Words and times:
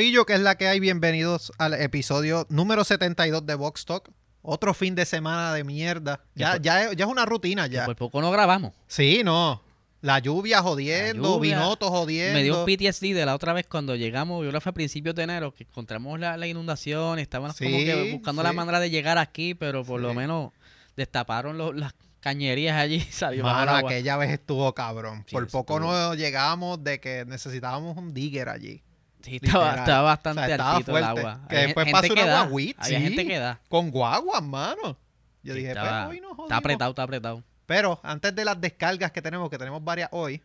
Corillo, 0.00 0.24
que 0.24 0.32
es 0.32 0.40
la 0.40 0.54
que 0.56 0.66
hay, 0.66 0.80
bienvenidos 0.80 1.52
al 1.58 1.74
episodio 1.74 2.46
número 2.48 2.84
72 2.84 3.44
de 3.44 3.54
Vox 3.54 3.84
Talk. 3.84 4.10
Otro 4.40 4.72
fin 4.72 4.94
de 4.94 5.04
semana 5.04 5.52
de 5.52 5.62
mierda. 5.62 6.24
Ya, 6.34 6.52
por- 6.52 6.62
ya, 6.62 6.84
es- 6.84 6.96
ya 6.96 7.04
es 7.04 7.10
una 7.10 7.26
rutina 7.26 7.66
ya. 7.66 7.84
Por 7.84 7.96
poco 7.96 8.22
no 8.22 8.30
grabamos. 8.30 8.72
Sí, 8.86 9.20
no. 9.22 9.62
La 10.00 10.18
lluvia 10.18 10.62
jodiendo, 10.62 11.34
lluvia. 11.36 11.58
Vinoto 11.58 11.90
jodiendo. 11.90 12.32
Me 12.32 12.42
dio 12.42 12.60
un 12.60 12.64
PTSD 12.64 13.12
de 13.12 13.26
la 13.26 13.34
otra 13.34 13.52
vez 13.52 13.66
cuando 13.66 13.94
llegamos, 13.94 14.42
yo 14.42 14.50
que 14.50 14.60
fue 14.62 14.70
a 14.70 14.72
principios 14.72 15.14
de 15.14 15.24
enero, 15.24 15.52
que 15.52 15.64
encontramos 15.64 16.18
la, 16.18 16.38
la 16.38 16.46
inundación, 16.46 17.18
estábamos 17.18 17.58
como 17.58 17.68
Sí, 17.68 17.84
que 17.84 18.12
buscando 18.14 18.42
la 18.42 18.50
sí. 18.52 18.56
manera 18.56 18.80
de 18.80 18.88
llegar 18.88 19.18
aquí, 19.18 19.54
pero 19.54 19.84
por 19.84 20.00
Sí. 20.00 20.06
lo 20.06 20.14
menos 20.14 20.52
destaparon 20.96 21.58
los- 21.58 21.76
las 21.76 21.92
cañerías 22.20 22.78
allí 22.78 22.94
y 22.94 23.00
salió 23.12 23.42
Mano, 23.44 23.76
aquella 23.76 24.16
vez 24.16 24.30
estuvo 24.30 24.74
cabrón. 24.74 25.26
Por 25.30 25.46
poco 25.48 25.78
no 25.78 26.14
llegamos 26.14 26.82
de 26.82 27.00
que 27.00 27.26
necesitábamos 27.26 27.98
un 27.98 28.14
digger 28.14 28.48
allí. 28.48 28.82
Sí, 29.22 29.38
estaba, 29.42 30.02
bastante 30.02 30.40
O 30.42 30.44
sea, 30.46 30.54
estaba 30.54 30.72
altito 30.76 30.96
el 30.98 31.04
agua. 31.04 31.40
Que 31.48 31.56
Había 31.56 31.66
después 31.66 31.92
pasó 31.92 32.12
una 32.12 32.26
da, 32.26 32.42
guaguita, 32.46 32.82
Había 32.84 32.98
sí. 32.98 33.04
gente 33.04 33.26
que 33.26 33.38
da. 33.38 33.60
Con 33.68 33.90
guaguas, 33.90 34.42
mano. 34.42 34.96
Yo 35.42 35.52
Sí, 35.54 35.60
dije, 35.60 35.68
estaba- 35.70 35.90
pero 35.90 36.10
hoy 36.10 36.20
no 36.20 36.28
jodimos. 36.28 36.46
Está 36.46 36.56
apretado, 36.56 36.90
está 36.90 37.02
apretado. 37.02 37.44
Pero 37.66 38.00
antes 38.02 38.34
de 38.34 38.44
las 38.44 38.60
descargas 38.60 39.12
que 39.12 39.22
tenemos, 39.22 39.48
que 39.50 39.58
tenemos 39.58 39.82
varias 39.84 40.08
hoy, 40.12 40.42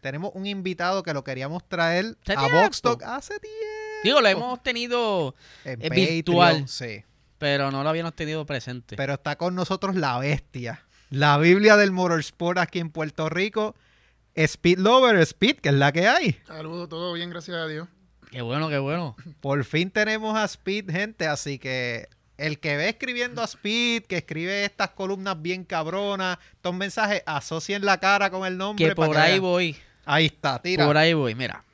tenemos 0.00 0.30
un 0.34 0.46
invitado 0.46 1.02
que 1.02 1.12
lo 1.12 1.24
queríamos 1.24 1.66
traer 1.68 2.16
a 2.26 2.70
Talk 2.80 3.02
hace 3.02 3.38
tiempo. 3.40 3.56
Digo, 4.04 4.20
lo 4.20 4.28
hemos 4.28 4.62
tenido, 4.62 5.34
En 5.64 5.80
Patreon, 5.80 6.06
virtual. 6.06 6.68
Sí. 6.68 7.02
pero 7.38 7.70
no 7.70 7.82
lo 7.82 7.88
habíamos 7.90 8.14
tenido 8.14 8.44
presente. 8.46 8.96
Pero 8.96 9.14
está 9.14 9.36
con 9.36 9.54
nosotros 9.54 9.96
la 9.96 10.18
bestia. 10.18 10.82
La 11.10 11.36
Biblia 11.38 11.76
del 11.76 11.90
Motorsport 11.90 12.58
aquí 12.58 12.78
en 12.78 12.90
Puerto 12.90 13.28
Rico. 13.28 13.74
Speed 14.34 14.78
Lover, 14.78 15.16
Speed, 15.20 15.56
que 15.56 15.70
es 15.70 15.74
la 15.74 15.90
que 15.90 16.06
hay. 16.06 16.38
Saludos, 16.46 16.88
todo 16.88 17.12
bien, 17.14 17.30
gracias 17.30 17.56
a 17.56 17.66
Dios. 17.66 17.88
Qué 18.30 18.42
bueno, 18.42 18.68
qué 18.68 18.78
bueno. 18.78 19.16
Por 19.40 19.64
fin 19.64 19.90
tenemos 19.90 20.36
a 20.36 20.44
Speed, 20.44 20.90
gente, 20.90 21.26
así 21.26 21.58
que 21.58 22.08
el 22.38 22.58
que 22.58 22.76
ve 22.76 22.88
escribiendo 22.88 23.42
a 23.42 23.44
Speed, 23.44 24.04
que 24.04 24.18
escribe 24.18 24.64
estas 24.64 24.90
columnas 24.90 25.40
bien 25.42 25.64
cabronas, 25.64 26.38
estos 26.52 26.74
mensajes, 26.74 27.22
asocien 27.26 27.84
la 27.84 27.98
cara 27.98 28.30
con 28.30 28.46
el 28.46 28.56
nombre. 28.56 28.88
Que 28.88 28.94
por 28.94 29.16
ahí 29.16 29.38
voy. 29.38 29.76
Ahí 30.04 30.26
está, 30.26 30.60
tira. 30.60 30.86
Por 30.86 30.96
ahí 30.96 31.12
voy, 31.12 31.34
mira. 31.34 31.64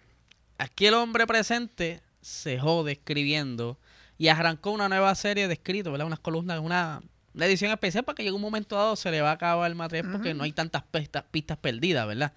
Aquí 0.59 0.87
el 0.87 0.95
hombre 0.95 1.27
presente 1.27 2.01
se 2.21 2.59
jode 2.59 2.93
escribiendo 2.93 3.79
y 4.19 4.29
arrancó 4.29 4.71
una 4.71 4.89
nueva 4.89 5.15
serie 5.15 5.47
de 5.49 5.55
escritos, 5.55 5.93
¿verdad? 5.93 6.07
Unas 6.07 6.19
columnas, 6.21 6.59
una, 6.59 7.03
una 7.35 7.47
edición 7.47 7.71
especial 7.71 8.05
para 8.05 8.17
que 8.17 8.23
llegue 8.23 8.35
un 8.35 8.41
momento 8.41 8.77
dado 8.77 8.97
se 8.97 9.11
le 9.11 9.21
va 9.21 9.31
a 9.31 9.35
acabar 9.35 9.71
el 9.71 9.77
material 9.77 10.11
porque 10.11 10.33
no 10.35 10.45
hay 10.45 10.53
tantas 10.53 10.83
pistas, 10.83 11.25
pistas 11.31 11.59
perdidas, 11.59 12.07
¿verdad? 12.07 12.33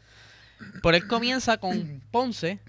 Por 0.83 0.93
él 0.93 1.07
comienza 1.07 1.57
con 1.57 2.03
Ponce 2.11 2.59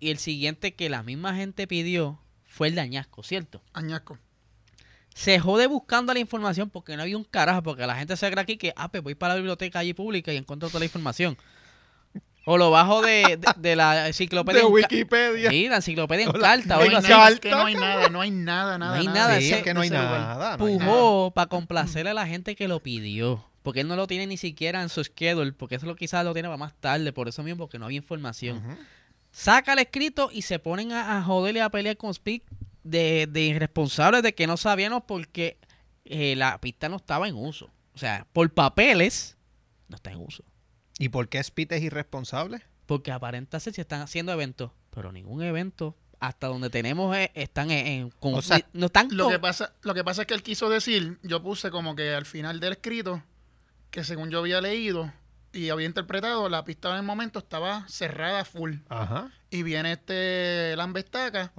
y 0.00 0.10
el 0.10 0.18
siguiente 0.18 0.74
que 0.74 0.88
la 0.88 1.02
misma 1.02 1.34
gente 1.36 1.66
pidió 1.66 2.18
fue 2.46 2.68
el 2.68 2.74
de 2.74 2.80
Añasco, 2.80 3.22
¿cierto? 3.22 3.62
Añasco. 3.72 4.18
Se 5.14 5.38
jode 5.38 5.66
buscando 5.66 6.14
la 6.14 6.20
información 6.20 6.70
porque 6.70 6.96
no 6.96 7.02
había 7.02 7.16
un 7.16 7.24
carajo, 7.24 7.62
porque 7.62 7.86
la 7.86 7.96
gente 7.96 8.16
se 8.16 8.30
cree 8.30 8.42
aquí 8.42 8.56
que, 8.56 8.72
ah, 8.76 8.88
pues 8.88 9.02
voy 9.02 9.14
para 9.14 9.34
la 9.34 9.36
biblioteca 9.36 9.80
allí 9.80 9.92
pública 9.92 10.32
y 10.32 10.36
encuentro 10.36 10.68
toda 10.68 10.78
la 10.80 10.84
información. 10.86 11.36
O 12.46 12.56
lo 12.56 12.70
bajo 12.70 13.02
de, 13.02 13.36
de- 13.38 13.52
de 13.56 13.76
la 13.76 14.06
enciclopedia. 14.08 14.60
de 14.62 14.66
en 14.66 14.72
Wikipedia. 14.72 15.50
Sí, 15.50 15.68
la 15.68 15.76
enciclopedia 15.76 16.24
en 16.24 16.32
carta. 16.32 16.76
No 16.76 16.82
hay 16.82 16.90
Carta, 16.90 17.28
es 17.28 17.40
que 17.40 17.50
no 17.50 17.66
hay 17.66 17.74
nada, 17.74 18.08
no 18.08 18.20
hay 18.22 18.30
nada, 18.30 18.78
nada. 18.78 18.96
hay 18.96 19.06
nada. 19.06 19.18
nada, 19.28 19.38
Sí, 19.40 19.46
ese- 19.48 19.58
es 19.58 19.62
que 19.62 19.74
no 19.74 19.82
hay 19.82 19.90
nada. 19.90 20.56
no 20.56 20.64
hay 20.66 20.76
nada. 20.78 20.86
Pujó 20.86 21.32
para 21.32 21.48
complacerle 21.48 22.10
a 22.10 22.14
la 22.14 22.26
gente 22.26 22.56
que 22.56 22.66
lo 22.68 22.80
pidió. 22.80 23.44
Porque 23.62 23.80
él 23.80 23.88
no 23.88 23.94
lo 23.96 24.06
tiene 24.06 24.26
ni 24.26 24.38
siquiera 24.38 24.80
en 24.80 24.88
su 24.88 25.04
schedule, 25.04 25.52
porque 25.52 25.74
eso 25.74 25.84
lo 25.84 25.94
quizás 25.94 26.24
lo 26.24 26.32
tiene 26.32 26.48
para 26.48 26.56
más 26.56 26.72
tarde, 26.80 27.12
por 27.12 27.28
eso 27.28 27.42
mismo, 27.42 27.58
porque 27.58 27.78
no 27.78 27.84
había 27.84 27.98
información. 27.98 28.62
Saca 29.32 29.72
el 29.74 29.78
escrito 29.78 30.30
y 30.32 30.42
se 30.42 30.58
ponen 30.58 30.92
a, 30.92 31.18
a 31.18 31.22
joder 31.22 31.56
y 31.56 31.60
a 31.60 31.68
pelear 31.70 31.96
con 31.96 32.12
Speak 32.12 32.42
de, 32.82 33.26
de 33.30 33.40
irresponsables 33.42 34.22
de 34.22 34.34
que 34.34 34.46
no 34.46 34.56
sabíamos 34.56 35.04
porque 35.06 35.58
eh, 36.04 36.34
la 36.36 36.60
pista 36.60 36.88
no 36.88 36.96
estaba 36.96 37.28
en 37.28 37.36
uso. 37.36 37.70
O 37.94 37.98
sea, 37.98 38.26
por 38.32 38.50
papeles 38.52 39.36
no 39.88 39.96
está 39.96 40.10
en 40.12 40.18
uso. 40.20 40.42
¿Y 40.98 41.08
por 41.10 41.28
qué 41.28 41.38
Speed 41.38 41.72
es 41.72 41.82
irresponsable? 41.82 42.62
Porque 42.86 43.12
aparenta 43.12 43.60
ser 43.60 43.72
si 43.72 43.80
están 43.80 44.00
haciendo 44.00 44.32
eventos, 44.32 44.72
pero 44.90 45.12
ningún 45.12 45.42
evento 45.42 45.96
hasta 46.18 46.48
donde 46.48 46.68
tenemos 46.68 47.16
eh, 47.16 47.30
están 47.34 47.70
en, 47.70 47.86
en- 47.86 48.10
con- 48.10 48.34
O 48.34 48.42
sea, 48.42 48.60
no 48.72 48.86
están 48.86 49.08
Lo 49.12 49.24
con- 49.24 49.32
que, 49.32 49.38
pasa, 49.38 49.72
lo 49.82 49.94
que 49.94 50.04
pasa 50.04 50.22
es 50.22 50.26
que 50.26 50.34
él 50.34 50.42
quiso 50.42 50.68
decir, 50.68 51.18
yo 51.22 51.42
puse 51.42 51.70
como 51.70 51.94
que 51.96 52.12
al 52.14 52.26
final 52.26 52.60
del 52.60 52.72
escrito, 52.72 53.22
que 53.90 54.04
según 54.04 54.30
yo 54.30 54.40
había 54.40 54.60
leído 54.60 55.12
y 55.52 55.70
había 55.70 55.86
interpretado, 55.86 56.48
la 56.48 56.64
pista 56.64 56.90
en 56.90 56.96
el 56.96 57.02
momento 57.02 57.38
estaba 57.38 57.86
cerrada 57.88 58.44
full. 58.44 58.76
Ajá. 58.88 59.30
Y 59.50 59.62
viene 59.62 59.92
este 59.92 60.74
Lambestaca 60.76 61.52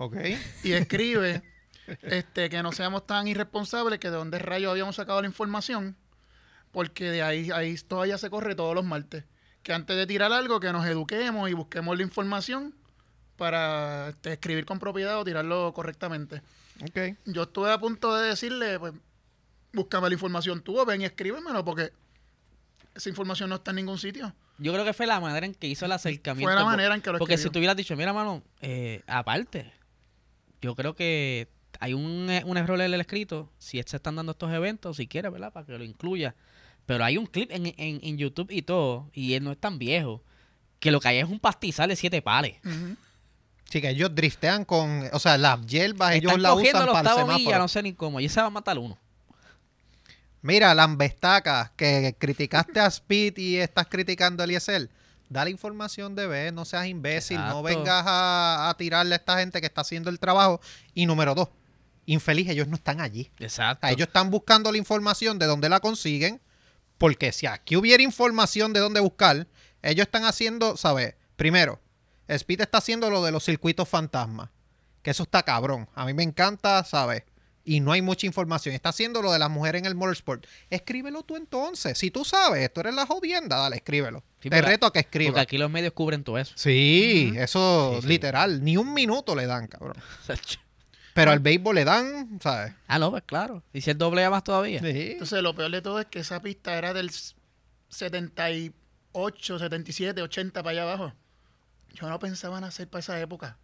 y 0.63 0.71
escribe 0.71 1.43
este 2.01 2.49
que 2.49 2.63
no 2.63 2.71
seamos 2.71 3.05
tan 3.05 3.27
irresponsables 3.27 3.99
que 3.99 4.09
de 4.09 4.17
dónde 4.17 4.39
rayos 4.39 4.71
habíamos 4.71 4.95
sacado 4.95 5.21
la 5.21 5.27
información, 5.27 5.97
porque 6.71 7.11
de 7.11 7.21
ahí, 7.21 7.51
ahí 7.51 7.75
todavía 7.75 8.17
se 8.17 8.29
corre 8.29 8.55
todos 8.55 8.75
los 8.75 8.85
martes. 8.85 9.25
Que 9.63 9.73
antes 9.73 9.95
de 9.95 10.07
tirar 10.07 10.31
algo, 10.33 10.59
que 10.59 10.71
nos 10.71 10.85
eduquemos 10.87 11.49
y 11.49 11.53
busquemos 11.53 11.95
la 11.95 12.03
información 12.03 12.73
para 13.35 14.09
este, 14.09 14.33
escribir 14.33 14.65
con 14.65 14.79
propiedad 14.79 15.19
o 15.19 15.23
tirarlo 15.23 15.73
correctamente. 15.73 16.41
Ok. 16.81 17.17
Yo 17.25 17.43
estuve 17.43 17.71
a 17.71 17.79
punto 17.79 18.15
de 18.15 18.29
decirle, 18.29 18.79
pues, 18.79 18.93
búscame 19.73 20.09
la 20.09 20.13
información 20.13 20.61
tú, 20.61 20.83
ven 20.85 21.01
y 21.01 21.05
escríbemelo, 21.05 21.63
porque 21.63 21.91
esa 22.95 23.09
información 23.09 23.49
no 23.49 23.55
está 23.55 23.71
en 23.71 23.77
ningún 23.77 23.97
sitio. 23.97 24.33
Yo 24.57 24.71
creo 24.73 24.85
que 24.85 24.93
fue 24.93 25.07
la 25.07 25.19
manera 25.19 25.45
en 25.45 25.53
que 25.55 25.67
hizo 25.67 25.85
el 25.85 25.91
acercamiento. 25.91 26.47
Fue 26.47 26.55
la 26.55 26.61
por- 26.61 26.71
manera 26.71 26.93
en 26.95 27.01
que 27.01 27.11
lo 27.11 27.17
Porque 27.19 27.37
si 27.37 27.49
tú 27.49 27.59
hubieras 27.59 27.75
dicho, 27.77 27.95
mira, 27.95 28.13
mano, 28.13 28.43
eh, 28.61 29.01
aparte, 29.07 29.71
yo 30.61 30.75
creo 30.75 30.95
que 30.95 31.47
hay 31.79 31.93
un, 31.93 32.29
eh, 32.29 32.43
un 32.45 32.57
error 32.57 32.79
en 32.79 32.93
el 32.93 33.01
escrito. 33.01 33.49
Si 33.57 33.81
se 33.83 33.95
están 33.95 34.15
dando 34.15 34.33
estos 34.33 34.51
eventos, 34.53 34.97
si 34.97 35.07
quieres, 35.07 35.31
¿verdad? 35.31 35.51
Para 35.51 35.65
que 35.65 35.77
lo 35.77 35.83
incluya. 35.83 36.35
Pero 36.85 37.03
hay 37.03 37.17
un 37.17 37.25
clip 37.25 37.49
en, 37.51 37.67
en, 37.67 37.75
en 38.03 38.17
YouTube 38.17 38.51
y 38.51 38.61
todo, 38.61 39.09
y 39.13 39.33
él 39.33 39.43
no 39.43 39.51
es 39.51 39.57
tan 39.57 39.79
viejo, 39.79 40.23
que 40.79 40.91
lo 40.91 40.99
que 40.99 41.07
hay 41.07 41.17
es 41.19 41.25
un 41.29 41.39
pastizal 41.39 41.89
de 41.89 41.95
siete 41.95 42.21
pares. 42.21 42.57
Sí, 43.69 43.79
que 43.81 43.89
ellos 43.89 44.13
driftean 44.13 44.65
con. 44.65 45.07
O 45.13 45.19
sea, 45.19 45.37
las 45.37 45.65
hierbas 45.65 46.13
ellos 46.15 46.31
Están 46.31 46.41
la 46.43 46.49
cogiendo 46.49 46.79
usan 46.79 46.87
la 46.87 46.93
para 47.03 47.11
el 47.11 47.21
semáforo. 47.21 47.57
no 47.59 47.67
sé 47.67 47.81
ni 47.83 47.93
cómo, 47.93 48.19
y 48.19 48.25
ese 48.25 48.41
va 48.41 48.47
a 48.47 48.49
matar 48.51 48.77
uno. 48.77 48.97
Mira, 50.41 50.73
Lambestaca, 50.73 51.73
que 51.75 52.15
criticaste 52.17 52.79
a 52.79 52.87
Speed 52.87 53.37
y 53.37 53.57
estás 53.57 53.87
criticando 53.87 54.41
a 54.41 54.45
Eliezer. 54.45 54.89
Da 55.29 55.43
la 55.45 55.49
información 55.49 56.13
de 56.15 56.27
ver, 56.27 56.53
no 56.53 56.65
seas 56.65 56.87
imbécil, 56.87 57.37
no 57.37 57.63
vengas 57.63 58.03
a, 58.05 58.69
a 58.69 58.75
tirarle 58.75 59.15
a 59.15 59.17
esta 59.17 59.39
gente 59.39 59.61
que 59.61 59.67
está 59.67 59.81
haciendo 59.81 60.09
el 60.09 60.19
trabajo. 60.19 60.59
Y 60.93 61.05
número 61.05 61.35
dos, 61.35 61.49
infeliz, 62.05 62.49
ellos 62.49 62.67
no 62.67 62.75
están 62.75 62.99
allí. 62.99 63.31
Exacto. 63.39 63.87
ellos 63.87 64.07
están 64.07 64.29
buscando 64.29 64.71
la 64.71 64.77
información 64.77 65.39
de 65.39 65.45
dónde 65.45 65.69
la 65.69 65.79
consiguen, 65.79 66.41
porque 66.97 67.31
si 67.31 67.47
aquí 67.47 67.77
hubiera 67.77 68.03
información 68.03 68.73
de 68.73 68.79
dónde 68.79 68.99
buscar, 68.99 69.47
ellos 69.81 70.05
están 70.05 70.25
haciendo, 70.25 70.75
¿sabes? 70.75 71.15
Primero, 71.35 71.79
Speed 72.27 72.61
está 72.61 72.79
haciendo 72.79 73.09
lo 73.09 73.23
de 73.23 73.31
los 73.31 73.43
circuitos 73.43 73.87
fantasmas, 73.87 74.49
que 75.01 75.11
eso 75.11 75.23
está 75.23 75.43
cabrón. 75.43 75.89
A 75.95 76.05
mí 76.05 76.13
me 76.13 76.23
encanta, 76.23 76.83
¿sabes? 76.83 77.23
Y 77.71 77.79
no 77.79 77.93
hay 77.93 78.01
mucha 78.01 78.25
información. 78.25 78.75
Está 78.75 78.89
haciendo 78.89 79.21
lo 79.21 79.31
de 79.31 79.39
las 79.39 79.49
mujeres 79.49 79.79
en 79.79 79.85
el 79.85 79.95
motorsport. 79.95 80.45
Escríbelo 80.69 81.23
tú 81.23 81.37
entonces. 81.37 81.97
Si 81.97 82.11
tú 82.11 82.25
sabes, 82.25 82.73
tú 82.73 82.81
eres 82.81 82.93
la 82.95 83.05
jodienda, 83.05 83.55
dale, 83.57 83.77
escríbelo. 83.77 84.23
Sí, 84.41 84.49
Te 84.49 84.57
porque- 84.57 84.61
reto 84.71 84.85
a 84.87 84.91
que 84.91 85.03
Porque 85.03 85.17
escribas. 85.19 85.41
aquí 85.41 85.57
los 85.57 85.71
medios 85.71 85.93
cubren 85.93 86.23
todo 86.25 86.37
eso. 86.37 86.51
Sí, 86.57 87.31
eso 87.37 87.93
Sí, 87.95 88.01
sí. 88.01 88.07
literal. 88.09 88.61
Ni 88.61 88.75
un 88.75 88.93
minuto 88.93 89.35
le 89.35 89.45
dan, 89.45 89.67
cabrón. 89.67 89.95
Pero 91.13 91.31
al 91.31 91.39
béisbol 91.39 91.75
le 91.75 91.85
dan, 91.85 92.39
¿sabes? 92.41 92.73
ah, 92.87 92.99
no, 92.99 93.09
pues 93.11 93.23
claro. 93.25 93.63
Y 93.71 93.79
si 93.79 93.91
el 93.91 93.97
doble 93.97 94.25
A 94.25 94.29
más 94.29 94.43
todavía. 94.43 94.81
Sí. 94.81 95.11
Entonces, 95.13 95.41
lo 95.41 95.55
peor 95.55 95.71
de 95.71 95.81
todo 95.81 95.99
es 96.01 96.07
que 96.07 96.19
esa 96.19 96.41
pista 96.41 96.77
era 96.77 96.93
del 96.93 97.09
78, 97.89 99.59
77, 99.59 100.21
80 100.21 100.63
para 100.63 100.71
allá 100.71 100.83
abajo. 100.83 101.13
Yo 101.93 102.09
no 102.09 102.19
pensaba 102.19 102.57
en 102.57 102.63
hacer 102.63 102.87
para 102.87 102.99
esa 102.99 103.19
época. 103.19 103.57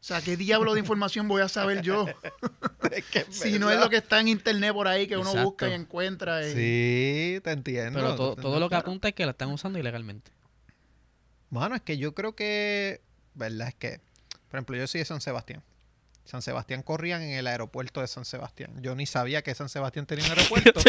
O 0.00 0.04
sea, 0.08 0.20
¿qué 0.22 0.36
diablo 0.36 0.74
de 0.74 0.80
información 0.80 1.26
voy 1.28 1.42
a 1.42 1.48
saber 1.48 1.82
yo? 1.82 2.06
Es 2.92 3.04
que 3.04 3.26
si 3.30 3.58
no 3.58 3.70
es 3.70 3.78
lo 3.78 3.90
que 3.90 3.96
está 3.98 4.18
en 4.20 4.28
internet 4.28 4.72
por 4.72 4.88
ahí 4.88 5.06
que 5.06 5.16
uno 5.16 5.28
Exacto. 5.28 5.50
busca 5.50 5.68
y 5.68 5.72
encuentra. 5.74 6.46
y- 6.46 6.52
Sí, 6.54 7.40
te 7.44 7.50
entiendo. 7.50 7.98
Pero 7.98 8.14
todo, 8.16 8.34
te 8.36 8.42
todo 8.42 8.58
lo 8.60 8.68
que 8.68 8.76
apunta 8.76 9.08
es 9.08 9.14
que 9.14 9.24
la 9.26 9.32
están 9.32 9.50
usando 9.50 9.78
ilegalmente. 9.78 10.30
Mano, 11.50 11.74
es 11.74 11.82
que 11.82 11.98
yo 11.98 12.14
creo 12.14 12.34
que, 12.34 13.02
¿verdad? 13.34 13.68
Es 13.68 13.74
que, 13.74 14.00
por 14.48 14.58
ejemplo, 14.58 14.76
yo 14.76 14.86
soy 14.86 15.00
de 15.00 15.04
San 15.04 15.20
Sebastián. 15.20 15.62
San 16.24 16.42
Sebastián 16.42 16.82
corrían 16.82 17.22
en 17.22 17.30
el 17.38 17.46
aeropuerto 17.46 18.00
de 18.00 18.06
San 18.06 18.24
Sebastián. 18.24 18.70
Yo 18.82 18.94
ni 18.94 19.06
sabía 19.06 19.42
que 19.42 19.54
San 19.54 19.68
Sebastián 19.68 20.06
tenía 20.06 20.24
un 20.26 20.30
aeropuerto, 20.38 20.80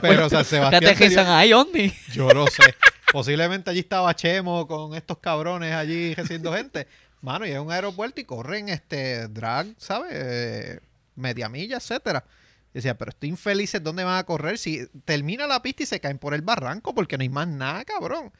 pero 0.00 0.28
San 0.30 0.44
Sebastián 0.44 0.82
te 0.82 0.94
tenía- 0.94 1.38
ahí, 1.38 1.52
Omni. 1.52 1.92
Yo 2.12 2.28
lo 2.30 2.46
sé. 2.46 2.74
Posiblemente 3.12 3.70
allí 3.70 3.80
estaba 3.80 4.14
Chemo 4.14 4.66
con 4.66 4.94
estos 4.94 5.18
cabrones 5.18 5.72
allí 5.74 6.14
recibiendo 6.14 6.52
gente. 6.52 6.86
Mano, 7.20 7.46
y 7.46 7.50
es 7.50 7.58
un 7.58 7.70
aeropuerto 7.72 8.20
y 8.20 8.24
corren 8.24 8.68
este 8.68 9.26
drag, 9.28 9.66
¿sabes? 9.78 10.10
Eh, 10.12 10.80
media 11.16 11.48
milla, 11.48 11.76
etcétera. 11.78 12.24
Y 12.72 12.74
decía, 12.74 12.96
pero 12.96 13.10
estoy 13.10 13.30
infelices, 13.30 13.82
¿dónde 13.82 14.04
van 14.04 14.18
a 14.18 14.24
correr? 14.24 14.58
Si 14.58 14.86
termina 15.04 15.46
la 15.46 15.62
pista 15.62 15.82
y 15.82 15.86
se 15.86 16.00
caen 16.00 16.18
por 16.18 16.34
el 16.34 16.42
barranco 16.42 16.94
porque 16.94 17.16
no 17.18 17.22
hay 17.22 17.28
más 17.28 17.48
nada, 17.48 17.84
cabrón. 17.84 18.32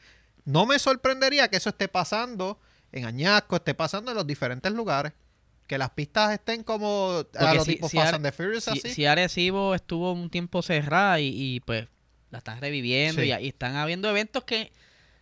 No 0.45 0.65
me 0.65 0.79
sorprendería 0.79 1.49
que 1.49 1.57
eso 1.57 1.69
esté 1.69 1.87
pasando 1.87 2.59
en 2.91 3.05
Añasco, 3.05 3.57
esté 3.57 3.73
pasando 3.73 4.11
en 4.11 4.17
los 4.17 4.25
diferentes 4.25 4.71
lugares. 4.71 5.13
Que 5.67 5.77
las 5.77 5.91
pistas 5.91 6.31
estén 6.33 6.63
como 6.63 7.23
a 7.37 7.53
los 7.53 7.65
si- 7.65 7.73
tipos 7.75 7.91
si 7.91 7.97
Fast 7.97 8.07
Are- 8.07 8.15
and 8.15 8.25
the 8.25 8.31
Furious 8.31 8.63
Si, 8.63 8.71
así. 8.71 8.89
si 8.93 9.05
Arecibo 9.05 9.75
estuvo 9.75 10.13
un 10.13 10.29
tiempo 10.31 10.61
cerrada 10.63 11.19
y, 11.19 11.27
y, 11.27 11.59
pues 11.59 11.87
la 12.31 12.39
están 12.39 12.59
reviviendo 12.61 13.21
Sí. 13.21 13.27
y, 13.31 13.33
y 13.45 13.47
están 13.49 13.75
habiendo 13.75 14.09
eventos 14.09 14.43
que, 14.45 14.71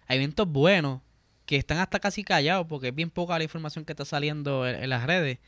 hay 0.07 0.17
eventos 0.17 0.47
buenos 0.47 1.01
que 1.47 1.55
están 1.55 1.79
hasta 1.79 1.99
casi 1.99 2.23
callados 2.23 2.67
porque 2.67 2.89
es 2.89 2.95
bien 2.95 3.09
poca 3.09 3.37
la 3.39 3.43
información 3.43 3.85
que 3.85 3.93
está 3.93 4.05
saliendo 4.05 4.67
en, 4.67 4.75
en 4.83 4.89
las 4.91 5.07
redes. 5.07 5.39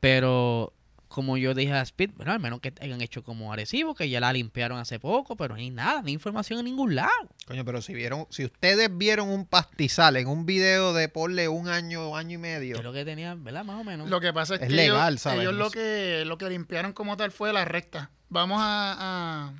Pero 0.00 0.74
como 1.14 1.36
yo 1.36 1.54
dije 1.54 1.72
a 1.72 1.80
Speed, 1.80 2.10
bueno, 2.16 2.32
al 2.32 2.40
menos 2.40 2.58
que 2.60 2.74
hayan 2.80 3.00
hecho 3.00 3.22
como 3.22 3.52
Arecibo, 3.52 3.94
que 3.94 4.08
ya 4.08 4.18
la 4.18 4.32
limpiaron 4.32 4.78
hace 4.78 4.98
poco, 4.98 5.36
pero 5.36 5.54
no 5.54 5.60
hay 5.60 5.70
nada, 5.70 6.00
no 6.02 6.08
hay 6.08 6.12
información 6.12 6.58
en 6.58 6.64
ningún 6.64 6.96
lado. 6.96 7.08
Coño, 7.46 7.64
pero 7.64 7.80
si 7.80 7.94
vieron, 7.94 8.26
si 8.30 8.44
ustedes 8.44 8.88
vieron 8.90 9.28
un 9.28 9.46
pastizal 9.46 10.16
en 10.16 10.26
un 10.26 10.44
video 10.44 10.92
de 10.92 11.08
ponle 11.08 11.46
un 11.46 11.68
año, 11.68 12.16
año 12.16 12.34
y 12.34 12.38
medio. 12.38 12.76
Es 12.76 12.82
lo 12.82 12.92
que 12.92 13.04
tenían, 13.04 13.44
¿verdad? 13.44 13.64
Más 13.64 13.80
o 13.80 13.84
menos. 13.84 14.10
Lo 14.10 14.20
que 14.20 14.32
pasa 14.32 14.56
es, 14.56 14.62
Es 14.62 14.68
que 14.68 14.74
legal, 14.74 15.12
ellos, 15.12 15.22
¿sabes? 15.22 15.40
ellos 15.42 15.54
lo 15.54 15.70
que 15.70 16.24
lo 16.26 16.36
que 16.36 16.50
limpiaron 16.50 16.92
como 16.92 17.16
tal 17.16 17.30
fue 17.30 17.52
la 17.52 17.64
recta. 17.64 18.10
Vamos 18.28 18.58
a, 18.60 18.96
a 18.98 19.54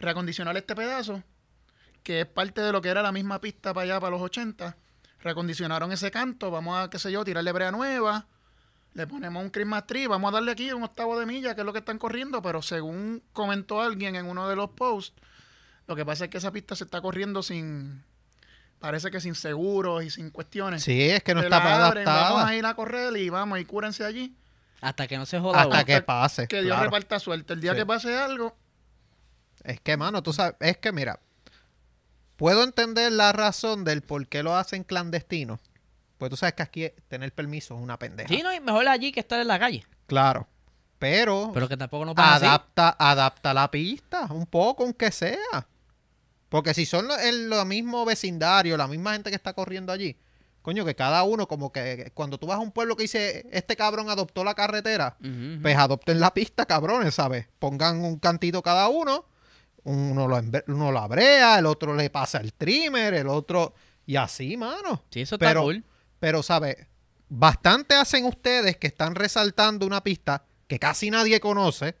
reacondicionar 0.00 0.56
este 0.56 0.74
pedazo, 0.74 1.22
que 2.02 2.22
es 2.22 2.26
parte 2.26 2.62
de 2.62 2.72
lo 2.72 2.82
que 2.82 2.88
era 2.88 3.00
la 3.00 3.12
misma 3.12 3.40
pista 3.40 3.72
para 3.72 3.84
allá, 3.84 4.00
para 4.00 4.10
los 4.10 4.22
80. 4.22 4.76
Reacondicionaron 5.22 5.92
ese 5.92 6.10
canto, 6.10 6.50
vamos 6.50 6.78
a, 6.78 6.90
qué 6.90 6.98
sé 6.98 7.12
yo, 7.12 7.24
tirarle 7.24 7.52
brea 7.52 7.70
nueva. 7.70 8.26
Le 8.94 9.06
ponemos 9.06 9.42
un 9.42 9.50
Christmas 9.50 9.86
tree, 9.86 10.06
vamos 10.08 10.30
a 10.30 10.32
darle 10.34 10.50
aquí 10.52 10.72
un 10.72 10.82
octavo 10.82 11.18
de 11.18 11.24
milla, 11.26 11.54
que 11.54 11.60
es 11.60 11.64
lo 11.64 11.72
que 11.72 11.78
están 11.78 11.98
corriendo, 11.98 12.42
pero 12.42 12.60
según 12.62 13.22
comentó 13.32 13.80
alguien 13.80 14.16
en 14.16 14.26
uno 14.26 14.48
de 14.48 14.56
los 14.56 14.70
posts, 14.70 15.14
lo 15.86 15.94
que 15.94 16.04
pasa 16.04 16.24
es 16.24 16.30
que 16.30 16.38
esa 16.38 16.50
pista 16.50 16.74
se 16.74 16.84
está 16.84 17.00
corriendo 17.00 17.42
sin, 17.42 18.02
parece 18.80 19.10
que 19.12 19.20
sin 19.20 19.34
seguros 19.36 20.02
y 20.02 20.10
sin 20.10 20.30
cuestiones. 20.30 20.82
Sí, 20.82 21.08
es 21.10 21.22
que 21.22 21.34
no 21.34 21.40
está 21.42 21.56
abren, 21.86 22.04
Vamos 22.04 22.30
adaptada 22.30 22.48
a 22.48 22.56
ir 22.56 22.66
a 22.66 22.74
correr 22.74 23.16
y 23.16 23.28
vamos 23.28 23.60
y 23.60 23.64
cúrense 23.64 24.04
allí. 24.04 24.34
Hasta 24.80 25.06
que 25.06 25.18
no 25.18 25.26
se 25.26 25.38
joda 25.38 25.60
hasta 25.60 25.76
uno. 25.76 25.84
que 25.84 26.00
pase. 26.02 26.48
Que 26.48 26.62
Dios 26.62 26.68
claro. 26.74 26.84
reparta 26.84 27.18
suerte. 27.20 27.52
El 27.52 27.60
día 27.60 27.72
Sí. 27.72 27.78
que 27.78 27.86
pase 27.86 28.16
algo, 28.18 28.56
Es 29.62 29.78
que, 29.80 29.96
mano, 29.98 30.22
tú 30.22 30.32
sabes, 30.32 30.56
es 30.60 30.78
que 30.78 30.90
mira, 30.90 31.20
puedo 32.40 32.64
entender 32.64 33.12
la 33.12 33.32
razón 33.32 33.84
del 33.84 34.00
por 34.00 34.26
qué 34.26 34.42
lo 34.42 34.56
hacen 34.56 34.82
clandestino. 34.82 35.60
Pues 36.16 36.30
tú 36.30 36.38
sabes 36.38 36.54
que 36.54 36.62
aquí 36.62 36.90
tener 37.08 37.34
permiso 37.34 37.74
es 37.76 37.82
una 37.82 37.98
pendeja. 37.98 38.30
Sí, 38.30 38.40
no, 38.42 38.50
y 38.50 38.60
mejor 38.60 38.88
allí 38.88 39.12
que 39.12 39.20
estar 39.20 39.38
en 39.38 39.46
la 39.46 39.58
calle. 39.58 39.84
Claro. 40.06 40.48
Pero, 40.98 41.50
Pero 41.52 41.68
que 41.68 41.76
tampoco 41.76 42.06
no 42.06 42.14
pasa 42.14 42.36
así. 42.36 42.46
adapta, 42.46 42.96
adapta 42.98 43.52
la 43.52 43.70
pista 43.70 44.26
un 44.30 44.46
poco, 44.46 44.84
aunque 44.84 45.10
sea. 45.12 45.66
Porque 46.48 46.72
si 46.72 46.86
son 46.86 47.08
en 47.22 47.50
lo 47.50 47.62
mismo 47.66 48.06
vecindario, 48.06 48.78
la 48.78 48.86
misma 48.88 49.12
gente 49.12 49.28
que 49.28 49.36
está 49.36 49.52
corriendo 49.52 49.92
allí, 49.92 50.16
coño, 50.62 50.86
que 50.86 50.94
cada 50.94 51.22
uno, 51.24 51.46
como 51.46 51.72
que 51.72 52.10
cuando 52.14 52.38
tú 52.38 52.46
vas 52.46 52.56
a 52.56 52.60
un 52.60 52.72
pueblo 52.72 52.96
que 52.96 53.02
dice, 53.02 53.46
este 53.52 53.76
cabrón 53.76 54.08
adoptó 54.08 54.44
la 54.44 54.54
carretera, 54.54 55.18
pues 55.60 55.76
adopten 55.76 56.20
la 56.20 56.32
pista, 56.32 56.64
cabrones, 56.64 57.14
¿sabes? 57.14 57.48
Pongan 57.58 58.02
un 58.02 58.18
cantito 58.18 58.62
cada 58.62 58.88
uno, 58.88 59.26
uno 59.84 60.28
lo, 60.28 60.40
uno 60.68 60.92
lo 60.92 60.98
abrea, 60.98 61.58
el 61.58 61.66
otro 61.66 61.94
le 61.94 62.10
pasa 62.10 62.38
el 62.38 62.52
trimmer, 62.52 63.14
el 63.14 63.28
otro, 63.28 63.74
y 64.06 64.16
así, 64.16 64.56
mano. 64.56 65.02
Sí, 65.10 65.20
eso 65.22 65.36
está 65.36 65.46
Pero, 65.48 65.62
cool. 65.62 65.84
pero, 66.18 66.42
¿sabes? 66.42 66.76
Bastante 67.28 67.94
hacen 67.94 68.24
ustedes 68.24 68.76
que 68.76 68.88
están 68.88 69.14
resaltando 69.14 69.86
una 69.86 70.02
pista 70.02 70.44
que 70.66 70.78
casi 70.78 71.10
nadie 71.10 71.40
conoce. 71.40 71.96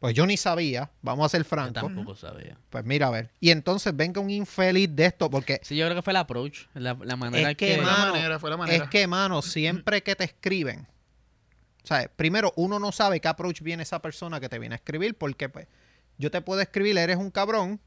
Pues 0.00 0.14
yo 0.14 0.26
ni 0.26 0.38
sabía, 0.38 0.90
vamos 1.02 1.26
a 1.26 1.28
ser 1.28 1.42
Yo 1.42 1.48
francos. 1.50 1.82
tampoco 1.82 2.14
sabía. 2.16 2.56
Pues 2.70 2.84
mira, 2.86 3.08
a 3.08 3.10
ver. 3.10 3.30
Y 3.38 3.50
entonces 3.50 3.94
venga 3.94 4.18
un 4.20 4.30
infeliz 4.30 4.88
de 4.96 5.04
esto, 5.06 5.28
porque 5.28 5.60
Sí, 5.62 5.76
yo 5.76 5.84
creo 5.84 5.96
que 5.96 6.02
fue 6.02 6.12
el 6.12 6.16
approach, 6.16 6.62
la, 6.72 6.96
la 7.02 7.16
manera 7.16 7.50
Es 7.50 7.56
que, 7.58 7.66
fue 7.66 7.76
que... 7.76 7.82
la 7.82 7.92
mano, 7.98 8.12
manera, 8.14 8.38
fue 8.38 8.50
la 8.50 8.56
manera. 8.56 8.84
es 8.84 8.88
que, 8.90 9.06
mano, 9.06 9.42
siempre 9.42 10.02
que 10.02 10.16
te 10.16 10.24
escriben, 10.24 10.86
¿sabes? 11.84 12.08
Primero, 12.16 12.52
uno 12.56 12.78
no 12.78 12.92
sabe 12.92 13.20
qué 13.20 13.28
approach 13.28 13.60
viene 13.60 13.82
esa 13.82 14.00
persona 14.00 14.40
que 14.40 14.48
te 14.48 14.58
viene 14.58 14.74
a 14.74 14.76
escribir, 14.76 15.16
porque 15.18 15.50
pues, 15.50 15.66
yo 16.20 16.30
te 16.30 16.42
puedo 16.42 16.60
escribir, 16.60 16.96
eres 16.98 17.16
un 17.16 17.30
cabrón, 17.30 17.80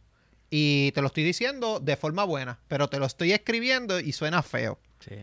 y 0.50 0.92
te 0.92 1.02
lo 1.02 1.08
estoy 1.08 1.24
diciendo 1.24 1.80
de 1.80 1.96
forma 1.96 2.26
buena, 2.26 2.60
pero 2.68 2.88
te 2.90 3.00
lo 3.00 3.06
estoy 3.06 3.32
escribiendo 3.32 4.00
y 4.00 4.12
suena 4.12 4.44
feo. 4.44 4.80
Sí. 5.00 5.16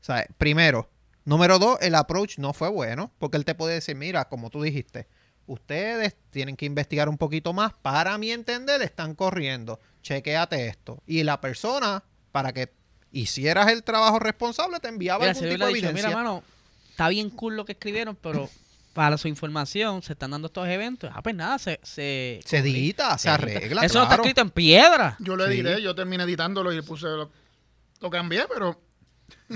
¿Sabes? 0.00 0.26
Primero. 0.36 0.90
Número 1.24 1.58
dos, 1.58 1.78
el 1.80 1.94
approach 1.94 2.38
no 2.38 2.52
fue 2.52 2.68
bueno, 2.68 3.10
porque 3.18 3.38
él 3.38 3.46
te 3.46 3.54
puede 3.54 3.74
decir, 3.74 3.96
mira, 3.96 4.28
como 4.28 4.50
tú 4.50 4.60
dijiste, 4.60 5.06
ustedes 5.46 6.16
tienen 6.30 6.54
que 6.54 6.66
investigar 6.66 7.08
un 7.08 7.16
poquito 7.16 7.54
más, 7.54 7.72
para 7.72 8.18
mi 8.18 8.30
entender, 8.30 8.82
están 8.82 9.14
corriendo, 9.14 9.80
chequéate 10.02 10.66
esto. 10.66 11.02
Y 11.06 11.22
la 11.22 11.40
persona, 11.40 12.04
para 12.30 12.52
que 12.52 12.74
hicieras 13.10 13.68
el 13.70 13.84
trabajo 13.84 14.18
responsable, 14.18 14.80
te 14.80 14.88
enviaba 14.88 15.20
Mira, 15.20 15.30
algún 15.30 15.48
tipo 15.48 15.64
de 15.66 15.72
dicho, 15.72 15.86
evidencia. 15.86 16.08
mira, 16.08 16.22
mano, 16.22 16.42
está 16.90 17.08
bien 17.08 17.30
cool 17.30 17.56
lo 17.56 17.64
que 17.64 17.72
escribieron, 17.72 18.16
pero 18.16 18.50
para 18.94 19.18
su 19.18 19.28
información 19.28 20.02
se 20.02 20.14
están 20.14 20.30
dando 20.30 20.46
estos 20.46 20.66
eventos. 20.68 21.10
Ah, 21.12 21.22
pues 21.22 21.34
nada, 21.34 21.58
se... 21.58 21.78
Se, 21.82 22.40
se 22.46 22.58
edita, 22.58 23.18
se 23.18 23.28
arregla, 23.28 23.84
Eso 23.84 23.98
no 23.98 24.04
está 24.04 24.14
escrito 24.14 24.40
en 24.40 24.50
piedra. 24.50 25.16
Yo 25.18 25.36
le 25.36 25.46
Sí. 25.48 25.56
diré, 25.56 25.82
yo 25.82 25.94
terminé 25.94 26.24
editándolo 26.24 26.72
y 26.72 26.80
puse 26.80 27.06
lo, 27.06 27.30
lo 28.00 28.10
cambié, 28.10 28.46
pero 28.52 28.80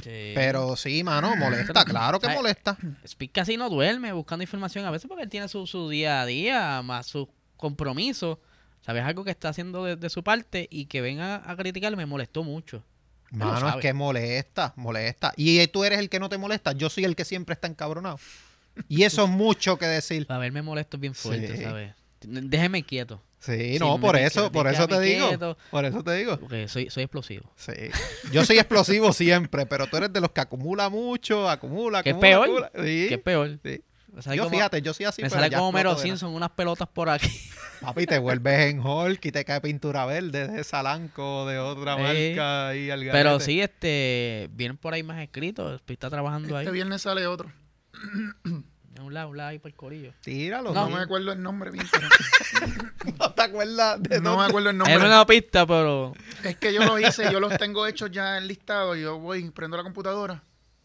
Sí. 0.02 0.32
Pero 0.34 0.76
sí, 0.76 1.02
mano, 1.04 1.34
molesta, 1.36 1.84
claro 1.84 2.18
que 2.20 2.28
molesta. 2.28 2.76
Speed 3.04 3.30
casi 3.32 3.56
no 3.56 3.70
duerme 3.70 4.12
buscando 4.12 4.42
información 4.42 4.84
a 4.84 4.90
veces 4.90 5.08
porque 5.08 5.22
él 5.24 5.28
tiene 5.30 5.48
su, 5.48 5.66
su 5.66 5.88
día 5.88 6.20
a 6.22 6.26
día, 6.26 6.82
más 6.82 7.06
sus 7.06 7.28
compromisos. 7.56 8.38
¿Sabes? 8.80 9.04
Algo 9.04 9.24
que 9.24 9.30
está 9.30 9.48
haciendo 9.50 9.84
de, 9.84 9.96
de 9.96 10.08
su 10.10 10.22
parte 10.22 10.66
y 10.70 10.86
que 10.86 11.00
venga 11.00 11.42
a 11.50 11.56
criticarlo 11.56 11.96
me 11.96 12.06
molestó 12.06 12.42
mucho. 12.44 12.82
Mano, 13.30 13.68
es 13.68 13.76
que 13.76 13.92
molesta, 13.92 14.72
molesta. 14.76 15.32
Y 15.36 15.66
tú 15.68 15.84
eres 15.84 15.98
el 15.98 16.08
que 16.08 16.18
no 16.20 16.28
te 16.28 16.38
molesta, 16.38 16.72
yo 16.72 16.88
soy 16.88 17.04
el 17.04 17.14
que 17.14 17.24
siempre 17.26 17.52
está 17.52 17.68
encabronado. 17.68 18.18
Y 18.88 19.02
eso 19.04 19.24
es 19.24 19.30
mucho 19.30 19.78
que 19.78 19.86
decir. 19.86 20.26
Para 20.26 20.40
verme 20.40 20.62
molesto 20.62 20.96
es 20.96 21.00
bien 21.00 21.14
fuerte, 21.14 21.56
Sí. 21.56 21.62
¿sabes? 21.62 21.92
Déjeme 22.20 22.82
quieto, 22.82 23.22
Sí, 23.40 23.74
Sí, 23.74 23.78
no, 23.78 24.00
por 24.00 24.16
eso, 24.16 24.50
por 24.50 24.66
eso 24.66 24.88
te 24.88 24.98
digo. 25.00 25.28
quieto. 25.28 25.56
Por 25.70 25.84
eso 25.84 26.02
te 26.02 26.14
digo. 26.16 26.38
porque 26.40 26.66
soy, 26.66 26.90
soy 26.90 27.04
explosivo. 27.04 27.48
Sí. 27.56 27.72
Yo 28.32 28.44
soy 28.44 28.58
explosivo 28.58 29.12
siempre, 29.12 29.64
pero 29.66 29.86
tú 29.86 29.96
eres 29.98 30.12
de 30.12 30.20
los 30.20 30.32
que 30.32 30.40
acumula 30.40 30.88
mucho, 30.88 31.48
acumula, 31.48 32.02
¿Qué 32.02 32.10
es 32.10 32.16
acumula. 32.16 32.30
peor? 32.30 32.44
acumula. 32.44 32.70
Sí, 32.84 33.06
¿Qué 33.08 33.14
es 33.14 33.20
peor? 33.20 33.58
sí. 33.64 33.82
Yo 34.34 34.44
como, 34.44 34.50
fíjate, 34.50 34.82
yo 34.82 34.92
soy 34.94 35.06
así, 35.06 35.22
me 35.22 35.28
pero 35.28 35.40
sale 35.42 35.54
como 35.54 35.70
Mero. 35.70 35.96
Simpson, 35.96 36.34
unas 36.34 36.50
pelotas 36.50 36.88
por 36.88 37.08
aquí. 37.08 37.28
Papi, 37.80 38.06
te 38.06 38.18
vuelves 38.18 38.70
en 38.72 38.80
Hulk 38.84 39.24
y 39.26 39.30
te 39.30 39.44
cae 39.44 39.60
pintura 39.60 40.04
verde 40.06 40.48
de 40.48 40.64
Salanco, 40.64 41.46
de 41.46 41.58
otra 41.60 41.94
Sí. 41.94 42.02
marca 42.02 42.74
y 42.74 42.90
al 42.90 43.06
Pero 43.12 43.38
sí, 43.38 43.60
este, 43.60 44.48
vienen 44.54 44.76
por 44.76 44.94
ahí 44.94 45.04
más 45.04 45.22
escritos. 45.22 45.80
Está 45.86 46.10
trabajando 46.10 46.48
este 46.58 46.68
ahí. 46.70 46.74
viernes 46.74 47.02
sale 47.02 47.26
otro. 47.28 47.52
De 48.94 49.02
un 49.02 49.14
lado, 49.14 49.28
un 49.28 49.36
lado 49.36 49.50
ahí 49.50 49.58
por 49.58 49.70
el 49.70 49.76
corillo. 49.76 50.12
Tíralo. 50.22 50.72
No, 50.72 50.88
No, 50.88 50.96
me 50.96 51.02
acuerdo 51.02 51.32
el 51.32 51.40
nombre 51.42 51.70
bien, 51.70 51.86
no 53.18 53.30
te 53.32 53.42
acuerdas 53.42 54.02
de 54.02 54.20
no 54.20 54.36
me 54.38 54.44
acuerdo 54.44 54.70
el 54.70 54.76
Es 54.76 54.78
nombre. 54.88 55.06
una 55.06 55.24
pista, 55.26 55.66
pero... 55.66 56.12
Es 56.42 56.56
que 56.56 56.72
yo 56.74 56.84
lo 56.84 56.98
hice, 56.98 57.30
yo 57.30 57.38
los 57.40 57.56
tengo 57.58 57.86
hechos 57.86 58.10
ya 58.10 58.38
en 58.38 58.46
listado 58.48 58.96
y 58.96 59.02
yo 59.02 59.18
voy, 59.18 59.50
prendo 59.50 59.76
la 59.76 59.82
computadora. 59.84 60.42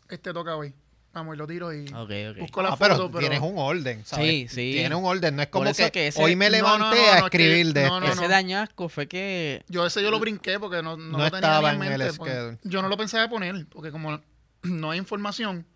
Este 0.10 0.32
toca 0.34 0.56
hoy. 0.56 0.74
Vamos, 1.14 1.36
y 1.36 1.38
lo 1.38 1.46
tiro 1.46 1.72
y 1.72 1.86
busco 2.40 2.64
la 2.64 2.70
Ah, 2.70 2.76
pero 2.78 2.96
foto, 2.96 3.08
pero... 3.12 3.20
tienes 3.20 3.40
un 3.40 3.54
orden, 3.58 4.04
¿sabes? 4.04 4.28
Sí, 4.28 4.48
sí. 4.50 4.72
Tienes 4.74 4.98
un 4.98 5.06
orden, 5.06 5.36
no 5.36 5.44
es 5.44 5.48
como 5.50 5.72
que, 5.72 5.92
que 5.92 6.08
ese- 6.08 6.22
hoy 6.24 6.36
me 6.36 6.50
No, 6.50 6.52
no, 6.52 6.58
levanté 6.58 6.98
no, 6.98 7.12
a 7.12 7.20
no, 7.20 7.26
es 7.26 7.30
que- 7.32 7.38
escribir 7.38 7.74
de 7.74 7.84
no, 7.86 8.00
no, 8.00 8.08
esto. 8.08 8.22
Ese 8.22 8.28
dañasco 8.32 8.90
fue 8.90 9.08
que... 9.08 9.64
Yo 9.70 9.86
ese 9.86 10.02
yo 10.02 10.10
lo 10.10 10.20
brinqué 10.20 10.60
porque 10.60 10.82
no, 10.82 10.98
no 10.98 11.18
No 11.18 11.18
lo 11.20 11.24
tenía 11.26 11.38
estaba 11.38 11.72
en 11.72 11.84
en 11.84 11.92
el 11.94 12.00
mente. 12.00 12.14
porque 12.18 12.32
schedule. 12.34 12.58
yo 12.64 12.82
no 12.82 12.88
lo 12.90 12.98
pensaba 12.98 13.30
poner, 13.30 13.66
porque 13.68 13.92
como 13.92 14.20
no 14.64 14.90
hay 14.92 14.98
información, 15.00 15.68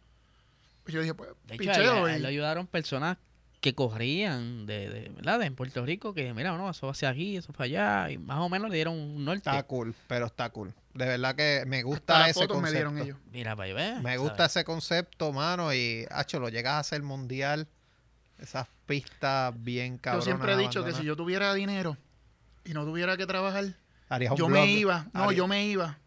pues 0.87 0.93
yo 0.95 1.01
dije, 1.01 1.13
pues, 1.13 1.29
De 1.47 1.55
hecho, 1.55 1.63
picheo. 1.71 1.91
a 1.93 1.99
él- 1.99 2.05
a 2.05 2.13
él 2.13 2.19
y- 2.19 2.21
lo 2.21 2.27
ayudaron 2.29 2.65
personas 2.65 3.17
que 3.59 3.75
corrían 3.75 4.65
de, 4.65 4.87
de, 4.89 5.09
¿verdad? 5.09 5.39
de 5.39 5.47
en 5.47 5.55
Puerto 5.55 5.85
Rico, 5.85 6.13
que 6.13 6.33
mira, 6.33 6.55
no, 6.55 6.69
eso 6.69 6.85
va 6.87 6.91
hacia 6.91 7.09
aquí, 7.09 7.35
eso 7.35 7.51
para 7.51 7.65
allá, 7.65 8.11
y 8.11 8.17
más 8.17 8.37
o 8.39 8.47
menos 8.47 8.69
le 8.69 8.75
dieron 8.75 8.93
un 8.93 9.25
norte. 9.25 9.49
Está 9.49 9.63
cool, 9.63 9.93
pero 10.07 10.27
está 10.27 10.49
cool. 10.51 10.73
De 10.93 11.05
verdad 11.05 11.35
que 11.35 11.63
me 11.67 11.83
gusta 11.83 12.29
ese 12.29 12.39
fotos 12.39 12.57
me 12.57 12.61
concepto. 12.69 12.73
dieron 12.91 12.97
ellos. 12.99 13.17
Mira, 13.33 13.55
para 13.55 13.73
ver. 13.73 14.01
Me 14.01 14.15
gusta 14.17 14.45
ese 14.45 14.63
concepto, 14.63 15.33
mano, 15.33 15.73
y 15.73 16.05
hacho, 16.09 16.39
lo 16.39 16.47
llegas 16.49 16.73
a 16.75 16.79
hacer 16.79 17.01
mundial. 17.03 17.67
Esas 18.39 18.67
pistas 18.85 19.51
bien 19.57 19.95
Yo 19.95 20.01
cabronas. 20.01 20.23
siempre 20.25 20.53
he 20.53 20.57
dicho 20.57 20.85
que 20.85 20.93
si 20.93 21.03
yo 21.03 21.15
tuviera 21.17 21.53
dinero 21.53 21.97
y 22.63 22.73
no 22.73 22.85
tuviera 22.85 23.17
que 23.17 23.25
trabajar, 23.25 23.65
Harías 24.09 24.31
un 24.31 24.37
yo 24.37 24.45
blog. 24.45 24.59
me 24.61 24.71
iba, 24.71 25.07
no, 25.13 25.23
Harías- 25.23 25.35
yo 25.35 25.47
me 25.47 25.65
iba 25.65 25.97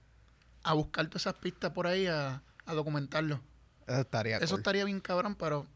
a 0.62 0.72
buscar 0.74 1.06
todas 1.08 1.22
esas 1.22 1.34
pistas 1.34 1.72
por 1.72 1.88
ahí 1.88 2.06
a, 2.06 2.40
a 2.64 2.74
documentarlo. 2.74 3.40
Eso 3.90 4.00
estaría 4.00 4.36
Eso 4.38 4.48
cool. 4.50 4.60
estaría 4.60 4.84
bien 4.84 5.00
cabrón, 5.00 5.34
pero 5.34 5.66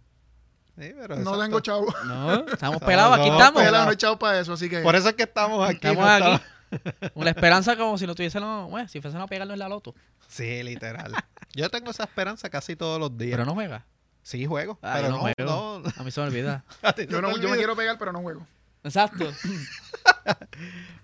Sí, 0.78 0.92
pero 0.98 1.16
no 1.16 1.38
tengo 1.40 1.60
chavo. 1.60 1.86
No, 2.04 2.46
estamos 2.48 2.80
No, 2.80 2.86
pelados, 2.86 3.18
aquí 3.18 3.28
no, 3.28 3.38
estamos. 3.38 3.62
no 3.70 3.90
he 3.90 3.94
echado 3.94 4.18
para 4.18 4.40
eso, 4.40 4.54
así 4.54 4.68
que 4.68 4.80
Por 4.80 4.96
eso 4.96 5.08
es 5.08 5.14
que 5.14 5.22
estamos 5.22 5.68
aquí. 5.68 5.86
Estamos 5.86 6.04
no 6.20 6.26
aquí. 6.34 6.44
la 7.14 7.30
esperanza 7.30 7.76
como 7.76 7.96
si 7.96 8.06
lo 8.06 8.14
tuviésemos, 8.16 8.68
bueno, 8.70 8.88
si 8.88 9.00
fuésemos 9.00 9.24
a 9.24 9.28
pegarlo 9.28 9.52
en 9.52 9.60
la 9.60 9.68
loto. 9.68 9.94
Sí, 10.26 10.62
literal. 10.64 11.12
Yo 11.54 11.70
tengo 11.70 11.92
esa 11.92 12.04
esperanza 12.04 12.50
casi 12.50 12.74
todos 12.74 12.98
los 12.98 13.16
días. 13.16 13.32
Pero 13.32 13.44
no 13.44 13.54
juega. 13.54 13.86
Sí, 14.22 14.46
juego. 14.46 14.78
Ah, 14.82 14.94
pero 14.96 15.10
no, 15.10 15.18
no 15.18 15.22
no, 15.28 15.34
juego. 15.34 15.82
A 15.96 16.02
mí 16.02 16.10
se 16.10 16.20
me 16.20 16.26
olvida. 16.26 16.64
yo, 17.08 17.22
no, 17.22 17.36
yo 17.36 17.48
me 17.48 17.56
quiero 17.56 17.76
pegar, 17.76 17.96
pero 17.98 18.12
no 18.12 18.20
juego. 18.20 18.46
Exacto. 18.82 19.32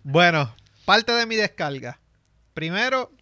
Bueno, 0.03 0.55
parte 0.87 1.13
de 1.13 1.27
mi 1.27 1.37
descarga. 1.37 2.01
Primero, 2.55 3.13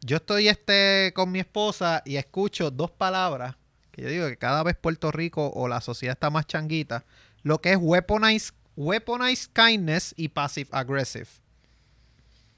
yo 0.00 0.16
estoy 0.16 0.48
este 0.48 1.12
con 1.14 1.30
mi 1.30 1.40
esposa 1.40 2.02
y 2.04 2.16
escucho 2.16 2.70
dos 2.70 2.90
palabras 2.90 3.56
que 3.92 4.02
yo 4.02 4.08
digo 4.08 4.28
que 4.28 4.36
cada 4.36 4.62
vez 4.62 4.76
Puerto 4.76 5.10
Rico 5.10 5.50
o 5.54 5.66
la 5.66 5.80
sociedad 5.80 6.14
está 6.14 6.30
más 6.30 6.46
changuita, 6.46 7.04
lo 7.42 7.60
que 7.60 7.72
es 7.72 7.78
weaponized, 7.80 8.54
weaponized 8.76 9.50
kindness 9.52 10.14
y 10.16 10.28
passive 10.28 10.68
aggressive. 10.72 11.26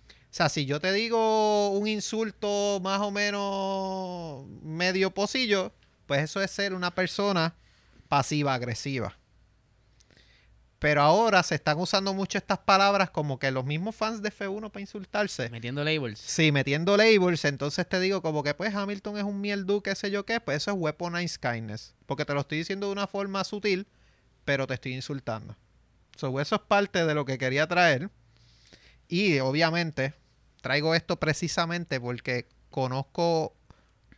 O 0.09 0.33
sea, 0.33 0.49
si 0.49 0.67
yo 0.67 0.81
te 0.81 0.93
digo 0.93 1.71
un 1.71 1.89
insulto 1.89 2.79
más 2.83 3.01
o 3.01 3.11
menos 3.11 4.47
medio 4.63 5.11
pocillo, 5.11 5.73
pues 6.07 6.23
eso 6.23 6.43
es 6.43 6.51
ser 6.51 6.75
una 6.75 6.95
persona 6.95 7.55
pasiva 8.09 8.55
agresiva. 8.55 9.17
Pero 10.81 11.03
ahora 11.03 11.43
se 11.43 11.57
están 11.57 11.79
usando 11.79 12.15
mucho 12.15 12.39
estas 12.39 12.59
palabras 12.59 13.11
como 13.11 13.39
que 13.39 13.51
los 13.51 13.67
mismos 13.67 13.95
fans 13.95 14.23
de 14.23 14.33
F1 14.33 14.71
para 14.71 14.81
insultarse. 14.81 15.51
Metiendo 15.51 15.85
labels. 15.85 16.19
Sí, 16.19 16.53
metiendo 16.53 16.97
labels, 16.97 17.45
entonces 17.45 17.87
te 17.87 18.01
digo 18.01 18.23
como 18.23 18.43
que 18.43 18.55
pues 18.55 18.75
Hamilton 18.75 19.19
es 19.19 19.25
un 19.25 19.43
mierdu, 19.43 19.83
qué 19.83 19.95
sé 19.95 20.11
yo 20.11 20.25
qué, 20.25 20.41
pues 20.41 20.57
eso 20.57 20.71
es 20.71 20.79
weaponized 20.79 21.39
kindness. 21.39 21.95
Porque 22.07 22.25
te 22.25 22.33
lo 22.33 22.41
estoy 22.41 22.59
diciendo 22.59 22.87
de 22.87 22.93
una 22.93 23.07
forma 23.07 23.45
sutil, 23.45 23.87
pero 24.47 24.67
te 24.67 24.73
estoy 24.73 24.95
insultando. 24.95 25.55
So, 26.17 26.41
eso 26.41 26.55
es 26.55 26.63
parte 26.63 27.05
de 27.05 27.15
lo 27.15 27.27
que 27.27 27.37
quería 27.37 27.67
traer. 27.67 28.09
Y 29.07 29.39
obviamente 29.41 30.15
traigo 30.63 30.95
esto 30.95 31.21
precisamente 31.21 32.01
porque 32.01 32.49
conozco 32.71 33.55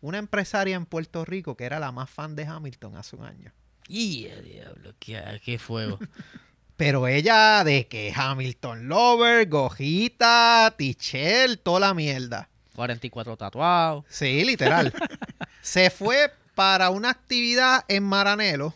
una 0.00 0.19
empresaria 0.19 0.76
en 0.76 0.87
Puerto 0.87 1.25
Rico 1.25 1.57
que 1.57 1.64
era 1.64 1.81
la 1.81 1.90
más 1.90 2.09
fan 2.09 2.37
de 2.37 2.47
Hamilton 2.47 2.97
hace 2.97 3.16
un 3.16 3.25
año. 3.25 3.52
Y 3.88 4.28
diablo, 4.28 4.95
qué, 5.00 5.40
qué 5.45 5.59
fuego. 5.59 5.99
Pero 6.76 7.07
ella 7.07 7.62
de 7.64 7.87
que 7.87 8.12
Hamilton 8.14 8.88
Lover, 8.88 9.49
Gojita, 9.49 10.75
Tichel, 10.76 11.59
toda 11.61 11.81
la 11.81 11.95
mierda. 11.95 12.49
44 12.75 13.37
tatuados. 13.37 14.05
Sí, 14.09 14.45
literal. 14.45 14.93
Se 15.62 15.91
fue 15.91 16.33
para 16.55 16.91
una 16.91 17.11
actividad 17.11 17.85
en 17.88 18.02
Maranelo 18.02 18.75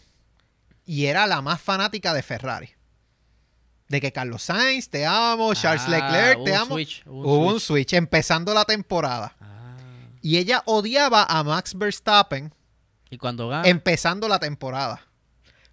y 0.84 1.06
era 1.06 1.26
la 1.26 1.40
más 1.42 1.60
fanática 1.60 2.12
de 2.14 2.22
Ferrari. 2.22 2.70
De 3.88 4.00
que 4.00 4.12
Carlos 4.12 4.42
Sainz, 4.42 4.88
te 4.88 5.06
amo, 5.06 5.54
Charles 5.54 5.84
Ah, 5.86 5.90
Leclerc, 5.90 6.44
te 6.44 6.50
un 6.52 6.56
amo. 6.58 6.74
switch, 6.74 7.02
hubo 7.06 7.20
un 7.20 7.26
Hubo 7.26 7.38
un 7.46 7.60
switch. 7.60 7.88
switch 7.88 7.92
empezando 7.94 8.52
la 8.52 8.64
temporada. 8.64 9.34
Ah. 9.40 9.76
Y 10.22 10.38
ella 10.38 10.62
odiaba 10.66 11.24
a 11.24 11.42
Max 11.44 11.74
Verstappen 11.76 12.52
Y 13.10 13.16
cuando 13.18 13.48
gana. 13.48 13.68
empezando 13.68 14.28
la 14.28 14.38
temporada. 14.40 15.00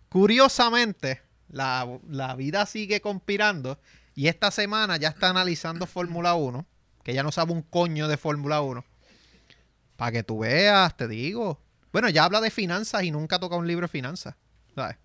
Curiosamente, 0.09 1.21
la, 1.53 1.87
la 2.09 2.35
vida 2.35 2.65
sigue 2.65 2.99
conspirando 2.99 3.79
y 4.15 4.27
esta 4.27 4.51
semana 4.51 4.97
ya 4.97 5.09
está 5.09 5.29
analizando 5.29 5.85
Fórmula 5.85 6.35
1, 6.35 6.65
que 7.03 7.13
ya 7.13 7.23
no 7.23 7.31
sabe 7.31 7.53
un 7.53 7.61
coño 7.61 8.07
de 8.07 8.17
Fórmula 8.17 8.61
1. 8.61 8.83
Para 9.95 10.11
que 10.11 10.23
tú 10.23 10.39
veas, 10.39 10.95
te 10.97 11.07
digo. 11.07 11.59
Bueno, 11.91 12.09
ya 12.09 12.25
habla 12.25 12.41
de 12.41 12.49
finanzas 12.49 13.03
y 13.03 13.11
nunca 13.11 13.39
toca 13.39 13.55
un 13.55 13.67
libro 13.67 13.85
de 13.85 13.91
finanzas. 13.91 14.35
¿sabes? 14.75 14.97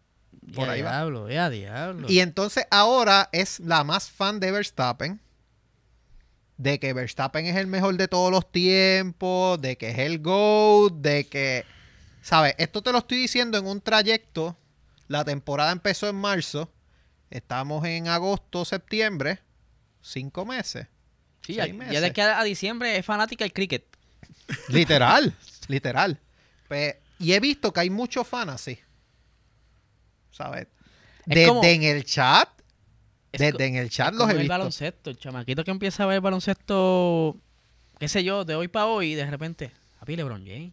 por 0.54 0.66
ya 0.66 0.72
ahí 0.72 0.82
va. 0.82 0.90
diablo, 0.90 1.30
ya 1.30 1.50
diablo. 1.50 2.06
Y 2.10 2.20
entonces 2.20 2.66
ahora 2.70 3.28
es 3.32 3.60
la 3.60 3.84
más 3.84 4.10
fan 4.10 4.40
de 4.40 4.50
Verstappen. 4.50 5.20
De 6.56 6.80
que 6.80 6.92
Verstappen 6.92 7.46
es 7.46 7.56
el 7.56 7.66
mejor 7.66 7.96
de 7.96 8.08
todos 8.08 8.32
los 8.32 8.50
tiempos. 8.50 9.60
De 9.60 9.76
que 9.76 9.90
es 9.90 9.98
el 9.98 10.20
GOAT. 10.20 10.94
De 10.94 11.26
que. 11.26 11.64
¿Sabes? 12.20 12.54
Esto 12.58 12.82
te 12.82 12.92
lo 12.92 12.98
estoy 12.98 13.18
diciendo 13.18 13.58
en 13.58 13.66
un 13.66 13.80
trayecto. 13.80 14.56
La 15.08 15.24
temporada 15.24 15.72
empezó 15.72 16.08
en 16.08 16.16
marzo. 16.16 16.70
Estamos 17.30 17.84
en 17.86 18.08
agosto, 18.08 18.64
septiembre. 18.64 19.40
Cinco 20.00 20.46
meses. 20.46 20.86
sí, 21.42 21.54
ya, 21.54 21.64
seis 21.64 21.74
ya 21.74 21.78
meses. 21.78 22.00
de 22.02 22.12
que 22.12 22.22
a 22.22 22.42
diciembre 22.44 22.96
es 22.96 23.04
fanática 23.04 23.44
del 23.44 23.52
cricket. 23.52 23.84
Literal. 24.68 25.34
literal. 25.68 26.18
Pues, 26.68 26.96
y 27.18 27.32
he 27.32 27.40
visto 27.40 27.72
que 27.72 27.80
hay 27.80 27.90
muchos 27.90 28.26
fans 28.26 28.52
así. 28.52 28.78
¿Sabes? 30.30 30.62
Es 31.26 31.34
Desde 31.34 31.46
como- 31.48 31.64
en 31.64 31.82
el 31.82 32.04
chat. 32.04 32.48
Es 33.32 33.40
Desde 33.40 33.66
en 33.66 33.76
el 33.76 33.90
chat 33.90 34.08
es 34.08 34.12
los 34.14 34.20
como 34.20 34.30
he 34.30 34.34
el 34.34 34.38
visto. 34.40 34.52
baloncesto. 34.52 35.10
El 35.10 35.18
chamaquito 35.18 35.64
que 35.64 35.70
empieza 35.70 36.04
a 36.04 36.06
ver 36.06 36.20
baloncesto, 36.22 37.36
qué 37.98 38.08
sé 38.08 38.24
yo, 38.24 38.44
de 38.44 38.54
hoy 38.54 38.68
para 38.68 38.86
hoy, 38.86 39.12
y 39.12 39.14
de 39.16 39.26
repente, 39.30 39.70
papi 40.00 40.16
LeBron 40.16 40.46
James. 40.46 40.72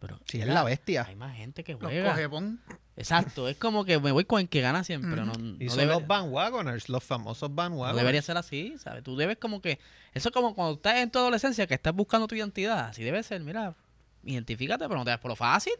Pero 0.00 0.20
Sí, 0.28 0.40
es 0.42 0.46
la 0.46 0.62
bestia. 0.64 1.04
Hay 1.08 1.16
más 1.16 1.34
gente 1.36 1.64
que 1.64 1.72
Los 1.72 1.80
juega. 1.82 2.10
cogepón. 2.12 2.60
Exacto, 2.96 3.48
es 3.48 3.56
como 3.56 3.84
que 3.84 3.98
me 3.98 4.12
voy 4.12 4.24
con 4.24 4.40
el 4.40 4.48
que 4.48 4.60
gana 4.60 4.84
siempre. 4.84 5.20
Ujú. 5.20 5.24
No, 5.38 5.56
Y 5.58 5.64
no 5.64 5.70
son 5.70 5.80
debe- 5.80 5.94
los 5.94 6.06
bandwagoners, 6.06 6.88
los 6.88 7.02
famosos 7.02 7.50
no 7.50 7.56
bandwagoners. 7.56 7.96
debería 7.98 8.22
ser 8.22 8.36
así, 8.36 8.76
¿sabes? 8.78 9.02
Tú 9.02 9.16
debes 9.16 9.36
como 9.38 9.60
que... 9.60 9.80
Eso 10.12 10.28
es 10.28 10.32
como 10.32 10.54
cuando 10.54 10.74
estás 10.74 10.96
en 10.98 11.10
tu 11.10 11.18
adolescencia, 11.18 11.66
que 11.66 11.74
estás 11.74 11.92
buscando 11.94 12.28
tu 12.28 12.36
identidad. 12.36 12.88
Así 12.90 13.02
debe 13.02 13.22
ser, 13.24 13.40
mira, 13.40 13.74
identifícate, 14.22 14.84
pero 14.86 14.96
no 14.98 15.04
te 15.04 15.10
das 15.10 15.18
por 15.18 15.30
lo 15.30 15.36
fácil. 15.36 15.72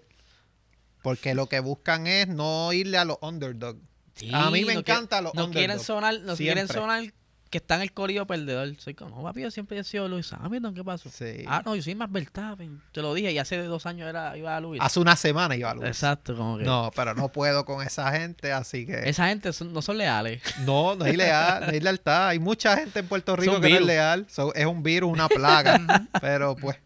Porque 1.03 1.35
lo 1.35 1.47
que 1.49 1.61
buscan 1.61 2.07
es 2.07 2.27
no 2.29 2.73
irle 2.73 2.99
a 2.99 3.05
los 3.05 3.19
underdogs. 3.21 3.79
Sí, 4.15 4.31
A 4.33 4.51
mí 4.51 4.65
me 4.65 4.75
no 4.75 4.81
encanta 4.81 5.21
los 5.21 5.35
No 5.35 5.51
quieren 5.51 5.73
underdogs, 5.79 5.87
sonar, 5.87 6.21
no 6.21 6.37
quieren 6.37 6.67
sonar 6.69 7.13
que 7.55 7.59
están 7.59 7.83
el 7.83 7.93
corillo 7.93 8.27
perdedor. 8.27 8.75
Soy 8.81 8.95
como, 8.95 9.15
no, 9.15 9.23
papi, 9.23 9.43
yo 9.43 9.49
siempre 9.53 9.79
he 9.79 9.85
sido 9.85 10.09
Luis 10.09 10.33
Hamilton, 10.33 10.75
¿qué 10.75 10.83
pasó? 10.83 11.09
Sí. 11.09 11.45
Ah, 11.47 11.63
no, 11.65 11.77
yo 11.77 11.83
soy 11.83 11.95
más 11.95 12.11
Verstappen. 12.11 12.83
Te 12.91 13.01
lo 13.01 13.15
dije, 13.15 13.31
y 13.31 13.39
hace 13.39 13.63
dos 13.63 13.87
años 13.87 14.09
era, 14.09 14.37
iba 14.37 14.57
a 14.57 14.61
Luis. 14.61 14.83
Hace 14.83 14.99
una 14.99 15.15
semana 15.15 15.55
iba 15.55 15.71
a 15.71 15.75
luz. 15.77 15.85
Exacto, 15.85 16.37
como 16.37 16.59
que... 16.59 16.65
No, 16.65 16.91
pero 16.97 17.15
no 17.15 17.29
puedo 17.29 17.65
con 17.65 17.81
esa 17.87 18.11
gente, 18.11 18.53
así 18.53 18.85
que... 18.87 19.09
Esa 19.09 19.29
gente 19.29 19.53
son- 19.53 19.73
no 19.73 19.83
son 19.83 19.99
leales. 19.99 20.43
No, 20.65 20.97
no 20.97 21.05
hay 21.05 21.15
leal, 21.17 21.67
no 21.67 21.73
hay 21.73 21.79
lealtad. 21.79 22.27
Hay 22.31 22.41
mucha 22.41 22.77
gente 22.77 22.99
en 22.99 23.07
Puerto 23.07 23.37
Rico 23.37 23.53
Son 23.53 23.63
que 23.63 23.71
no 23.71 23.77
es 23.77 23.83
leal. 23.87 24.27
So, 24.29 24.53
es 24.53 24.67
un 24.67 24.83
virus, 24.83 25.13
una 25.13 25.29
plaga. 25.29 25.79
pero 26.21 26.57
pues, 26.57 26.77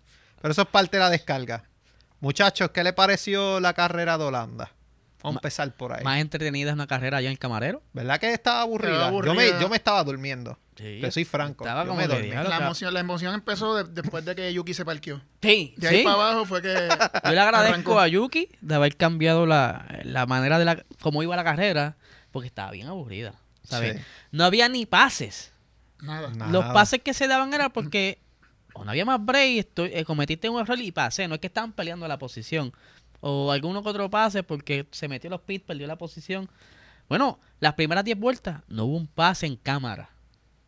pero 0.42 0.52
eso 0.52 0.60
es 0.60 0.68
parte 0.68 0.98
de 0.98 1.02
la 1.02 1.08
descarga. 1.08 1.64
Muchachos, 2.20 2.72
¿qué 2.72 2.84
le 2.84 2.92
pareció 2.92 3.58
la 3.58 3.72
carrera 3.72 4.18
de 4.18 4.25
Holanda? 4.25 4.70
Vamos 5.22 5.37
a 5.37 5.38
empezar 5.38 5.75
por 5.75 5.92
ahí. 5.92 6.04
Más 6.04 6.20
entretenida 6.20 6.70
es 6.70 6.75
una 6.75 6.87
carrera 6.87 7.18
allá 7.18 7.28
en 7.28 7.32
el 7.32 7.38
camarero. 7.38 7.82
¿Verdad 7.92 8.20
que 8.20 8.32
estaba 8.32 8.60
aburrida? 8.62 8.92
Yo, 8.92 8.98
me, 9.00 9.06
aburrida. 9.06 9.60
yo 9.60 9.68
me 9.68 9.76
estaba 9.76 10.04
durmiendo. 10.04 10.58
Sí. 10.76 10.98
Te 11.00 11.10
soy 11.10 11.25
franco. 11.25 11.64
Estaba 11.64 11.82
yo 11.82 11.88
como 11.88 12.00
me 12.00 12.06
dormí. 12.06 12.28
La 12.28 12.56
emoción, 12.58 12.94
la 12.94 13.00
emoción 13.00 13.34
empezó 13.34 13.75
de- 13.75 13.84
después 13.92 14.25
de 14.25 14.37
que 14.37 14.52
Yuki 14.54 14.75
se 14.75 14.84
parqueó. 14.84 15.20
Sí, 15.42 15.75
De 15.76 15.88
ahí 15.88 15.98
sí. 15.98 16.04
para 16.04 16.14
abajo 16.14 16.44
fue 16.44 16.62
que. 16.62 16.68
Yo 16.68 17.30
le 17.32 17.40
agradezco 17.40 17.72
arrancó. 17.75 17.98
a 18.00 18.06
Yuki 18.06 18.48
de 18.60 18.75
haber 18.76 18.96
cambiado 18.96 19.44
la, 19.44 19.87
la 20.04 20.26
manera 20.26 20.58
de 20.60 20.64
la 20.64 20.84
cómo 21.00 21.22
iba 21.25 21.34
la 21.34 21.42
carrera, 21.44 21.96
porque 22.30 22.46
estaba 22.46 22.70
bien 22.70 22.87
aburrida. 22.87 23.34
¿sabes? 23.64 23.96
Sí. 23.96 24.02
No 24.30 24.44
había 24.44 24.68
ni 24.68 24.87
pases. 24.87 25.52
Nada. 26.00 26.30
Nada. 26.30 26.52
Los 26.52 26.64
pases 26.66 27.00
que 27.02 27.12
se 27.12 27.26
daban 27.26 27.52
era 27.52 27.70
porque 27.70 28.20
o 28.72 28.84
no 28.84 28.92
había 28.92 29.04
más 29.04 29.18
break, 29.25 29.58
estoy- 29.58 29.90
eh, 29.92 30.04
cometiste 30.04 30.48
un 30.48 30.60
error 30.60 30.78
y 30.78 30.92
pasé. 30.92 31.26
No 31.26 31.34
es 31.34 31.40
que 31.40 31.48
estaban 31.48 31.72
peleando 31.72 32.06
la 32.06 32.18
posición. 32.18 32.72
O 33.20 33.50
alguno 33.50 33.82
que 33.82 33.88
otro 33.88 34.10
pase 34.10 34.42
porque 34.42 34.87
se 34.90 35.08
metió 35.08 35.28
los 35.30 35.40
pits, 35.40 35.64
perdió 35.64 35.87
la 35.87 35.96
posición. 35.96 36.48
Bueno, 37.08 37.38
las 37.60 37.75
primeras 37.75 38.04
10 38.04 38.18
vueltas 38.18 38.62
no 38.68 38.84
hubo 38.84 38.96
un 38.96 39.06
pase 39.06 39.46
en 39.46 39.56
cámara. 39.56 40.10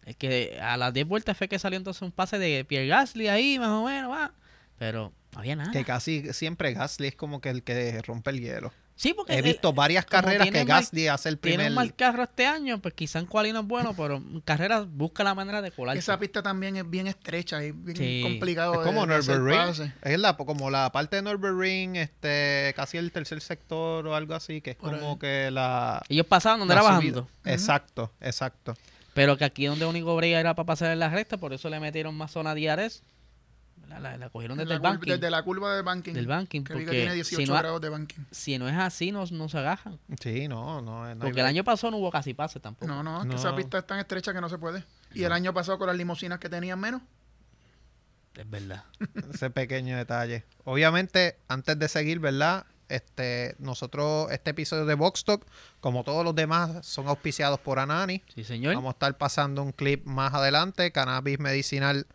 Es 0.05 0.17
que 0.17 0.59
a 0.61 0.77
las 0.77 0.93
10 0.93 1.07
vueltas 1.07 1.37
fue 1.37 1.49
que 1.49 1.59
salió 1.59 1.77
entonces 1.77 2.03
un 2.03 2.13
pase 2.13 2.39
de 2.39 2.65
Pierre 2.65 2.89
Gasly 2.89 3.29
ahí, 3.29 3.59
más 3.59 3.69
o 3.69 3.85
menos, 3.85 4.11
va. 4.11 4.33
Pero 4.79 5.13
no 5.33 5.39
había 5.39 5.57
nada. 5.57 5.71
Que 5.71 5.85
casi 5.85 6.33
siempre 6.33 6.73
Gasly 6.73 7.09
es 7.09 7.15
como 7.15 7.41
que 7.41 7.51
el 7.51 7.63
que 7.63 8.01
rompe 8.03 8.31
el 8.31 8.41
hielo. 8.41 8.73
Sí, 9.01 9.15
porque 9.15 9.33
He 9.33 9.39
él- 9.39 9.45
visto 9.45 9.73
varias 9.73 10.05
carreras 10.05 10.43
tiene 10.43 10.59
que 10.59 10.65
mal- 10.67 10.83
Gasly 10.83 11.09
hace 11.09 11.31
el 11.31 11.39
tiene 11.39 11.57
primer... 11.57 11.71
un 11.71 11.75
mal 11.77 11.95
carro 11.95 12.23
este 12.25 12.45
año, 12.45 12.83
pues 12.83 12.93
quizá 12.93 13.19
en 13.19 13.25
quali 13.25 13.51
no 13.51 13.61
es 13.61 13.67
bueno, 13.67 13.95
pero 13.97 14.17
en 14.17 14.43
carreras 14.43 14.87
busca 14.91 15.25
la 15.25 15.35
manera 15.35 15.63
de 15.63 15.71
colarse. 15.71 15.99
Esa 16.01 16.19
pista 16.19 16.43
también 16.43 16.77
es 16.77 16.89
bien 16.91 17.07
estrecha 17.07 17.65
y 17.65 17.73
bien 17.73 17.97
Sí. 17.97 18.21
complicado. 18.23 18.75
Es 18.75 18.87
como 18.87 19.07
de- 19.07 19.15
Nürburgring. 19.17 19.91
Es 20.03 20.19
la, 20.19 20.37
como 20.37 20.69
la 20.69 20.93
parte 20.93 21.17
de 21.17 21.23
Nürburgring, 21.23 21.97
este, 21.97 22.75
casi 22.77 22.99
el 22.99 23.11
tercer 23.11 23.41
sector 23.41 24.07
o 24.07 24.15
algo 24.15 24.35
así, 24.35 24.61
que 24.61 24.73
es 24.73 24.77
Por 24.77 24.91
como 24.99 25.13
ahí. 25.13 25.19
que 25.19 25.51
la... 25.51 26.03
Ellos 26.11 26.27
pasaban 26.27 26.59
donde 26.59 26.75
era 26.75 26.83
subida. 26.83 26.97
bajando. 27.23 27.29
Exacto, 27.47 28.13
exacto. 28.21 28.75
Pero 29.15 29.39
que 29.39 29.47
aquí 29.47 29.65
donde 29.65 29.87
único 29.87 30.15
break 30.15 30.35
era 30.35 30.55
para 30.55 30.67
pasar 30.67 30.91
en 30.93 30.99
la 30.99 31.09
recta, 31.09 31.39
por 31.39 31.55
eso 31.55 31.71
le 31.71 31.81
metieron 31.81 32.15
más 32.15 32.33
zona 32.33 32.55
DRS. 32.55 33.03
La, 33.91 33.99
la- 34.01 34.17
la 34.17 34.31
cogieron 34.31 34.57
desde 34.57 34.69
La 34.69 34.75
el 34.77 34.81
curva- 34.81 34.91
banking. 34.93 35.11
Desde 35.13 35.31
la 35.31 35.43
curva 35.43 35.75
de 35.77 35.83
banking. 35.83 36.13
Del 36.15 36.27
banking, 36.27 36.63
Que 36.65 36.73
vi 36.75 36.81
que 36.81 36.85
porque 36.87 36.99
tiene 37.01 37.15
18 37.15 37.43
si 37.45 37.49
no 37.51 37.59
grados 37.59 37.81
de 37.81 37.89
banking. 37.89 38.23
Si 38.31 38.57
no 38.59 38.69
es 38.69 38.77
así, 38.77 39.13
no, 39.13 39.25
no 39.27 39.49
se 39.49 39.59
agajan. 39.59 39.99
Sí, 40.21 40.49
no, 40.49 40.81
no. 40.81 41.13
no 41.15 41.21
Porque 41.21 41.41
el 41.41 41.47
año 41.47 41.65
pasado 41.65 41.91
no 41.91 41.97
hubo 41.99 42.11
casi 42.11 42.33
pase 42.33 42.61
tampoco. 42.61 42.87
No, 42.87 43.03
no, 43.03 43.19
es 43.19 43.23
que 43.27 43.35
No. 43.35 43.37
esa 43.37 43.55
pista 43.55 43.79
es 43.79 43.87
tan 43.87 43.99
estrecha 43.99 44.33
que 44.33 44.41
no 44.41 44.49
se 44.49 44.59
puede. 44.59 44.85
Y 45.13 45.25
el 45.25 45.33
año 45.33 45.53
pasado 45.53 45.77
con 45.79 45.89
las 45.89 45.97
limusinas 45.97 46.39
que 46.39 46.49
tenían 46.49 46.79
menos. 46.81 47.03
Es 48.37 48.49
verdad. 48.49 48.85
ese 49.35 49.51
pequeño 49.51 49.97
detalle. 49.97 50.45
Obviamente, 50.65 51.37
antes 51.49 51.79
de 51.79 51.89
seguir, 51.89 52.21
¿verdad? 52.21 52.65
Este, 52.89 53.55
nosotros, 53.59 54.31
este 54.33 54.51
episodio 54.51 54.85
de 54.85 54.95
Vox 54.95 55.25
Talk, 55.25 55.47
como 55.81 56.03
todos 56.05 56.25
los 56.25 56.35
demás, 56.35 56.85
son 56.87 57.07
auspiciados 57.09 57.61
por 57.61 57.79
Anani. 57.79 58.23
Sí, 58.35 58.43
señor. 58.45 58.75
Vamos 58.75 58.91
a 58.91 58.93
estar 58.93 59.17
pasando 59.17 59.63
un 59.63 59.73
clip 59.73 60.05
más 60.07 60.35
adelante. 60.35 60.91
Cannabis 60.91 61.39
medicinal, 61.39 62.07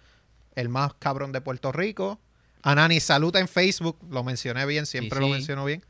el 0.55 0.69
más 0.69 0.93
cabrón 0.95 1.31
de 1.31 1.41
Puerto 1.41 1.71
Rico. 1.71 2.19
Anani 2.63 2.99
saluda 2.99 3.39
en 3.39 3.47
Facebook, 3.47 3.97
lo 4.09 4.23
mencioné 4.23 4.65
bien, 4.65 4.85
siempre 4.85 5.19
Sí, 5.19 5.23
lo 5.25 5.29
menciono 5.29 5.65
bien. 5.65 5.83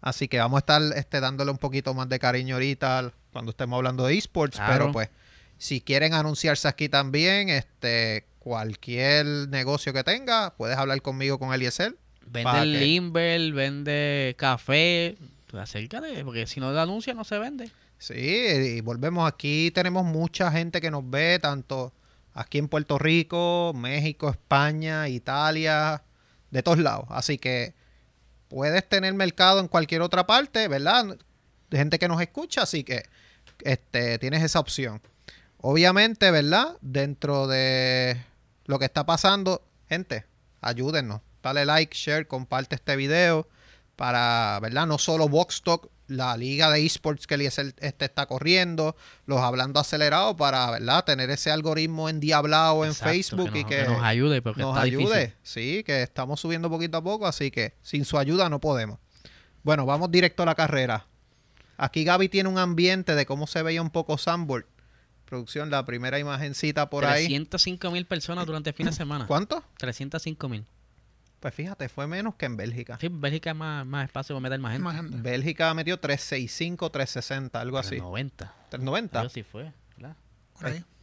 Así 0.00 0.28
que 0.28 0.38
vamos 0.38 0.58
a 0.58 0.60
estar 0.60 0.82
este, 0.96 1.20
dándole 1.20 1.50
un 1.50 1.58
poquito 1.58 1.94
más 1.94 2.08
de 2.08 2.18
cariño 2.18 2.56
ahorita 2.56 3.12
cuando 3.32 3.50
estemos 3.50 3.76
hablando 3.76 4.06
de 4.06 4.16
esports. 4.18 4.56
Claro. 4.56 4.72
Pero 4.72 4.92
pues, 4.92 5.08
si 5.58 5.80
quieren 5.80 6.14
anunciarse 6.14 6.68
aquí 6.68 6.88
también, 6.88 7.48
este, 7.48 8.26
cualquier 8.40 9.26
negocio 9.48 9.92
que 9.92 10.02
tenga, 10.04 10.54
puedes 10.56 10.76
hablar 10.76 11.00
conmigo 11.02 11.38
con 11.38 11.52
Eliezer. 11.54 11.96
Vende 12.26 12.58
el 12.62 12.72
que- 12.72 12.84
limber, 12.84 13.52
vende 13.52 14.34
café. 14.38 15.16
Pues 15.48 15.62
acércate, 15.62 16.24
porque 16.24 16.46
si 16.46 16.58
no 16.60 16.72
lo 16.72 16.80
anuncia 16.80 17.14
no 17.14 17.24
se 17.24 17.38
vende. 17.38 17.70
Sí, 17.98 18.14
y 18.14 18.80
volvemos 18.80 19.26
aquí, 19.26 19.70
tenemos 19.72 20.04
mucha 20.04 20.50
gente 20.50 20.80
que 20.80 20.90
nos 20.90 21.08
ve, 21.08 21.38
tanto 21.40 21.92
aquí 22.36 22.58
en 22.58 22.68
Puerto 22.68 22.98
Rico, 22.98 23.72
México, 23.74 24.28
España, 24.28 25.08
Italia, 25.08 26.02
de 26.50 26.62
todos 26.62 26.78
lados. 26.78 27.06
Así 27.08 27.38
que 27.38 27.74
puedes 28.48 28.86
tener 28.88 29.12
mercado 29.14 29.58
en 29.58 29.68
cualquier 29.68 30.02
otra 30.02 30.26
parte, 30.26 30.68
¿verdad? 30.68 31.16
De 31.70 31.78
gente 31.78 31.98
que 31.98 32.08
nos 32.08 32.20
escucha, 32.20 32.62
así 32.62 32.84
que 32.84 33.04
este, 33.62 34.18
tienes 34.18 34.42
esa 34.42 34.60
opción. 34.60 35.00
Obviamente, 35.56 36.30
¿verdad? 36.30 36.76
Dentro 36.82 37.46
de 37.46 38.22
lo 38.66 38.78
que 38.78 38.84
está 38.84 39.06
pasando, 39.06 39.66
gente, 39.88 40.26
ayúdennos. 40.60 41.22
Dale 41.42 41.64
like, 41.64 41.96
share, 41.96 42.28
comparte 42.28 42.74
este 42.74 42.96
video 42.96 43.48
para, 43.96 44.58
¿verdad? 44.60 44.86
No 44.86 44.98
solo 44.98 45.28
Box 45.28 45.62
Talk, 45.62 45.88
la 46.08 46.36
liga 46.36 46.70
de 46.70 46.84
esports 46.84 47.26
que 47.26 47.34
Eliezer 47.34 47.74
este 47.78 48.04
está 48.04 48.26
corriendo, 48.26 48.96
los 49.26 49.40
hablando 49.40 49.80
acelerados 49.80 50.36
para, 50.36 50.70
¿verdad? 50.70 51.04
Tener 51.04 51.30
ese 51.30 51.50
algoritmo 51.50 52.08
endiablado 52.08 52.84
en 52.84 52.90
Exacto, 52.90 53.12
Facebook 53.12 53.52
que 53.52 53.60
y 53.60 53.64
que, 53.64 53.76
que 53.78 53.84
nos 53.88 54.02
ayude, 54.02 54.42
porque 54.42 54.60
nos 54.62 54.70
está 54.70 54.82
ayude. 54.82 55.18
difícil. 55.20 55.34
Sí, 55.42 55.82
que 55.84 56.02
estamos 56.02 56.40
subiendo 56.40 56.70
poquito 56.70 56.98
a 56.98 57.02
poco, 57.02 57.26
así 57.26 57.50
que 57.50 57.74
sin 57.82 58.04
su 58.04 58.18
ayuda 58.18 58.48
no 58.48 58.60
podemos. 58.60 58.98
Bueno, 59.62 59.84
vamos 59.84 60.10
directo 60.10 60.44
a 60.44 60.46
la 60.46 60.54
carrera. 60.54 61.06
Aquí 61.76 62.04
Gaby 62.04 62.28
tiene 62.28 62.48
un 62.48 62.58
ambiente 62.58 63.14
de 63.14 63.26
cómo 63.26 63.46
se 63.46 63.62
veía 63.62 63.82
un 63.82 63.90
poco 63.90 64.16
Sandboard. 64.16 64.64
Producción, 65.24 65.70
la 65.70 65.84
primera 65.84 66.20
imagencita 66.20 66.88
por 66.88 67.04
ahí. 67.04 67.26
305 67.26 67.90
mil 67.90 68.06
personas 68.06 68.46
durante 68.46 68.70
el 68.70 68.76
fin 68.76 68.86
de 68.86 68.92
semana. 68.92 69.26
¿Cuánto? 69.26 69.64
305 69.78 70.48
mil. 70.48 70.64
Pues 71.46 71.54
fíjate, 71.54 71.88
fue 71.88 72.08
menos 72.08 72.34
que 72.34 72.46
en 72.46 72.56
Bélgica. 72.56 72.98
Sí, 73.00 73.06
Bélgica 73.08 73.50
es 73.50 73.56
más, 73.56 73.86
más 73.86 74.06
espacio 74.06 74.34
para 74.34 74.42
meter 74.42 74.58
más 74.58 74.72
gente. 74.72 74.82
Más 74.84 74.96
gente. 74.96 75.16
Bélgica 75.20 75.72
metió 75.74 75.96
365, 76.00 76.90
360, 76.90 77.60
algo 77.60 77.78
así. 77.78 77.98
90. 77.98 78.52
390. 78.70 79.20
Algo 79.20 79.30
así 79.30 79.44
fue. 79.44 79.72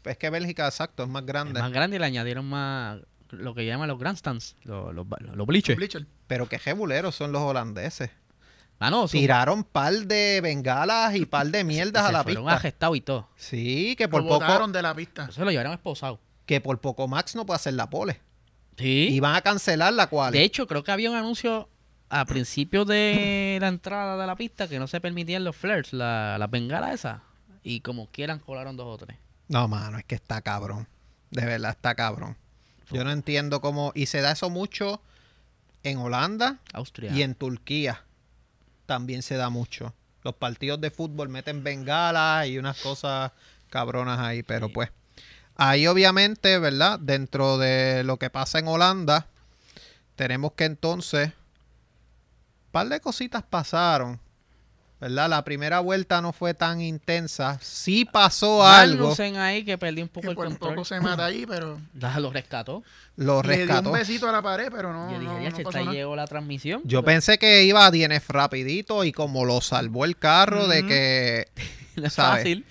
Es 0.04 0.18
que 0.18 0.30
Bélgica, 0.30 0.66
exacto, 0.66 1.04
es 1.04 1.08
más 1.10 1.22
Es 1.22 1.28
grande. 1.28 1.62
más 1.62 1.72
grande 1.72 1.96
y 1.96 2.00
le 2.00 2.06
añadieron 2.08 2.44
más 2.46 3.00
lo 3.30 3.56
que 3.56 3.66
llaman 3.66 3.88
los 3.88 3.98
grandstands, 3.98 4.58
los, 4.64 4.94
los, 4.94 5.08
los 5.34 5.48
bleachers. 5.48 5.78
Bleacher. 5.78 6.06
Pero 6.28 6.50
qué 6.50 6.60
jebuleros 6.60 7.16
son 7.16 7.32
los 7.32 7.42
holandeses. 7.42 8.10
Ah, 8.80 8.90
no, 8.90 9.08
su- 9.08 9.14
Tiraron 9.18 9.64
par 9.64 9.94
de 9.94 10.42
bengalas 10.44 11.16
y 11.16 11.26
par 11.26 11.48
de 11.48 11.64
mierdas 11.64 12.04
se 12.04 12.10
a 12.10 12.12
la 12.12 12.24
fueron 12.24 12.44
pista. 12.44 12.56
arrestados 12.58 12.98
y 12.98 13.02
todo. 13.02 13.30
Sí, 13.38 13.96
que 13.98 14.10
por 14.10 14.24
Lo 14.24 14.28
poco 14.28 14.68
de 14.68 14.82
la 14.82 14.94
pista. 14.94 15.28
Eso 15.30 15.46
lo 15.46 15.52
llevaron 15.52 15.72
esposado. 15.72 16.20
que 16.46 16.60
por 16.60 16.82
poco 16.82 17.08
Max 17.08 17.34
no 17.34 17.46
puede 17.46 17.56
hacer 17.56 17.76
la 17.76 17.90
pole. 17.90 18.20
Sí. 18.78 19.08
Y 19.12 19.20
van 19.20 19.36
a 19.36 19.42
cancelar 19.42 19.94
la 19.94 20.08
cual. 20.08 20.32
De 20.34 20.44
hecho, 20.44 20.68
creo 20.68 20.84
que 20.84 20.92
había 20.92 21.10
un 21.10 21.16
anuncio 21.16 21.70
a 22.10 22.26
principios 22.26 22.88
de 22.88 23.58
la 23.62 23.68
entrada 23.68 24.18
de 24.20 24.28
la 24.28 24.36
pista 24.36 24.68
que 24.68 24.80
no 24.80 24.88
se 24.88 25.00
permitían 25.02 25.44
los 25.44 25.56
flares, 25.56 25.94
la, 25.94 26.38
las 26.40 26.50
bengalas 26.50 26.94
esas. 26.96 27.22
Y 27.64 27.80
como 27.82 28.08
quieran, 28.08 28.40
colaron 28.40 28.76
dos 28.76 28.88
o 28.88 28.98
tres. 29.06 29.18
No, 29.48 29.68
mano, 29.68 29.98
es 29.98 30.04
que 30.06 30.16
está 30.16 30.42
cabrón. 30.42 30.88
De 31.32 31.46
verdad, 31.46 31.72
está 31.72 31.96
cabrón. 31.96 32.36
Yo 32.92 33.04
no 33.04 33.12
entiendo 33.12 33.62
cómo. 33.62 33.92
Y 33.96 34.06
se 34.08 34.22
da 34.22 34.32
eso 34.34 34.50
mucho 34.50 35.02
en 35.84 35.98
Holanda 35.98 36.60
Austria. 36.74 37.12
y 37.14 37.22
en 37.24 37.34
Turquía. 37.36 38.04
También 38.86 39.22
se 39.22 39.36
da 39.36 39.50
mucho. 39.50 39.94
Los 40.24 40.36
partidos 40.36 40.80
de 40.82 40.92
fútbol 40.92 41.30
meten 41.30 41.64
bengalas 41.64 42.48
y 42.48 42.58
unas 42.58 42.80
cosas 42.82 43.32
cabronas 43.70 44.20
ahí, 44.20 44.44
pero 44.44 44.68
Sí. 44.68 44.74
pues. 44.74 44.92
Ahí 45.56 45.88
obviamente, 45.88 46.58
¿verdad? 46.60 47.00
Dentro 47.00 47.58
de 47.58 48.04
lo 48.04 48.18
que 48.18 48.30
pasa 48.30 48.60
en 48.60 48.68
Holanda, 48.68 49.28
tenemos 50.16 50.54
que 50.54 50.66
entonces. 50.66 51.28
Un 51.28 52.72
par 52.72 52.90
de 52.90 53.00
cositas 53.00 53.44
pasaron. 53.44 54.20
¿Verdad? 55.00 55.30
La 55.30 55.44
primera 55.44 55.82
vuelta 55.82 56.22
no 56.22 56.32
fue 56.32 56.54
tan 56.54 56.80
intensa. 56.80 57.60
Sí 57.62 58.06
pasó 58.06 58.66
algo. 58.66 59.14
Ahí 59.38 59.66
que 59.66 59.78
perdió 59.78 60.02
un 60.02 60.08
poco 60.08 60.22
Que 60.22 60.30
el 60.30 60.36
por 60.36 60.46
control. 60.46 60.76
poco 60.76 60.86
se 60.86 61.02
mata 61.02 61.26
ahí, 61.26 61.46
pero 61.46 61.78
Lo 62.20 62.32
rescató. 62.32 62.84
Lo 63.18 63.44
le 63.44 63.58
dio 63.58 63.66
rescató. 63.66 63.90
un 63.90 63.98
besito 63.98 64.30
a 64.30 64.32
la 64.32 64.42
pared, 64.42 64.70
pero 64.72 64.94
no, 64.94 65.12
Yo 65.12 65.20
dije, 65.20 65.34
no, 65.34 65.42
ya 65.44 65.50
no 65.50 65.56
se 65.58 65.64
pasó 65.64 65.78
está 65.78 65.92
llegó 65.92 66.16
la 66.16 66.26
transmisión. 66.26 66.82
Yo 66.86 67.02
pero 67.02 67.16
pensé 67.16 67.38
que 67.38 67.66
iba 67.66 67.86
a 67.86 67.92
DNF 67.92 68.30
rapidito 68.30 69.04
y 69.04 69.12
como 69.12 69.44
lo 69.44 69.60
salvó 69.60 70.06
el 70.06 70.16
carro 70.18 70.68
de 70.68 70.88
que 70.88 71.48
¿sabes? 72.10 72.14
fácil. 72.16 72.66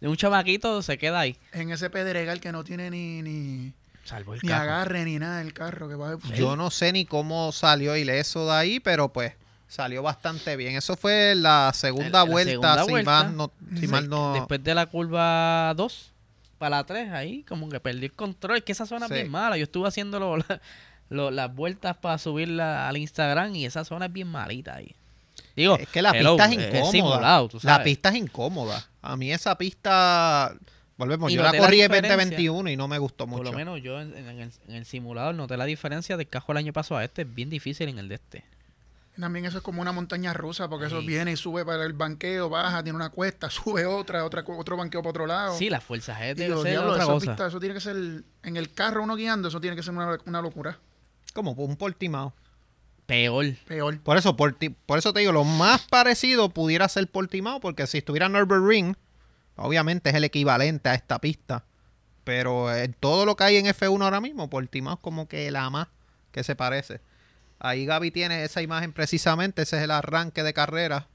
De 0.00 0.08
un 0.08 0.16
chamaquito 0.16 0.82
se 0.82 0.98
queda 0.98 1.20
ahí. 1.20 1.36
En 1.52 1.70
ese 1.70 1.88
pedregal 1.90 2.40
que 2.40 2.52
no 2.52 2.64
tiene 2.64 2.90
ni, 2.90 3.22
ni, 3.22 3.72
Salvó 4.04 4.34
el 4.34 4.40
ni 4.42 4.48
carro. 4.48 4.64
agarre 4.64 5.04
ni 5.04 5.18
nada 5.18 5.40
el 5.40 5.52
carro. 5.52 5.88
que 5.88 5.94
va 5.94 6.16
yo 6.36 6.54
no 6.56 6.70
sé 6.70 6.92
ni 6.92 7.04
cómo 7.06 7.50
salió 7.52 7.96
ileso 7.96 8.46
de 8.46 8.52
ahí, 8.52 8.80
pero 8.80 9.12
pues 9.12 9.32
salió 9.68 10.02
bastante 10.02 10.54
bien. 10.56 10.76
Eso 10.76 10.96
fue 10.96 11.34
la 11.34 11.72
segunda 11.74 12.10
La 12.10 12.22
vuelta, 12.24 12.50
segunda 12.52 12.84
si, 12.84 12.90
vuelta. 12.90 13.10
Mal 13.24 13.36
no, 13.36 13.50
si 13.74 13.80
Sí. 13.80 13.86
mal 13.88 14.08
no... 14.08 14.34
Después 14.34 14.62
de 14.62 14.74
la 14.74 14.86
curva 14.86 15.72
2 15.74 16.12
para 16.58 16.76
la 16.76 16.84
3, 16.84 17.10
ahí 17.12 17.42
como 17.44 17.68
que 17.68 17.80
perdí 17.80 18.04
el 18.06 18.12
control. 18.12 18.58
Es 18.58 18.62
que 18.64 18.72
esa 18.72 18.86
zona 18.86 19.08
Sí. 19.08 19.14
es 19.14 19.20
bien 19.20 19.30
mala. 19.30 19.56
Yo 19.56 19.64
estuve 19.64 19.88
haciendo 19.88 20.20
lo- 20.20 20.36
la- 20.36 20.60
lo- 21.08 21.30
las 21.30 21.54
vueltas 21.54 21.96
para 21.96 22.18
subirla 22.18 22.86
al 22.88 22.96
Instagram 22.98 23.54
y 23.56 23.64
esa 23.66 23.84
zona 23.84 24.06
es 24.06 24.12
bien 24.12 24.28
malita 24.28 24.74
ahí. 24.76 24.94
Digo, 25.56 25.76
es 25.78 25.88
que 25.88 26.02
la 26.02 26.10
hello, 26.10 26.36
pista 26.36 26.44
es 26.52 26.58
es 26.58 26.66
incómoda. 26.66 26.92
simulado, 26.92 27.48
tú 27.48 27.58
la 27.62 27.82
pista 27.82 28.08
es 28.10 28.14
incómoda. 28.16 28.86
A 29.02 29.16
mí 29.16 29.32
esa 29.32 29.56
pista... 29.58 30.54
Volvemos, 30.98 31.30
Y 31.30 31.34
yo 31.34 31.42
la 31.42 31.52
la 31.52 31.58
corrí 31.58 31.82
en 31.82 31.90
diferencia. 31.90 32.16
2021 32.16 32.70
y 32.70 32.76
no 32.76 32.88
me 32.88 32.98
gustó 32.98 33.26
por 33.26 33.38
mucho. 33.38 33.50
lo 33.50 33.52
menos 33.52 33.82
yo 33.82 34.00
en, 34.00 34.16
en 34.16 34.26
el, 34.40 34.50
en 34.68 34.74
el 34.74 34.84
simulador 34.86 35.34
noté 35.34 35.56
la 35.58 35.66
diferencia 35.66 36.16
del 36.16 36.28
cajo 36.28 36.52
el 36.52 36.58
año 36.58 36.72
pasado 36.72 36.98
a 36.98 37.04
este. 37.04 37.22
Es 37.22 37.34
bien 37.34 37.50
difícil 37.50 37.88
en 37.88 37.98
el 37.98 38.08
de 38.08 38.14
este. 38.14 38.44
También 39.18 39.46
eso 39.46 39.58
es 39.58 39.62
como 39.62 39.80
una 39.80 39.92
montaña 39.92 40.34
rusa, 40.34 40.68
porque 40.68 40.86
eso 40.86 41.00
viene 41.00 41.32
y 41.32 41.36
sube 41.36 41.64
para 41.64 41.84
el 41.84 41.94
banqueo, 41.94 42.50
baja, 42.50 42.82
tiene 42.82 42.96
una 42.96 43.08
cuesta, 43.10 43.48
sube 43.50 43.86
otra, 43.86 44.24
otra 44.24 44.44
otro 44.46 44.76
banqueo 44.76 45.00
para 45.00 45.10
otro 45.10 45.26
lado. 45.26 45.56
Sí, 45.56 45.70
las 45.70 45.82
fuerzas 45.82 46.18
G 46.18 46.32
Y 46.32 46.34
debe 46.34 46.48
los 46.50 46.62
ser 46.62 46.72
diablos, 46.72 46.92
otra 46.92 47.04
esa 47.04 47.12
cosa. 47.12 47.26
pista, 47.26 47.46
eso 47.46 47.60
tiene 47.60 47.74
que 47.74 47.80
ser, 47.80 47.96
en 48.42 48.56
el 48.56 48.72
carro 48.72 49.02
uno 49.02 49.16
guiando, 49.16 49.48
eso 49.48 49.60
tiene 49.60 49.74
que 49.76 49.82
ser 49.82 49.94
una, 49.94 50.18
una 50.26 50.42
locura. 50.42 50.78
Como 51.32 51.52
un 51.52 51.76
Portimao. 51.76 52.34
Peor. 53.06 53.46
Peor. 53.66 54.00
Por 54.00 54.16
eso, 54.16 54.36
Porti- 54.36 54.74
por 54.86 54.98
eso 54.98 55.12
te 55.12 55.20
digo, 55.20 55.32
lo 55.32 55.44
más 55.44 55.82
parecido 55.82 56.48
pudiera 56.50 56.88
ser 56.88 57.06
Portimao, 57.08 57.60
porque 57.60 57.86
si 57.86 57.98
estuviera 57.98 58.28
Nürburgring, 58.28 58.96
obviamente 59.56 60.10
es 60.10 60.16
el 60.16 60.24
equivalente 60.24 60.88
a 60.88 60.94
esta 60.94 61.20
pista. 61.20 61.64
Pero 62.24 62.74
en 62.74 62.92
todo 62.94 63.24
lo 63.24 63.36
que 63.36 63.44
hay 63.44 63.56
en 63.56 63.66
F1 63.66 64.02
ahora 64.02 64.20
mismo, 64.20 64.50
Portimao 64.50 64.94
es 64.94 65.00
como 65.00 65.28
que 65.28 65.50
la 65.52 65.70
más 65.70 65.86
que 66.32 66.42
se 66.42 66.56
parece. 66.56 67.00
Ahí 67.60 67.86
Gaby 67.86 68.10
tiene 68.10 68.42
esa 68.44 68.60
imagen 68.60 68.92
precisamente, 68.92 69.62
ese 69.62 69.76
es 69.76 69.82
el 69.84 69.92
arranque 69.92 70.42
de 70.42 70.52
carrera. 70.52 71.06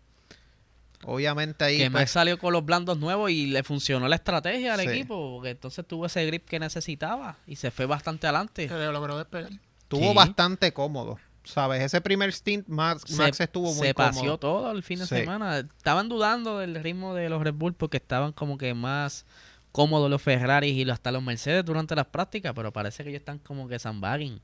Obviamente 1.04 1.64
ahí 1.66 1.78
que 1.78 1.84
pues, 1.92 2.02
Max 2.04 2.12
salió 2.12 2.38
con 2.38 2.54
los 2.54 2.64
blandos 2.64 2.98
nuevos 3.00 3.32
y 3.32 3.48
le 3.48 3.64
funcionó 3.64 4.08
la 4.08 4.16
estrategia 4.16 4.76
al 4.76 4.82
Sí. 4.82 4.88
equipo. 4.88 5.36
Porque 5.38 5.50
entonces 5.50 5.86
tuvo 5.86 6.06
ese 6.06 6.26
grip 6.26 6.48
que 6.48 6.60
necesitaba 6.60 7.38
y 7.48 7.56
se 7.56 7.72
fue 7.72 7.86
bastante 7.88 8.28
adelante. 8.28 8.68
Se 8.70 8.92
logró 8.92 9.18
despegar. 9.18 9.52
estuvo 9.82 10.10
Sí. 10.12 10.16
bastante 10.16 10.72
cómodo. 10.74 11.20
¿Sabes? 11.44 11.82
Ese 11.82 12.02
primer 12.02 12.32
stint, 12.32 12.68
Max, 12.68 13.04
se, 13.08 13.16
Max 13.18 13.40
estuvo 13.40 13.74
muy 13.74 13.88
se 13.88 13.94
cómodo. 13.96 14.12
paseó 14.14 14.38
todo 14.38 14.72
el 14.72 14.84
fin 14.84 15.00
de 15.00 15.06
Sí. 15.08 15.16
semana. 15.16 15.60
Estaban 15.60 16.08
dudando 16.08 16.60
del 16.60 16.76
ritmo 16.76 17.16
de 17.16 17.30
los 17.30 17.42
Red 17.42 17.56
Bull 17.56 17.74
porque 17.74 17.98
estaban 17.98 18.32
como 18.32 18.58
que 18.58 18.74
más 18.76 19.26
cómodos 19.72 20.10
los 20.10 20.22
Ferraris 20.22 20.74
y 20.76 20.90
hasta 20.90 21.12
los 21.12 21.24
Mercedes 21.24 21.66
durante 21.66 21.96
las 21.96 22.06
prácticas, 22.08 22.54
pero 22.56 22.72
parece 22.72 23.04
que 23.04 23.10
ellos 23.10 23.22
están 23.22 23.40
como 23.40 23.68
que 23.68 23.80
sandbagging. 23.80 24.40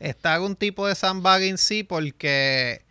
Está 0.00 0.40
un 0.40 0.56
tipo 0.56 0.86
de 0.88 0.94
sandbagging 0.94 1.56
sí 1.58 1.84
porque 1.84 2.84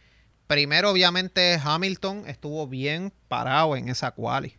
primero 0.48 0.90
obviamente 0.92 1.60
Hamilton 1.62 2.24
estuvo 2.28 2.66
bien 2.68 3.12
parado 3.28 3.76
en 3.76 3.90
esa 3.90 4.12
quali 4.12 4.56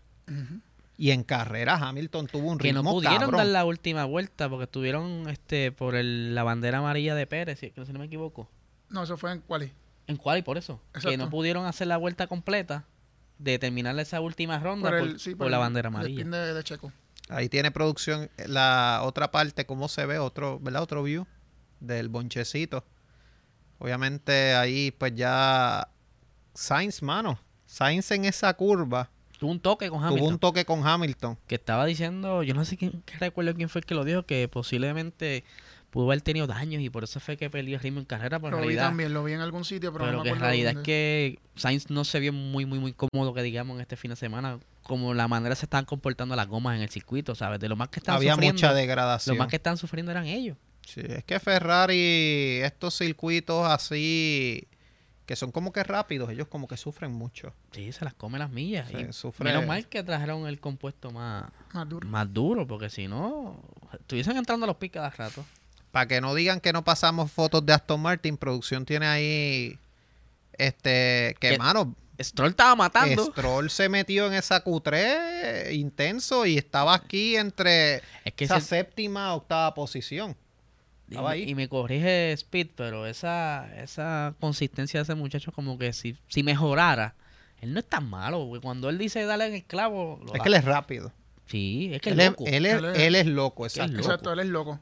y 0.96 1.10
en 1.10 1.22
carrera 1.24 1.74
Hamilton 1.76 2.26
tuvo 2.26 2.50
un 2.50 2.58
Que 2.58 2.64
ritmo 2.68 2.82
no 2.82 2.90
pudieron 2.92 3.18
cabrón. 3.20 3.38
dar 3.38 3.46
la 3.46 3.64
última 3.64 4.04
vuelta 4.04 4.48
porque 4.48 4.64
estuvieron 4.64 5.28
este 5.30 5.72
por 5.72 5.94
el- 5.94 6.34
la 6.34 6.42
bandera 6.42 6.78
amarilla 6.78 7.14
de 7.14 7.26
Pérez, 7.26 7.58
si, 7.60 7.70
si 7.70 7.92
no 7.92 7.98
me 7.98 8.06
equivoco. 8.06 8.48
No, 8.88 9.02
eso 9.02 9.16
fue 9.16 9.32
en 9.32 9.40
quali. 9.40 9.72
En 10.06 10.16
cual 10.16 10.38
y 10.38 10.42
por 10.42 10.58
eso. 10.58 10.80
Que 11.00 11.16
no 11.16 11.30
pudieron 11.30 11.66
hacer 11.66 11.86
la 11.86 11.96
vuelta 11.96 12.26
completa 12.26 12.84
de 13.38 13.58
terminar 13.58 13.98
esa 13.98 14.20
última 14.20 14.58
ronda 14.58 14.90
por, 14.90 14.98
Por, 15.00 15.08
el, 15.08 15.20
sí, 15.20 15.34
por 15.34 15.50
la 15.50 15.56
el- 15.56 15.60
bandera 15.62 15.88
amarilla. 15.88 16.24
de, 16.24 16.54
de 16.54 16.64
Checo. 16.64 16.92
Ahí 17.30 17.48
tiene 17.48 17.70
producción 17.70 18.30
la 18.46 19.00
otra 19.02 19.30
parte 19.30 19.64
cómo 19.64 19.88
se 19.88 20.04
ve 20.04 20.18
otro, 20.18 20.58
¿verdad? 20.60 20.82
Otro 20.82 21.02
view 21.02 21.26
del 21.80 22.08
bonchecito. 22.10 22.84
Obviamente 23.78 24.54
ahí 24.54 24.90
pues 24.92 25.14
ya 25.14 25.88
Sainz, 26.54 27.02
mano. 27.02 27.38
Sainz 27.66 28.10
en 28.12 28.24
esa 28.26 28.52
curva 28.54 29.10
Tuvo 29.38 29.50
un 29.50 29.58
toque 29.60 29.88
con 29.90 29.98
Hamilton. 29.98 30.18
tuvo 30.18 30.28
un 30.28 30.38
toque 30.38 30.64
con 30.64 30.86
Hamilton. 30.86 31.38
que 31.48 31.56
estaba 31.56 31.84
diciendo, 31.86 32.42
yo 32.44 32.54
no 32.54 32.64
sé 32.64 32.76
quién, 32.76 33.02
qué 33.04 33.18
recuerdo 33.18 33.54
quién 33.54 33.68
fue 33.68 33.80
el 33.80 33.86
que 33.86 33.94
lo 33.94 34.04
dijo, 34.04 34.24
que 34.24 34.46
posiblemente 34.48 35.44
pudo 35.94 36.06
haber 36.06 36.22
tenido 36.22 36.48
daños 36.48 36.82
y 36.82 36.90
por 36.90 37.04
eso 37.04 37.20
fue 37.20 37.36
que 37.36 37.48
perdió 37.48 37.76
el 37.76 37.80
ritmo 37.82 38.00
en 38.00 38.04
carrera, 38.04 38.40
pero 38.40 38.50
Lo 38.50 38.56
en 38.56 38.62
vi 38.62 38.66
realidad, 38.74 38.88
también, 38.88 39.14
lo 39.14 39.22
vi 39.22 39.32
en 39.34 39.40
algún 39.40 39.64
sitio, 39.64 39.92
pero, 39.92 40.06
pero 40.06 40.16
no 40.18 40.22
que 40.24 40.30
me 40.30 40.30
en 40.30 40.36
acuerdo 40.38 40.46
realidad 40.50 40.72
es 40.72 40.78
que 40.84 41.38
Sainz 41.54 41.88
no 41.88 42.02
se 42.04 42.18
vio 42.18 42.32
muy, 42.32 42.66
muy, 42.66 42.80
muy 42.80 42.92
cómodo, 42.92 43.32
que 43.32 43.42
digamos, 43.42 43.76
en 43.76 43.80
este 43.82 43.96
fin 43.96 44.08
de 44.10 44.16
semana, 44.16 44.58
como 44.82 45.14
la 45.14 45.28
manera 45.28 45.54
se 45.54 45.66
estaban 45.66 45.84
comportando 45.84 46.34
las 46.34 46.48
gomas 46.48 46.74
en 46.76 46.82
el 46.82 46.90
circuito, 46.90 47.36
¿sabes? 47.36 47.60
De 47.60 47.68
lo 47.68 47.76
más 47.76 47.90
que 47.90 48.00
están 48.00 48.16
Había 48.16 48.32
sufriendo, 48.34 48.54
mucha 48.56 48.68
lo 48.70 48.74
degradación. 48.74 49.38
más 49.38 49.46
que 49.46 49.54
están 49.56 49.76
sufriendo 49.76 50.10
eran 50.10 50.26
ellos. 50.26 50.56
Sí, 50.84 51.00
es 51.00 51.22
que 51.22 51.38
Ferrari, 51.38 52.60
estos 52.62 52.94
circuitos 52.98 53.64
así, 53.66 54.66
que 55.26 55.36
son 55.36 55.52
como 55.52 55.72
que 55.72 55.82
rápidos, 55.84 56.28
ellos 56.30 56.48
como 56.48 56.66
que 56.68 56.76
sufren 56.76 57.12
mucho. 57.12 57.54
Sí, 57.72 57.92
se 57.92 58.04
las 58.04 58.14
come 58.14 58.38
las 58.38 58.50
millas. 58.50 58.88
Sí, 58.90 58.96
y 58.96 59.04
sufre- 59.12 59.44
menos 59.44 59.64
mal 59.66 59.86
que 59.88 60.02
trajeron 60.02 60.46
el 60.46 60.60
compuesto 60.60 61.10
más, 61.12 61.44
Más 61.72 61.88
duro. 61.88 62.08
más 62.08 62.32
duro, 62.34 62.66
porque 62.66 62.90
si 62.90 63.06
no, 63.08 63.62
estuviesen 63.92 64.36
entrando 64.36 64.64
a 64.64 64.66
los 64.66 64.76
piques 64.76 64.94
cada 65.00 65.10
rato. 65.10 65.44
Para 65.94 66.08
que 66.08 66.20
no 66.20 66.34
digan 66.34 66.58
que 66.58 66.72
no 66.72 66.82
pasamos 66.82 67.30
fotos 67.30 67.64
de 67.64 67.72
Aston 67.72 68.00
Martin, 68.02 68.36
producción 68.36 68.84
tiene 68.84 69.06
ahí, 69.06 69.78
este, 70.58 71.36
que 71.38 71.50
Que- 71.50 71.58
mano, 71.58 71.94
Stroll 72.20 72.50
estaba 72.50 72.74
matando. 72.74 73.26
Stroll 73.26 73.70
se 73.70 73.88
metió 73.88 74.26
en 74.26 74.34
esa 74.34 74.64
Q3 74.64 75.72
intenso 75.72 76.46
y 76.46 76.58
estaba 76.58 76.94
aquí 76.94 77.36
entre 77.36 78.02
Es 78.24 78.32
que 78.34 78.44
esa 78.44 78.56
ese- 78.56 78.66
séptima, 78.70 79.32
octava 79.34 79.72
posición. 79.72 80.36
y, 81.08 81.12
estaba 81.12 81.28
me- 81.28 81.34
ahí. 81.36 81.44
y 81.50 81.54
me 81.54 81.68
corrige 81.68 82.32
Speed, 82.32 82.70
pero 82.74 83.06
esa, 83.06 83.68
esa 83.80 84.34
consistencia 84.40 84.98
de 84.98 85.04
ese 85.04 85.14
muchacho 85.14 85.52
como 85.52 85.78
que 85.78 85.92
si, 85.92 86.16
si 86.26 86.42
mejorara, 86.42 87.14
él 87.60 87.72
no 87.72 87.78
es 87.78 87.86
tan 87.88 88.10
malo, 88.10 88.44
porque 88.48 88.62
cuando 88.62 88.88
él 88.88 88.98
dice 88.98 89.24
dale 89.26 89.46
en 89.46 89.54
el 89.54 89.64
clavo, 89.64 90.18
lo 90.22 90.26
Es 90.26 90.38
da. 90.38 90.42
que 90.42 90.48
él 90.48 90.54
es 90.54 90.64
rápido. 90.64 91.12
Sí, 91.46 91.90
es 91.94 92.00
que 92.00 92.10
Él 92.10 92.18
es 92.18 92.24
es, 92.26 92.30
loco. 92.32 92.44
él 92.48 92.66
es- 92.66 92.74
Él 92.74 92.84
es- 92.86 92.98
él 92.98 93.14
es 93.14 93.26
loco, 93.26 93.62
que 93.62 93.66
es 93.68 93.76
exacto. 93.76 93.92
loco. 93.96 94.08
Exacto, 94.08 94.32
él 94.32 94.40
es 94.40 94.46
loco. 94.46 94.80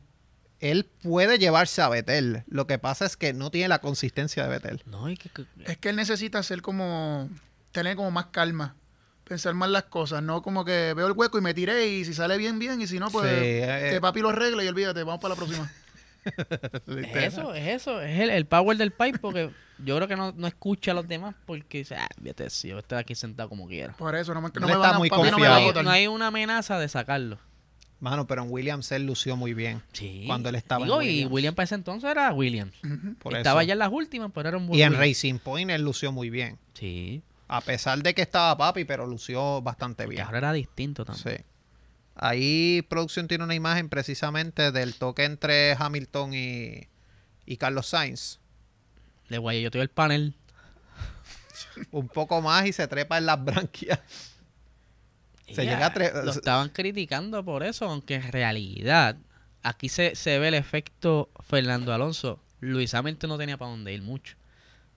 Él 0.63 0.89
puede 1.03 1.39
llevarse 1.39 1.83
a 1.83 1.89
Betel. 1.89 2.45
Lo 2.47 2.67
que 2.67 2.79
pasa 2.79 3.05
es 3.05 3.17
que 3.17 3.33
no 3.33 3.51
tiene 3.51 3.69
la 3.69 3.81
consistencia 3.81 4.45
de 4.45 4.49
Betel. 4.49 4.83
No, 4.87 5.11
y 5.11 5.17
que, 5.17 5.29
que- 5.29 5.45
Es 5.67 5.77
que 5.77 5.89
él 5.91 5.97
necesita 5.97 6.43
ser 6.43 6.63
como, 6.63 7.29
tener 7.73 7.97
como 7.97 8.11
más 8.13 8.27
calma, 8.27 8.77
pensar 9.25 9.55
más 9.55 9.69
las 9.71 9.85
cosas, 9.85 10.23
no 10.23 10.41
como 10.43 10.65
que 10.65 10.95
veo 10.95 11.07
el 11.09 11.13
hueco 11.15 11.37
y 11.39 11.41
me 11.41 11.53
tiré 11.53 11.89
y 11.89 12.05
si 12.05 12.15
sale 12.15 12.39
bien, 12.39 12.59
bien, 12.59 12.81
y 12.81 12.87
si 12.87 12.99
no, 12.99 13.11
pues 13.11 13.29
Sí, 13.29 13.37
eh, 13.39 13.89
que 13.93 14.01
papi 14.01 14.21
lo 14.21 14.29
arregle 14.31 14.65
y 14.65 14.69
olvídate, 14.69 15.03
vamos 15.03 15.21
para 15.21 15.35
la 15.35 15.37
próxima. 15.37 15.71
es 16.87 17.17
eso, 17.35 17.53
es 17.55 17.67
eso, 17.69 18.01
es 18.01 18.21
el, 18.21 18.31
el 18.31 18.47
power 18.47 18.77
del 18.77 18.93
pipe, 18.93 19.19
porque 19.19 19.51
yo 19.79 19.97
creo 19.97 20.07
que 20.07 20.15
no, 20.15 20.33
no 20.37 20.47
escucha 20.47 20.93
a 20.93 20.95
los 20.95 21.09
demás 21.09 21.35
porque 21.47 21.79
dice, 21.79 21.97
ah, 21.97 22.07
fíjate, 22.23 22.49
si 22.51 22.69
yo 22.69 22.79
estoy 22.79 22.99
aquí 22.99 23.17
sentado 23.17 23.49
como 23.49 23.67
quiera. 23.67 23.95
Por 23.95 24.15
eso, 24.15 24.33
no 24.33 24.41
me, 24.41 24.49
no 24.49 24.55
Él 24.55 24.61
me 24.67 24.73
está 24.73 24.79
van 24.79 24.95
a, 24.95 24.99
muy 24.99 25.11
papi 25.11 25.31
no 25.33 25.39
me 25.39 25.45
No 25.47 25.51
van 25.51 25.53
a 25.63 25.65
confiado. 25.65 25.79
hay, 25.81 25.85
no 25.85 25.91
hay 25.91 26.07
una 26.07 26.29
amenaza 26.29 26.79
de 26.79 26.89
sacarlo. 26.89 27.39
Mano, 28.03 28.27
pero 28.27 28.43
en 28.43 28.51
Williams 28.51 28.91
él 28.91 29.07
lució 29.07 29.37
muy 29.37 29.55
bien. 29.55 29.81
Sí. 29.93 30.25
Cuando 30.27 30.49
él 30.49 30.57
estaba 30.57 30.81
en 30.81 30.87
Digo, 30.87 31.03
y 31.03 31.07
Williams. 31.07 31.33
William 31.33 31.55
para 31.55 31.65
ese 31.65 31.77
entonces 31.77 32.11
era 32.11 32.33
Williams. 32.33 32.75
Por 33.21 33.37
estaba 33.37 33.61
eso. 33.63 33.69
ya 33.69 33.73
en 33.75 33.79
las 33.79 33.93
últimas, 33.93 34.33
pero 34.35 34.49
era 34.49 34.59
un 34.59 34.67
buen 34.67 34.77
Y 34.77 34.83
en 34.83 34.95
Williams. 34.95 35.09
Racing 35.09 35.39
Point 35.39 35.71
él 35.71 35.83
lució 35.83 36.11
muy 36.11 36.29
bien. 36.29 36.59
Sí. 36.75 37.23
A 37.47 37.61
pesar 37.61 38.03
de 38.03 38.13
que 38.13 38.23
estaba 38.23 38.57
papi, 38.57 38.85
pero 38.85 39.07
lució 39.07 39.63
bastante 39.63 40.09
bien. 40.09 40.23
ahora 40.23 40.39
era 40.39 40.53
distinto 40.53 41.05
también. 41.05 41.37
Sí. 41.39 41.45
Ahí 42.17 42.83
producción 42.91 43.29
tiene 43.29 43.45
una 43.45 43.55
imagen 43.55 43.89
precisamente 43.89 44.73
del 44.73 44.97
toque 44.97 45.23
entre 45.23 45.77
Hamilton 45.79 46.35
y, 46.35 46.89
y 47.47 47.57
Carlos 47.57 47.87
Sainz. 47.87 48.41
De 49.29 49.39
guay, 49.39 49.63
yo 49.63 49.71
tengo 49.71 49.85
el 49.85 49.91
panel. 49.91 50.35
Un 51.93 52.09
poco 52.09 52.43
más 52.43 52.67
y 52.67 52.73
se 52.73 52.89
trepa 52.89 53.17
en 53.19 53.27
las 53.27 53.45
branquias. 53.45 54.01
Se 55.49 55.65
llega 55.65 55.87
a 55.87 55.95
tre- 55.95 56.23
Lo 56.25 56.31
estaban 56.31 56.69
criticando 56.71 57.45
por 57.45 57.63
eso, 57.63 57.87
aunque 57.89 58.15
en 58.17 58.31
realidad 58.33 59.17
aquí 59.63 59.89
se, 59.89 60.15
se 60.15 60.39
ve 60.39 60.49
el 60.49 60.55
efecto 60.55 61.31
Fernando 61.49 61.93
Alonso. 61.93 62.41
Luis 62.61 62.95
Hamilton 62.95 63.31
no 63.31 63.39
tenía 63.39 63.57
para 63.59 63.71
dónde 63.71 63.93
ir 63.93 64.03
mucho. 64.03 64.37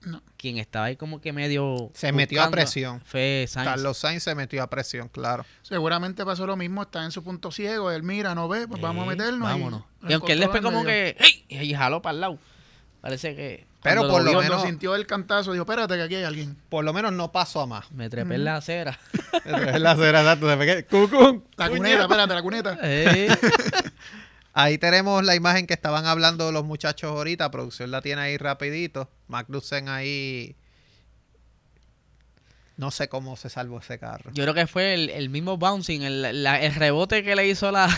No. 0.02 0.22
Quien 0.36 0.58
estaba 0.58 0.84
ahí 0.86 0.96
como 0.96 1.20
que 1.20 1.32
medio... 1.32 1.90
Se 1.94 2.12
metió 2.12 2.40
a 2.42 2.50
presión. 2.50 3.00
Fue 3.04 3.46
Sainz. 3.48 3.68
Carlos 3.70 3.98
Sainz 3.98 4.22
se 4.22 4.34
metió 4.36 4.62
a 4.62 4.70
presión, 4.70 5.08
claro. 5.08 5.44
Seguramente 5.62 6.24
pasó 6.24 6.46
lo 6.46 6.56
mismo, 6.56 6.82
está 6.82 7.04
en 7.04 7.10
su 7.10 7.24
punto 7.24 7.50
ciego, 7.50 7.90
él 7.90 8.04
mira, 8.04 8.34
no 8.34 8.46
ve, 8.48 8.68
pues 8.68 8.80
vamos 8.80 9.04
a 9.04 9.10
meternos. 9.10 9.40
Vámonos. 9.48 9.82
Y, 10.04 10.10
Y, 10.10 10.12
aunque 10.12 10.32
él 10.34 10.40
después 10.40 10.62
como 10.62 10.84
que... 10.84 11.16
¡Hey! 11.18 11.44
Y 11.48 11.74
jaló 11.74 12.02
para 12.02 12.14
el 12.14 12.20
lado. 12.20 12.38
Parece 13.00 13.36
que... 13.36 13.66
Pero 13.82 14.08
por 14.08 14.22
lo 14.24 14.32
Cuando 14.32 14.40
menos- 14.54 14.62
sintió 14.62 14.96
el 14.96 15.06
cantazo, 15.06 15.52
dijo, 15.52 15.62
espérate 15.62 15.94
que 15.94 16.02
aquí 16.02 16.14
hay 16.16 16.24
alguien. 16.24 16.56
Por 16.68 16.84
lo 16.84 16.92
menos 16.92 17.12
no 17.12 17.30
pasó 17.30 17.60
a 17.60 17.66
más. 17.66 17.90
Me 17.92 18.10
trepé 18.10 18.34
en 18.34 18.44
la 18.44 18.56
acera. 18.56 18.98
Es 19.44 19.80
la 19.80 19.92
acera, 19.92 20.20
exacto, 20.22 20.48
se 20.50 20.56
me 20.56 20.66
quedó- 20.66 20.86
¡Cucún! 21.08 21.44
La 21.56 21.68
cuneta, 21.68 22.02
espérate, 22.02 22.34
la 22.34 22.42
cuneta. 22.42 22.78
Eh, 22.82 23.28
Ahí 24.58 24.78
tenemos 24.78 25.22
la 25.22 25.34
imagen 25.36 25.66
que 25.66 25.74
estaban 25.74 26.06
hablando 26.06 26.50
los 26.50 26.64
muchachos 26.64 27.10
ahorita. 27.10 27.50
Producción 27.50 27.90
la 27.90 28.00
tiene 28.00 28.22
ahí 28.22 28.38
rapidito. 28.38 29.10
Magnussen 29.28 29.88
ahí. 29.90 30.56
No 32.78 32.90
sé 32.90 33.08
cómo 33.08 33.36
se 33.36 33.48
salvó 33.50 33.78
ese 33.80 33.98
carro. 33.98 34.30
Yo 34.32 34.44
creo 34.44 34.54
que 34.54 34.66
fue 34.66 34.94
el, 34.94 35.10
el 35.10 35.28
mismo 35.30 35.56
bouncing, 35.58 36.02
el, 36.02 36.42
la- 36.42 36.60
el 36.60 36.74
rebote 36.74 37.22
que 37.22 37.36
le 37.36 37.46
hizo 37.46 37.70
la, 37.70 37.88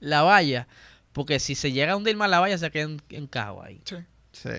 la 0.00 0.22
valla. 0.22 0.66
Porque 1.12 1.38
si 1.40 1.54
se 1.54 1.72
llega 1.72 1.92
a 1.92 1.96
hundir 1.96 2.16
más 2.16 2.28
la 2.28 2.40
valla, 2.40 2.58
se 2.58 2.70
queda 2.70 2.84
en, 2.84 3.02
en 3.10 3.26
cajo 3.26 3.62
ahí. 3.62 3.80
Sí. 3.84 3.96
Sí. 4.32 4.50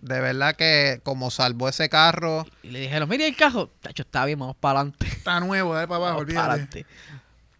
De 0.00 0.20
verdad 0.20 0.54
que 0.56 1.00
como 1.02 1.30
salvó 1.30 1.68
ese 1.68 1.88
carro. 1.88 2.46
Y 2.62 2.70
le 2.70 2.80
dijeron, 2.80 3.08
mira 3.08 3.26
el 3.26 3.36
cajo. 3.36 3.70
Tacho, 3.80 4.02
está 4.02 4.24
bien, 4.24 4.38
vamos 4.38 4.56
para 4.56 4.80
adelante. 4.80 5.06
Está 5.06 5.40
nuevo, 5.40 5.74
dale 5.74 5.88
para 5.88 5.96
abajo, 5.96 6.18
olvídate. 6.20 6.48
adelante. 6.48 6.86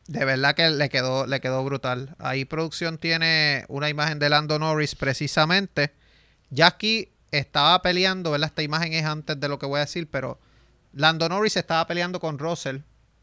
De 0.07 0.24
verdad 0.24 0.55
que 0.55 0.70
le 0.70 0.88
quedó, 0.88 1.26
le 1.26 1.40
quedó 1.40 1.64
brutal. 1.64 2.14
Ahí 2.18 2.44
producción 2.44 2.98
tiene 2.98 3.64
una 3.68 3.88
imagen 3.88 4.18
de 4.18 4.29
Lando 4.29 4.59
Norris 4.59 4.94
precisamente. 4.94 5.92
Aquí 6.62 7.09
estaba 7.33 7.83
peleando, 7.83 8.31
¿verdad? 8.31 8.50
Esta 8.50 8.62
imagen 8.62 8.92
es 8.92 9.05
antes 9.05 9.40
de 9.40 9.48
lo 9.48 9.59
que 9.59 9.66
voy 9.66 9.79
a 9.79 9.81
decir, 9.81 10.09
pero 10.09 10.38
Lando 10.92 11.29
Norris 11.29 11.57
estaba 11.57 11.87
peleando 11.87 12.20
con 12.20 12.38
Russell. 12.38 12.79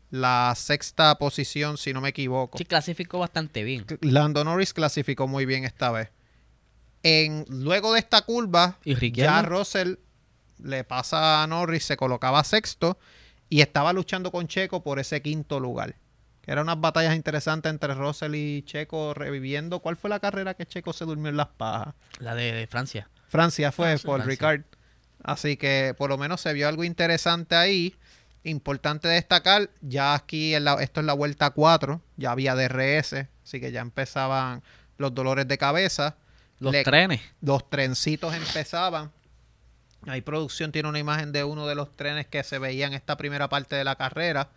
La 0.09 0.53
sexta 0.55 1.17
posición, 1.17 1.77
si 1.77 1.91
no 1.91 2.01
me 2.01 2.09
equivoco. 2.09 2.57
Sí, 2.57 2.65
clasificó 2.65 3.17
bastante 3.17 3.63
bien. 3.63 3.85
Lando 4.01 4.43
Norris 4.43 4.73
clasificó 4.73 5.27
muy 5.27 5.45
bien 5.45 5.63
esta 5.63 5.91
vez. 5.91 6.09
En, 7.03 7.45
luego 7.49 7.93
de 7.93 7.99
esta 7.99 8.21
curva, 8.21 8.77
¿Y 8.83 8.95
Ricciardo? 8.95 9.41
ya 9.41 9.47
Russell 9.49 9.95
le 10.59 10.83
pasa 10.85 11.43
a 11.43 11.47
Norris, 11.47 11.83
se 11.85 11.97
colocaba 11.97 12.43
sexto 12.43 12.97
y 13.49 13.61
estaba 13.61 13.91
luchando 13.93 14.31
con 14.31 14.47
Checo 14.47 14.81
por 14.83 14.99
ese 14.99 15.21
quinto 15.21 15.59
lugar. 15.59 15.95
Eran 16.45 16.63
unas 16.63 16.79
batallas 16.81 17.15
interesantes 17.15 17.69
entre 17.69 17.93
Russell 17.93 18.35
y 18.35 18.63
Checo 18.63 19.13
reviviendo. 19.13 19.79
¿Cuál 19.79 19.95
fue 19.97 20.09
la 20.09 20.19
carrera 20.19 20.53
que 20.55 20.65
Checo 20.65 20.91
se 20.93 21.05
durmió 21.05 21.29
en 21.29 21.37
las 21.37 21.47
pajas? 21.47 21.93
La 22.19 22.35
de, 22.35 22.51
de 22.51 22.67
Francia. 22.67 23.09
Francia 23.27 23.71
fue 23.71 23.85
Francia. 23.87 24.05
por 24.07 24.15
Francia. 24.23 24.31
Ricard. 24.31 24.61
Así 25.23 25.55
que 25.57 25.95
por 25.97 26.09
lo 26.09 26.17
menos 26.17 26.41
se 26.41 26.51
vio 26.53 26.67
algo 26.67 26.83
interesante 26.83 27.55
ahí. 27.55 27.95
Importante 28.45 29.07
destacar, 29.07 29.69
ya 29.81 30.13
aquí 30.15 30.53
en 30.53 30.65
la- 30.65 30.81
esto 30.83 30.99
es 30.99 31.05
la 31.05 31.13
vuelta 31.13 31.51
4, 31.51 32.01
ya 32.17 32.31
había 32.31 32.55
DRS, 32.55 33.27
así 33.41 33.61
que 33.61 33.71
ya 33.71 33.79
empezaban 33.79 34.61
los 34.97 35.13
dolores 35.15 35.47
de 35.47 35.57
cabeza. 35.57 36.17
Los 36.63 36.71
Le- 36.71 36.83
trenes. 36.83 37.21
los 37.41 37.69
trencitos 37.69 38.33
empezaban. 38.33 39.11
Ahí 40.07 40.21
producción 40.21 40.71
tiene 40.71 40.89
una 40.89 40.99
imagen 40.99 41.31
de 41.31 41.43
uno 41.43 41.67
de 41.67 41.75
los 41.75 41.95
trenes 41.95 42.25
que 42.27 42.43
se 42.43 42.57
veía 42.59 42.87
en 42.87 42.93
esta 42.93 43.15
primera 43.17 43.47
parte 43.49 43.75
de 43.75 43.83
la 43.83 43.95
carrera, 43.95 44.49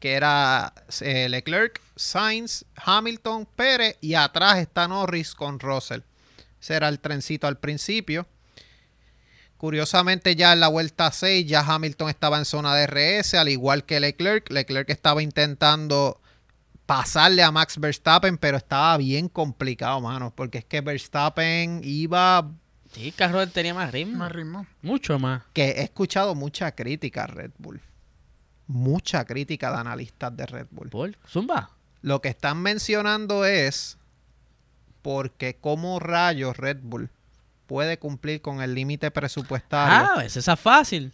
que 0.00 0.14
era 0.14 0.72
eh, 1.00 1.28
Leclerc, 1.28 1.80
Sainz, 1.96 2.64
Hamilton, 2.76 3.46
Pérez 3.54 3.96
y 4.00 4.14
atrás 4.14 4.58
está 4.58 4.88
Norris 4.88 5.34
con 5.34 5.60
Russell. 5.60 6.00
Ese 6.60 6.74
era 6.74 6.88
el 6.88 6.98
trencito 7.00 7.46
al 7.46 7.58
principio. 7.58 8.26
Curiosamente 9.56 10.34
ya 10.34 10.52
en 10.52 10.60
la 10.60 10.68
vuelta 10.68 11.12
6 11.12 11.46
ya 11.46 11.60
Hamilton 11.60 12.08
estaba 12.08 12.38
en 12.38 12.44
zona 12.44 12.74
de 12.74 12.86
RS, 12.86 13.34
al 13.34 13.48
igual 13.48 13.84
que 13.84 14.00
Leclerc. 14.00 14.50
Leclerc 14.50 14.90
estaba 14.90 15.22
intentando 15.22 16.20
pasarle 16.96 17.42
a 17.42 17.50
Max 17.50 17.78
Verstappen, 17.78 18.36
pero 18.36 18.58
estaba 18.58 18.96
bien 18.98 19.28
complicado, 19.28 20.00
mano, 20.00 20.32
porque 20.34 20.58
es 20.58 20.64
que 20.64 20.80
Verstappen 20.80 21.80
iba 21.84 22.50
Sí, 22.92 23.08
el 23.08 23.14
carro 23.14 23.46
tenía 23.48 23.72
más 23.72 23.90
ritmo. 23.90 24.18
Más 24.18 24.30
ritmo. 24.30 24.66
Mucho 24.82 25.18
más. 25.18 25.42
que 25.54 25.70
he 25.70 25.82
escuchado 25.82 26.34
mucha 26.34 26.72
crítica 26.72 27.24
a 27.24 27.26
Red 27.26 27.52
Bull. 27.56 27.80
Mucha 28.66 29.24
crítica 29.24 29.70
de 29.70 29.78
analistas 29.78 30.36
de 30.36 30.44
Red 30.46 30.66
Bull. 30.70 30.90
Por 30.90 31.16
Zumba. 31.26 31.70
Lo 32.02 32.20
que 32.20 32.28
están 32.28 32.60
mencionando 32.60 33.46
es 33.46 33.96
porque 35.00 35.56
como 35.56 35.98
rayos 35.98 36.56
Red 36.56 36.80
Bull 36.82 37.08
puede 37.66 37.98
cumplir 37.98 38.42
con 38.42 38.60
el 38.60 38.74
límite 38.74 39.10
presupuestario 39.10 40.10
Ah, 40.16 40.22
esa 40.24 40.52
es 40.52 40.60
fácil. 40.60 41.12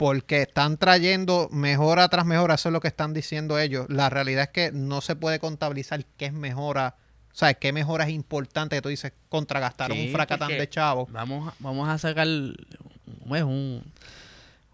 Porque 0.00 0.40
están 0.42 0.78
trayendo 0.78 1.50
mejora 1.52 2.08
tras 2.08 2.24
mejora, 2.24 2.54
eso 2.54 2.70
es 2.70 2.72
lo 2.72 2.80
que 2.80 2.88
están 2.88 3.12
diciendo 3.12 3.58
ellos. 3.58 3.84
La 3.90 4.08
realidad 4.08 4.44
es 4.44 4.48
que 4.48 4.72
no 4.72 5.02
se 5.02 5.14
puede 5.14 5.38
contabilizar 5.38 6.06
qué 6.16 6.24
es 6.24 6.32
mejora, 6.32 6.94
o 7.30 7.34
sea, 7.36 7.52
qué 7.52 7.70
mejora 7.74 8.04
es 8.04 8.10
importante 8.10 8.76
que 8.76 8.80
tú 8.80 8.88
dices 8.88 9.12
contra 9.28 9.60
gastar 9.60 9.92
Sí, 9.92 10.06
un 10.06 10.08
fracatán 10.10 10.48
de 10.48 10.66
chavo. 10.70 11.06
Vamos, 11.12 11.48
a- 11.48 11.54
vamos 11.58 11.86
a 11.86 11.98
sacar 11.98 12.26
pues, 13.28 13.42
un, 13.42 13.84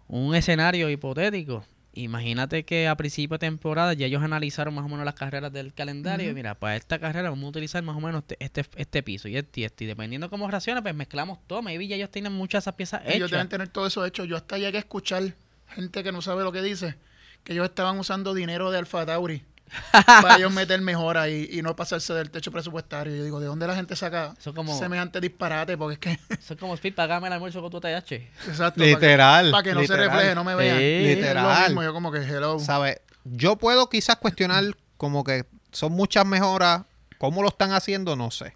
un 0.07 0.33
escenario 0.33 0.89
hipotético. 0.89 1.65
Imagínate 2.03 2.63
que 2.63 2.87
a 2.87 2.95
principio 2.95 3.35
de 3.35 3.39
temporada 3.39 3.93
ya 3.93 4.05
ellos 4.05 4.21
analizaron 4.21 4.73
más 4.75 4.85
o 4.85 4.89
menos 4.89 5.03
las 5.05 5.15
carreras 5.15 5.51
del 5.51 5.73
calendario. 5.73 6.29
y 6.29 6.33
Mira, 6.33 6.55
para 6.55 6.75
esta 6.75 6.99
carrera 6.99 7.29
vamos 7.29 7.45
a 7.45 7.49
utilizar 7.49 7.81
más 7.83 7.95
o 7.95 7.99
menos 8.01 8.21
este, 8.27 8.37
este, 8.39 8.65
este 8.75 9.03
piso 9.03 9.27
y 9.27 9.37
este 9.37 9.61
y 9.61 9.63
este. 9.63 9.83
Y 9.85 9.87
dependiendo 9.87 10.29
cómo 10.29 10.49
reacciona, 10.49 10.81
pues 10.81 10.93
mezclamos 10.95 11.39
todo. 11.47 11.61
Maybe 11.61 11.87
ya 11.87 11.95
ellos 11.95 12.11
tienen 12.11 12.33
muchas 12.33 12.63
esas 12.63 12.75
piezas 12.75 13.01
Ellos 13.05 13.15
hechas. 13.15 13.31
deben 13.31 13.49
tener 13.49 13.67
todo 13.69 13.87
eso 13.87 14.05
hecho. 14.05 14.25
Yo 14.25 14.37
hasta 14.37 14.57
llegué 14.57 14.77
a 14.77 14.81
escuchar 14.81 15.35
gente 15.67 16.03
que 16.03 16.11
no 16.11 16.21
sabe 16.21 16.43
lo 16.43 16.51
que 16.51 16.61
dice, 16.61 16.95
que 17.43 17.53
ellos 17.53 17.65
estaban 17.65 17.97
usando 17.99 18.33
dinero 18.33 18.71
de 18.71 18.77
Alfa 18.77 19.05
Tauri 19.05 19.43
para 19.91 20.37
ellos 20.37 20.51
meter 20.53 20.79
mejor 20.81 21.17
ahí 21.17 21.47
y 21.51 21.61
no 21.61 21.75
pasarse 21.75 22.13
del 22.13 22.29
techo 22.31 22.51
presupuestario. 22.51 23.15
Yo 23.15 23.23
digo, 23.23 23.39
¿de 23.39 23.47
dónde 23.47 23.67
la 23.67 23.75
gente 23.75 23.95
saca 23.95 24.33
Eso 24.39 24.53
como- 24.53 24.77
semejante 24.77 25.19
disparate? 25.21 25.77
Porque 25.77 25.93
es 25.93 25.99
que, 25.99 26.33
Eso 26.39 26.53
es 26.53 26.59
como 26.59 26.73
Speed, 26.75 26.95
pagame 26.95 27.27
el 27.27 27.33
almuerzo 27.33 27.61
con 27.61 27.71
tu 27.71 27.79
TH. 27.79 28.11
exacto, 28.47 28.83
Literal, 28.83 29.51
para 29.51 29.51
que, 29.51 29.51
para 29.51 29.63
que 29.63 29.73
no 29.73 29.81
literal. 29.81 30.03
se 30.05 30.09
refleje, 30.09 30.35
no 30.35 30.43
me 30.43 30.55
vean. 30.55 30.77
Sí. 30.77 31.15
Literal. 31.15 31.65
mismo, 31.69 31.83
yo 31.83 31.93
como 31.93 32.11
que 32.11 32.19
hello. 32.19 32.59
¿Sabes? 32.59 32.99
Yo 33.25 33.57
puedo 33.57 33.89
quizás 33.89 34.15
cuestionar 34.17 34.63
como 34.97 35.23
que 35.23 35.45
son 35.71 35.91
muchas 35.91 36.25
mejoras. 36.25 36.83
¿Cómo 37.17 37.41
lo 37.41 37.49
están 37.49 37.71
haciendo? 37.73 38.15
No 38.15 38.29
sé. 38.31 38.55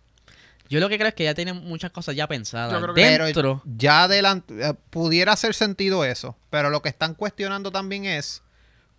Yo 0.69 0.79
lo 0.79 0.87
que 0.87 0.95
creo 0.97 1.09
es 1.09 1.15
que 1.15 1.25
ya 1.25 1.33
tienen 1.33 1.57
muchas 1.57 1.91
cosas 1.91 2.15
ya 2.15 2.27
pensadas. 2.27 2.71
Yo 2.71 2.81
creo 2.81 2.93
que- 2.93 3.01
Pero 3.01 3.25
Dentro. 3.25 3.61
ya 3.65 4.03
adelante, 4.03 4.53
eh, 4.65 4.73
pudiera 4.89 5.33
hacer 5.33 5.53
sentido 5.53 6.05
eso. 6.05 6.37
Pero 6.49 6.69
lo 6.69 6.81
que 6.81 6.87
están 6.89 7.13
cuestionando 7.15 7.71
también 7.71 8.05
es 8.05 8.41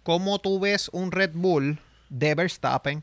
cómo 0.03 0.39
tú 0.41 0.61
ves 0.61 0.91
un 0.93 1.13
Red 1.13 1.31
Bull 1.33 1.79
de 2.13 2.35
Verstappen 2.35 3.03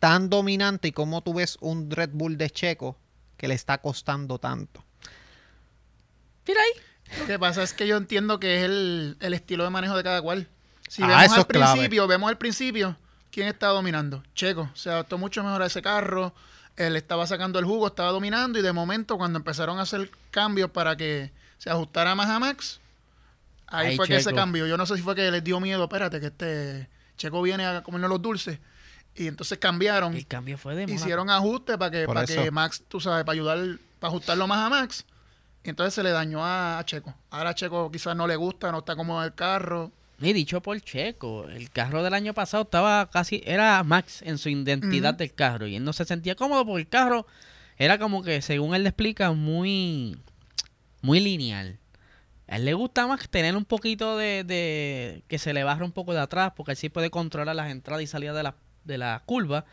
tan 0.00 0.28
dominante 0.30 0.88
y 0.88 0.92
cómo 0.92 1.22
tú 1.22 1.34
ves 1.34 1.58
un 1.60 1.90
Red 1.90 2.10
Bull 2.12 2.36
de 2.38 2.50
Checo 2.50 2.96
que 3.36 3.46
le 3.48 3.54
está 3.54 3.78
costando 3.78 4.38
tanto. 4.38 4.82
Mira 6.46 6.60
ahí. 6.60 7.20
Lo 7.20 7.26
que 7.26 7.38
pasa 7.38 7.62
es 7.62 7.72
que 7.72 7.86
yo 7.86 7.96
entiendo 7.96 8.40
que 8.40 8.58
es 8.58 8.64
el, 8.64 9.16
el 9.20 9.34
estilo 9.34 9.64
de 9.64 9.70
manejo 9.70 9.96
de 9.96 10.02
cada 10.02 10.20
cual. 10.22 10.48
Si 10.88 11.02
Ah, 11.02 11.06
vemos 11.08 11.24
eso 11.24 11.34
al 11.36 11.46
clave. 11.46 11.72
principio, 11.72 12.06
vemos 12.06 12.28
al 12.28 12.38
principio, 12.38 12.96
¿quién 13.30 13.48
estaba 13.48 13.74
dominando? 13.74 14.22
Checo. 14.34 14.70
Se 14.74 14.90
adaptó 14.90 15.18
mucho 15.18 15.42
mejor 15.44 15.62
a 15.62 15.66
ese 15.66 15.82
carro. 15.82 16.34
Él 16.76 16.96
estaba 16.96 17.26
sacando 17.26 17.58
el 17.58 17.64
jugo, 17.64 17.86
estaba 17.88 18.10
dominando. 18.12 18.58
Y 18.58 18.62
de 18.62 18.72
momento, 18.72 19.16
cuando 19.18 19.38
empezaron 19.38 19.78
a 19.78 19.82
hacer 19.82 20.10
cambios 20.30 20.70
para 20.70 20.96
que 20.96 21.32
se 21.58 21.70
ajustara 21.70 22.14
más 22.14 22.28
a 22.28 22.38
Max, 22.38 22.80
ahí 23.66 23.88
Ahí 23.88 23.96
fue 23.96 24.06
que 24.08 24.20
se 24.20 24.34
cambió. 24.34 24.66
Yo 24.66 24.76
no 24.76 24.84
sé 24.86 24.96
si 24.96 25.02
fue 25.02 25.14
que 25.14 25.30
les 25.30 25.42
dio 25.44 25.58
miedo, 25.60 25.84
espérate, 25.84 26.20
que 26.20 26.26
este 26.26 26.88
Checo 27.16 27.42
viene 27.42 27.64
a 27.64 27.82
comernos 27.82 28.10
los 28.10 28.22
dulces. 28.22 28.58
Y 29.14 29.28
entonces 29.28 29.58
cambiaron. 29.58 30.14
El 30.14 30.26
cambio 30.26 30.58
fue 30.58 30.74
de. 30.74 30.92
Hicieron 30.92 31.30
ajustes 31.30 31.76
para 31.78 31.90
que, 31.90 32.04
Por 32.04 32.14
para 32.14 32.24
eso. 32.24 32.42
que 32.42 32.50
Max, 32.50 32.82
tú 32.86 33.00
sabes, 33.00 33.24
para 33.24 33.34
ayudar, 33.34 33.78
para 33.98 34.10
ajustarlo 34.10 34.46
más 34.46 34.58
a 34.58 34.68
Max. 34.68 35.04
Y 35.64 35.70
entonces 35.70 35.94
se 35.94 36.02
le 36.02 36.10
dañó 36.10 36.40
a, 36.44 36.80
Checo. 36.84 37.14
Ahora 37.30 37.50
a 37.50 37.54
Checo 37.54 37.90
quizás 37.90 38.14
no 38.14 38.26
le 38.26 38.36
gusta, 38.36 38.70
no 38.70 38.78
está 38.78 38.94
cómodo 38.94 39.20
en 39.20 39.26
el 39.26 39.34
carro. 39.34 39.90
Y 40.20 40.32
dicho 40.32 40.62
por 40.62 40.80
Checo, 40.80 41.48
el 41.48 41.70
carro 41.70 42.02
del 42.02 42.14
año 42.14 42.34
pasado 42.34 42.62
estaba 42.62 43.10
casi, 43.10 43.42
era 43.44 43.82
Max 43.82 44.22
en 44.22 44.38
su 44.38 44.48
identidad 44.48 45.14
del 45.14 45.34
carro. 45.34 45.66
Y 45.66 45.76
él 45.76 45.84
no 45.84 45.92
se 45.92 46.04
sentía 46.04 46.36
cómodo 46.36 46.64
porque 46.64 46.82
el 46.82 46.88
carro 46.88 47.26
era 47.78 47.98
como 47.98 48.22
que, 48.22 48.40
según 48.42 48.74
él 48.74 48.84
le 48.84 48.90
explica, 48.90 49.32
muy, 49.32 50.18
muy 51.02 51.20
lineal. 51.20 51.78
A 52.48 52.56
él 52.56 52.64
le 52.64 52.74
gusta 52.74 53.06
más 53.06 53.28
tener 53.28 53.56
un 53.56 53.64
poquito 53.64 54.16
de, 54.16 54.44
de- 54.44 55.22
que 55.28 55.38
se 55.38 55.52
le 55.52 55.64
baje 55.64 55.82
un 55.82 55.92
poco 55.92 56.12
de 56.14 56.20
atrás, 56.20 56.52
porque 56.56 56.72
así 56.72 56.88
puede 56.88 57.10
controlar 57.10 57.56
las 57.56 57.70
entradas 57.70 58.02
y 58.02 58.06
salidas 58.06 58.36
de 58.36 58.42
la, 58.44 58.54
de 58.84 58.98
la 58.98 59.22
curva. 59.26 59.64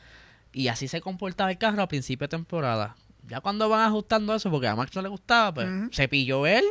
Y 0.52 0.68
así 0.68 0.88
se 0.88 1.02
comportaba 1.02 1.52
el 1.52 1.58
carro 1.58 1.82
a 1.84 1.88
principio 1.88 2.26
de 2.26 2.30
temporada. 2.30 2.96
Ya 3.28 3.42
cuando 3.42 3.70
van 3.70 3.82
ajustando 3.82 4.36
eso, 4.36 4.50
porque 4.52 4.68
a 4.68 4.76
Max 4.76 4.96
no 4.96 5.02
le 5.02 5.10
gustaba, 5.10 5.54
pues 5.54 5.68
Ujú. 5.70 5.90
se 5.92 6.08
pilló 6.08 6.46
él. 6.48 6.66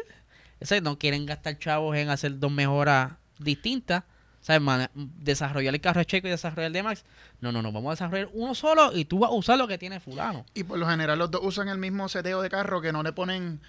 Ese 0.61 0.81
no 0.81 0.99
quieren 0.99 1.25
gastar 1.27 1.59
chavos 1.59 1.97
en 1.97 2.09
hacer 2.11 2.39
dos 2.39 2.51
mejoras 2.53 3.13
distintas. 3.39 4.05
¿Sabes? 4.41 4.61
Man- 4.61 4.91
desarrollar 4.95 5.73
el 5.73 5.81
carro 5.81 6.01
de 6.01 6.05
Checo 6.07 6.27
y 6.27 6.31
desarrollar 6.31 6.67
el 6.67 6.73
de 6.73 6.83
Max. 6.83 7.05
No, 7.41 7.53
no, 7.53 7.63
no. 7.63 7.71
Vamos 7.71 7.91
a 7.91 7.93
desarrollar 7.93 8.29
uno 8.33 8.57
solo 8.57 8.91
y 8.97 9.05
tú 9.05 9.21
vas 9.21 9.31
a 9.31 9.35
usar 9.35 9.57
lo 9.57 9.69
que 9.69 9.79
tiene 9.79 10.01
fulano. 10.01 10.45
Y 10.53 10.65
por 10.65 10.79
lo 10.81 10.87
general 10.89 11.19
los 11.21 11.31
dos 11.31 11.41
usan 11.45 11.69
el 11.69 11.79
mismo 11.79 12.09
seteo 12.09 12.43
de 12.43 12.51
carro 12.51 12.81
que 12.81 12.91
no 12.93 13.05
le 13.05 13.13
ponen, 13.13 13.61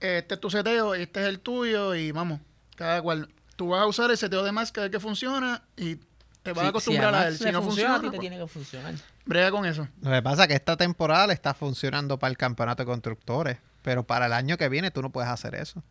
este 0.00 0.34
es 0.34 0.40
tu 0.40 0.50
seteo, 0.50 0.94
este 0.94 1.22
es 1.22 1.26
el 1.26 1.40
tuyo 1.40 1.94
y 1.94 2.12
vamos, 2.12 2.40
cada 2.76 3.00
cual. 3.02 3.28
Tú 3.56 3.68
vas 3.68 3.80
a 3.80 3.86
usar 3.86 4.10
el 4.10 4.18
seteo 4.18 4.42
de 4.42 4.52
Max 4.52 4.70
que 4.70 4.80
es 4.80 4.86
el 4.86 4.90
que 4.92 5.00
funciona 5.00 5.62
y 5.78 5.96
te 6.42 6.52
vas 6.52 6.66
a 6.66 6.68
acostumbrar 6.68 7.14
si 7.14 7.20
a, 7.20 7.28
él. 7.28 7.38
Si 7.38 7.44
no 7.50 7.62
funciona, 7.62 7.62
funciona, 7.62 7.94
a 7.94 8.00
ti 8.00 8.04
te 8.04 8.10
pues, 8.10 8.20
tiene 8.20 8.38
que 8.38 8.46
funcionar. 8.46 8.94
brega 9.24 9.50
con 9.50 9.64
eso. 9.64 9.88
Lo 10.02 10.10
que 10.10 10.22
pasa 10.22 10.42
es 10.42 10.48
que 10.48 10.54
esta 10.54 10.76
temporada 10.76 11.26
le 11.26 11.32
está 11.32 11.54
funcionando 11.54 12.18
para 12.18 12.30
el 12.30 12.36
campeonato 12.36 12.82
de 12.82 12.86
constructores, 12.86 13.58
pero 13.82 14.06
para 14.06 14.26
el 14.26 14.32
año 14.32 14.58
que 14.58 14.68
viene 14.68 14.90
tú 14.90 15.00
no 15.00 15.10
puedes 15.10 15.30
hacer 15.30 15.54
eso. 15.54 15.82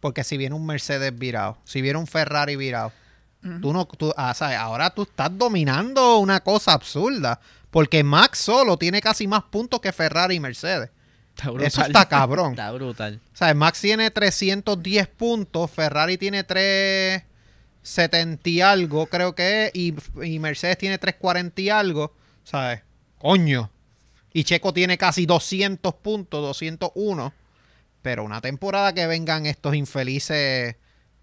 Porque 0.00 0.24
si 0.24 0.38
viene 0.38 0.54
un 0.54 0.64
Mercedes 0.64 1.16
virado, 1.16 1.58
si 1.64 1.82
viene 1.82 1.98
un 1.98 2.06
Ferrari 2.06 2.56
virado, 2.56 2.92
tú 3.60 3.72
no, 3.72 3.84
tú, 3.84 4.12
ah, 4.16 4.32
¿sabes? 4.32 4.56
ahora 4.56 4.90
tú 4.90 5.02
estás 5.02 5.30
dominando 5.36 6.18
una 6.18 6.40
cosa 6.40 6.72
absurda, 6.72 7.38
porque 7.70 8.02
Max 8.02 8.38
solo 8.38 8.78
tiene 8.78 9.02
casi 9.02 9.28
más 9.28 9.42
puntos 9.44 9.80
que 9.80 9.92
Ferrari 9.92 10.36
y 10.36 10.40
Mercedes. 10.40 10.90
Está 11.48 11.66
Eso 11.66 11.82
está 11.82 12.08
cabrón. 12.08 12.52
Está 12.52 12.70
brutal. 12.72 13.20
O 13.32 13.36
sea, 13.36 13.54
Max 13.54 13.80
tiene 13.80 14.10
310 14.10 15.08
puntos, 15.08 15.70
Ferrari 15.70 16.18
tiene 16.18 16.44
370 16.44 18.48
y 18.48 18.60
algo, 18.60 19.06
creo 19.06 19.34
que 19.34 19.66
es, 19.66 19.70
y, 19.74 19.94
y 20.22 20.38
Mercedes 20.38 20.78
tiene 20.78 20.98
340 20.98 21.62
y 21.62 21.70
algo, 21.70 22.14
¿sabes? 22.44 22.82
Coño. 23.18 23.70
Y 24.32 24.44
Checo 24.44 24.72
tiene 24.72 24.96
casi 24.96 25.26
200 25.26 25.92
puntos, 25.94 26.40
201. 26.42 27.32
Pero 28.02 28.24
una 28.24 28.40
temporada 28.40 28.94
que 28.94 29.06
vengan 29.06 29.46
estos 29.46 29.74
infelices 29.74 30.76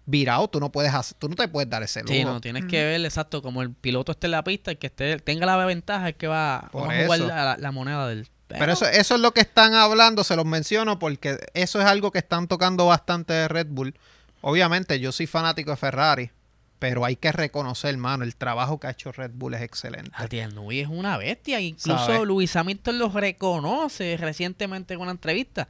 virados, 0.06 0.50
tú 0.50 0.60
no 0.60 0.70
puedes 0.70 0.94
hacer, 0.94 1.18
tú 1.18 1.28
no 1.28 1.34
te 1.34 1.48
puedes 1.48 1.68
dar 1.68 1.82
ese 1.82 2.02
lujo. 2.02 2.14
Sí, 2.14 2.24
no, 2.24 2.40
tienes 2.40 2.64
que 2.64 2.82
ver 2.82 3.04
exacto 3.04 3.42
como 3.42 3.62
el 3.62 3.72
piloto 3.72 4.12
esté 4.12 4.26
en 4.26 4.30
la 4.32 4.44
pista, 4.44 4.70
el 4.70 4.78
que 4.78 4.86
esté, 4.86 5.18
tenga 5.18 5.44
la 5.44 5.56
ventaja 5.66 6.10
es 6.10 6.16
que 6.16 6.26
va, 6.26 6.58
a 6.58 6.68
jugar 6.68 7.58
la 7.58 7.72
moneda 7.72 8.08
del. 8.08 8.28
Pero 8.48 8.72
eso, 8.72 8.86
eso 8.86 9.14
es 9.14 9.20
lo 9.20 9.32
que 9.32 9.40
están 9.40 9.74
hablando, 9.74 10.24
se 10.24 10.34
los 10.34 10.46
menciono 10.46 10.98
porque 10.98 11.38
eso 11.54 11.80
es 11.80 11.86
algo 11.86 12.10
que 12.10 12.18
están 12.18 12.48
tocando 12.48 12.86
bastante 12.86 13.32
de 13.34 13.48
Red 13.48 13.66
Bull. 13.68 13.94
Obviamente 14.40 14.98
yo 15.00 15.12
soy 15.12 15.26
fanático 15.26 15.70
de 15.70 15.76
Ferrari, 15.76 16.30
pero 16.78 17.04
hay 17.04 17.16
que 17.16 17.32
reconocer, 17.32 17.90
hermano, 17.90 18.24
el 18.24 18.36
trabajo 18.36 18.78
que 18.78 18.86
ha 18.86 18.90
hecho 18.90 19.12
Red 19.12 19.32
Bull 19.34 19.54
es 19.54 19.62
excelente. 19.62 20.10
Adrián 20.14 20.54
Newey 20.54 20.80
es 20.80 20.88
una 20.88 21.16
bestia. 21.18 21.60
Incluso 21.60 22.06
¿Sabe? 22.06 22.24
Luis 22.24 22.54
Hamilton 22.54 22.98
lo 22.98 23.08
reconoce 23.08 24.16
recientemente 24.16 24.94
en 24.94 25.00
una 25.00 25.10
entrevista. 25.10 25.68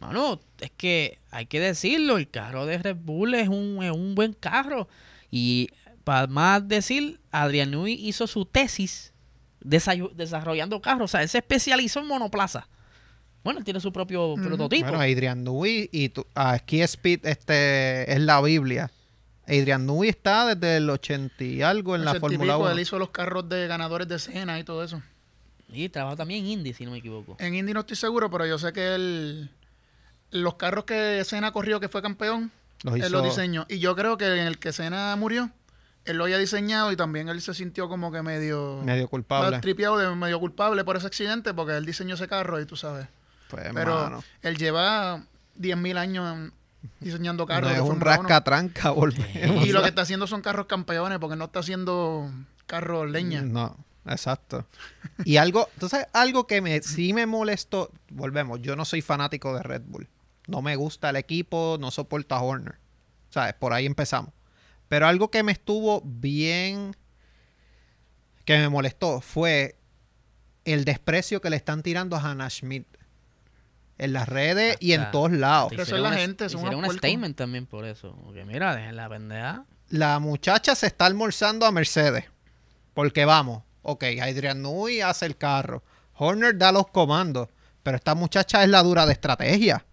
Mano, 0.00 0.40
es 0.60 0.70
que 0.76 1.18
hay 1.30 1.46
que 1.46 1.60
decirlo, 1.60 2.18
el 2.18 2.28
carro 2.28 2.66
de 2.66 2.78
Red 2.78 2.96
Bull 2.96 3.34
es 3.34 3.48
un, 3.48 3.82
es 3.82 3.90
un 3.90 4.14
buen 4.14 4.32
carro. 4.32 4.88
Y 5.30 5.70
para 6.04 6.26
más 6.26 6.66
decir, 6.68 7.20
Adrián 7.32 7.70
Newey 7.70 7.94
hizo 7.94 8.26
su 8.26 8.44
tesis 8.44 9.13
desarrollando 9.64 10.80
carros. 10.80 11.04
O 11.04 11.08
sea, 11.08 11.22
él 11.22 11.28
se 11.28 11.38
especializó 11.38 12.00
en 12.00 12.06
monoplaza. 12.06 12.68
Bueno, 13.42 13.58
él 13.58 13.64
tiene 13.64 13.80
su 13.80 13.92
propio 13.92 14.34
prototipo. 14.36 14.88
Bueno, 14.88 15.00
Adrian 15.00 15.44
Newey 15.44 15.90
y 15.92 16.08
tu, 16.10 16.26
aquí 16.34 16.80
Speed 16.80 17.26
este, 17.26 18.10
es 18.10 18.20
la 18.20 18.40
Biblia. 18.40 18.90
Adrian 19.46 19.84
Newey 19.84 20.08
está 20.08 20.54
desde 20.54 20.78
el 20.78 20.88
80 20.88 21.44
y 21.44 21.62
algo 21.62 21.94
en 21.94 22.02
El 22.02 22.06
la 22.06 22.14
Fórmula 22.14 22.56
1. 22.56 22.70
Él 22.70 22.80
hizo 22.80 22.98
los 22.98 23.10
carros 23.10 23.46
de 23.48 23.66
ganadores 23.66 24.08
de 24.08 24.18
cena 24.18 24.58
y 24.58 24.64
todo 24.64 24.82
eso. 24.82 25.02
y 25.68 25.90
trabaja 25.90 26.16
también 26.16 26.44
en 26.44 26.52
Indy, 26.52 26.72
si 26.72 26.86
no 26.86 26.92
me 26.92 26.98
equivoco. 26.98 27.36
En 27.38 27.54
Indy 27.54 27.74
no 27.74 27.80
estoy 27.80 27.96
seguro, 27.96 28.30
pero 28.30 28.46
yo 28.46 28.58
sé 28.58 28.72
que 28.72 28.94
él, 28.94 29.50
los 30.30 30.54
carros 30.54 30.84
que 30.84 31.22
Senna 31.24 31.52
corrió, 31.52 31.80
que 31.80 31.90
fue 31.90 32.00
campeón, 32.00 32.50
Los 32.82 32.94
él 32.94 33.12
los 33.12 33.24
diseñó. 33.24 33.66
Y 33.68 33.78
yo 33.78 33.94
creo 33.94 34.16
que 34.16 34.26
en 34.26 34.46
el 34.46 34.58
que 34.58 34.72
Senna 34.72 35.14
murió, 35.16 35.50
él 36.04 36.16
lo 36.18 36.24
había 36.24 36.38
diseñado 36.38 36.92
y 36.92 36.96
también 36.96 37.28
él 37.28 37.40
se 37.40 37.54
sintió 37.54 37.88
como 37.88 38.12
que 38.12 38.22
medio... 38.22 38.80
medio 38.84 39.08
culpable. 39.08 39.58
tripeado, 39.60 39.96
de 39.98 40.14
medio 40.14 40.38
culpable 40.40 40.84
por 40.84 40.96
ese 40.96 41.06
accidente 41.06 41.54
porque 41.54 41.76
él 41.76 41.86
diseñó 41.86 42.14
ese 42.14 42.28
carro 42.28 42.60
y 42.60 42.66
tú 42.66 42.76
sabes. 42.76 43.06
Pues, 43.48 43.64
Pero 43.72 44.22
él 44.42 44.56
lleva 44.56 45.22
10.000 45.58 45.96
años 45.96 46.34
en- 46.36 46.52
diseñando 47.00 47.44
no 47.44 47.46
carros. 47.46 47.70
es 47.70 47.76
de 47.76 47.82
un 47.82 47.88
Fórmula 47.88 48.10
1. 48.12 48.22
rascatranca, 48.22 48.90
volvemos. 48.90 49.66
Y 49.66 49.72
lo 49.72 49.82
que 49.82 49.88
está 49.88 50.02
haciendo 50.02 50.26
son 50.26 50.42
carros 50.42 50.66
campeones 50.66 51.18
porque 51.18 51.36
no 51.36 51.46
está 51.46 51.60
haciendo 51.60 52.30
carros 52.66 53.10
leña. 53.10 53.40
No, 53.42 53.76
exacto. 54.06 54.66
Y 55.24 55.36
algo, 55.38 55.68
entonces, 55.74 56.06
algo 56.12 56.46
que 56.46 56.60
me, 56.60 56.82
sí 56.82 57.14
me 57.14 57.24
molestó, 57.26 57.90
volvemos, 58.10 58.60
yo 58.60 58.76
no 58.76 58.84
soy 58.84 59.00
fanático 59.00 59.54
de 59.56 59.62
Red 59.62 59.82
Bull. 59.86 60.08
No 60.46 60.60
me 60.60 60.76
gusta 60.76 61.08
el 61.08 61.16
equipo, 61.16 61.78
no 61.80 61.90
soporto 61.90 62.34
a 62.34 62.42
Horner. 62.42 62.74
¿Sabes? 63.30 63.54
Por 63.54 63.72
ahí 63.72 63.86
empezamos. 63.86 64.30
Pero 64.88 65.06
algo 65.06 65.30
que 65.30 65.42
me 65.42 65.52
estuvo 65.52 66.02
bien, 66.04 66.94
que 68.44 68.58
me 68.58 68.68
molestó, 68.68 69.20
fue 69.20 69.76
el 70.64 70.84
desprecio 70.84 71.40
que 71.40 71.50
le 71.50 71.56
están 71.56 71.82
tirando 71.82 72.16
a 72.16 72.20
Hannah 72.20 72.50
Schmidt. 72.50 72.86
En 73.96 74.12
las 74.12 74.28
redes 74.28 74.76
y 74.80 74.92
en 74.92 75.08
todos 75.12 75.30
lados. 75.30 75.68
Pero 75.70 75.84
eso 75.84 75.94
es 75.94 76.02
la 76.02 76.12
gente, 76.12 76.46
unos 76.56 76.74
un 76.74 76.96
statement 76.96 77.36
también 77.36 77.64
por 77.64 77.84
eso. 77.84 78.16
Porque 78.24 78.44
mira, 78.44 78.74
dejen 78.74 78.96
la 78.96 79.08
pendeja. 79.08 79.64
La 79.88 80.18
muchacha 80.18 80.74
se 80.74 80.88
está 80.88 81.06
almorzando 81.06 81.64
a 81.64 81.70
Mercedes. 81.70 82.24
Porque 82.92 83.24
vamos, 83.24 83.62
ok, 83.82 84.04
Adrian 84.20 84.62
Newey 84.62 85.00
hace 85.00 85.26
el 85.26 85.36
carro. 85.36 85.84
Horner 86.14 86.58
da 86.58 86.72
los 86.72 86.88
comandos. 86.88 87.48
Pero 87.84 87.96
esta 87.96 88.16
muchacha 88.16 88.64
es 88.64 88.68
la 88.68 88.82
dura 88.82 89.06
de 89.06 89.12
estrategia. 89.12 89.84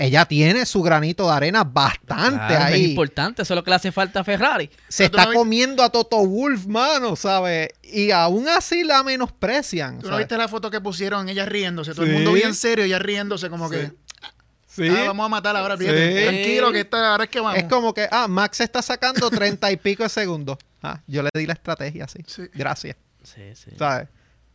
Ella 0.00 0.24
tiene 0.24 0.64
su 0.64 0.82
granito 0.82 1.28
de 1.28 1.34
arena 1.36 1.62
bastante 1.62 2.36
Claro, 2.36 2.54
Es 2.54 2.72
ahí. 2.72 2.84
importante, 2.90 3.42
eso 3.42 3.52
es 3.52 3.56
lo 3.56 3.62
que 3.62 3.70
le 3.70 3.76
hace 3.76 3.92
falta 3.92 4.20
a 4.20 4.24
Ferrari. 4.24 4.70
Se 4.88 5.04
está 5.04 5.26
no 5.26 5.34
comiendo 5.34 5.82
a 5.82 5.90
Toto 5.90 6.24
Wolf, 6.26 6.66
mano, 6.66 7.16
¿sabes? 7.16 7.68
Y 7.82 8.10
aún 8.10 8.48
así 8.48 8.82
la 8.82 9.02
menosprecian. 9.02 9.98
¿Tú 10.00 10.10
no 10.10 10.16
viste 10.16 10.36
la 10.38 10.48
foto 10.48 10.70
que 10.70 10.80
pusieron? 10.80 11.28
Ella 11.28 11.44
riéndose. 11.44 11.92
Todo 11.94 12.04
Sí. 12.06 12.10
el 12.10 12.16
mundo 12.16 12.32
bien 12.32 12.54
serio, 12.54 12.84
ella 12.84 12.98
riéndose 12.98 13.50
como 13.50 13.68
Sí. 13.68 13.74
que... 13.76 13.92
Sí. 14.66 14.88
"Ah, 14.88 15.04
vamos 15.08 15.26
a 15.26 15.28
matar 15.28 15.56
ahora, 15.56 15.76
fíjate. 15.76 16.16
Sí. 16.18 16.24
Tranquilo, 16.24 16.72
que 16.72 16.80
esta, 16.80 17.10
ahora 17.10 17.24
es 17.24 17.30
que 17.30 17.40
vamos. 17.40 17.58
Es 17.58 17.64
como 17.64 17.92
que, 17.92 18.08
ah, 18.10 18.28
Max 18.28 18.60
está 18.60 18.80
sacando 18.80 19.28
treinta 19.28 19.70
y 19.70 19.76
pico 19.76 20.02
de 20.04 20.08
segundos. 20.08 20.58
Ah, 20.82 21.00
yo 21.06 21.22
le 21.22 21.28
di 21.34 21.44
la 21.44 21.52
estrategia, 21.54 22.06
sí. 22.08 22.20
Sí. 22.26 22.44
Gracias. 22.54 22.96
Sí, 23.22 23.42
sí. 23.54 23.72
¿Sabes? 23.78 24.08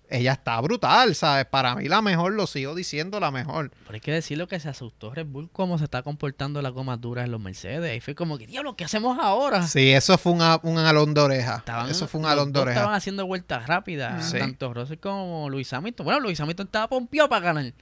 Ella 0.10 0.34
está 0.34 0.62
brutal, 0.62 1.15
¿sabes? 1.15 1.46
Para 1.46 1.76
mí 1.76 1.88
la 1.88 2.02
mejor, 2.02 2.34
lo 2.34 2.46
sigo 2.46 2.76
diciendo 2.76 3.20
la 3.20 3.32
mejor. 3.32 3.72
Pero 3.86 3.94
hay 3.96 4.00
que 4.00 4.12
decirlo 4.12 4.48
que 4.48 4.60
se 4.60 4.70
asustó 4.70 5.13
Red 5.13 5.26
Bull 5.26 5.50
cómo 5.52 5.78
se 5.80 5.86
está 5.86 6.04
comportando 6.04 6.62
las 6.62 6.72
gomas 6.74 7.02
duras 7.02 7.26
en 7.26 7.32
los 7.32 7.41
Mercedes. 7.41 7.98
Y 7.98 8.02
fue 8.02 8.13
como 8.13 8.38
que, 8.38 8.46
diablo, 8.46 8.76
¿qué 8.76 8.84
hacemos 8.86 9.18
ahora? 9.20 9.65
Sí, 9.68 9.91
eso 9.91 10.18
fue 10.18 10.34
un, 10.34 10.41
a- 10.44 10.60
un 10.62 10.78
alón 10.78 11.13
de 11.15 11.22
oreja. 11.22 11.56
Estaban- 11.58 11.89
eso 11.89 12.08
fue 12.08 12.20
un 12.22 12.28
alón 12.28 12.54
de 12.54 12.60
dos 12.60 12.68
estaban 12.70 12.88
oreja. 12.89 12.98
haciendo 12.98 13.26
vueltas 13.26 13.65
rápidas, 13.65 14.30
Sí. 14.30 14.38
tanto 14.38 14.74
Russell 14.74 14.98
como 15.00 15.50
Luis 15.50 15.74
Hamilton. 15.74 16.04
Bueno, 16.06 16.20
Luis 16.20 16.39
Hamilton 16.39 16.68
estaba 16.68 16.88
pompeado 16.88 17.28
para 17.28 17.41
ganar. 17.46 17.74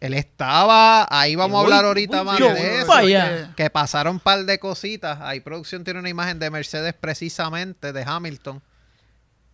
Él 0.00 0.12
estaba, 0.12 1.06
ahí 1.10 1.36
vamos 1.36 1.58
a 1.58 1.64
hablar 1.64 1.84
ahorita 1.86 2.18
voy 2.18 2.26
más 2.26 2.38
yo, 2.38 2.52
de 2.52 2.78
eso. 2.80 2.86
vaya. 2.86 3.52
Que 3.56 3.70
pasaron 3.70 4.16
un 4.16 4.20
par 4.20 4.44
de 4.44 4.58
cositas. 4.58 5.18
Ahí 5.22 5.40
producción 5.40 5.84
tiene 5.84 6.00
una 6.00 6.08
imagen 6.10 6.38
de 6.38 6.50
Mercedes 6.50 6.94
precisamente, 6.94 7.92
de 7.92 8.02
Hamilton. 8.02 8.62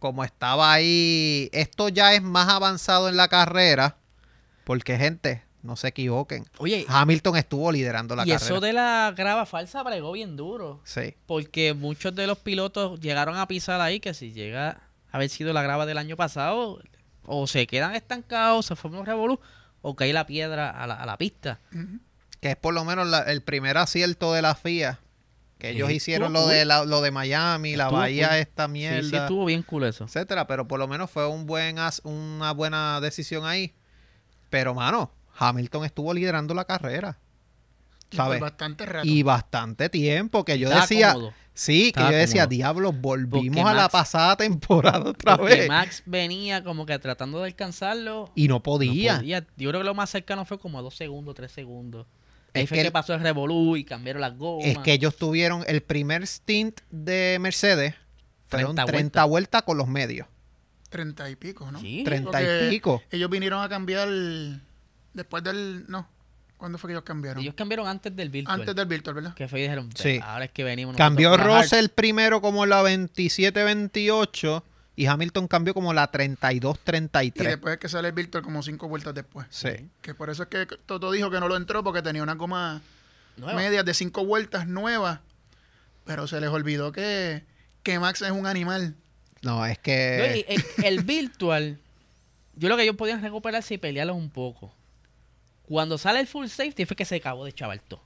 Como 0.03 0.25
estaba 0.25 0.73
ahí. 0.73 1.49
Esto 1.53 1.89
ya 1.89 2.13
es 2.15 2.23
más 2.25 2.49
avanzado 2.49 3.09
en 3.09 3.17
la 3.17 3.29
carrera. 3.29 3.95
Porque, 4.65 4.99
gente, 4.99 5.45
no 5.63 5.77
se 5.77 5.87
equivoquen. 5.87 6.45
Oye, 6.59 6.85
Hamilton 6.89 7.37
estuvo 7.37 7.71
liderando 7.71 8.17
la 8.17 8.25
y 8.27 8.31
carrera. 8.31 8.45
eso 8.45 8.59
de 8.61 8.73
la 8.73 9.15
grava 9.17 9.47
falsa 9.47 9.81
bregó 9.85 10.11
bien 10.11 10.37
duro. 10.37 10.81
Sí. 10.83 11.15
Porque 11.27 11.73
muchos 11.73 12.13
de 12.17 12.27
los 12.27 12.39
pilotos 12.39 12.99
llegaron 12.99 13.37
a 13.37 13.47
pisar 13.47 13.81
ahí 13.81 14.01
que 14.01 14.13
si 14.13 14.33
llega 14.33 14.71
a 14.71 15.17
haber 15.17 15.29
sido 15.29 15.53
la 15.53 15.63
grava 15.63 15.87
del 15.87 15.99
año 15.99 16.17
pasado, 16.17 16.81
o 17.25 17.47
se 17.47 17.69
quedan 17.69 17.95
estancados, 17.95 18.67
se 18.67 18.75
forma 18.75 18.99
un 18.99 19.07
revolú, 19.07 19.39
o 19.83 19.95
cae 19.95 20.13
la 20.13 20.27
piedra 20.27 20.69
a 20.71 20.89
la, 20.89 20.95
a 20.95 21.07
la 21.07 21.17
pista. 21.17 21.61
Que 22.41 22.51
es 22.51 22.57
por 22.57 22.75
lo 22.75 22.85
menos 22.85 23.07
la- 23.07 23.23
el 23.23 23.41
primer 23.41 23.79
acierto 23.79 24.33
de 24.33 24.43
la 24.43 24.57
FIA. 24.57 24.99
Que 25.63 25.71
ellos 25.71 25.89
Sí, 25.89 25.95
hicieron 25.95 26.33
lo 26.33 26.47
de, 26.49 26.65
la- 26.65 26.85
lo 26.85 27.01
de 27.03 27.11
Miami, 27.13 27.77
la 27.77 27.85
Estuvo 27.85 27.99
bahía 28.01 28.29
cool. 28.31 28.37
esta 28.39 28.67
Sí, 28.67 28.73
mierda. 28.73 29.09
sí, 29.09 29.17
estuvo 29.17 29.45
bien 29.45 29.63
cool 29.63 29.85
eso. 29.85 30.05
etcétera, 30.05 30.47
pero 30.49 30.67
por 30.67 30.81
lo 30.81 30.89
menos 30.89 31.09
fue 31.11 31.27
un 31.29 31.47
buen 31.47 31.77
una 32.03 32.53
buena 32.53 33.01
decisión 33.01 33.45
ahí. 33.47 33.73
Pero 34.51 34.75
mano, 34.75 35.13
Hamilton 35.39 35.85
estuvo 35.85 36.13
liderando 36.13 36.53
la 36.53 36.65
carrera, 36.65 37.17
Y 38.11 38.17
¿sabes? 38.17 38.41
bastante 38.41 38.85
rato. 38.87 39.07
Y 39.09 39.23
bastante 39.23 39.89
tiempo 39.89 40.45
que 40.45 40.59
yo 40.59 40.67
Estaba 40.67 40.83
decía, 40.83 41.13
cómodo. 41.15 41.33
sí, 41.55 41.93
que 41.93 42.01
yo 42.01 42.09
decía, 42.11 42.43
cómodo. 42.43 42.49
diablo, 42.57 42.93
volvimos 42.93 43.65
a 43.65 43.73
la 43.73 43.89
pasada 43.89 44.37
temporada 44.37 45.09
otra 45.11 45.37
vez 45.37 45.69
Max 45.69 46.03
venía 46.07 46.63
como 46.65 46.85
que 46.87 46.99
tratando 46.99 47.39
de 47.39 47.47
alcanzarlo. 47.47 48.33
y 48.35 48.49
no 48.49 48.55
no 48.57 48.63
podía. 48.65 49.19
podía. 49.19 49.47
Yo 49.57 49.71
creo 49.71 49.81
que 49.81 49.85
lo 49.87 49.95
más 49.95 50.11
cercano 50.11 50.45
fue 50.45 50.59
como 50.59 50.79
a 50.79 50.83
dos 50.83 50.97
segundos, 50.97 51.35
tres 51.37 51.53
segundos. 51.53 52.07
Es 52.55 52.69
que 52.71 52.83
que, 52.83 52.91
pasó 52.91 53.15
el 53.15 53.21
revolú 53.21 53.77
y 53.77 53.85
cambiaron 53.85 54.21
las 54.21 54.37
gomas. 54.37 54.67
Es 54.67 54.79
que 54.79 54.93
ellos 54.93 55.17
tuvieron 55.17 55.65
el 55.67 55.83
primer 55.83 56.27
stint 56.27 56.81
de 56.91 57.39
Mercedes 57.41 57.95
fueron 58.49 58.77
30 58.77 58.93
30 58.93 59.25
vueltas 59.25 59.63
con 59.63 59.79
los 59.79 59.89
medios, 59.89 60.27
Treinta 60.91 61.31
y 61.31 61.37
pico, 61.37 61.73
¿no? 61.73 61.81
Sí. 61.81 62.03
30 62.05 62.31
Porque 62.31 62.67
y 62.67 62.71
pico. 62.71 63.03
Ellos 63.11 63.31
vinieron 63.31 63.63
a 63.63 63.69
cambiar 63.71 64.09
después 65.15 65.43
del... 65.43 65.87
No. 65.89 66.07
¿Cuándo 66.59 66.77
fue 66.79 66.89
que 66.89 66.93
ellos 66.93 67.05
cambiaron? 67.05 67.43
Ellos 67.43 67.55
cambiaron 67.55 67.89
antes 67.89 68.15
del 68.15 68.29
virtual. 68.29 68.61
Antes 68.61 68.77
del 68.77 68.87
Virtual, 68.87 69.15
¿verdad? 69.15 69.35
Que 69.35 69.49
fue 69.49 69.61
y 69.61 69.63
dijeron, 69.63 69.89
Sí. 69.97 70.21
ahora 70.23 70.45
es 70.45 70.51
que 70.53 70.63
venimos. 70.63 70.95
Cambió 70.97 71.37
Russell 71.37 71.79
Hearts". 71.79 71.95
primero 71.95 72.41
como 72.41 72.67
la 72.67 72.83
27-28 72.83 74.63
y 75.03 75.07
Hamilton 75.07 75.49
cambió 75.49 75.75
como 75.75 75.93
la 75.93 76.05
Y 76.13 76.17
32-33. 76.17 77.33
después 77.35 77.75
es 77.75 77.81
que 77.81 77.89
sale 77.89 78.09
el 78.09 78.15
Virtual 78.15 78.43
como 78.45 78.63
cinco 78.63 78.89
vueltas 78.89 79.15
después. 79.15 79.47
Sí. 79.51 79.89
Que 80.01 80.15
por 80.15 80.31
eso 80.31 80.45
es 80.45 80.49
que 80.49 80.67
Toto 80.87 81.11
dijo 81.11 81.31
que 81.31 81.41
no 81.41 81.49
lo 81.49 81.57
entró 81.57 81.83
porque 81.83 82.03
tenía 82.03 82.23
una 82.23 82.35
goma 82.35 82.81
Nueva. 83.37 83.55
medias 83.59 83.85
de 83.85 83.95
cinco 83.95 84.25
vueltas 84.25 84.67
nuevas. 84.67 85.21
Pero 86.05 86.27
se 86.27 86.41
les 86.41 86.51
olvidó 86.51 86.93
que, 86.93 87.43
que 87.83 87.99
Max 87.99 88.23
es 88.23 88.31
un 88.31 88.47
animal. 88.47 88.95
No, 89.43 89.67
es 89.67 89.77
No, 89.79 89.83
que... 89.83 90.45
y 90.49 90.53
el, 90.53 90.65
el 90.85 91.05
virtual, 91.05 91.79
yo 92.55 92.69
lo 92.69 92.77
que 92.77 92.85
ellos 92.85 92.97
podían 92.97 93.21
recuperarse 93.23 93.75
y 93.75 93.79
pelearlos 93.79 94.17
un 94.17 94.31
poco. 94.31 94.73
Cuando 95.65 95.99
sale 95.99 96.21
el 96.21 96.27
full 96.29 96.47
safety 96.47 96.85
fue 96.85 96.97
que 96.97 97.05
se 97.05 97.17
acabó 97.17 97.45
de 97.45 97.53
chaval 97.53 97.81
todo. 97.81 98.03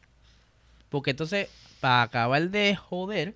Porque 0.88 1.10
entonces, 1.10 1.48
para 1.80 2.02
acabar 2.02 2.48
de 2.48 2.74
joder, 2.76 3.34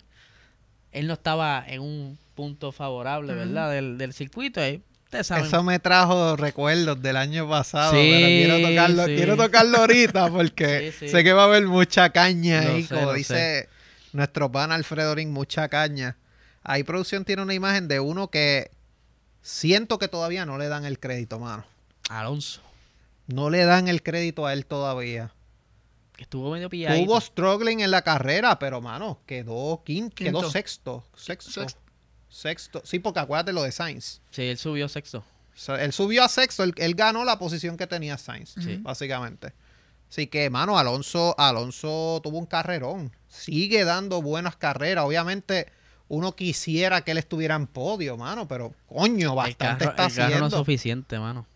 él 0.93 1.07
no 1.07 1.15
estaba 1.15 1.65
en 1.67 1.81
un 1.83 2.19
punto 2.41 2.73
favorable, 2.73 3.35
¿verdad? 3.35 3.71
Del, 3.71 3.99
del 3.99 4.13
circuito. 4.15 4.61
Ahí. 4.61 4.83
Eso 5.13 5.63
me 5.65 5.79
trajo 5.81 6.37
recuerdos 6.37 7.03
del 7.03 7.17
año 7.17 7.49
pasado, 7.49 7.93
Sí, 7.93 7.99
pero 8.13 8.27
quiero 8.29 8.69
tocarlo, 8.69 9.07
sí. 9.07 9.15
quiero 9.17 9.37
tocarlo 9.37 9.79
ahorita 9.79 10.31
porque 10.33 10.93
Sí, 10.93 11.07
sí. 11.07 11.09
sé 11.11 11.25
que 11.25 11.33
va 11.33 11.43
a 11.43 11.47
haber 11.47 11.67
mucha 11.67 12.11
caña 12.11 12.63
Lo 12.63 12.71
ahí, 12.75 12.85
sé, 12.85 12.95
como 12.95 13.13
dice 13.13 13.69
nuestro 14.13 14.51
pan 14.53 14.71
Alfredo 14.73 15.15
Ring, 15.17 15.31
mucha 15.31 15.69
caña. 15.69 16.17
Ahí 16.63 16.83
producción 16.85 17.25
tiene 17.25 17.43
una 17.43 17.55
imagen 17.55 17.89
de 17.89 17.99
uno 18.01 18.29
que 18.31 18.71
siento 19.43 19.99
que 19.99 20.07
todavía 20.09 20.47
no 20.47 20.59
le 20.59 20.69
dan 20.69 20.85
el 20.85 20.99
crédito, 21.01 21.39
mano. 21.41 21.65
Alonso, 22.09 22.61
No 23.27 23.51
le 23.51 23.65
dan 23.65 23.89
el 23.89 24.03
crédito 24.05 24.47
a 24.47 24.53
él 24.53 24.65
todavía. 24.65 25.33
estuvo 26.19 26.53
medio 26.53 26.69
pillado. 26.71 26.97
Tuvo 27.05 27.21
struggling 27.21 27.81
en 27.81 27.91
la 27.91 28.03
carrera, 28.03 28.59
pero 28.61 28.81
mano, 28.81 29.19
quedó 29.27 29.83
quinto, 29.85 30.15
Quinto. 30.15 30.41
quedó 30.41 30.51
sexto, 30.51 31.05
sexto, 31.17 31.51
Sexto. 31.51 31.81
Sexto. 32.31 32.81
Sí, 32.85 32.99
porque 32.99 33.21
acuérdate 33.21 33.53
lo 33.53 33.63
de 33.63 33.73
Sainz. 33.73 34.23
Sí, 34.31 34.43
él 34.43 34.57
subió 34.57 34.89
sexto. 34.89 35.23
Él 35.79 35.93
subió 35.93 36.25
a 36.25 36.29
sexto, 36.29 36.63
él, 36.65 36.73
él 36.79 36.95
ganó 36.95 37.25
la 37.25 37.39
posición 37.39 37.77
que 37.77 37.87
tenía 37.87 38.17
Sainz, 38.17 38.55
Sí. 38.55 38.79
básicamente. 38.79 39.53
Así 40.09 40.27
que, 40.27 40.49
mano, 40.49 40.79
Alonso, 40.79 41.35
Alonso 41.39 42.21
tuvo 42.23 42.39
un 42.39 42.47
carrerón. 42.47 43.13
Sigue 43.29 43.85
dando 43.85 44.23
buenas 44.23 44.57
carreras. 44.57 45.05
Obviamente, 45.05 45.67
uno 46.09 46.35
quisiera 46.35 47.03
que 47.03 47.11
él 47.13 47.19
estuviera 47.19 47.55
en 47.57 47.67
podio, 47.67 48.17
mano, 48.17 48.49
pero 48.49 48.75
coño, 48.89 49.35
bastante 49.35 49.85
el 49.85 49.91
carro, 49.91 49.91
está 49.91 50.07
el 50.07 50.15
carro 50.15 50.41
no 50.41 50.47
es 50.47 50.53
haciendo. 50.53 50.59
suficiente, 50.59 51.19
mano. 51.19 51.47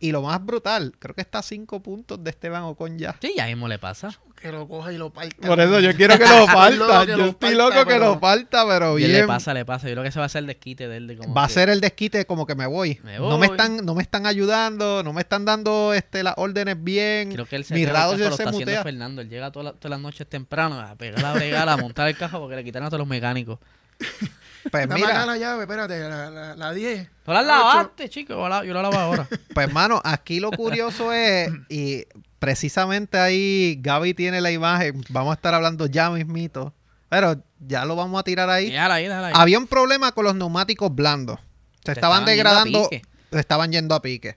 Y 0.00 0.12
lo 0.12 0.22
más 0.22 0.44
brutal, 0.44 0.94
creo 0.98 1.14
que 1.14 1.20
está 1.20 1.38
a 1.40 1.42
cinco 1.42 1.80
puntos 1.80 2.22
de 2.24 2.30
Esteban 2.30 2.62
Ocon 2.62 2.98
ya. 2.98 3.14
Sí, 3.20 3.34
ya 3.36 3.46
mismo 3.46 3.68
le 3.68 3.78
pasa. 3.78 4.10
Que 4.40 4.50
lo 4.50 4.66
coja 4.66 4.90
y 4.90 4.96
lo 4.96 5.10
parta. 5.10 5.46
Por 5.46 5.60
eso 5.60 5.80
yo 5.80 5.94
quiero 5.94 6.16
que 6.16 6.24
lo 6.24 6.46
que 6.46 7.06
Yo 7.06 7.16
lo 7.18 7.26
estoy 7.26 7.32
parta, 7.34 7.50
loco 7.52 7.70
que 7.80 7.84
pero- 7.84 8.04
lo 8.14 8.18
falta, 8.18 8.66
pero 8.66 8.98
Y 8.98 9.04
él 9.04 9.10
bien. 9.10 9.20
le 9.22 9.26
pasa, 9.28 9.52
le 9.52 9.66
pasa. 9.66 9.86
Yo 9.88 9.92
creo 9.92 10.02
que 10.02 10.08
ese 10.08 10.18
va 10.18 10.24
a 10.24 10.28
ser 10.30 10.40
el 10.40 10.46
desquite 10.46 10.88
de 10.88 10.96
él. 10.96 11.06
De 11.08 11.16
como 11.18 11.34
Va 11.34 11.44
a 11.44 11.46
que- 11.48 11.52
ser 11.52 11.68
el 11.68 11.82
desquite 11.82 12.24
como 12.24 12.46
que 12.46 12.54
me 12.54 12.64
voy. 12.66 12.98
Me 13.04 13.18
No 13.18 13.36
me 13.36 13.48
voy. 13.48 13.56
están, 13.56 13.84
no 13.84 13.94
me 13.94 14.00
están 14.02 14.24
ayudando, 14.24 15.02
no 15.02 15.12
me 15.12 15.20
están 15.20 15.44
dando 15.44 15.92
este 15.92 16.22
las 16.22 16.32
órdenes 16.38 16.82
bien. 16.82 17.30
Creo 17.32 17.44
que 17.44 17.58
Mi 17.70 17.84
radio 17.84 17.92
cajo 17.92 18.12
se 18.12 18.18
lo 18.20 18.30
está 18.30 18.42
haciendo 18.44 18.58
mutea. 18.60 18.82
Fernando. 18.82 19.20
Él 19.20 19.28
llega 19.28 19.50
toda 19.52 19.64
la- 19.64 19.72
todas 19.74 19.90
las 19.90 20.00
noches 20.00 20.26
temprano 20.26 20.80
a 20.80 20.94
pegar 20.94 21.20
la 21.20 21.34
bregada, 21.34 21.74
a 21.74 21.76
montar 21.76 22.08
el 22.08 22.16
cajo 22.16 22.40
porque 22.40 22.56
le 22.56 22.64
quitaron 22.64 22.86
a 22.86 22.88
todos 22.88 23.00
los 23.00 23.08
mecánicos. 23.08 23.58
Pues 24.70 24.86
Dame 24.86 25.02
acá 25.02 25.12
mira, 25.12 25.26
la 25.26 25.38
llave, 25.38 25.62
espérate, 25.62 25.98
la, 26.00 26.30
la, 26.30 26.54
la 26.54 26.72
10. 26.72 27.08
¿No 27.26 27.32
la 27.32 27.42
lavaste, 27.42 28.10
chico? 28.10 28.34
Yo 28.34 28.48
la, 28.48 28.64
yo 28.64 28.74
la 28.74 28.82
lavo 28.82 28.98
ahora. 28.98 29.26
pues 29.54 29.72
mano, 29.72 30.02
aquí 30.04 30.38
lo 30.38 30.50
curioso 30.50 31.12
es, 31.12 31.50
y 31.70 32.04
precisamente 32.38 33.18
ahí 33.18 33.78
Gaby 33.80 34.12
tiene 34.12 34.40
la 34.40 34.50
imagen, 34.50 35.02
vamos 35.08 35.30
a 35.30 35.34
estar 35.34 35.54
hablando 35.54 35.86
ya 35.86 36.10
mismito, 36.10 36.74
pero 37.08 37.42
ya 37.58 37.86
lo 37.86 37.96
vamos 37.96 38.20
a 38.20 38.22
tirar 38.22 38.50
ahí. 38.50 38.70
Déjala 38.70 38.94
ahí, 38.94 39.04
déjala 39.04 39.26
ahí. 39.28 39.32
Había 39.34 39.58
un 39.58 39.66
problema 39.66 40.12
con 40.12 40.24
los 40.24 40.34
neumáticos 40.34 40.94
blandos. 40.94 41.40
Se 41.80 41.86
Se 41.86 41.92
estaban 41.92 42.20
estaban 42.20 42.24
degradando, 42.26 42.88
se 42.90 43.40
estaban 43.40 43.72
yendo 43.72 43.94
a 43.94 44.02
pique. 44.02 44.36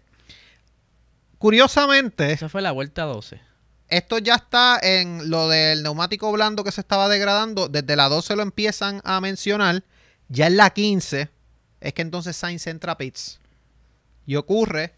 Curiosamente, 1.38 2.32
Esa 2.32 2.47
fue 2.47 2.62
la 2.62 2.71
vuelta 2.71 3.04
12. 3.04 3.41
Esto 3.97 4.17
ya 4.17 4.36
está 4.36 4.79
en 4.82 5.29
lo 5.29 5.47
del 5.47 5.84
neumático 5.84 6.32
blando 6.32 6.63
que 6.63 6.71
se 6.71 6.82
estaba 6.82 7.08
degradando. 7.08 7.67
Desde 7.67 7.95
la 7.95 8.10
12 8.10 8.36
lo 8.36 8.41
empiezan 8.41 9.01
a 9.03 9.21
mencionar. 9.21 9.84
Ya 10.29 10.47
en 10.47 10.58
la 10.58 10.71
15 10.71 11.29
es 11.79 11.93
que 11.93 12.01
entonces 12.01 12.36
Sainz 12.36 12.65
entra 12.65 12.93
a 12.93 12.97
pits. 12.97 13.39
Y 14.25 14.36
ocurre 14.36 14.93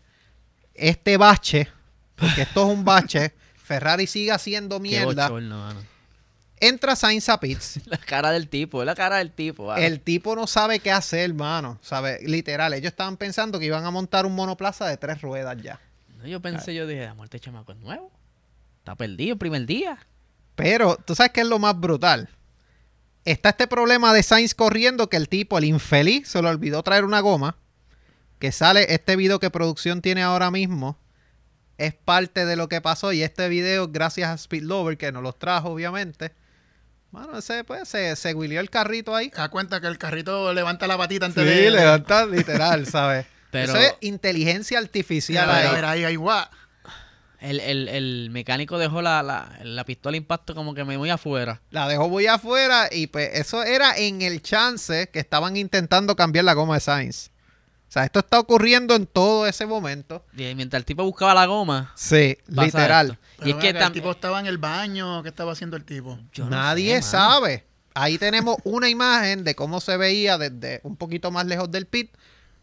este 0.74 1.18
bache, 1.18 1.68
porque 2.16 2.44
esto 2.44 2.66
es 2.66 2.74
un 2.74 2.86
bache. 2.86 3.34
Ferrari 3.56 4.08
sigue 4.08 4.32
haciendo 4.32 4.80
mierda. 4.80 5.30
Entra 6.62 6.96
Sainz 6.96 7.28
a 7.28 7.38
pits. 7.38 7.82
La 7.88 7.98
cara 7.98 8.32
del 8.32 8.48
tipo, 8.48 8.86
la 8.86 8.96
cara 8.96 9.18
del 9.18 9.32
tipo. 9.32 9.76
El 9.76 10.00
tipo 10.00 10.38
no 10.38 10.48
sabe 10.48 10.80
qué 10.80 10.92
hacer, 10.92 11.32
hermano. 11.32 11.80
Sabe, 11.82 12.20
literal, 12.22 12.74
ellos 12.74 12.92
estaban 12.92 13.18
pensando 13.18 13.60
que 13.60 13.66
iban 13.66 13.84
a 13.84 13.92
montar 13.92 14.26
un 14.26 14.36
monoplaza 14.36 14.88
de 14.88 14.96
tres 14.96 15.22
ruedas 15.22 15.62
ya. 15.62 15.82
No, 16.18 16.26
yo 16.26 16.40
pensé, 16.40 16.74
yo 16.74 16.88
dije, 16.88 17.08
amor, 17.08 17.26
este 17.26 17.42
chamaco 17.42 17.74
es 17.74 17.78
nuevo. 17.80 18.15
Está 18.86 18.94
perdido 18.94 19.34
el 19.34 19.40
primer 19.40 19.66
día. 19.66 19.98
Pero, 20.54 20.96
¿tú 21.04 21.16
sabes 21.16 21.32
qué 21.32 21.42
es 21.42 21.48
lo 21.48 21.58
más 21.58 21.76
brutal? 21.80 22.30
Está 23.26 23.50
este 23.50 23.66
problema 23.66 24.14
de 24.14 24.22
Sainz 24.22 24.54
corriendo 24.54 25.10
que 25.10 25.18
el 25.18 25.28
tipo, 25.28 25.58
el 25.58 25.64
infeliz, 25.64 26.28
se 26.28 26.40
le 26.40 26.48
olvidó 26.50 26.84
traer 26.84 27.04
una 27.04 27.20
goma. 27.20 27.58
Que 28.38 28.52
sale 28.52 28.94
este 28.94 29.16
video 29.16 29.40
que 29.40 29.50
producción 29.50 30.04
tiene 30.04 30.22
ahora 30.22 30.52
mismo. 30.52 31.00
Es 31.80 31.96
parte 31.96 32.46
de 32.46 32.56
lo 32.56 32.70
que 32.70 32.80
pasó. 32.80 33.12
Y 33.12 33.24
este 33.24 33.50
video, 33.50 33.88
gracias 33.88 34.30
a 34.30 34.36
Speed 34.36 34.62
Lover, 34.62 35.00
que 35.00 35.12
nos 35.12 35.24
los 35.24 35.40
trajo, 35.40 35.70
obviamente. 35.72 36.34
Bueno, 37.10 37.40
ese, 37.40 37.64
pues, 37.64 37.90
se, 37.90 38.16
se 38.16 38.36
huilió 38.36 38.60
el 38.60 38.70
carrito 38.70 39.16
ahí. 39.16 39.32
Te 39.32 39.38
das 39.38 39.50
cuenta 39.50 39.82
que 39.82 39.88
el 39.88 39.98
carrito 39.98 40.54
levanta 40.54 40.86
la 40.86 40.96
patita 40.96 41.26
antes 41.26 41.44
Sí, 41.44 41.50
de... 41.50 41.72
levanta 41.72 42.28
literal, 42.28 42.86
¿sabes? 42.86 43.26
Pero- 43.50 43.74
Eso 43.74 43.82
es 43.82 43.96
inteligencia 44.02 44.78
artificial 44.78 45.50
ahí. 45.50 45.62
mira, 45.64 45.74
mira, 45.76 45.90
ahí, 45.90 46.04
ahí, 46.04 46.16
guau. 46.18 46.46
El, 47.46 47.60
el, 47.60 47.88
el 47.88 48.30
mecánico 48.32 48.78
dejó 48.78 49.02
la, 49.02 49.22
la, 49.24 49.60
la 49.64 49.86
pistola 49.86 50.14
de 50.14 50.18
impacto 50.18 50.56
como 50.56 50.74
que 50.74 50.84
me 50.84 50.98
muy 50.98 51.10
afuera. 51.10 51.62
La 51.70 51.88
dejó 51.88 52.10
muy 52.10 52.28
afuera 52.28 52.90
y 52.92 53.08
pues 53.08 53.30
eso 53.34 53.64
era 53.64 53.96
en 53.98 54.22
el 54.22 54.42
chance 54.42 55.10
que 55.12 55.20
estaban 55.20 55.56
intentando 55.56 56.16
cambiar 56.16 56.46
la 56.46 56.54
goma 56.54 56.76
de 56.76 56.80
Sainz. 56.80 57.30
O 57.88 57.92
sea, 57.96 58.04
esto 58.04 58.20
está 58.20 58.40
ocurriendo 58.40 58.96
en 58.96 59.06
todo 59.06 59.48
ese 59.48 59.66
momento. 59.66 60.26
Y 60.36 60.54
mientras 60.56 60.82
el 60.82 60.86
tipo 60.86 61.04
buscaba 61.04 61.34
la 61.34 61.46
goma, 61.46 61.94
Sí, 61.96 62.38
literal. 62.48 63.20
Y 63.44 63.52
es 63.52 63.56
que 63.58 63.70
el 63.70 63.92
tipo 63.92 64.12
estaba 64.12 64.40
en 64.40 64.48
el 64.48 64.58
baño. 64.58 65.22
¿Qué 65.22 65.30
estaba 65.30 65.52
haciendo 65.52 65.78
el 65.78 65.86
tipo? 65.86 66.20
yo 66.34 66.46
no 66.46 66.52
Nadie 66.52 67.02
sé, 67.02 67.10
sabe. 67.10 67.66
Ahí 67.94 68.18
tenemos 68.18 68.58
una 68.64 68.90
imagen 68.90 69.44
de 69.44 69.56
cómo 69.56 69.80
se 69.80 69.96
veía 69.98 70.38
desde 70.38 70.82
un 70.84 70.98
poquito 70.98 71.32
más 71.32 71.46
lejos 71.46 71.72
del 71.72 71.86
pit 71.86 72.12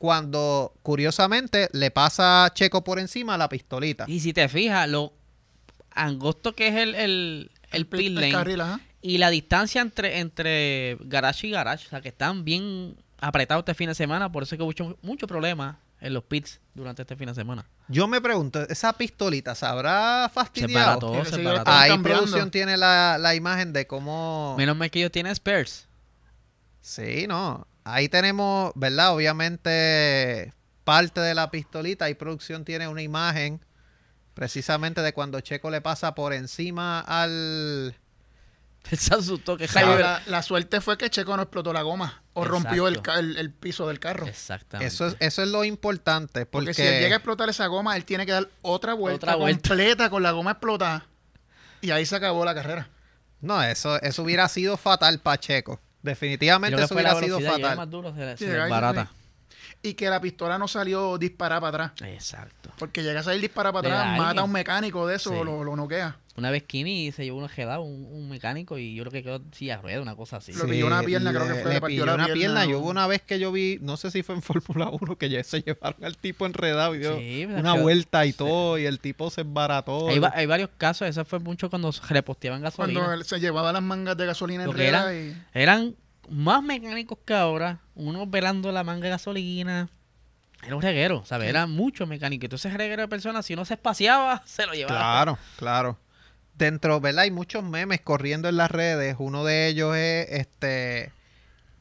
cuando 0.03 0.75
curiosamente 0.83 1.69
le 1.71 1.93
pasa 1.93 2.45
a 2.47 2.53
Checo 2.53 2.83
por 2.83 2.99
encima 2.99 3.39
la 3.39 3.49
pistolita. 3.49 4.05
Y 4.09 4.19
si 4.19 4.33
te 4.33 4.49
fijas, 4.49 4.89
lo 4.89 5.13
angosto 5.93 6.57
que 6.57 6.67
es 6.67 6.75
el, 6.75 6.97
el, 6.97 7.51
el 7.71 7.87
pit 7.87 8.09
El 8.09 8.15
lane 8.17 8.33
carril, 8.33 8.63
y 9.01 9.19
la 9.19 9.31
distancia 9.31 9.81
entre, 9.81 10.19
entre 10.19 10.97
garage 11.03 11.47
y 11.47 11.51
garage, 11.53 11.87
o 11.87 11.91
sea, 11.91 12.01
que 12.01 12.09
están 12.09 12.45
bien 12.45 12.97
apretados 13.21 13.61
este 13.61 13.75
fin 13.75 13.91
de 13.91 13.95
semana, 13.95 14.33
por 14.33 14.43
eso 14.43 14.57
es 14.57 14.59
que 14.59 14.65
hubo 14.65 14.71
mucho, 14.71 14.99
mucho 15.03 15.29
problema 15.29 15.79
en 16.01 16.15
los 16.15 16.25
pits 16.25 16.59
durante 16.75 17.03
este 17.03 17.15
fin 17.15 17.29
de 17.29 17.37
semana. 17.37 17.65
Yo 17.87 18.09
me 18.09 18.21
pregunto, 18.21 18.61
¿esa 18.69 18.93
pistolita 18.95 19.55
se 19.55 19.67
habrá 19.67 20.25
Se 20.31 20.35
fastidiado? 20.35 21.25
se 21.25 21.45
barató. 21.45 21.71
Están 21.71 21.81
Ahí 21.81 21.91
cambiando. 21.91 22.03
producción 22.25 22.51
tiene 22.51 22.77
la, 22.77 23.19
la 23.21 23.37
imagen 23.37 23.73
de 23.73 23.87
cómo... 23.87 24.57
Menos 24.59 24.77
mal 24.77 24.91
que 24.91 24.99
ellos 24.99 25.13
tienen 25.13 25.33
spares. 25.33 25.87
Sí, 26.81 27.27
no. 27.29 27.69
Ahí 27.85 28.09
tenemos, 28.09 28.73
¿verdad? 28.75 29.15
Obviamente 29.15 30.53
parte 30.85 31.21
de 31.21 31.35
la 31.35 31.51
pistolita. 31.51 32.07
Ahí 32.07 32.15
producción 32.15 32.65
tiene 32.65 32.89
una 32.89 33.03
imagen 33.03 33.65
precisamente 34.35 35.03
de 35.03 35.13
cuando 35.13 35.41
Checo 35.41 35.71
le 35.71 35.81
pasa 35.81 36.15
por 36.15 36.33
encima 36.33 37.01
al... 37.01 37.95
Se 38.91 39.15
asustó 39.15 39.57
que 39.57 39.69
Jaime... 39.69 39.99
la, 40.01 40.23
la 40.27 40.43
suerte 40.43 40.81
fue 40.81 40.99
que 40.99 41.09
Checo 41.09 41.37
no 41.37 41.43
explotó 41.43 41.73
la 41.73 41.83
goma 41.83 42.23
o 42.35 42.45
rompió 42.45 42.89
el, 42.89 43.53
piso 43.53 43.87
del 43.87 44.01
carro. 44.01 44.27
Exactamente. 44.27 44.93
Eso 44.93 45.07
es, 45.07 45.17
eso 45.21 45.43
es 45.43 45.49
lo 45.49 45.65
importante. 45.65 46.47
Porque, 46.47 46.67
Porque 46.67 46.75
si 46.75 46.83
él 46.83 47.01
llega 47.01 47.17
a 47.17 47.19
explotar 47.19 47.49
esa 47.49 47.67
goma, 47.67 47.97
él 47.97 48.05
tiene 48.05 48.27
que 48.27 48.33
dar 48.33 48.49
otra 48.63 48.95
vuelta, 48.95 49.27
Otra 49.27 49.37
vuelta. 49.37 49.69
completa 49.69 50.11
con 50.11 50.23
la 50.23 50.33
goma 50.33 50.53
explotada. 50.53 51.07
Y 51.81 51.91
ahí 51.91 52.07
se 52.07 52.17
acabó 52.17 52.45
la 52.45 52.55
carrera. 52.55 52.89
No, 53.41 53.63
eso, 53.63 54.01
eso 54.03 54.23
hubiera 54.23 54.49
sido 54.49 54.77
fatal 54.77 55.21
para 55.21 55.39
Checo. 55.39 55.81
Definitivamente 56.03 56.83
eso 56.83 56.95
hubiera 56.95 57.15
sido 57.17 57.41
fatal. 57.41 57.77
más 57.77 57.91
duro, 57.91 58.15
se, 58.15 58.37
Sí, 58.37 58.45
se 58.45 58.51
ahí 58.57 58.63
desbarata. 58.63 59.11
Y 59.85 59.95
que 59.95 60.09
la 60.09 60.21
pistola 60.21 60.59
no 60.59 60.69
salió 60.69 61.19
disparada 61.19 61.61
para 61.61 61.85
atrás. 61.87 62.09
Exacto. 62.09 62.71
Porque 62.79 63.03
llega 63.03 63.21
a 63.21 63.23
salir 63.25 63.41
disparada 63.41 63.73
para 63.73 64.01
atrás, 64.03 64.19
mata 64.19 64.41
a 64.41 64.45
un 64.45 64.53
mecánico 64.53 65.07
de 65.07 65.17
eso, 65.17 65.31
Sí. 65.31 65.45
lo, 65.45 65.65
lo 65.65 65.75
noquea. 65.77 66.17
Una 66.35 66.51
vez 66.51 66.63
Kimi 66.63 67.13
se 67.13 67.25
llevó 67.25 67.39
una 67.39 67.49
jedada, 67.51 67.81
un, 67.81 68.07
un 68.11 68.29
mecánico, 68.31 68.79
y 68.79 68.95
yo 68.95 69.03
creo 69.03 69.13
que 69.13 69.23
quedó 69.23 69.43
silla 69.53 69.77
rueda, 69.83 70.01
una 70.01 70.17
cosa 70.17 70.39
así. 70.39 70.55
Lo 70.55 70.67
pilló 70.67 70.87
una 70.87 71.03
pierna, 71.03 71.31
creo 71.31 71.47
que 71.47 71.55
fue, 71.57 71.65
Le 71.69 71.75
le 71.75 71.81
partió 71.81 71.87
pilló 71.89 72.07
la 72.07 72.15
una 72.15 72.27
pierna, 72.33 72.65
Yo 72.65 72.79
hubo 72.79 72.89
una 72.89 73.07
vez 73.07 73.21
que 73.21 73.39
yo 73.39 73.53
vi, 73.53 73.79
no 73.83 73.99
sé 73.99 74.11
si 74.11 74.23
fue 74.23 74.35
en 74.37 74.41
Fórmula 74.43 74.89
1, 74.89 75.17
que 75.19 75.29
ya 75.29 75.45
se 75.45 75.61
llevaron 75.63 76.03
al 76.03 76.17
tipo 76.17 76.47
enredado 76.47 76.95
y 76.95 76.99
dio 77.01 77.19
Sí, 77.19 77.45
pues, 77.47 77.61
una 77.61 77.75
vuelta 77.75 78.25
y 78.25 78.33
sí. 78.33 78.39
todo, 78.39 78.79
y 78.79 78.87
el 78.87 78.99
tipo 78.99 79.29
se 79.31 79.43
embarató. 79.43 80.09
Hay, 80.09 80.19
va- 80.21 80.33
hay 80.35 80.47
varios 80.47 80.71
casos, 80.79 81.07
eso 81.07 81.23
fue 81.27 81.39
mucho 81.39 81.69
cuando 81.69 81.93
se 81.93 82.01
reposteaban 82.07 82.63
gasolina. 82.63 82.99
Cuando 83.01 83.15
él 83.21 83.25
se 83.27 83.39
llevaba 83.39 83.71
las 83.73 83.83
mangas 83.83 84.17
de 84.17 84.25
gasolina 84.25 84.65
enredadas 84.65 85.13
era- 85.13 85.15
y... 85.15 85.37
Eran 85.53 85.97
más 86.31 86.63
mecánicos 86.63 87.19
que 87.27 87.35
ahora, 87.35 87.81
unos 87.95 88.31
velando 88.31 88.73
la 88.73 88.85
manga 88.85 89.05
de 89.05 89.11
gasolina. 89.11 89.91
Era 90.65 90.77
un 90.77 90.83
reguero, 90.83 91.25
¿sabes? 91.27 91.49
Eran 91.51 91.71
muchos 91.73 92.09
mecánicos. 92.09 92.45
Entonces, 92.45 92.71
ese 92.71 92.79
reguero 92.79 93.03
de 93.03 93.09
personas, 93.09 93.45
si 93.45 93.55
no 93.55 93.67
se 93.67 93.75
espaciaba, 93.75 94.43
se 94.47 94.65
lo 94.65 94.73
llevaba. 94.73 94.97
Claro, 94.97 95.39
claro. 95.59 95.99
Dentro, 96.55 97.01
¿verdad? 97.01 97.25
Hay 97.25 97.31
muchos 97.31 97.65
memes 97.65 98.01
corriendo 98.01 98.49
en 98.49 98.57
las 98.57 98.71
redes. 98.71 99.17
Uno 99.19 99.45
de 99.45 99.69
ellos 99.69 99.97
es 99.97 100.29
este 100.31 101.13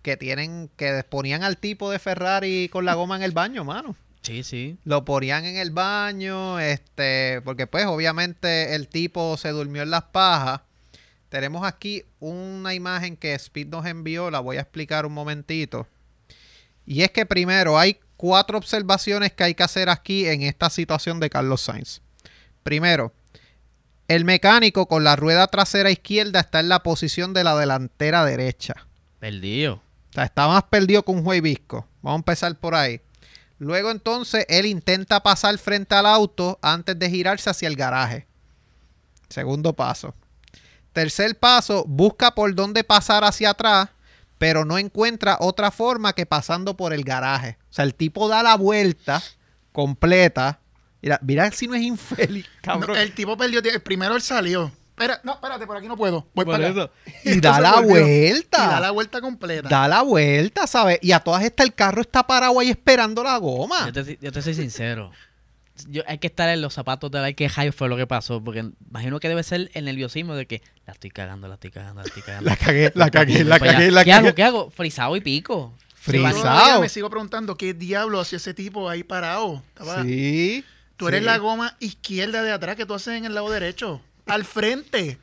que 0.01 0.17
tienen, 0.17 0.69
que 0.77 1.03
ponían 1.07 1.43
al 1.43 1.57
tipo 1.57 1.91
de 1.91 1.99
Ferrari 1.99 2.69
con 2.69 2.85
la 2.85 2.95
goma 2.95 3.15
en 3.15 3.23
el 3.23 3.31
baño, 3.31 3.63
mano. 3.63 3.95
Sí, 4.21 4.43
sí. 4.43 4.77
Lo 4.83 5.03
ponían 5.03 5.45
en 5.45 5.57
el 5.57 5.71
baño, 5.71 6.59
este, 6.59 7.41
porque 7.41 7.67
pues 7.67 7.85
obviamente 7.85 8.75
el 8.75 8.87
tipo 8.87 9.35
se 9.37 9.49
durmió 9.49 9.81
en 9.83 9.91
las 9.91 10.03
pajas. 10.03 10.61
Tenemos 11.29 11.65
aquí 11.65 12.03
una 12.19 12.73
imagen 12.73 13.15
que 13.15 13.33
Speed 13.33 13.67
nos 13.67 13.85
envió, 13.85 14.29
la 14.29 14.39
voy 14.39 14.57
a 14.57 14.61
explicar 14.61 15.05
un 15.05 15.13
momentito. 15.13 15.87
Y 16.85 17.03
es 17.03 17.11
que 17.11 17.25
primero 17.25 17.79
hay 17.79 17.99
cuatro 18.17 18.57
observaciones 18.57 19.33
que 19.33 19.43
hay 19.43 19.55
que 19.55 19.63
hacer 19.63 19.89
aquí 19.89 20.27
en 20.27 20.43
esta 20.43 20.69
situación 20.69 21.19
de 21.19 21.29
Carlos 21.29 21.61
Sainz. 21.61 22.01
Primero, 22.63 23.13
el 24.15 24.25
mecánico 24.25 24.87
con 24.87 25.05
la 25.05 25.15
rueda 25.15 25.47
trasera 25.47 25.89
izquierda 25.89 26.41
está 26.41 26.59
en 26.59 26.67
la 26.67 26.83
posición 26.83 27.33
de 27.33 27.45
la 27.45 27.55
delantera 27.55 28.25
derecha. 28.25 28.75
Perdido. 29.19 29.75
O 29.75 30.13
sea, 30.13 30.25
está 30.25 30.49
más 30.49 30.63
perdido 30.63 31.03
que 31.03 31.13
un 31.13 31.23
juez 31.23 31.41
visco. 31.41 31.87
Vamos 32.01 32.17
a 32.17 32.19
empezar 32.19 32.53
por 32.59 32.75
ahí. 32.75 32.99
Luego 33.57 33.89
entonces 33.89 34.45
él 34.49 34.65
intenta 34.65 35.23
pasar 35.23 35.57
frente 35.59 35.95
al 35.95 36.05
auto 36.05 36.59
antes 36.61 36.99
de 36.99 37.09
girarse 37.09 37.49
hacia 37.49 37.69
el 37.69 37.77
garaje. 37.77 38.27
Segundo 39.29 39.71
paso. 39.71 40.13
Tercer 40.91 41.39
paso, 41.39 41.85
busca 41.87 42.31
por 42.31 42.53
dónde 42.53 42.83
pasar 42.83 43.23
hacia 43.23 43.51
atrás, 43.51 43.91
pero 44.37 44.65
no 44.65 44.77
encuentra 44.77 45.37
otra 45.39 45.71
forma 45.71 46.11
que 46.11 46.25
pasando 46.25 46.75
por 46.75 46.91
el 46.91 47.05
garaje. 47.05 47.57
O 47.69 47.73
sea, 47.73 47.85
el 47.85 47.95
tipo 47.95 48.27
da 48.27 48.43
la 48.43 48.57
vuelta 48.57 49.23
completa. 49.71 50.59
Mira, 51.01 51.19
mira 51.23 51.51
si 51.51 51.67
no 51.67 51.75
es 51.75 51.81
infeliz, 51.81 52.45
cabrón. 52.61 52.95
No, 52.95 53.01
el 53.01 53.11
tipo 53.13 53.35
perdió... 53.37 53.61
Primero 53.83 54.15
él 54.15 54.21
salió. 54.21 54.71
Espera, 54.89 55.19
no, 55.23 55.33
espérate, 55.33 55.65
por 55.65 55.77
aquí 55.77 55.87
no 55.87 55.97
puedo. 55.97 56.27
Voy 56.35 56.45
Por 56.45 56.53
para 56.55 56.67
eso. 56.67 56.81
acá. 56.83 56.93
Y 57.23 57.39
da 57.41 57.59
la 57.59 57.73
volvió. 57.81 57.89
vuelta. 57.89 58.65
Y 58.65 58.67
da 58.69 58.79
la 58.79 58.91
vuelta 58.91 59.19
completa. 59.21 59.67
Da 59.69 59.87
la 59.87 60.01
vuelta, 60.03 60.67
¿sabes? 60.67 60.99
Y 61.01 61.11
a 61.11 61.19
todas 61.21 61.43
estas 61.43 61.65
el 61.65 61.73
carro 61.73 62.01
está 62.01 62.27
parado 62.27 62.59
ahí 62.59 62.69
esperando 62.69 63.23
la 63.23 63.37
goma. 63.37 63.89
Yo 63.91 64.03
te, 64.05 64.19
yo 64.21 64.31
te 64.31 64.41
soy 64.43 64.53
sincero. 64.53 65.11
Yo, 65.87 66.03
hay 66.05 66.19
que 66.19 66.27
estar 66.27 66.47
en 66.49 66.61
los 66.61 66.75
zapatos 66.75 67.09
de 67.09 67.19
la 67.19 67.33
que 67.33 67.49
Jaime 67.49 67.71
fue 67.71 67.89
lo 67.89 67.97
que 67.97 68.05
pasó. 68.05 68.43
Porque 68.43 68.63
imagino 68.89 69.19
que 69.19 69.27
debe 69.27 69.41
ser 69.41 69.71
el 69.73 69.85
nerviosismo 69.85 70.35
de 70.35 70.45
que 70.45 70.61
la 70.85 70.93
estoy 70.93 71.09
cagando, 71.09 71.47
la 71.47 71.55
estoy 71.55 71.71
cagando, 71.71 72.01
la 72.01 72.07
estoy 72.07 72.21
cagando. 72.21 72.47
La 72.47 72.55
cagué, 72.55 72.91
la 72.93 73.09
cagué, 73.09 73.43
la 73.43 73.59
cagué, 73.59 73.89
la 73.89 74.03
¿Qué 74.03 74.13
hago? 74.13 74.23
cagué. 74.25 74.35
¿Qué 74.35 74.43
hago? 74.43 74.69
Frisado 74.69 75.15
y 75.15 75.21
pico. 75.21 75.73
Frisado. 75.95 76.81
me 76.81 76.89
sigo 76.89 77.09
preguntando 77.09 77.55
qué 77.55 77.73
diablo 77.73 78.19
hacía 78.19 78.37
ese 78.37 78.53
tipo 78.53 78.87
ahí 78.87 79.03
parado. 79.03 79.63
Estaba- 79.69 80.03
Sí. 80.03 80.63
Tú 81.01 81.07
eres 81.07 81.21
sí. 81.21 81.25
la 81.25 81.37
goma 81.39 81.75
izquierda 81.79 82.43
de 82.43 82.51
atrás 82.51 82.75
que 82.75 82.85
tú 82.85 82.93
haces 82.93 83.15
en 83.17 83.25
el 83.25 83.33
lado 83.35 83.49
derecho. 83.49 84.01
Al 84.27 84.45
frente. 84.45 85.17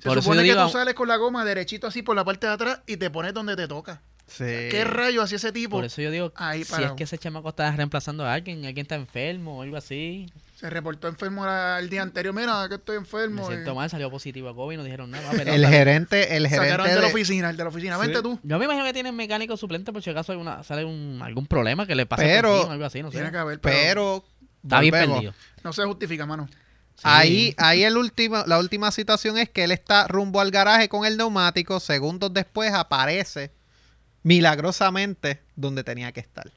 Se 0.00 0.08
Por 0.08 0.22
supone 0.22 0.42
que 0.42 0.50
digo- 0.52 0.64
tú 0.66 0.70
sales 0.72 0.94
con 0.94 1.08
la 1.08 1.16
goma 1.16 1.44
derechito 1.44 1.86
así 1.86 2.02
por 2.02 2.14
la 2.14 2.24
parte 2.24 2.46
de 2.46 2.52
atrás 2.52 2.80
y 2.86 2.96
te 2.96 3.10
pones 3.10 3.34
donde 3.34 3.56
te 3.56 3.66
toca. 3.66 4.02
Sí. 4.28 4.44
¿Qué 4.44 4.84
rayo 4.84 5.22
hacía 5.22 5.36
ese 5.36 5.52
tipo? 5.52 5.76
Por 5.76 5.84
eso 5.84 6.02
yo 6.02 6.10
digo, 6.10 6.32
Ahí 6.36 6.64
si 6.64 6.82
es 6.82 6.92
que 6.92 7.04
ese 7.04 7.16
chamaco 7.16 7.48
está 7.50 7.70
reemplazando 7.74 8.24
a 8.24 8.34
alguien, 8.34 8.64
alguien 8.66 8.84
está 8.84 8.96
enfermo 8.96 9.58
o 9.58 9.62
algo 9.62 9.76
así. 9.76 10.26
Se 10.58 10.68
reportó 10.70 11.06
enfermo 11.06 11.46
el 11.78 11.88
día 11.90 12.02
anterior. 12.02 12.34
Mira, 12.34 12.66
que 12.68 12.76
estoy 12.76 12.96
Me 12.96 13.00
enfermo. 13.02 13.46
siento 13.46 13.72
y 13.72 13.74
mal, 13.74 13.88
salió 13.90 14.10
positivo 14.10 14.48
a 14.48 14.54
COVID 14.54 14.74
y 14.74 14.76
no 14.78 14.84
dijeron 14.84 15.10
nada. 15.10 15.30
pero 15.36 15.52
El 15.52 15.66
gerente, 15.66 16.36
el 16.36 16.48
gerente 16.48 16.70
Sacaron 16.70 16.88
de 16.88 17.00
la 17.00 17.06
oficina, 17.08 17.50
el 17.50 17.56
de 17.56 17.62
la 17.62 17.68
oficina. 17.68 17.98
Vente 17.98 18.16
Sí. 18.16 18.22
tú. 18.22 18.40
Yo 18.42 18.58
me 18.58 18.64
imagino 18.64 18.84
que 18.84 18.92
tienen 18.94 19.14
mecánico 19.14 19.56
suplente 19.56 19.92
por 19.92 20.02
si 20.02 20.10
acaso 20.10 20.32
hay 20.32 20.38
una, 20.38 20.62
sale 20.64 20.84
un, 20.84 21.20
algún 21.22 21.46
problema 21.46 21.86
que 21.86 21.94
le 21.94 22.06
pase 22.06 22.24
Pero- 22.24 22.56
encima, 22.56 22.72
algo 22.72 22.84
así, 22.86 23.02
no 23.02 23.10
sé. 23.10 23.18
Tiene 23.18 23.30
que 23.30 23.38
haber, 23.38 23.60
pero, 23.60 23.76
pero 23.76 24.24
Está 24.66 24.80
bien 24.80 24.92
perdido. 24.92 25.34
no 25.62 25.72
se 25.72 25.84
justifica, 25.84 26.26
mano. 26.26 26.48
Sí. 26.48 27.02
Ahí, 27.02 27.54
ahí 27.58 27.82
el 27.84 27.96
último, 27.96 28.42
la 28.46 28.58
última 28.58 28.90
situación 28.90 29.38
es 29.38 29.50
que 29.50 29.64
él 29.64 29.70
está 29.70 30.08
rumbo 30.08 30.40
al 30.40 30.50
garaje 30.50 30.88
con 30.88 31.04
el 31.04 31.16
neumático. 31.16 31.78
Segundos 31.78 32.32
después 32.32 32.72
aparece 32.72 33.52
milagrosamente 34.22 35.42
donde 35.54 35.84
tenía 35.84 36.10
que 36.12 36.20
estar. 36.20 36.50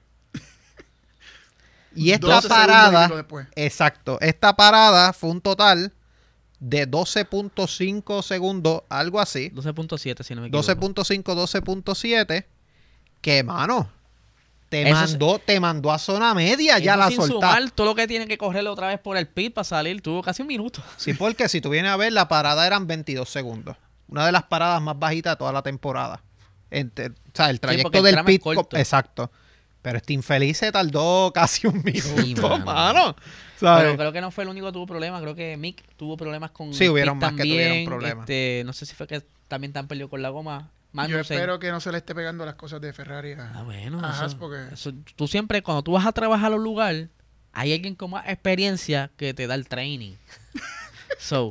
Y 1.96 2.12
esta 2.12 2.28
12 2.28 2.48
segundos 2.48 2.56
y 2.56 3.24
parada, 3.24 3.50
exacto, 3.56 4.20
esta 4.22 4.56
parada 4.56 5.12
fue 5.12 5.32
un 5.32 5.42
total 5.42 5.92
de 6.60 6.90
12.5 6.90 8.22
segundos, 8.22 8.84
algo 8.90 9.20
así. 9.20 9.50
12.7 9.52 10.24
si 10.24 10.36
no 10.36 10.42
me 10.42 10.48
equivoco. 10.48 10.68
12.5, 10.68 11.24
12.7. 11.24 12.46
Que 13.22 13.44
mano, 13.44 13.92
te 14.70 14.84
Eso 14.90 15.04
es- 15.04 15.12
mandó, 15.12 15.40
te 15.40 15.60
mandó 15.60 15.92
a 15.92 15.98
zona 16.00 16.34
media, 16.34 16.78
ya 16.80 16.96
la 16.96 17.08
sin 17.08 17.18
soltaste. 17.18 17.58
sumar 17.58 17.72
todo 17.72 17.88
lo 17.88 17.96
que 17.96 18.08
tiene 18.08 18.28
que 18.28 18.38
correrle 18.38 18.70
otra 18.70 18.88
vez 18.88 19.00
por 19.00 19.18
el 19.18 19.28
pit 19.28 19.54
para 19.54 19.64
salir, 19.66 20.02
tuvo 20.02 20.22
casi 20.22 20.42
un 20.44 20.48
minuto. 20.48 20.82
Sí, 20.98 21.14
porque 21.14 21.50
si 21.50 21.60
tú 21.60 21.70
vienes 21.70 21.92
a 21.92 21.98
ver, 21.98 22.14
la 22.14 22.28
parada 22.28 22.66
eran 22.68 22.86
22 22.88 23.30
segundos. 23.30 23.76
Una 24.08 24.26
de 24.26 24.32
las 24.32 24.44
paradas 24.44 24.82
más 24.82 24.98
bajitas 24.98 25.34
de 25.34 25.38
toda 25.38 25.52
la 25.52 25.62
temporada. 25.62 26.22
Entre- 26.72 27.08
o 27.08 27.14
sea, 27.34 27.50
el 27.50 27.60
trayecto 27.60 28.02
del 28.02 28.24
pit. 28.24 28.44
Exacto. 28.74 29.32
Pero 29.82 29.98
este 29.98 30.14
infeliz 30.14 30.58
se 30.58 30.72
tardó 30.72 31.32
casi 31.34 31.66
un 31.66 31.82
minuto, 31.84 32.58
mano. 32.60 33.16
mano. 33.62 33.80
Pero 33.82 33.98
creo 33.98 34.12
que 34.12 34.22
no 34.22 34.30
fue 34.30 34.44
el 34.44 34.50
único 34.50 34.68
que 34.68 34.74
tuvo 34.74 34.86
problemas. 34.86 35.22
Creo 35.22 35.36
que 35.36 35.56
Mick 35.58 35.84
tuvo 35.96 36.18
problemas 36.18 36.52
con. 36.52 36.74
Sí, 36.74 36.90
hubieron 36.90 37.18
más 37.18 37.32
que 37.34 37.44
tuvieron 37.44 37.86
problemas. 37.86 38.24
Este, 38.24 38.64
no 38.66 38.74
sé 38.74 38.86
si 38.86 38.94
fue 38.94 39.08
que 39.08 39.24
también 39.48 39.72
tan 39.74 39.88
perdió 39.88 40.10
con 40.10 40.22
la 40.22 40.30
goma. 40.30 40.70
Yo 41.08 41.20
espero 41.20 41.60
que 41.60 41.72
no 41.72 41.80
se 41.80 41.92
le 41.92 42.00
esté 42.00 42.16
pegando 42.16 42.46
las 42.46 42.56
cosas 42.56 42.82
de 42.82 42.92
Ferrari 42.94 43.34
a, 43.34 43.52
Ah, 43.56 43.64
bueno. 43.64 44.00
a 44.04 44.12
eso- 44.12 44.22
Haas, 44.24 44.36
porque 44.36 44.74
eso- 44.74 44.92
tú 45.16 45.28
siempre, 45.28 45.62
cuando 45.62 45.84
tú 45.84 45.92
vas 45.92 46.06
a 46.06 46.12
trabajar 46.12 46.52
a 46.52 46.56
un 46.56 46.64
lugar, 46.64 47.10
hay 47.54 47.74
alguien 47.74 47.96
con 47.96 48.12
más 48.12 48.28
experiencia 48.28 49.12
que 49.18 49.34
te 49.34 49.46
da 49.48 49.56
el 49.56 49.68
training. 49.68 50.14
so, 51.20 51.50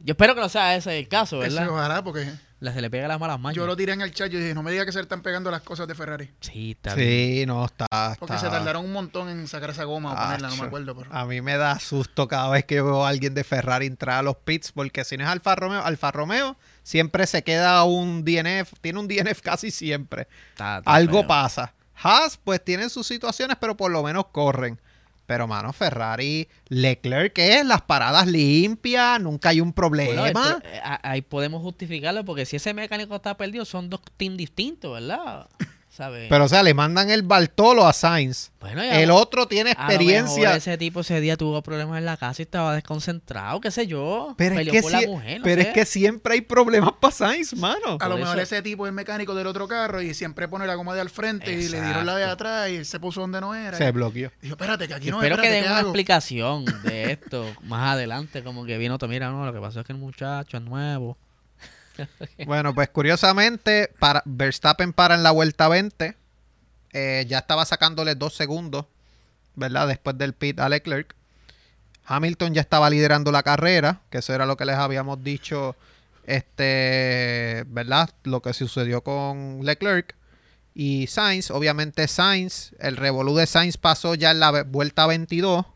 yo 0.00 0.12
espero 0.12 0.34
que 0.34 0.40
no 0.40 0.48
sea 0.48 0.76
ese 0.76 0.98
el 0.98 1.08
caso, 1.08 1.42
Eso, 1.42 1.54
¿verdad? 1.56 1.70
ojalá, 1.72 2.04
porque 2.04 2.26
La, 2.62 2.72
se 2.72 2.80
le 2.80 2.88
pega 2.90 3.08
las 3.08 3.18
malas 3.18 3.40
mañas. 3.40 3.56
yo 3.56 3.66
lo 3.66 3.76
tiré 3.76 3.92
en 3.92 4.00
el 4.02 4.12
chat 4.14 4.32
y 4.32 4.36
dije, 4.36 4.54
no 4.54 4.62
me 4.62 4.70
diga 4.70 4.84
que 4.86 4.92
se 4.92 4.98
le 4.98 5.02
están 5.02 5.20
pegando 5.20 5.50
las 5.50 5.62
cosas 5.62 5.88
de 5.88 5.94
Ferrari. 5.96 6.30
Sí, 6.40 6.70
está 6.72 6.94
bien. 6.94 7.08
Sí, 7.40 7.46
no, 7.46 7.64
está. 7.64 7.86
Porque 8.20 8.38
se 8.38 8.48
tardaron 8.48 8.84
un 8.84 8.92
montón 8.92 9.28
en 9.28 9.48
sacar 9.48 9.70
esa 9.70 9.82
goma 9.84 10.12
o 10.12 10.16
ponerla, 10.16 10.48
no 10.48 10.56
me 10.56 10.64
acuerdo. 10.66 10.96
Pero... 10.96 11.12
A 11.12 11.24
mí 11.26 11.40
me 11.40 11.56
da 11.56 11.78
susto 11.80 12.28
cada 12.28 12.48
vez 12.50 12.64
que 12.64 12.80
veo 12.80 13.04
a 13.04 13.08
alguien 13.08 13.34
de 13.34 13.42
Ferrari 13.42 13.86
entrar 13.86 14.18
a 14.18 14.22
los 14.22 14.36
pits, 14.36 14.70
porque 14.70 15.04
si 15.04 15.16
no 15.16 15.24
es 15.24 15.30
Alfa 15.30 15.54
Romeo, 15.56 15.82
Alfa 15.84 16.12
Romeo 16.12 16.56
siempre 16.84 17.26
se 17.26 17.42
queda 17.42 17.82
un 17.82 18.24
DNF, 18.24 18.74
tiene 18.80 19.00
un 19.00 19.08
DNF 19.08 19.40
casi 19.42 19.70
siempre. 19.72 20.28
Está- 20.52 20.78
está 20.78 20.90
Algo 20.94 21.18
feo. 21.20 21.26
pasa. 21.28 21.74
Haas, 22.00 22.36
pues 22.42 22.64
tienen 22.64 22.90
sus 22.90 23.06
situaciones, 23.06 23.56
pero 23.60 23.76
por 23.76 23.90
lo 23.90 24.02
menos 24.02 24.26
corren. 24.32 24.80
Pero, 25.26 25.46
mano, 25.46 25.72
Ferrari, 25.72 26.48
Leclerc, 26.68 27.32
¿qué 27.32 27.58
es? 27.60 27.66
Las 27.66 27.82
paradas 27.82 28.26
limpias, 28.26 29.20
nunca 29.20 29.50
hay 29.50 29.60
un 29.60 29.72
problema. 29.72 30.22
Bueno, 30.22 30.26
esto- 30.46 30.62
eh, 30.68 30.80
ahí 31.02 31.22
podemos 31.22 31.62
justificarlo 31.62 32.24
porque 32.24 32.44
si 32.44 32.56
ese 32.56 32.74
mecánico 32.74 33.14
está 33.16 33.36
perdido 33.36 33.64
son 33.64 33.88
dos 33.88 34.00
teams 34.16 34.36
distintos, 34.36 34.92
¿verdad? 34.92 35.48
¿Sabes? 35.94 36.26
Pero, 36.30 36.46
o 36.46 36.48
sea, 36.48 36.62
le 36.62 36.72
mandan 36.72 37.10
el 37.10 37.22
Bartolo 37.22 37.86
a 37.86 37.92
Sainz. 37.92 38.50
bueno, 38.60 38.82
ya- 38.82 38.98
El 39.02 39.10
otro 39.10 39.46
tiene 39.46 39.72
a 39.72 39.74
lo 39.74 39.78
mejor 39.80 39.92
experiencia. 39.92 40.56
ese 40.56 40.78
tipo 40.78 41.00
ese 41.00 41.20
día 41.20 41.36
tuvo 41.36 41.60
problemas 41.62 41.98
en 41.98 42.06
la 42.06 42.16
casa 42.16 42.40
y 42.40 42.44
estaba 42.44 42.74
desconcentrado, 42.74 43.60
qué 43.60 43.70
sé 43.70 43.86
yo. 43.86 44.34
Pero, 44.38 44.58
es 44.58 44.70
que, 44.70 44.80
por 44.80 44.90
sie- 44.90 45.00
la 45.02 45.06
mujer, 45.06 45.38
no 45.40 45.44
pero 45.44 45.60
es 45.60 45.66
sé. 45.66 45.72
que 45.74 45.84
siempre 45.84 46.32
hay 46.32 46.40
problemas 46.40 46.92
para 46.98 47.12
Sainz, 47.12 47.54
mano. 47.54 47.98
A 48.00 48.08
lo 48.08 48.16
mejor 48.16 48.38
eso- 48.38 48.54
ese 48.54 48.62
tipo 48.62 48.86
es 48.86 48.92
mecánico 48.94 49.34
del 49.34 49.46
otro 49.46 49.68
carro 49.68 50.00
y 50.00 50.14
siempre 50.14 50.48
pone 50.48 50.66
la 50.66 50.76
goma 50.76 50.94
de 50.94 51.02
al 51.02 51.10
frente 51.10 51.52
y 51.52 51.68
le 51.68 51.82
dieron 51.82 52.06
la 52.06 52.16
de 52.16 52.24
atrás 52.24 52.70
y 52.70 52.76
él 52.76 52.86
se 52.86 52.98
puso 52.98 53.20
donde 53.20 53.42
no 53.42 53.54
era. 53.54 53.76
Se 53.76 53.86
Y 53.86 53.90
bloqueó. 53.92 54.30
dijo, 54.40 54.54
espérate, 54.54 54.88
que 54.88 54.94
aquí 54.94 55.10
no 55.10 55.18
espero 55.18 55.36
que 55.36 55.42
espérate, 55.42 55.54
den 55.56 55.64
¿qué 55.64 55.68
una 55.68 55.78
hago? 55.80 55.88
explicación 55.88 56.64
de 56.84 57.12
esto 57.12 57.44
más 57.64 57.92
adelante, 57.92 58.42
como 58.42 58.64
que 58.64 58.78
vino, 58.78 58.96
mira, 59.10 59.28
no, 59.30 59.44
lo 59.44 59.52
que 59.52 59.60
pasó 59.60 59.80
es 59.80 59.86
que 59.86 59.92
el 59.92 59.98
muchacho 59.98 60.56
es 60.56 60.62
nuevo. 60.62 61.18
Bueno, 62.46 62.74
pues 62.74 62.88
curiosamente, 62.90 63.90
para 63.98 64.22
Verstappen 64.24 64.92
para 64.92 65.14
en 65.14 65.22
la 65.22 65.30
vuelta 65.30 65.68
20. 65.68 66.16
eh, 66.92 67.24
ya 67.28 67.38
estaba 67.38 67.64
sacándole 67.64 68.14
dos 68.14 68.34
segundos, 68.34 68.86
¿verdad? 69.54 69.88
Después 69.88 70.18
del 70.18 70.34
pit 70.34 70.58
a 70.60 70.68
Leclerc. 70.68 71.14
Hamilton 72.04 72.54
ya 72.54 72.60
estaba 72.60 72.90
liderando 72.90 73.30
la 73.32 73.42
carrera, 73.42 74.02
que 74.10 74.18
eso 74.18 74.34
era 74.34 74.44
lo 74.46 74.56
que 74.56 74.64
les 74.64 74.76
habíamos 74.76 75.22
dicho, 75.22 75.76
este, 76.26 77.64
¿verdad? 77.68 78.10
Lo 78.24 78.42
que 78.42 78.52
sucedió 78.52 79.02
con 79.02 79.60
Leclerc. 79.64 80.14
Y 80.74 81.06
Sainz, 81.06 81.50
obviamente 81.50 82.08
Sainz, 82.08 82.72
el 82.78 82.96
revolú 82.96 83.36
de 83.36 83.46
Sainz 83.46 83.76
pasó 83.76 84.14
ya 84.14 84.30
en 84.32 84.40
la 84.40 84.62
vuelta 84.64 85.06
22. 85.06 85.66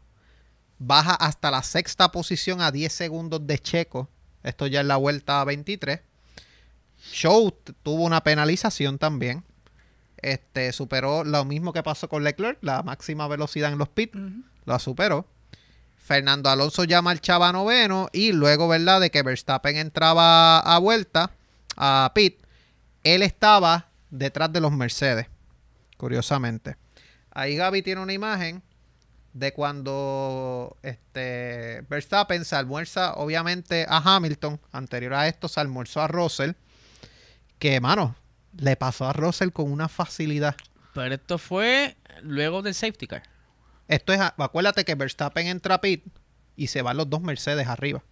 Baja 0.79 1.15
hasta 1.15 1.51
la 1.51 1.63
sexta 1.63 2.11
posición 2.13 2.61
a 2.61 2.71
10 2.71 2.93
segundos 2.93 3.47
de 3.47 3.59
Checo. 3.59 4.09
Esto 4.47 4.69
ya 4.69 4.81
en 4.81 4.89
la 4.89 4.97
vuelta 4.97 5.43
23. 5.43 6.01
Show 7.13 7.53
tuvo 7.83 8.05
una 8.05 8.23
penalización 8.23 8.97
también. 8.97 9.43
Este 10.19 10.73
superó 10.73 11.25
lo 11.25 11.45
mismo 11.45 11.73
que 11.73 11.83
pasó 11.83 12.09
con 12.09 12.23
Leclerc, 12.23 12.59
la 12.63 12.85
máxima 12.85 13.27
velocidad 13.27 13.73
en 13.73 13.79
los 13.79 13.89
pits, 13.89 14.17
la 14.65 14.79
superó. 14.79 15.27
Fernando 15.97 16.49
Alonso 16.49 16.85
ya 16.85 17.03
marchaba 17.03 17.51
noveno 17.51 18.09
y 18.13 18.31
luego, 18.31 18.69
¿verdad? 18.69 19.01
De 19.01 19.11
que 19.11 19.25
Verstappen 19.25 19.77
entraba 19.77 20.61
a 20.61 20.79
vuelta, 20.79 21.33
a 21.77 22.13
pit, 22.15 22.41
él 23.03 23.23
estaba 23.23 23.89
detrás 24.11 24.53
de 24.53 24.61
los 24.61 24.71
Mercedes, 24.71 25.27
curiosamente. 25.97 26.77
Ahí 27.33 27.57
Gaby 27.57 27.83
tiene 27.83 28.01
una 28.01 28.13
imagen 28.13 28.63
de 29.37 29.53
cuando 29.53 30.79
este 30.83 31.85
Verstappen 31.91 32.45
se 32.47 32.57
almuerza, 32.57 33.13
obviamente, 33.15 33.85
a 33.87 33.99
Hamilton. 33.99 34.59
Anterior 34.73 35.13
a 35.13 35.29
esto 35.29 35.47
se 35.49 35.61
almorzó 35.61 36.01
a 36.01 36.09
Russell. 36.09 36.53
Que, 37.59 37.79
mano, 37.81 38.17
le 38.57 38.77
pasó 38.77 39.05
a 39.07 39.13
Russell 39.13 39.51
con 39.51 39.71
una 39.71 39.89
facilidad. 39.89 40.57
Pero 40.95 41.15
esto 41.15 41.37
fue 41.37 41.97
luego 42.23 42.63
del 42.63 42.75
safety 42.75 43.07
car. 43.07 43.25
Esto 43.89 44.15
es, 44.15 44.21
acuérdate 44.21 44.87
que 44.87 44.95
Verstappen 44.95 45.47
entra 45.49 45.75
a 45.77 45.81
pit 45.83 46.03
y 46.57 46.69
se 46.69 46.81
van 46.81 46.97
los 46.97 47.11
dos 47.11 47.21
Mercedes 47.21 47.69
arriba. 47.69 48.03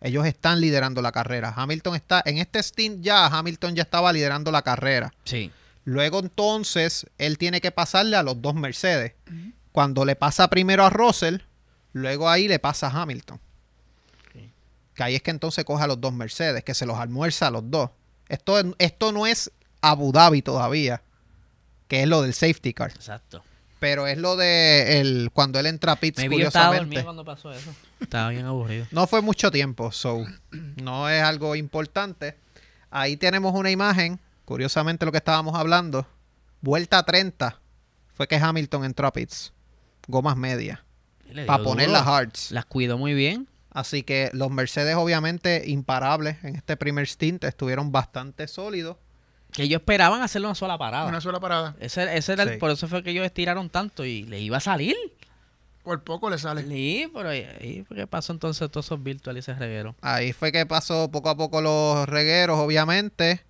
Ellos 0.00 0.24
están 0.24 0.60
liderando 0.60 1.02
la 1.02 1.10
carrera. 1.10 1.52
Hamilton 1.56 1.96
está, 1.96 2.22
en 2.24 2.38
este 2.38 2.62
stint 2.62 3.02
ya, 3.02 3.26
Hamilton 3.26 3.74
ya 3.74 3.82
estaba 3.82 4.12
liderando 4.12 4.52
la 4.52 4.62
carrera. 4.62 5.12
Sí. 5.24 5.50
Luego 5.82 6.20
entonces, 6.20 7.06
él 7.18 7.38
tiene 7.38 7.60
que 7.60 7.72
pasarle 7.72 8.16
a 8.16 8.22
los 8.22 8.40
dos 8.40 8.54
Mercedes. 8.54 9.14
Cuando 9.78 10.04
le 10.04 10.16
pasa 10.16 10.50
primero 10.50 10.84
a 10.84 10.90
Russell, 10.90 11.36
luego 11.92 12.28
ahí 12.28 12.48
le 12.48 12.58
pasa 12.58 12.88
a 12.88 13.00
Hamilton. 13.00 13.38
Que 14.92 15.02
ahí 15.04 15.14
es 15.14 15.22
que 15.22 15.30
entonces 15.30 15.64
coge 15.64 15.84
a 15.84 15.86
los 15.86 16.00
dos 16.00 16.12
Mercedes, 16.12 16.64
que 16.64 16.74
se 16.74 16.84
los 16.84 16.98
almuerza 16.98 17.46
a 17.46 17.52
los 17.52 17.70
dos. 17.70 17.90
Esto, 18.28 18.60
esto 18.78 19.12
no 19.12 19.24
es 19.24 19.52
Abu 19.80 20.10
Dhabi 20.10 20.42
todavía, 20.42 21.00
que 21.86 22.02
es 22.02 22.08
lo 22.08 22.22
del 22.22 22.34
safety 22.34 22.74
car. 22.74 22.90
Exacto. 22.90 23.44
Pero 23.78 24.08
es 24.08 24.18
lo 24.18 24.34
de 24.36 24.98
el, 25.00 25.30
cuando 25.32 25.60
él 25.60 25.66
entra 25.66 25.92
a 25.92 25.96
pits, 26.00 26.18
Me 26.18 26.24
estaba 26.24 26.34
curiosamente. 26.34 26.78
dormido 26.80 27.04
cuando 27.04 27.24
pasó 27.24 27.52
eso. 27.52 27.72
Estaba 28.00 28.30
bien 28.30 28.46
aburrido. 28.46 28.84
No 28.90 29.06
fue 29.06 29.22
mucho 29.22 29.52
tiempo, 29.52 29.92
so 29.92 30.24
no 30.82 31.08
es 31.08 31.22
algo 31.22 31.54
importante. 31.54 32.36
Ahí 32.90 33.16
tenemos 33.16 33.54
una 33.54 33.70
imagen, 33.70 34.18
curiosamente 34.44 35.06
lo 35.06 35.12
que 35.12 35.18
estábamos 35.18 35.54
hablando. 35.54 36.04
Vuelta 36.62 37.04
30 37.04 37.60
fue 38.16 38.26
que 38.26 38.34
Hamilton 38.34 38.84
entró 38.84 39.06
a 39.06 39.12
pits. 39.12 39.52
Gomas 40.08 40.36
medias. 40.36 40.80
Para 41.46 41.62
poner 41.62 41.88
las 41.90 42.06
hards. 42.06 42.50
Las 42.50 42.64
cuidó 42.64 42.98
muy 42.98 43.14
bien. 43.14 43.48
Así 43.70 44.02
que 44.02 44.30
los 44.32 44.50
Mercedes, 44.50 44.96
obviamente, 44.96 45.62
imparables 45.66 46.42
en 46.42 46.56
este 46.56 46.76
primer 46.76 47.06
stint, 47.06 47.44
estuvieron 47.44 47.92
bastante 47.92 48.48
sólidos. 48.48 48.96
Que 49.52 49.62
ellos 49.64 49.80
esperaban 49.80 50.22
hacerle 50.22 50.48
una 50.48 50.54
sola 50.54 50.76
parada. 50.78 51.06
Una 51.06 51.20
sola 51.20 51.38
parada. 51.38 51.76
Ese, 51.78 52.16
ese 52.16 52.32
era 52.32 52.42
el- 52.42 52.48
Sí. 52.54 52.56
por 52.56 52.70
eso 52.70 52.88
fue 52.88 53.02
que 53.02 53.10
ellos 53.10 53.24
estiraron 53.24 53.70
tanto 53.70 54.04
y 54.04 54.24
le 54.24 54.40
iba 54.40 54.56
a 54.56 54.60
salir. 54.60 54.96
Por 55.84 56.02
poco 56.02 56.28
le 56.28 56.38
sale. 56.38 56.62
Sí, 56.66 57.10
pero 57.14 57.28
ahí, 57.30 57.46
ahí 57.60 57.84
fue 57.86 57.96
que 57.96 58.06
pasó 58.06 58.32
entonces 58.32 58.70
todos 58.70 58.86
esos 58.86 59.02
virtuales 59.02 59.46
y 59.46 59.50
ese 59.50 59.58
reguero. 59.58 59.94
Ahí 60.02 60.32
fue 60.32 60.50
que 60.52 60.66
pasó 60.66 61.10
poco 61.10 61.30
a 61.30 61.36
poco 61.36 61.60
los 61.62 62.06
regueros, 62.08 62.58
obviamente. 62.58 63.44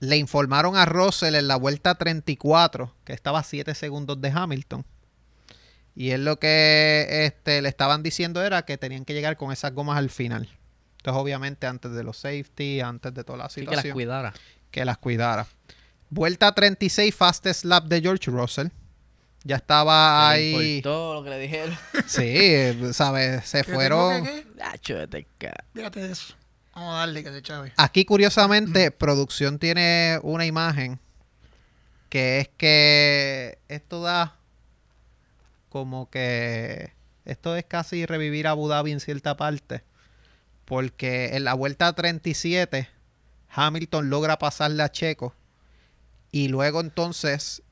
Le 0.00 0.16
informaron 0.16 0.76
a 0.76 0.86
Russell 0.86 1.34
en 1.34 1.46
la 1.48 1.56
vuelta 1.56 1.94
34 1.96 2.94
que 3.04 3.12
estaba 3.12 3.40
a 3.40 3.42
7 3.44 3.74
segundos 3.74 4.20
de 4.20 4.30
Hamilton. 4.30 4.84
Y 5.98 6.12
él 6.12 6.24
lo 6.24 6.38
que 6.38 7.24
este, 7.26 7.60
le 7.60 7.68
estaban 7.68 8.04
diciendo 8.04 8.40
era 8.44 8.62
que 8.64 8.78
tenían 8.78 9.04
que 9.04 9.14
llegar 9.14 9.36
con 9.36 9.50
esas 9.50 9.74
gomas 9.74 9.98
al 9.98 10.10
final. 10.10 10.48
Entonces, 10.98 11.20
obviamente, 11.20 11.66
antes 11.66 11.90
de 11.90 12.04
los 12.04 12.18
safety, 12.18 12.80
antes 12.80 13.12
de 13.12 13.24
toda 13.24 13.38
la 13.38 13.44
Así 13.46 13.62
que 13.62 13.66
situación, 13.66 13.88
las 13.88 13.94
cuidara. 13.94 14.34
que 14.70 14.84
las 14.84 14.98
cuidara. 14.98 15.48
Vuelta 16.08 16.54
36, 16.54 17.12
fastest 17.12 17.64
lap 17.64 17.86
de 17.86 18.00
George 18.00 18.30
Russell. 18.30 18.68
Ya 19.42 19.56
estaba 19.56 20.30
ahí. 20.30 20.76
importó 20.76 21.14
lo 21.14 21.24
que 21.24 21.30
le 21.30 21.38
dijeron. 21.40 21.76
Sí, 22.06 22.92
¿sabes? 22.92 23.44
Se 23.46 23.64
¿Qué 23.64 23.74
fueron. 23.74 24.22
tengo 24.22 25.08
que 25.10 25.26
acá. 25.40 25.64
Fíjate 25.74 26.00
de 26.00 26.12
eso. 26.12 26.32
Vamos 26.76 26.94
a 26.94 26.98
darle 26.98 27.24
que 27.24 27.32
se 27.32 27.42
chave. 27.42 27.72
Aquí, 27.76 28.04
curiosamente, 28.04 28.90
producción 28.92 29.58
tiene 29.58 30.20
una 30.22 30.46
imagen 30.46 31.00
que 32.08 32.38
es 32.38 32.48
que 32.56 33.58
esto 33.66 34.00
da 34.00 34.37
como 35.68 36.10
que 36.10 36.92
esto 37.24 37.56
es 37.56 37.64
casi 37.64 38.06
revivir 38.06 38.46
Abu 38.46 38.68
Dhabi 38.68 38.92
en 38.92 39.00
cierta 39.00 39.36
parte. 39.36 39.82
Porque 40.64 41.36
en 41.36 41.44
la 41.44 41.54
vuelta 41.54 41.92
37, 41.92 42.88
Hamilton 43.50 44.10
logra 44.10 44.38
pasarle 44.38 44.82
a 44.82 44.90
Checo. 44.90 45.34
Y 46.30 46.48
luego 46.48 46.80
entonces, 46.80 47.62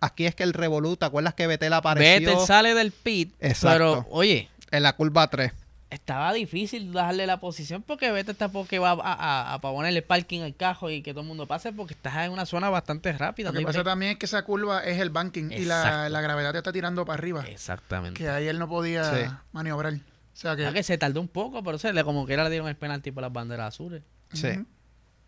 aquí 0.00 0.26
es 0.26 0.34
que 0.34 0.42
el 0.42 0.52
revolú, 0.52 0.96
¿te 0.96 1.06
acuerdas 1.06 1.34
que 1.34 1.46
Vettel 1.46 1.72
apareció 1.72 2.30
Vettel 2.30 2.46
sale 2.46 2.74
del 2.74 2.92
pit. 2.92 3.34
Exacto. 3.40 4.04
Pero, 4.04 4.06
oye, 4.10 4.50
en 4.70 4.82
la 4.82 4.94
curva 4.94 5.28
3? 5.28 5.52
Estaba 5.92 6.32
difícil 6.32 6.92
darle 6.92 7.26
la 7.26 7.38
posición 7.40 7.82
porque 7.82 8.10
Vettel 8.10 8.34
tampoco 8.36 8.80
va 8.80 8.90
a, 8.92 8.94
a, 9.12 9.54
a- 9.54 9.60
ponerle 9.60 10.02
parking 10.02 10.40
al 10.40 10.54
cajo 10.56 10.90
y 10.90 11.02
que 11.02 11.12
todo 11.12 11.20
el 11.22 11.26
mundo 11.28 11.46
pase 11.46 11.72
porque 11.72 11.94
estás 11.94 12.16
en 12.24 12.32
una 12.32 12.46
zona 12.46 12.70
bastante 12.70 13.12
rápida. 13.12 13.52
Lo 13.52 13.58
que 13.58 13.64
pasa 13.64 13.84
también 13.84 14.12
es 14.12 14.18
que 14.18 14.26
esa 14.26 14.42
curva 14.44 14.80
es 14.84 14.98
el 15.00 15.10
banking 15.10 15.50
y 15.52 15.64
la, 15.64 16.08
la 16.08 16.20
gravedad 16.20 16.52
te 16.52 16.58
está 16.58 16.72
tirando 16.72 17.04
para 17.04 17.18
arriba. 17.18 17.44
Exactamente. 17.46 18.18
Que 18.18 18.28
ahí 18.28 18.46
él 18.48 18.58
no 18.58 18.68
podía 18.68 19.04
Sí. 19.04 19.30
maniobrar. 19.52 19.94
O 19.94 19.98
sea 20.34 20.56
que. 20.56 20.72
Que 20.72 20.82
se 20.82 20.96
tardó 20.98 21.20
un 21.20 21.28
poco, 21.28 21.62
pero 21.62 21.76
se 21.78 21.92
le 21.92 22.02
como 22.04 22.26
que 22.26 22.32
era 22.32 22.44
le 22.44 22.50
dieron 22.50 22.68
el 22.68 22.76
penalti 22.76 23.10
por 23.12 23.22
las 23.22 23.32
banderas 23.32 23.68
azules. 23.74 24.02
Sí. 24.32 24.64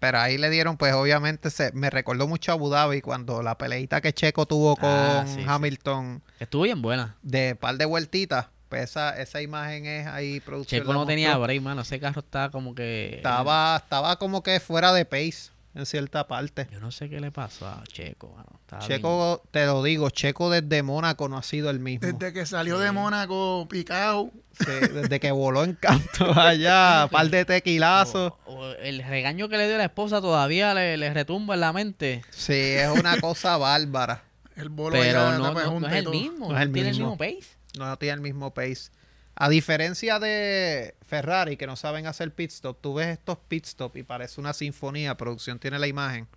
Pero 0.01 0.19
ahí 0.19 0.37
le 0.39 0.51
dieron, 0.51 0.77
pues 0.77 0.93
obviamente 0.93 1.49
se, 1.51 1.73
me 1.73 1.89
recordó 1.89 2.27
mucho 2.27 2.53
a 2.53 2.55
Abu 2.55 2.69
Dhabi 2.69 3.01
cuando 3.01 3.43
la 3.43 3.57
peleita 3.57 4.01
que 4.03 4.13
Checo 4.13 4.45
tuvo 4.45 4.77
con 4.77 4.91
Ah, 4.91 5.25
sí, 5.27 5.37
sí. 5.37 5.45
Hamilton 5.47 6.23
Estuvo 6.41 6.63
bien 6.63 6.83
buena. 6.83 7.17
de 7.23 7.55
par 7.55 7.77
de 7.77 7.85
vueltitas. 7.87 8.49
Pues 8.69 8.83
esa, 8.91 9.21
esa 9.21 9.41
imagen 9.43 9.87
es 9.87 10.07
ahí 10.07 10.41
producción. 10.41 10.81
Checo 10.83 10.93
no 10.93 11.07
tenía 11.07 11.37
break, 11.37 11.63
mano. 11.63 11.83
Ese 11.83 12.01
carro 12.01 12.21
estaba 12.21 12.51
como 12.51 12.75
que... 12.75 13.17
Estaba, 13.17 13.77
estaba 13.77 14.17
como 14.19 14.43
que 14.43 14.59
fuera 14.61 14.93
de 14.93 15.05
pace. 15.05 15.51
en 15.75 15.87
cierta 15.87 16.27
parte. 16.27 16.67
Yo 16.73 16.81
no 16.81 16.91
sé 16.91 17.09
qué 17.09 17.21
le 17.21 17.31
pasó 17.31 17.67
a 17.69 17.83
Checo. 17.87 18.31
mano. 18.37 18.49
Estaba 18.61 18.83
Checo, 18.87 19.43
te 19.51 19.67
lo 19.67 19.83
digo, 19.83 20.09
Checo 20.11 20.51
desde 20.51 20.83
Mónaco 20.83 21.29
no 21.29 21.37
ha 21.37 21.43
sido 21.43 21.69
el 21.71 21.79
mismo. 21.81 22.07
Desde 22.07 22.33
que 22.33 22.47
salió 22.47 22.79
de 22.79 22.91
Mónaco 22.91 23.67
picado. 23.69 24.31
Sí, 24.59 24.71
desde 24.93 25.19
que 25.21 25.31
voló 25.33 25.65
en 25.65 25.75
canto 25.75 26.33
allá, 26.41 27.09
par 27.11 27.29
de 27.29 27.45
tequilazos. 27.45 28.33
O- 28.47 28.55
o 28.55 28.71
el 28.75 29.03
regaño 29.05 29.49
que 29.49 29.57
le 29.59 29.67
dio 29.69 29.77
la 29.79 29.85
esposa 29.85 30.21
todavía 30.21 30.75
le, 30.75 30.97
le 30.97 31.13
retumba 31.13 31.55
en 31.55 31.61
la 31.61 31.73
mente. 31.73 32.23
Sí, 32.31 32.53
es 32.55 32.89
una 32.89 33.21
cosa 33.21 33.57
bárbara. 33.57 34.23
El 34.57 34.69
bolo 34.69 34.97
Pero 34.97 35.33
no, 35.33 35.39
no- 35.39 35.53
no 35.55 35.71
junta 35.71 35.89
es 35.91 36.05
el 36.05 36.09
mismo. 36.11 36.53
No 36.53 36.57
es 36.57 36.63
el 36.63 36.73
tiene 36.73 36.91
el 36.91 36.95
mismo 36.97 37.17
pace. 37.19 37.43
No 37.79 37.97
tiene 37.99 38.15
el 38.15 38.21
mismo 38.21 38.53
pace. 38.55 38.91
A 39.37 39.49
diferencia 39.49 40.21
de 40.21 40.95
Ferrari, 41.03 41.57
que 41.57 41.67
no 41.67 41.75
saben 41.75 42.07
hacer 42.07 42.33
pit 42.33 42.51
stop, 42.51 42.81
tú 42.81 42.95
ves 42.95 43.09
estos 43.09 43.39
pit 43.49 43.67
stop 43.67 43.97
y 43.97 44.05
parece 44.05 44.41
una 44.41 44.53
sinfonía. 44.53 45.17
Producción 45.17 45.59
tiene 45.59 45.79
la 45.79 45.89
imagen. 45.89 46.29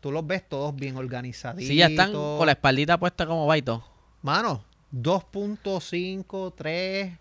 Tú 0.00 0.12
los 0.12 0.26
ves 0.26 0.46
todos 0.46 0.74
bien 0.74 0.96
organizaditos. 0.96 1.68
Sí, 1.68 1.76
ya 1.76 1.86
están 1.86 2.12
con 2.12 2.44
la 2.44 2.52
espaldita 2.52 2.98
puesta 2.98 3.24
como 3.24 3.46
baito. 3.46 3.82
Mano, 4.20 4.64
2.5, 4.92 6.54
3. 6.54 7.18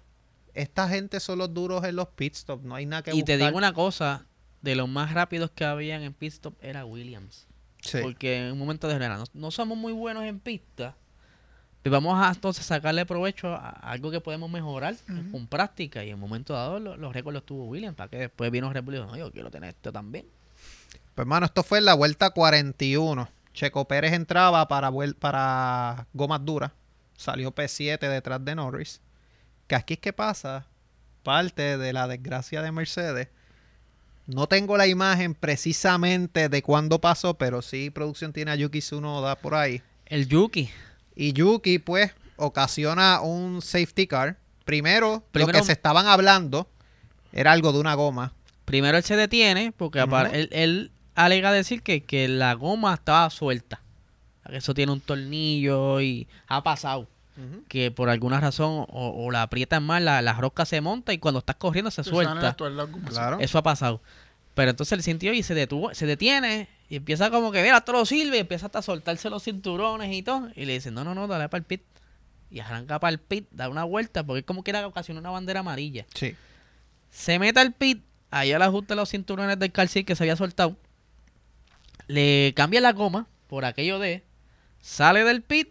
Esta 0.53 0.89
gente 0.89 1.21
son 1.21 1.39
los 1.39 1.53
duros 1.53 1.85
en 1.85 1.95
los 1.95 2.09
pit 2.09 2.35
stop. 2.35 2.63
No 2.63 2.75
hay 2.75 2.85
nada 2.85 3.03
que 3.03 3.15
Y 3.15 3.23
te 3.23 3.37
digo 3.37 3.57
una 3.57 3.73
cosa, 3.73 4.25
de 4.61 4.75
los 4.75 4.89
más 4.89 5.13
rápidos 5.13 5.51
que 5.51 5.63
habían 5.63 6.01
en 6.01 6.13
pit 6.13 6.33
stop 6.33 6.55
era 6.61 6.85
Williams. 6.85 7.47
Sí. 7.81 7.99
Porque 8.01 8.47
en 8.47 8.53
un 8.53 8.59
momento 8.59 8.87
de 8.89 8.99
no, 8.99 9.23
no 9.33 9.51
somos 9.51 9.77
muy 9.77 9.93
buenos 9.93 10.23
en 10.23 10.39
pista. 10.39 10.97
Pues 11.83 11.91
vamos 11.91 12.19
a 12.23 12.29
entonces 12.29 12.65
sacarle 12.65 13.05
provecho 13.07 13.55
a 13.55 13.69
algo 13.69 14.11
que 14.11 14.21
podemos 14.21 14.49
mejorar 14.51 14.95
con 15.31 15.47
práctica. 15.47 16.03
Y 16.03 16.09
en 16.09 16.15
un 16.15 16.19
momento 16.21 16.53
dado 16.53 16.79
lo- 16.79 16.95
los 16.95 17.11
récords 17.13 17.33
los 17.33 17.45
tuvo 17.45 17.65
Williams. 17.65 17.95
Para 17.95 18.09
que 18.09 18.17
después 18.17 18.51
vino 18.51 18.71
Red 18.71 18.83
Bull 18.83 18.93
y 18.93 18.97
dijo, 18.97 19.09
no, 19.09 19.17
yo 19.17 19.31
quiero 19.31 19.49
tener 19.49 19.69
esto 19.69 19.91
también. 19.91 20.25
Pues, 21.15 21.25
mano, 21.27 21.45
esto 21.47 21.63
fue 21.63 21.79
en 21.79 21.85
la 21.85 21.95
vuelta 21.95 22.29
41. 22.29 23.27
Checo 23.53 23.85
Pérez 23.85 24.13
entraba 24.13 24.67
para, 24.67 24.91
para 25.19 26.05
gomas 26.13 26.45
duras. 26.45 26.71
Salió 27.17 27.51
P7 27.53 27.99
detrás 27.99 28.43
de 28.45 28.55
Norris. 28.55 29.01
Que 29.67 29.75
aquí 29.75 29.95
es 29.95 29.99
que 29.99 30.13
pasa 30.13 30.67
parte 31.23 31.77
de 31.77 31.93
la 31.93 32.07
desgracia 32.07 32.61
de 32.61 32.71
Mercedes. 32.71 33.27
No 34.27 34.47
tengo 34.47 34.77
la 34.77 34.87
imagen 34.87 35.33
precisamente 35.33 36.47
de 36.47 36.61
cuándo 36.61 36.99
pasó, 37.01 37.33
pero 37.33 37.61
sí 37.61 37.89
producción 37.89 38.33
tiene 38.33 38.51
a 38.51 38.55
Yuki 38.55 38.79
Tsunoda 38.79 39.35
por 39.35 39.55
ahí. 39.55 39.81
El 40.05 40.27
Yuki. 40.27 40.69
Y 41.15 41.33
Yuki, 41.33 41.79
pues, 41.79 42.11
ocasiona 42.37 43.21
un 43.21 43.61
safety 43.61 44.07
car. 44.07 44.37
Primero, 44.65 45.23
Primero- 45.31 45.53
lo 45.53 45.59
que 45.59 45.65
se 45.65 45.71
estaban 45.73 46.07
hablando 46.07 46.67
era 47.33 47.51
algo 47.51 47.71
de 47.73 47.79
una 47.79 47.93
goma. 47.95 48.33
Primero 48.65 48.97
él 48.97 49.03
se 49.03 49.15
detiene 49.15 49.71
porque 49.75 50.01
Ujú. 50.03 50.15
él, 50.31 50.49
él 50.51 50.91
alega 51.15 51.51
decir 51.51 51.81
que, 51.83 52.03
que 52.03 52.27
la 52.27 52.53
goma 52.53 52.93
estaba 52.93 53.29
suelta. 53.29 53.81
Que 54.49 54.57
Eso 54.57 54.73
tiene 54.73 54.91
un 54.91 55.01
tornillo 55.01 56.01
y 56.01 56.27
ha 56.47 56.63
pasado. 56.63 57.07
Que 57.69 57.89
por 57.89 58.09
alguna 58.09 58.39
razón 58.39 58.85
o, 58.87 58.87
o 59.25 59.31
la 59.31 59.41
aprietan 59.41 59.83
mal, 59.83 60.05
la, 60.05 60.21
la 60.21 60.33
rosca 60.33 60.63
se 60.65 60.79
monta 60.79 61.11
y 61.11 61.17
cuando 61.17 61.39
estás 61.39 61.55
corriendo 61.55 61.89
se 61.89 62.03
suelta. 62.03 62.55
Claro. 63.09 63.39
Eso 63.39 63.57
ha 63.57 63.63
pasado. 63.63 64.01
Pero 64.61 64.69
entonces 64.69 64.91
él 64.91 65.01
sintió 65.01 65.33
y 65.33 65.41
se 65.41 65.55
detuvo, 65.55 65.91
se 65.95 66.05
detiene 66.05 66.67
y 66.87 66.97
empieza 66.97 67.31
como 67.31 67.51
que, 67.51 67.63
mira, 67.63 67.77
esto 67.77 67.93
no 67.93 68.05
sirve, 68.05 68.37
y 68.37 68.41
empieza 68.41 68.67
hasta 68.67 68.77
a 68.77 68.81
soltarse 68.83 69.27
los 69.27 69.41
cinturones 69.41 70.13
y 70.13 70.21
todo. 70.21 70.49
Y 70.55 70.65
le 70.65 70.73
dice, 70.73 70.91
no, 70.91 71.03
no, 71.03 71.15
no, 71.15 71.27
dale 71.27 71.49
para 71.49 71.57
el 71.57 71.65
pit. 71.65 71.81
Y 72.51 72.59
arranca 72.59 72.99
para 72.99 73.11
el 73.11 73.17
pit, 73.17 73.47
da 73.49 73.69
una 73.69 73.85
vuelta, 73.85 74.23
porque 74.23 74.41
es 74.41 74.45
como 74.45 74.63
que 74.63 74.69
era 74.69 74.85
ocasiona 74.85 75.19
una 75.19 75.31
bandera 75.31 75.61
amarilla. 75.61 76.05
Sí. 76.13 76.35
Se 77.09 77.39
mete 77.39 77.59
al 77.59 77.73
pit, 77.73 78.03
ahí 78.29 78.49
le 78.49 78.63
ajusta 78.63 78.93
los 78.93 79.09
cinturones 79.09 79.57
del 79.57 79.71
calcín 79.71 80.05
que 80.05 80.15
se 80.15 80.25
había 80.25 80.35
soltado. 80.35 80.77
Le 82.05 82.53
cambia 82.55 82.81
la 82.81 82.93
goma 82.93 83.27
por 83.47 83.65
aquello 83.65 83.97
de, 83.97 84.23
sale 84.79 85.23
del 85.23 85.41
pit 85.41 85.69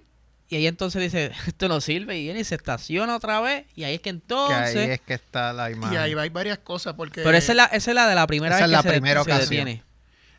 y 0.50 0.56
ahí 0.56 0.66
entonces 0.66 1.00
dice, 1.00 1.32
esto 1.46 1.68
no 1.68 1.80
sirve 1.80 2.18
y 2.18 2.24
viene 2.24 2.40
y 2.40 2.44
se 2.44 2.56
estaciona 2.56 3.16
otra 3.16 3.40
vez 3.40 3.66
y 3.74 3.84
ahí 3.84 3.94
es 3.94 4.00
que 4.00 4.04
Que 4.04 4.10
entonces... 4.10 4.76
ahí 4.76 4.90
es 4.90 5.00
que 5.00 5.14
está 5.14 5.52
la 5.52 5.70
imagen. 5.70 5.94
Y 5.94 5.96
ahí 5.96 6.12
hay 6.12 6.28
varias 6.28 6.58
cosas 6.58 6.94
porque 6.94 7.22
Pero 7.22 7.36
esa 7.36 7.52
es, 7.52 7.56
la, 7.56 7.64
esa 7.66 7.90
es 7.90 7.94
la 7.94 8.08
de 8.08 8.14
la 8.16 8.26
primera 8.26 8.56
Esa 8.56 8.66
vez 8.66 8.76
es 8.76 8.82
que 8.82 8.88
la 8.88 8.92
se, 8.92 8.98
primera 8.98 9.22
se 9.24 9.30
ocasión. 9.30 9.48
detiene. 9.50 9.84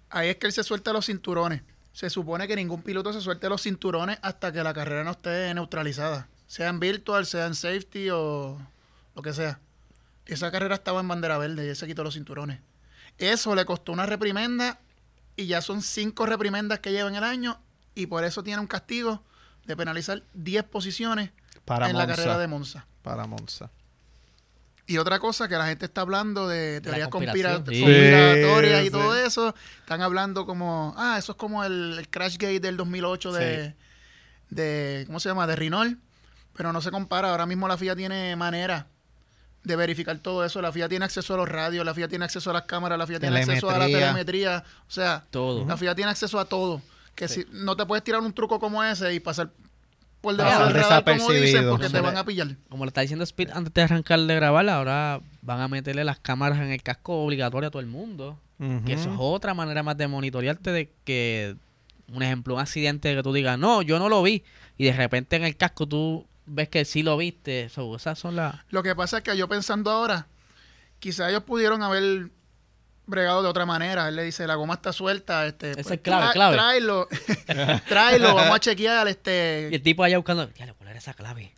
ahí 0.10 0.30
es 0.30 0.36
que 0.36 0.48
él 0.48 0.54
se 0.54 0.64
suelta 0.64 0.92
los 0.94 1.06
cinturones. 1.06 1.62
Se 1.94 2.10
supone 2.10 2.48
que 2.48 2.56
ningún 2.56 2.82
piloto 2.84 3.12
se 3.14 3.22
suelte 3.22 3.50
los 3.50 3.62
cinturones 3.64 4.18
hasta 4.22 4.52
que 4.52 4.64
la 4.64 4.74
carrera 4.74 5.04
no 5.04 5.12
esté 5.12 5.54
neutralizada. 5.54 6.28
Sea 6.48 6.68
en 6.70 6.80
virtual, 6.80 7.26
sea 7.26 7.46
en 7.48 7.56
safety 7.56 8.10
o 8.12 8.58
lo 9.16 9.22
que 9.22 9.34
sea. 9.34 9.60
Esa 10.26 10.52
carrera 10.52 10.76
estaba 10.76 11.00
en 11.02 11.08
bandera 11.08 11.38
verde 11.38 11.66
y 11.66 11.70
él 11.70 11.76
se 11.76 11.88
quitó 11.88 12.04
los 12.04 12.14
cinturones. 12.14 12.60
Eso 13.18 13.56
le 13.56 13.66
costó 13.66 13.92
una 13.94 14.06
reprimenda 14.06 14.80
y 15.36 15.48
ya 15.48 15.62
son 15.62 15.82
cinco 15.82 16.26
reprimendas 16.26 16.80
que 16.80 16.92
lleva 16.92 17.10
en 17.10 17.16
el 17.16 17.24
año 17.24 17.60
y 17.96 18.06
por 18.08 18.24
eso 18.26 18.44
tiene 18.44 18.60
un 18.62 18.68
castigo 18.68 19.24
de 19.72 19.78
penalizar 19.78 20.22
10 20.34 20.64
posiciones 20.66 21.32
para 21.66 21.88
en 21.88 21.94
Monza. 21.94 22.08
la 22.08 22.16
carrera 22.16 22.38
de 22.38 22.48
Monza. 22.48 22.86
Para 23.02 23.26
Monza. 23.28 23.70
Y 24.88 24.98
otra 24.98 25.20
cosa 25.20 25.48
que 25.48 25.56
la 25.56 25.68
gente 25.68 25.86
está 25.86 26.02
hablando 26.02 26.48
de 26.48 26.82
teorías 26.82 27.06
Sí. 27.08 27.12
conspiratorias 27.12 28.82
Sí, 28.82 28.88
y 28.88 28.90
todo 28.92 29.14
sí. 29.16 29.22
eso. 29.26 29.56
Están 29.80 30.02
hablando 30.02 30.46
como, 30.46 30.94
ah, 30.98 31.16
eso 31.18 31.32
es 31.34 31.38
como 31.38 31.64
el, 31.64 31.98
el 32.00 32.10
crash 32.10 32.34
gate 32.38 32.60
del 32.60 32.76
2008 32.78 33.32
de, 33.32 33.76
de, 34.50 35.04
¿cómo 35.08 35.20
se 35.20 35.30
llama? 35.30 35.48
De 35.48 35.56
Renault. 35.56 35.98
Pero 36.56 36.74
no 36.74 36.82
se 36.82 36.92
compara. 36.92 37.30
Ahora 37.32 37.46
mismo 37.46 37.68
la 37.68 37.78
FIA 37.78 37.96
tiene 37.96 38.36
manera 38.36 38.88
de 39.64 39.76
verificar 39.78 40.18
todo 40.20 40.44
eso. 40.44 40.62
La 40.62 40.72
FIA 40.74 40.90
tiene 40.90 41.06
acceso 41.06 41.34
a 41.36 41.38
los 41.38 41.48
radios, 41.48 41.86
la 41.86 41.94
FIA 41.94 42.10
tiene 42.10 42.26
acceso 42.26 42.50
a 42.50 42.54
las 42.54 42.64
cámaras, 42.64 42.98
la 42.98 43.08
FIA 43.08 43.20
tiene 43.20 43.38
acceso 43.40 43.70
a 43.70 43.78
la 43.78 43.86
Telemetría. 43.86 44.08
telemetría. 44.08 44.64
O 44.88 44.92
sea, 44.92 45.24
Todo. 45.32 45.66
la 45.66 45.78
FIA 45.78 45.96
tiene 45.96 46.12
acceso 46.12 46.38
a 46.40 46.46
todo. 46.46 46.82
Que 47.16 47.28
Sí. 47.28 47.42
si 47.44 47.48
no 47.52 47.76
te 47.76 47.86
puedes 47.86 48.04
tirar 48.04 48.22
un 48.22 48.34
truco 48.34 48.60
como 48.60 48.84
ese 48.84 49.14
y 49.14 49.20
pasar 49.20 49.52
por 50.22 50.38
Pasar 50.38 50.52
debajo 50.52 50.74
del 50.74 50.84
radar, 50.84 51.04
como 51.18 51.32
dicen, 51.32 51.70
porque 51.70 51.90
te 51.90 52.00
van 52.00 52.16
a 52.18 52.24
pillar. 52.24 52.56
Como 52.70 52.86
le 52.86 52.90
está 52.90 53.02
diciendo 53.02 53.24
Speed 53.24 53.50
antes 53.52 53.74
de 53.74 53.82
arrancar 53.82 54.20
de 54.20 54.36
grabar, 54.36 54.70
ahora 54.70 55.20
van 55.42 55.62
a 55.62 55.68
meterle 55.68 56.04
las 56.04 56.20
cámaras 56.20 56.60
en 56.60 56.72
el 56.72 56.84
casco 56.84 57.24
obligatorio 57.24 57.68
a 57.70 57.72
todo 57.72 57.80
el 57.82 57.88
mundo. 57.88 58.40
Que 58.86 58.94
eso 58.94 59.12
es 59.12 59.16
otra 59.20 59.56
manera 59.56 59.82
más 59.82 59.98
de 59.98 60.08
monitorearte 60.08 60.72
de 60.72 60.92
que, 61.04 61.56
un 62.14 62.22
ejemplo, 62.22 62.54
un 62.54 62.60
accidente 62.60 63.16
que 63.16 63.24
tú 63.24 63.34
digas, 63.34 63.58
no, 63.58 63.82
yo 63.82 63.98
no 63.98 64.08
lo 64.08 64.22
vi. 64.22 64.44
Y 64.78 64.86
de 64.86 64.94
repente 64.94 65.36
en 65.38 65.44
el 65.44 65.58
casco 65.58 65.88
tú 65.88 66.28
ves 66.46 66.70
que 66.70 66.86
sí 66.86 67.02
lo 67.02 67.18
viste. 67.18 67.70
So, 67.70 67.96
esas 67.96 68.20
son 68.20 68.36
las... 68.36 68.56
Lo 68.70 68.84
que 68.84 68.96
pasa 68.96 69.18
es 69.18 69.24
que 69.24 69.36
yo 69.36 69.48
pensando 69.50 69.90
ahora, 69.90 70.28
quizá 71.00 71.28
ellos 71.32 71.42
pudieron 71.42 71.82
haber 71.82 72.30
bregado 73.12 73.44
de 73.44 73.50
otra 73.50 73.68
manera. 73.68 74.08
Él 74.08 74.16
le 74.16 74.24
dice, 74.24 74.48
la 74.48 74.56
goma 74.56 74.74
está 74.74 74.92
suelta, 74.92 75.46
este, 75.46 75.80
Esa 75.80 75.94
es 75.94 76.02
clave, 76.02 76.26
tra- 76.26 76.34
clave. 76.34 76.56
Tráelo, 76.58 77.08
tráelo, 77.88 78.34
vamos 78.34 78.56
a 78.56 78.60
chequear, 78.60 79.06
Y 79.06 79.10
el 79.12 79.16
este, 79.16 79.80
tipo 79.84 80.04
allá 80.04 80.18
buscando, 80.18 80.50
ya, 80.56 80.74
¿cuál 80.74 80.90
era 80.90 80.98
esa 80.98 81.14
clave? 81.14 81.54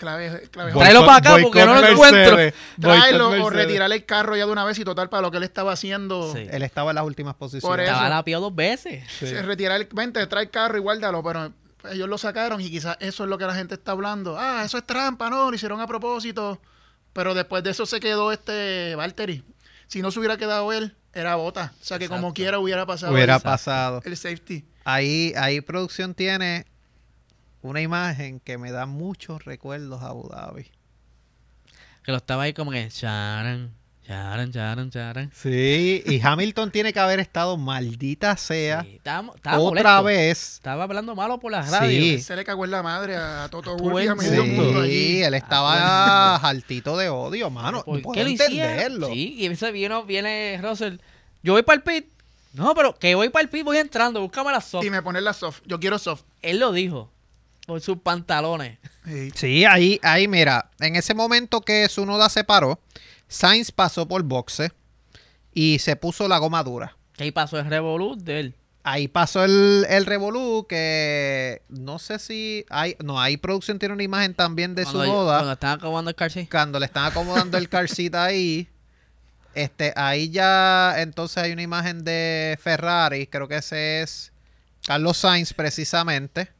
clave, 0.00 0.48
clave 0.50 0.72
Tráelo 0.72 1.04
para 1.04 1.18
acá 1.18 1.36
porque 1.42 1.64
no 1.64 1.74
lo 1.74 1.80
Mercedes, 1.82 1.92
encuentro. 1.92 2.60
tráelo 2.80 3.44
o 3.44 3.50
retirarle 3.50 3.96
el 3.96 4.06
carro 4.06 4.34
ya 4.34 4.46
de 4.46 4.50
una 4.52 4.64
vez 4.64 4.78
y 4.78 4.84
total 4.84 5.08
para 5.10 5.20
lo 5.20 5.30
que 5.30 5.36
él 5.36 5.42
estaba 5.42 5.72
haciendo. 5.72 6.32
Sí. 6.32 6.46
Él 6.50 6.62
estaba 6.62 6.90
en 6.90 6.94
las 6.96 7.04
últimas 7.04 7.34
posiciones. 7.34 7.68
Por 7.70 7.80
eso. 7.80 7.92
Estaba 7.92 8.08
lapiado 8.08 8.44
dos 8.44 8.54
veces. 8.54 9.04
Sí. 9.18 9.26
Se 9.26 9.42
Retirar 9.42 9.80
el, 9.80 9.88
vente, 9.92 10.26
trae 10.26 10.44
el 10.44 10.50
carro 10.50 10.78
y 10.78 10.80
guárdalo, 10.80 11.22
pero 11.22 11.52
ellos 11.90 12.08
lo 12.08 12.18
sacaron 12.18 12.60
y 12.60 12.70
quizás 12.70 12.96
eso 13.00 13.24
es 13.24 13.30
lo 13.30 13.38
que 13.38 13.44
la 13.44 13.54
gente 13.54 13.74
está 13.74 13.92
hablando. 13.92 14.36
Ah, 14.38 14.62
eso 14.64 14.78
es 14.78 14.86
trampa, 14.86 15.28
no, 15.30 15.50
lo 15.50 15.54
hicieron 15.54 15.80
a 15.80 15.86
propósito. 15.86 16.60
Pero 17.12 17.34
después 17.34 17.62
de 17.62 17.70
eso 17.70 17.86
se 17.86 18.00
quedó 18.00 18.32
este 18.32 18.94
Valtteri. 18.94 19.42
Si 19.90 20.02
no 20.02 20.12
se 20.12 20.20
hubiera 20.20 20.36
quedado 20.36 20.72
él, 20.72 20.96
era 21.12 21.34
bota. 21.34 21.72
O 21.80 21.84
sea 21.84 21.98
que 21.98 22.08
como 22.08 22.32
quiera 22.32 22.60
hubiera 22.60 22.86
pasado 22.86 23.12
Hubiera 23.12 23.36
el- 23.36 23.42
pasado. 23.42 24.00
el 24.04 24.16
safety. 24.16 24.64
Ahí, 24.84 25.32
ahí 25.36 25.60
producción 25.60 26.14
tiene 26.14 26.64
una 27.60 27.80
imagen 27.80 28.38
que 28.38 28.56
me 28.56 28.70
da 28.70 28.86
muchos 28.86 29.44
recuerdos 29.44 30.00
a 30.00 30.06
Abu 30.10 30.28
Dhabi. 30.28 30.70
Que 32.04 32.12
lo 32.12 32.18
estaba 32.18 32.44
ahí 32.44 32.54
como 32.54 32.70
que, 32.70 32.88
charan, 32.88 33.74
charan, 34.10 34.50
charan, 34.52 34.90
charan. 34.90 35.30
Sí, 35.34 36.02
y 36.04 36.20
Hamilton 36.20 36.72
tiene 36.72 36.92
que 36.92 36.98
haber 36.98 37.20
estado 37.20 37.56
maldita 37.56 38.36
sea 38.36 38.82
Sí, 38.82 38.96
estaba, 38.96 39.32
estaba 39.36 39.58
otra 39.60 39.82
molesto. 40.00 40.02
vez. 40.04 40.52
Estaba 40.54 40.82
hablando 40.84 41.14
malo 41.14 41.38
por 41.38 41.52
las 41.52 41.66
Sí. 41.66 41.72
radios. 41.72 42.22
Se 42.24 42.34
le 42.34 42.44
cagó 42.44 42.64
en 42.64 42.72
la 42.72 42.82
madre 42.82 43.14
a 43.16 43.46
Toto 43.50 43.76
Wolff 43.76 44.04
y 44.04 44.08
a 44.08 44.10
en 44.12 44.18
medio 44.18 44.42
serio. 44.42 44.62
mundo 44.64 44.80
allí. 44.82 44.90
Sí, 44.90 45.22
él 45.22 45.34
estaba 45.34 46.36
altito 46.36 46.96
de 46.96 47.08
odio, 47.08 47.50
mano. 47.50 47.84
¿Por 47.84 47.98
No 47.98 48.02
puedo 48.02 48.14
qué 48.14 48.24
lo 48.24 48.30
entenderlo. 48.30 49.06
Sí, 49.08 49.34
y 49.38 49.46
ese 49.46 49.70
vino, 49.70 50.04
viene 50.04 50.58
Russell. 50.60 50.96
Yo 51.44 51.52
voy 51.52 51.62
para 51.62 51.76
el 51.76 51.82
pit. 51.82 52.06
No, 52.52 52.74
pero 52.74 52.98
que 52.98 53.14
voy 53.14 53.28
para 53.28 53.44
el 53.44 53.48
pit, 53.48 53.62
voy 53.64 53.78
entrando, 53.78 54.20
búscame 54.20 54.50
la 54.50 54.60
soft. 54.60 54.84
Y 54.84 54.90
me 54.90 55.02
ponen 55.02 55.22
la 55.22 55.32
soft. 55.34 55.60
Yo 55.66 55.78
quiero 55.78 56.00
soft. 56.00 56.22
Él 56.42 56.58
lo 56.58 56.72
dijo. 56.72 57.12
Por 57.64 57.80
sus 57.80 57.98
pantalones. 57.98 58.78
Sí. 59.06 59.30
Sí, 59.36 59.64
ahí, 59.64 60.00
ahí, 60.02 60.26
mira, 60.26 60.68
en 60.80 60.96
ese 60.96 61.14
momento 61.14 61.60
que 61.60 61.88
Sunoda 61.88 62.28
se 62.28 62.42
paró, 62.42 62.80
Sainz 63.30 63.70
pasó 63.70 64.06
por 64.06 64.22
boxe 64.24 64.72
y 65.54 65.78
se 65.78 65.96
puso 65.96 66.28
la 66.28 66.36
goma 66.38 66.62
dura. 66.62 66.96
Ahí 67.18 67.30
pasó 67.30 67.58
el 67.58 67.66
revolut 67.66 68.18
de 68.20 68.40
él. 68.40 68.54
Ahí 68.82 69.08
pasó 69.08 69.44
el, 69.44 69.86
el 69.90 70.06
Revolú 70.06 70.66
que 70.66 71.60
no 71.68 71.98
sé 71.98 72.18
si 72.18 72.64
hay, 72.70 72.96
no, 73.04 73.20
ahí 73.20 73.36
producción 73.36 73.78
tiene 73.78 73.92
una 73.92 74.02
imagen 74.02 74.32
también 74.32 74.74
de 74.74 74.84
cuando, 74.84 75.04
Sunoda 75.04 75.36
Cuando 75.36 75.52
estaban 75.52 75.78
acabando 75.78 76.08
el 76.10 76.16
car 76.16 76.30
seat. 76.30 76.48
cuando 76.50 76.78
le 76.80 76.86
están 76.86 77.04
acomodando 77.04 77.58
el 77.58 77.68
car 77.68 77.88
seat 77.88 78.14
ahí. 78.14 78.68
Este, 79.54 79.92
ahí 79.96 80.30
ya 80.30 80.94
entonces 80.98 81.36
hay 81.38 81.52
una 81.52 81.60
imagen 81.62 82.04
de 82.04 82.58
Ferrari, 82.62 83.26
creo 83.26 83.48
que 83.48 83.56
ese 83.56 84.00
es 84.00 84.32
Carlos 84.86 85.18
Sainz 85.18 85.52
precisamente, 85.52 86.50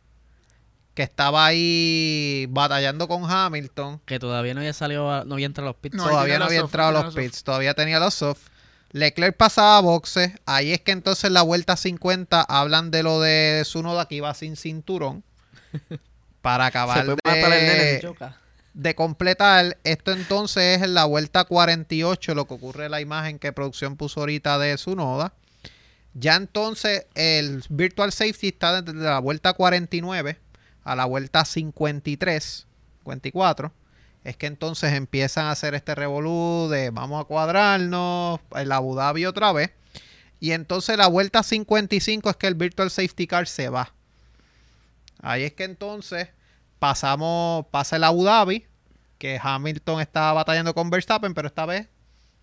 que 1.00 1.04
estaba 1.04 1.46
ahí 1.46 2.46
batallando 2.50 3.08
con 3.08 3.24
Hamilton. 3.24 4.02
Que 4.04 4.18
todavía 4.18 4.52
no 4.52 4.60
había 4.60 4.74
salido, 4.74 5.10
a- 5.10 5.24
no 5.24 5.32
había 5.36 5.46
entrado 5.46 5.68
a 5.70 5.72
los 5.72 5.80
pits. 5.80 5.96
No, 5.96 6.06
todavía 6.06 6.38
no 6.38 6.44
había 6.44 6.60
soft, 6.60 6.68
entrado 6.68 6.88
a 6.90 6.92
los 6.92 7.14
soft. 7.14 7.16
pits, 7.16 7.42
todavía 7.42 7.72
tenía 7.72 7.98
los 7.98 8.12
soft. 8.12 8.48
Leclerc 8.92 9.34
pasaba 9.34 9.78
a 9.78 9.80
boxes, 9.80 10.32
ahí 10.44 10.72
es 10.72 10.80
que 10.82 10.92
entonces 10.92 11.24
en 11.24 11.32
la 11.32 11.40
vuelta 11.40 11.78
50 11.78 12.42
hablan 12.42 12.90
de 12.90 13.02
lo 13.02 13.18
de 13.22 13.60
Tsunoda 13.62 14.06
que 14.08 14.16
iba 14.16 14.34
sin 14.34 14.56
cinturón 14.56 15.24
para 16.42 16.64
Se 16.64 16.68
acabar 16.68 17.04
puede 17.06 17.16
matar 17.24 17.52
el 17.54 17.66
nene 17.66 17.80
si 17.80 17.94
de, 17.94 18.00
choca. 18.02 18.36
de 18.74 18.94
completar. 18.94 19.78
Esto 19.84 20.12
entonces 20.12 20.76
es 20.76 20.82
en 20.82 20.92
la 20.92 21.06
vuelta 21.06 21.44
48, 21.44 22.34
lo 22.34 22.46
que 22.46 22.52
ocurre 22.54 22.84
en 22.86 22.90
la 22.90 23.00
imagen 23.00 23.38
que 23.38 23.54
producción 23.54 23.96
puso 23.96 24.20
ahorita 24.20 24.58
de 24.58 24.74
Tsunoda. 24.74 25.32
Ya 26.12 26.34
entonces 26.36 27.06
el 27.14 27.64
Virtual 27.70 28.12
Safety 28.12 28.48
está 28.48 28.82
desde 28.82 28.98
la 29.00 29.18
vuelta 29.20 29.54
49 29.54 30.38
a 30.84 30.96
la 30.96 31.04
vuelta 31.04 31.44
53, 31.44 32.66
54. 33.00 33.72
Es 34.24 34.36
que 34.36 34.46
entonces 34.46 34.92
empiezan 34.92 35.46
a 35.46 35.52
hacer 35.52 35.74
este 35.74 35.94
revolú 35.94 36.68
de 36.70 36.90
vamos 36.90 37.20
a 37.20 37.24
cuadrarnos 37.24 38.40
en 38.54 38.72
Abu 38.72 38.94
Dhabi 38.94 39.26
otra 39.26 39.52
vez. 39.52 39.70
Y 40.40 40.52
entonces 40.52 40.96
la 40.96 41.06
vuelta 41.06 41.42
55 41.42 42.30
es 42.30 42.36
que 42.36 42.46
el 42.46 42.54
Virtual 42.54 42.90
Safety 42.90 43.26
Car 43.26 43.46
se 43.46 43.68
va. 43.68 43.92
Ahí 45.22 45.44
es 45.44 45.52
que 45.52 45.64
entonces 45.64 46.28
pasamos, 46.78 47.66
pasa 47.70 47.96
el 47.96 48.04
Abu 48.04 48.24
Dhabi, 48.24 48.66
que 49.18 49.38
Hamilton 49.42 50.00
estaba 50.00 50.32
batallando 50.32 50.74
con 50.74 50.88
Verstappen, 50.88 51.34
pero 51.34 51.48
esta 51.48 51.66
vez 51.66 51.88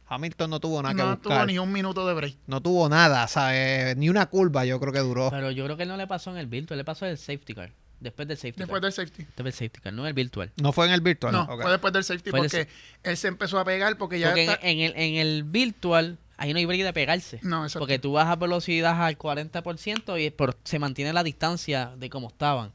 Hamilton 0.09 0.49
no 0.49 0.59
tuvo 0.59 0.81
nada 0.81 0.95
que 0.95 1.01
No 1.01 1.17
tuvo 1.17 1.45
ni 1.45 1.59
un 1.59 1.71
minuto 1.71 2.07
de 2.07 2.13
break. 2.13 2.37
No 2.47 2.61
tuvo 2.61 2.87
nada, 2.87 3.27
¿sabes? 3.27 3.97
Ni 3.97 4.09
una 4.09 4.27
curva 4.27 4.63
yo 4.63 4.79
creo 4.79 4.93
que 4.93 4.99
duró. 4.99 5.29
Pero 5.29 5.51
yo 5.51 5.65
creo 5.65 5.77
que 5.77 5.85
no 5.85 5.97
le 5.97 6.07
pasó 6.07 6.31
en 6.31 6.37
el 6.37 6.47
virtual, 6.47 6.77
le 6.77 6.85
pasó 6.85 7.05
en 7.05 7.11
el 7.11 7.17
safety 7.17 7.53
car. 7.53 7.71
Después 7.99 8.27
del 8.27 8.37
safety 8.37 8.59
Después 8.59 8.75
car. 8.79 8.81
del 8.81 8.93
safety. 8.93 9.23
Después 9.23 9.43
del 9.45 9.53
safety 9.53 9.79
car, 9.81 9.93
no 9.93 10.03
en 10.03 10.07
el 10.09 10.13
virtual. 10.13 10.51
No 10.57 10.71
fue 10.71 10.85
en 10.85 10.91
el 10.93 11.01
virtual. 11.01 11.33
No, 11.33 11.45
fue 11.47 11.71
después 11.71 11.93
del 11.93 12.03
safety 12.03 12.29
Fue 12.29 12.39
porque 12.41 12.67
él 13.03 13.17
se 13.17 13.27
empezó 13.27 13.57
a 13.59 13.65
pegar 13.65 13.97
porque 13.97 14.19
ya 14.19 14.27
Porque 14.27 14.43
en, 14.43 14.49
está- 14.51 14.67
en 14.67 14.79
el, 14.81 14.93
en 14.95 15.15
el 15.15 15.43
virtual, 15.43 16.19
ahí 16.37 16.53
no 16.53 16.59
hay 16.59 16.65
break 16.65 16.83
de 16.83 16.93
pegarse. 16.93 17.39
No, 17.41 17.63
exacto. 17.63 17.79
Porque 17.79 17.97
tú 17.99 18.11
bajas 18.13 18.37
velocidad 18.37 19.03
al 19.03 19.17
40% 19.17 20.23
y 20.23 20.29
por- 20.29 20.57
se 20.63 20.77
mantiene 20.79 21.11
la 21.13 21.23
distancia 21.23 21.93
de 21.97 22.09
como 22.09 22.27
estaban. 22.27 22.71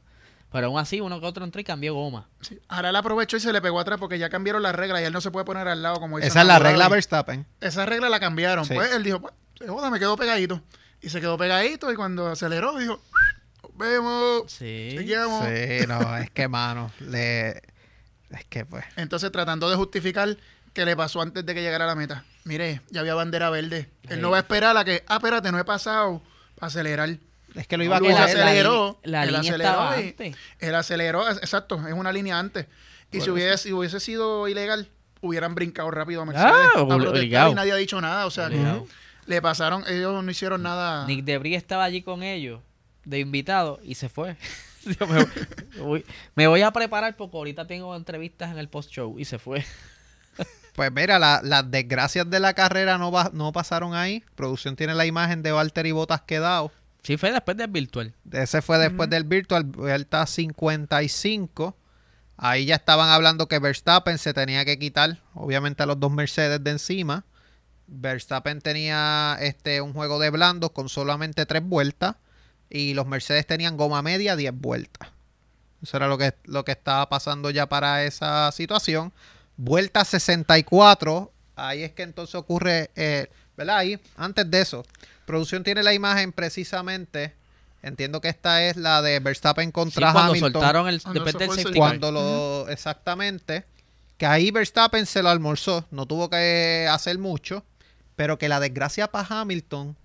Pero 0.51 0.67
aún 0.67 0.77
así, 0.77 0.99
uno 1.01 1.19
que 1.19 1.25
otro 1.25 1.43
entró 1.45 1.59
y 1.61 1.63
cambió 1.63 1.95
goma. 1.95 2.29
Sí. 2.41 2.59
Ahora 2.67 2.89
él 2.89 2.95
aprovechó 2.95 3.37
y 3.37 3.39
se 3.39 3.51
le 3.51 3.59
pegó 3.61 3.79
atrás 3.79 3.97
porque 3.99 4.19
ya 4.19 4.29
cambiaron 4.29 4.61
la 4.61 4.71
regla 4.71 5.01
y 5.01 5.05
él 5.05 5.11
no 5.13 5.19
se 5.21 5.31
puede 5.31 5.45
poner 5.45 5.67
al 5.67 5.81
lado 5.81 5.99
como 5.99 6.17
dice 6.17 6.27
Esa 6.27 6.41
es 6.41 6.47
la 6.47 6.59
regla 6.59 6.89
Verstappen. 6.89 7.47
Esa 7.59 7.85
regla 7.87 8.07
la 8.09 8.19
cambiaron. 8.19 8.63
Sí. 8.65 8.75
Pues 8.75 8.91
él 8.93 9.01
dijo, 9.03 9.19
pues, 9.21 9.33
joda, 9.67 9.89
me 9.89 9.97
quedo 9.99 10.15
pegadito. 10.15 10.61
Y 11.01 11.09
se 11.09 11.19
quedó 11.21 11.37
pegadito 11.39 11.91
y 11.91 11.95
cuando 11.95 12.27
aceleró 12.27 12.77
dijo, 12.77 13.01
vemos, 13.77 14.43
Sí. 14.51 14.95
chequeamos. 14.97 15.45
Sí, 15.45 15.85
no, 15.87 16.17
es 16.17 16.29
que, 16.31 16.47
mano, 16.47 16.91
le... 16.99 17.61
Es 18.31 18.45
que, 18.49 18.65
pues... 18.65 18.83
Entonces 18.95 19.31
tratando 19.31 19.69
de 19.69 19.75
justificar 19.75 20.37
qué 20.73 20.85
le 20.85 20.95
pasó 20.95 21.21
antes 21.21 21.45
de 21.45 21.53
que 21.53 21.61
llegara 21.61 21.85
a 21.85 21.87
la 21.87 21.95
meta. 21.95 22.25
Mire, 22.45 22.81
ya 22.89 23.01
había 23.01 23.13
bandera 23.15 23.49
verde. 23.49 23.89
Él 24.09 24.21
no 24.21 24.31
va 24.31 24.37
a 24.37 24.39
esperar 24.41 24.75
a 24.75 24.83
que, 24.83 25.03
ah, 25.07 25.15
espérate, 25.17 25.51
no 25.51 25.59
he 25.59 25.63
pasado 25.65 26.21
para 26.55 26.67
acelerar. 26.67 27.17
Es 27.55 27.67
que 27.67 27.77
lo 27.77 27.83
iba 27.83 27.97
a 27.97 27.99
coger... 27.99 28.15
la 28.15 28.23
aceleró, 28.25 28.99
la 29.03 29.23
él 29.23 29.27
línea 29.33 29.39
aceleró 29.51 29.69
estaba 29.69 30.01
y- 30.01 30.07
antes. 30.09 30.35
Él 30.59 30.75
aceleró, 30.75 31.29
exacto, 31.29 31.75
es 31.87 31.93
una 31.93 32.11
línea 32.11 32.39
antes. 32.39 32.65
Y 33.11 33.21
si 33.21 33.29
hubiese, 33.29 33.57
si 33.57 33.71
hubiese 33.73 33.99
sido 33.99 34.47
ilegal, 34.47 34.89
hubieran 35.21 35.53
brincado 35.53 35.89
rápido 35.91 36.21
a 36.23 36.25
Mercedes. 36.25 36.51
Ah, 36.51 36.71
a 36.79 37.49
y 37.51 37.53
nadie 37.53 37.71
ha 37.71 37.75
dicho 37.75 38.01
nada. 38.01 38.25
O 38.25 38.31
sea, 38.31 38.49
que 38.49 38.81
le 39.27 39.41
pasaron, 39.41 39.83
ellos 39.87 40.23
no 40.23 40.31
hicieron 40.31 40.63
nada. 40.63 41.05
Nick 41.05 41.23
Debris 41.23 41.55
estaba 41.55 41.83
allí 41.83 42.01
con 42.01 42.23
ellos, 42.23 42.59
de 43.05 43.19
invitado, 43.19 43.79
y 43.83 43.95
se 43.95 44.09
fue. 44.09 44.37
Yo 44.99 45.07
me, 45.07 45.25
voy, 45.79 46.05
me 46.35 46.47
voy 46.47 46.61
a 46.61 46.71
preparar 46.71 47.15
porque 47.15 47.37
ahorita 47.37 47.65
tengo 47.67 47.95
entrevistas 47.95 48.51
en 48.51 48.57
el 48.59 48.67
post-show, 48.69 49.17
y 49.19 49.25
se 49.25 49.39
fue. 49.39 49.63
Pues 50.75 50.91
mira, 50.91 51.19
la- 51.19 51.41
las 51.43 51.69
desgracias 51.69 52.27
de 52.27 52.39
la 52.39 52.55
carrera 52.55 52.97
no, 52.97 53.11
va- 53.11 53.29
no 53.31 53.51
pasaron 53.51 53.93
ahí. 53.93 54.23
Producción 54.33 54.75
tiene 54.75 54.95
la 54.95 55.05
imagen 55.05 55.43
de 55.43 55.51
Valtteri 55.51 55.91
Bottas 55.91 56.21
quedado. 56.23 56.71
Sí, 57.03 57.15
fue 57.17 57.31
después 57.31 57.55
del 57.57 57.67
virtual. 57.69 58.15
Ese 58.31 58.59
fue 58.63 58.79
después 58.79 59.07
del 59.07 59.23
Virtual, 59.23 59.65
Vuelta 59.65 60.25
55. 60.25 61.77
Ahí 62.37 62.65
ya 62.65 62.73
estaban 62.75 63.09
hablando 63.09 63.47
que 63.47 63.59
Verstappen 63.59 64.17
se 64.17 64.33
tenía 64.33 64.65
que 64.65 64.79
quitar, 64.79 65.19
obviamente, 65.35 65.83
a 65.83 65.85
los 65.85 65.99
dos 65.99 66.11
Mercedes 66.11 66.63
de 66.63 66.71
encima. 66.71 67.23
Verstappen 67.85 68.59
tenía 68.61 69.37
este 69.41 69.79
un 69.81 69.93
juego 69.93 70.17
de 70.17 70.31
blandos 70.31 70.71
con 70.71 70.89
solamente 70.89 71.45
tres 71.45 71.61
vueltas. 71.63 72.15
Y 72.73 72.95
los 72.95 73.05
Mercedes 73.05 73.45
tenían 73.45 73.77
goma 73.77 74.01
media, 74.01 74.35
10 74.35 74.51
vueltas. 74.59 75.09
Eso 75.83 75.95
era 75.95 76.07
lo 76.07 76.17
que, 76.17 76.33
lo 76.45 76.65
que 76.65 76.71
estaba 76.71 77.07
pasando 77.07 77.51
ya 77.51 77.69
para 77.69 78.03
esa 78.03 78.51
situación. 78.51 79.13
Vuelta 79.57 80.03
64. 80.03 81.31
Ahí 81.55 81.83
es 81.83 81.91
que 81.91 82.01
entonces 82.01 82.33
ocurre, 82.33 82.89
eh, 82.95 83.29
¿verdad? 83.55 83.77
Ahí, 83.77 83.99
antes 84.17 84.49
de 84.49 84.61
eso, 84.61 84.83
producción 85.27 85.63
tiene 85.63 85.83
la 85.83 85.93
imagen 85.93 86.31
precisamente. 86.31 87.35
Entiendo 87.83 88.21
que 88.21 88.29
esta 88.29 88.63
es 88.63 88.75
la 88.75 89.03
de 89.03 89.19
Verstappen 89.19 89.67
Sí, 89.67 89.71
contra 89.71 90.11
cuando 90.11 90.31
Hamilton. 90.31 90.53
soltaron 90.53 90.87
el, 90.87 90.99
Cuando 90.99 91.23
del 91.25 91.49
safety. 91.51 91.77
Cuando 91.77 92.11
lo. 92.11 92.69
Exactamente. 92.69 93.65
Que 94.17 94.25
ahí 94.25 94.49
Verstappen 94.49 95.05
se 95.05 95.21
lo 95.21 95.29
almorzó. 95.29 95.85
No 95.91 96.07
tuvo 96.07 96.27
que 96.27 96.87
hacer 96.89 97.19
mucho. 97.19 97.63
Pero 98.15 98.39
que 98.39 98.49
la 98.49 98.59
desgracia 98.59 99.11
para 99.11 99.41
Hamilton 99.41 99.95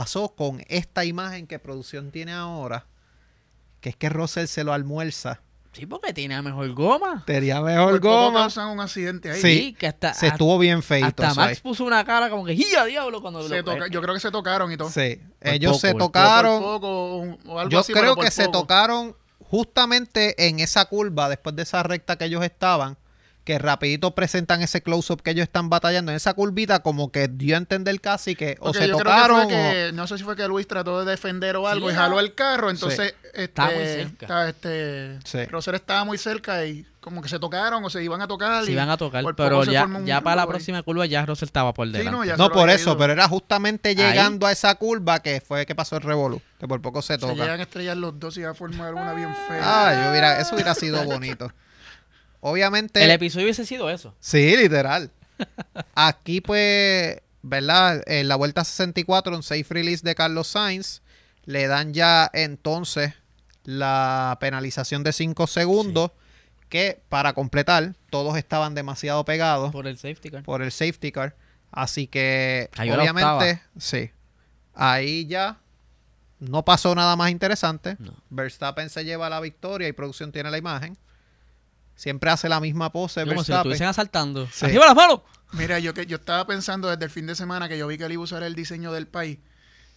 pasó 0.00 0.28
con 0.34 0.62
esta 0.68 1.06
imagen 1.06 1.46
que 1.46 1.58
producción 1.58 2.10
tiene 2.10 2.32
ahora. 2.32 2.84
Que 3.80 3.88
es 3.88 3.96
que 3.96 4.10
Russell 4.10 4.44
se 4.46 4.62
lo 4.62 4.74
almuerza. 4.74 5.40
Sí, 5.72 5.86
porque 5.86 6.12
tiene 6.12 6.40
mejor 6.42 6.70
goma. 6.74 7.22
Tenía 7.26 7.62
mejor 7.62 7.98
goma. 8.00 8.40
causan 8.40 8.68
un 8.68 8.80
accidente 8.80 9.30
ahí. 9.30 9.40
Sí. 9.40 9.76
que 9.78 9.86
hasta, 9.86 10.12
Se 10.12 10.26
estuvo 10.26 10.58
bien 10.58 10.82
feito. 10.82 11.06
hasta 11.06 11.28
Max 11.34 11.38
ahí. 11.38 11.56
puso 11.62 11.84
una 11.84 12.04
cara 12.04 12.28
como 12.28 12.44
que 12.44 12.54
¡ya 12.56 12.84
diablo! 12.84 13.22
Cuando 13.22 13.42
Se 13.48 13.56
lo 13.56 13.64
toca- 13.64 13.86
yo 13.88 14.02
creo 14.02 14.12
que 14.12 14.20
se 14.20 14.30
tocaron 14.30 14.70
y 14.70 14.76
todo. 14.76 14.90
Sí. 14.90 15.18
Por 15.38 15.48
Ellos 15.52 15.72
poco, 15.72 15.80
se 15.86 15.94
tocaron. 15.94 16.62
Por 16.62 16.72
poco, 16.74 16.88
o- 16.88 17.38
o 17.54 17.58
algo 17.58 17.70
Yo 17.70 17.78
así, 17.80 17.92
creo 17.94 18.16
que 18.16 18.30
se 18.30 18.48
tocaron 18.48 19.16
justamente 19.40 20.46
en 20.48 20.60
esa 20.60 20.84
curva, 20.84 21.28
después 21.30 21.56
de 21.56 21.62
esa 21.62 21.82
recta 21.82 22.16
que 22.16 22.26
ellos 22.26 22.44
estaban, 22.44 22.98
que 23.46 23.58
rapidito 23.58 24.14
presentan 24.14 24.60
ese 24.60 24.82
close-up 24.82 25.22
que 25.22 25.30
ellos 25.30 25.44
están 25.44 25.70
batallando. 25.70 26.10
En 26.10 26.16
esa 26.16 26.34
curvita 26.34 26.80
como 26.80 27.10
que 27.12 27.28
dio 27.28 27.54
a 27.54 27.58
entender 27.58 27.98
casi 28.00 28.34
que 28.34 28.56
o 28.60 28.64
Porque 28.66 28.80
se 28.80 28.88
yo 28.88 28.98
tocaron 28.98 29.46
creo 29.46 29.48
que, 29.48 29.54
fue 29.54 29.72
que- 29.86 29.92
no 29.94 30.06
sé 30.06 30.18
si 30.18 30.24
fue 30.24 30.36
que 30.36 30.46
Luis 30.48 30.66
trató 30.66 31.02
de 31.04 31.10
defender 31.10 31.56
o 31.56 31.68
algo 31.68 31.88
Sí, 31.88 31.94
y 31.94 31.96
jaló 31.96 32.18
el 32.20 32.34
carro, 32.34 32.68
entonces 32.70 33.14
este, 33.24 33.44
Estaba 33.44 33.70
muy 33.70 33.84
cerca. 33.84 34.48
este, 34.48 35.18
Sí. 35.24 35.44
Rosser 35.46 35.76
estaba 35.76 36.04
muy 36.04 36.18
cerca 36.18 36.66
y 36.66 36.84
como 37.00 37.22
que 37.22 37.28
se 37.28 37.38
tocaron 37.38 37.84
o 37.84 37.88
se 37.88 38.02
iban 38.02 38.20
a 38.20 38.26
tocar. 38.26 38.64
Se 38.64 38.70
y 38.70 38.74
iban 38.74 38.90
a 38.90 38.96
tocar, 38.96 39.24
pero 39.36 39.64
se 39.64 39.70
ya, 39.70 39.88
ya 40.04 40.20
para 40.22 40.34
la 40.36 40.42
ahí. 40.42 40.48
próxima 40.48 40.82
curva 40.82 41.06
ya 41.06 41.24
Russell 41.24 41.46
estaba 41.46 41.72
por 41.72 41.86
Sí, 41.86 41.92
delante. 41.92 42.36
no, 42.36 42.46
se 42.48 42.50
por 42.52 42.68
eso, 42.68 42.90
ido. 42.90 42.98
pero 42.98 43.12
era 43.12 43.28
justamente 43.28 43.94
llegando 43.94 44.44
a 44.48 44.50
esa 44.50 44.74
curva 44.74 45.20
que 45.22 45.40
fue 45.40 45.64
que 45.66 45.76
pasó 45.76 45.94
el 45.96 46.02
revolú, 46.02 46.42
que 46.58 46.66
por 46.66 46.82
poco 46.82 47.00
se 47.02 47.14
Se 47.14 47.20
toca. 47.20 47.34
llegan 47.34 47.60
a 47.60 47.62
estrellar 47.62 47.96
los 47.96 48.18
dos 48.18 48.36
y 48.38 48.42
va 48.42 48.50
a 48.50 48.54
formar 48.54 48.92
una 48.94 49.12
bien 49.14 49.32
fea. 49.46 49.60
Ah, 49.62 50.02
yo 50.04 50.10
hubiera, 50.10 50.40
eso 50.40 50.56
hubiera 50.56 50.74
sido 50.74 51.04
bonito. 51.04 51.52
Obviamente. 52.48 53.02
El 53.02 53.10
episodio 53.10 53.46
hubiese 53.46 53.66
sido 53.66 53.90
eso. 53.90 54.14
Sí, 54.20 54.56
literal. 54.56 55.10
Aquí, 55.96 56.40
pues, 56.40 57.20
¿verdad? 57.42 58.04
En 58.06 58.28
la 58.28 58.36
vuelta 58.36 58.62
64, 58.62 59.34
un 59.34 59.42
safe 59.42 59.66
release 59.68 60.02
de 60.04 60.14
Carlos 60.14 60.46
Sainz, 60.46 61.02
le 61.44 61.66
dan 61.66 61.92
ya 61.92 62.30
entonces 62.32 63.14
la 63.64 64.38
penalización 64.40 65.02
de 65.02 65.12
5 65.12 65.48
segundos, 65.48 66.12
que 66.68 67.02
para 67.08 67.32
completar, 67.32 67.96
todos 68.10 68.36
estaban 68.36 68.76
demasiado 68.76 69.24
pegados 69.24 69.72
Por 69.72 69.88
el 69.88 69.98
safety 69.98 70.30
car. 70.30 70.44
por 70.44 70.62
el 70.62 70.70
safety 70.70 71.10
car. 71.10 71.34
Así 71.72 72.06
que, 72.06 72.70
Cayó 72.72 72.94
obviamente, 72.94 73.60
sí. 73.76 74.12
Ahí 74.72 75.26
ya 75.26 75.58
no 76.38 76.64
pasó 76.64 76.94
nada 76.94 77.16
más 77.16 77.32
interesante. 77.32 77.96
No. 77.98 78.14
Verstappen 78.30 78.88
se 78.88 79.04
lleva 79.04 79.28
la 79.28 79.40
victoria 79.40 79.88
y 79.88 79.92
producción 79.92 80.30
tiene 80.30 80.48
la 80.52 80.58
imagen. 80.58 80.96
Siempre 81.96 82.30
hace 82.30 82.48
la 82.48 82.60
misma 82.60 82.92
pose 82.92 83.20
Como 83.20 83.30
si 83.30 83.34
lo 83.34 83.36
Verstappen. 83.38 83.58
estuviesen 83.72 83.86
asaltando. 83.88 84.46
Sí. 84.52 84.66
¡Arriba 84.66 84.86
las 84.86 84.94
manos! 84.94 85.20
Mira, 85.52 85.78
yo 85.78 85.94
que 85.94 86.06
yo 86.06 86.16
estaba 86.16 86.46
pensando 86.46 86.88
desde 86.88 87.04
el 87.04 87.10
fin 87.10 87.26
de 87.26 87.34
semana 87.34 87.68
que 87.68 87.78
yo 87.78 87.86
vi 87.86 87.96
que 87.98 88.04
él 88.04 88.12
iba 88.12 88.20
a 88.20 88.24
usar 88.24 88.42
el 88.42 88.54
diseño 88.54 88.92
del 88.92 89.06
país. 89.06 89.38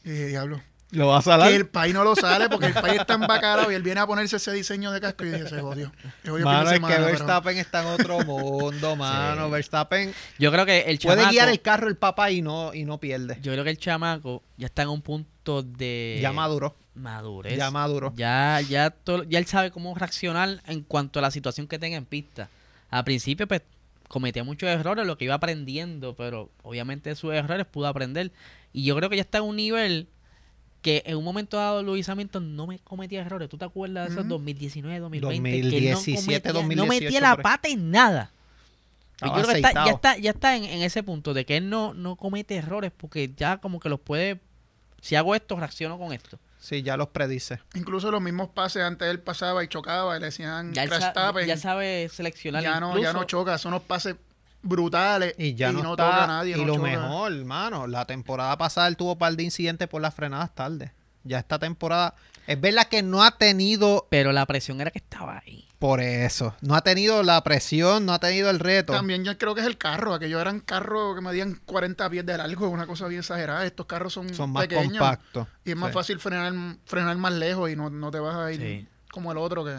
Y 0.05 0.09
dije, 0.11 0.27
diablo, 0.27 0.61
Lo 0.91 1.07
va 1.07 1.17
a 1.17 1.21
salar. 1.21 1.49
que 1.49 1.55
el 1.57 1.67
país 1.67 1.93
no 1.93 2.03
lo 2.05 2.15
sale 2.15 2.47
porque 2.49 2.67
el 2.67 2.73
país 2.73 3.01
está 3.01 3.15
embacalado 3.15 3.69
y 3.71 3.75
él 3.75 3.83
viene 3.83 3.99
a 3.99 4.07
ponerse 4.07 4.37
ese 4.37 4.51
diseño 4.53 4.91
de 4.91 5.01
casco 5.01 5.25
y 5.25 5.31
dije, 5.31 5.49
se 5.49 5.59
jodió. 5.59 5.91
Mano, 6.23 6.61
es 6.61 6.69
que 6.69 6.75
semana, 6.75 6.95
pero- 6.95 7.05
Verstappen 7.07 7.57
está 7.57 7.81
en 7.81 7.87
otro 7.87 8.19
mundo, 8.25 8.95
mano. 8.95 9.45
Sí. 9.47 9.51
Verstappen 9.51 10.13
Yo 10.37 10.51
creo 10.51 10.65
que 10.65 10.81
el 10.81 10.99
puede 10.99 11.17
chamaco... 11.17 11.31
guiar 11.33 11.49
el 11.49 11.61
carro 11.61 11.87
el 11.89 11.97
papá 11.97 12.31
y 12.31 12.41
no, 12.41 12.73
y 12.73 12.85
no 12.85 12.97
pierde. 12.99 13.37
Yo 13.41 13.51
creo 13.51 13.63
que 13.65 13.71
el 13.71 13.77
chamaco 13.77 14.41
ya 14.55 14.67
está 14.67 14.83
en 14.83 14.89
un 14.89 15.01
punto 15.01 15.63
de... 15.63 16.19
ya 16.21 16.31
maduró. 16.31 16.75
Madurez. 16.99 17.57
Ya 17.57 17.71
maduró. 17.71 18.13
Ya, 18.15 18.61
ya, 18.61 18.95
ya 19.27 19.39
él 19.39 19.45
sabe 19.45 19.71
cómo 19.71 19.95
reaccionar 19.95 20.61
en 20.67 20.81
cuanto 20.83 21.19
a 21.19 21.21
la 21.21 21.31
situación 21.31 21.67
que 21.67 21.79
tenga 21.79 21.97
en 21.97 22.05
pista. 22.05 22.49
Al 22.89 23.03
principio, 23.03 23.47
pues, 23.47 23.61
cometía 24.07 24.43
muchos 24.43 24.69
errores, 24.69 25.05
lo 25.05 25.17
que 25.17 25.25
iba 25.25 25.35
aprendiendo, 25.35 26.15
pero 26.15 26.49
obviamente 26.63 27.09
de 27.09 27.15
sus 27.15 27.33
errores 27.33 27.65
pudo 27.65 27.87
aprender. 27.87 28.31
Y 28.73 28.83
yo 28.83 28.95
creo 28.95 29.09
que 29.09 29.15
ya 29.15 29.21
está 29.21 29.37
en 29.37 29.45
un 29.45 29.55
nivel 29.55 30.07
que 30.81 31.03
en 31.05 31.17
un 31.17 31.23
momento 31.23 31.57
dado 31.57 31.83
Luis 31.83 32.07
Hamilton 32.07 32.55
no 32.55 32.67
me 32.67 32.79
cometía 32.79 33.21
errores. 33.21 33.49
¿Tú 33.49 33.57
te 33.57 33.65
acuerdas 33.65 34.07
de 34.07 34.13
esos 34.13 34.25
Ujú. 34.25 34.35
2019, 34.35 34.99
2020? 34.99 35.69
que 35.69 35.77
él 35.77 35.83
no 35.85 35.97
2017, 35.97 36.49
cometía, 36.49 36.75
no 36.75 36.81
2018 36.83 37.03
metía 37.03 37.21
la 37.21 37.37
pata 37.37 37.67
en 37.67 37.91
nada. 37.91 38.31
Yo 39.21 39.33
creo 39.33 39.47
que 39.47 39.55
está, 39.55 39.73
ya 39.73 39.91
está, 39.91 40.17
ya 40.17 40.31
está 40.31 40.55
en, 40.55 40.63
en 40.63 40.81
ese 40.81 41.03
punto 41.03 41.33
de 41.33 41.45
que 41.45 41.57
él 41.57 41.69
no, 41.69 41.93
no 41.93 42.15
comete 42.15 42.55
errores 42.55 42.91
porque 42.95 43.31
ya 43.35 43.57
como 43.57 43.79
que 43.79 43.89
los 43.89 43.99
puede... 43.99 44.39
Si 45.01 45.15
hago 45.15 45.35
esto, 45.35 45.57
reacciono 45.57 45.97
con 45.97 46.13
esto. 46.13 46.39
Sí, 46.59 46.83
ya 46.83 46.97
los 46.97 47.07
predice. 47.07 47.59
Incluso 47.73 48.11
los 48.11 48.21
mismos 48.21 48.49
pases 48.49 48.83
antes 48.83 49.07
él 49.09 49.19
pasaba 49.21 49.63
y 49.63 49.67
chocaba 49.69 50.17
y 50.17 50.19
le 50.19 50.25
decían 50.27 50.73
Ya, 50.73 50.85
crash 50.87 50.99
sa- 51.01 51.13
tapping. 51.13 51.45
ya 51.47 51.55
sabe 51.57 52.09
seleccionar. 52.09 52.61
ya 52.61 52.79
no, 52.81 52.97
ya 52.99 53.13
no 53.13 53.23
choca, 53.23 53.57
son 53.57 53.73
unos 53.73 53.83
pases 53.83 54.15
brutales 54.61 55.35
Y 55.37 55.55
ya 55.55 55.71
no, 55.71 55.81
toca 55.95 56.03
está. 56.09 56.23
a 56.25 56.27
nadie. 56.27 56.55
y 56.57 56.59
no 56.59 56.65
lo 56.67 56.75
choca. 56.75 56.87
mejor, 56.89 57.31
hermano, 57.33 57.87
la 57.87 58.05
temporada 58.05 58.57
pasada 58.57 58.87
él 58.89 58.97
tuvo 58.97 59.13
un 59.13 59.17
par 59.17 59.33
de 59.35 59.43
incidentes 59.43 59.87
por 59.87 60.01
las 60.01 60.13
frenadas 60.13 60.53
tarde. 60.53 60.91
Ya 61.23 61.39
esta 61.39 61.59
temporada. 61.59 62.15
Es 62.47 62.59
verdad 62.59 62.87
que 62.87 63.03
no 63.03 63.23
ha 63.23 63.37
tenido. 63.37 64.07
Pero 64.09 64.31
la 64.31 64.45
presión 64.45 64.81
era 64.81 64.89
que 64.91 64.99
estaba 64.99 65.39
ahí. 65.45 65.65
Por 65.77 66.01
eso. 66.01 66.55
No 66.61 66.75
ha 66.75 66.81
tenido 66.81 67.23
la 67.23 67.41
presión, 67.43 68.05
no 68.05 68.11
ha 68.13 68.19
tenido 68.19 68.49
el 68.49 68.59
reto. 68.59 68.91
También 68.93 69.23
yo 69.23 69.37
creo 69.37 69.55
que 69.55 69.61
es 69.61 69.67
el 69.67 69.77
carro, 69.77 70.13
aquellos 70.13 70.41
eran 70.41 70.59
carros 70.59 71.15
que 71.15 71.21
medían 71.21 71.55
40 71.65 72.09
pies 72.09 72.25
de 72.25 72.37
largo, 72.37 72.67
una 72.69 72.85
cosa 72.85 73.07
bien 73.07 73.19
exagerada. 73.19 73.65
Estos 73.65 73.85
carros 73.85 74.11
son, 74.13 74.33
Son 74.33 74.51
más 74.51 74.67
pequeños 74.67 74.97
compactos. 74.99 75.47
y 75.63 75.71
es 75.71 75.77
más 75.77 75.89
Sí. 75.89 75.93
fácil 75.93 76.19
frenar, 76.19 76.53
frenar 76.85 77.15
más 77.17 77.31
lejos 77.33 77.69
y 77.69 77.75
no, 77.77 77.89
no 77.89 78.11
te 78.11 78.19
vas 78.19 78.35
a 78.35 78.51
ir 78.51 78.59
Sí. 78.59 78.87
como 79.11 79.31
el 79.31 79.37
otro 79.37 79.63
que 79.63 79.77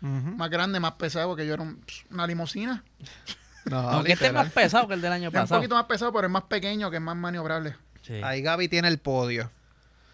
más 0.00 0.50
grande, 0.50 0.78
más 0.80 0.92
pesado, 0.92 1.34
que 1.36 1.46
yo 1.46 1.54
era 1.54 1.62
un- 1.62 1.84
una 2.10 2.26
limusina. 2.26 2.84
No, 3.64 3.78
Aunque 3.78 4.14
este 4.14 4.26
es 4.26 4.32
más 4.32 4.50
pesado 4.50 4.88
que 4.88 4.94
el 4.94 5.00
del 5.00 5.12
año 5.12 5.28
Es 5.28 5.34
un 5.34 5.40
pasado. 5.40 5.60
poquito 5.60 5.76
más 5.76 5.84
pesado, 5.84 6.12
pero 6.12 6.26
es 6.26 6.32
más 6.32 6.42
pequeño, 6.44 6.90
que 6.90 6.96
es 6.96 7.02
más 7.02 7.14
maniobrable. 7.14 7.76
Sí. 8.02 8.14
Ahí 8.24 8.42
Gaby 8.42 8.66
tiene 8.68 8.88
el 8.88 8.98
podio. 8.98 9.50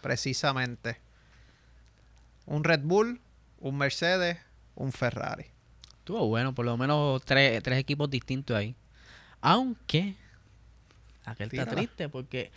Precisamente. 0.01 0.97
Un 2.45 2.63
Red 2.63 2.81
Bull, 2.81 3.21
un 3.59 3.77
Mercedes, 3.77 4.37
un 4.75 4.91
Ferrari. 4.91 5.45
Estuvo 5.99 6.27
bueno, 6.27 6.55
por 6.55 6.65
lo 6.65 6.77
menos 6.77 7.21
tres, 7.23 7.61
tres 7.61 7.77
equipos 7.77 8.09
distintos 8.09 8.57
ahí. 8.57 8.75
Aunque 9.41 10.15
aquel 11.25 11.49
está 11.51 11.65
triste 11.67 12.09
porque, 12.09 12.51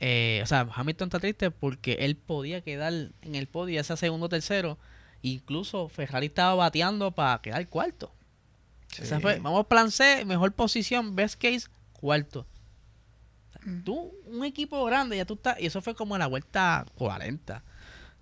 eh, 0.00 0.40
o 0.42 0.46
sea, 0.46 0.68
Hamilton 0.72 1.08
está 1.08 1.18
triste 1.18 1.50
porque 1.50 1.94
él 2.00 2.16
podía 2.16 2.60
quedar 2.60 2.92
en 2.92 3.34
el 3.34 3.48
podio, 3.48 3.82
sea 3.82 3.96
segundo 3.96 4.26
o 4.26 4.28
tercero. 4.28 4.78
Incluso 5.22 5.88
Ferrari 5.88 6.26
estaba 6.26 6.54
bateando 6.54 7.10
para 7.12 7.40
quedar 7.40 7.68
cuarto. 7.68 8.12
Fue, 9.20 9.38
vamos 9.40 9.66
plan 9.66 9.90
C, 9.90 10.24
mejor 10.24 10.52
posición, 10.52 11.16
best 11.16 11.40
case, 11.40 11.68
cuarto. 11.94 12.46
Tú, 13.84 14.12
un 14.26 14.44
equipo 14.44 14.84
grande, 14.84 15.16
ya 15.16 15.24
tú 15.24 15.34
estás, 15.34 15.60
y 15.60 15.66
eso 15.66 15.80
fue 15.82 15.94
como 15.94 16.14
en 16.16 16.20
la 16.20 16.26
vuelta 16.26 16.84
40. 16.96 17.62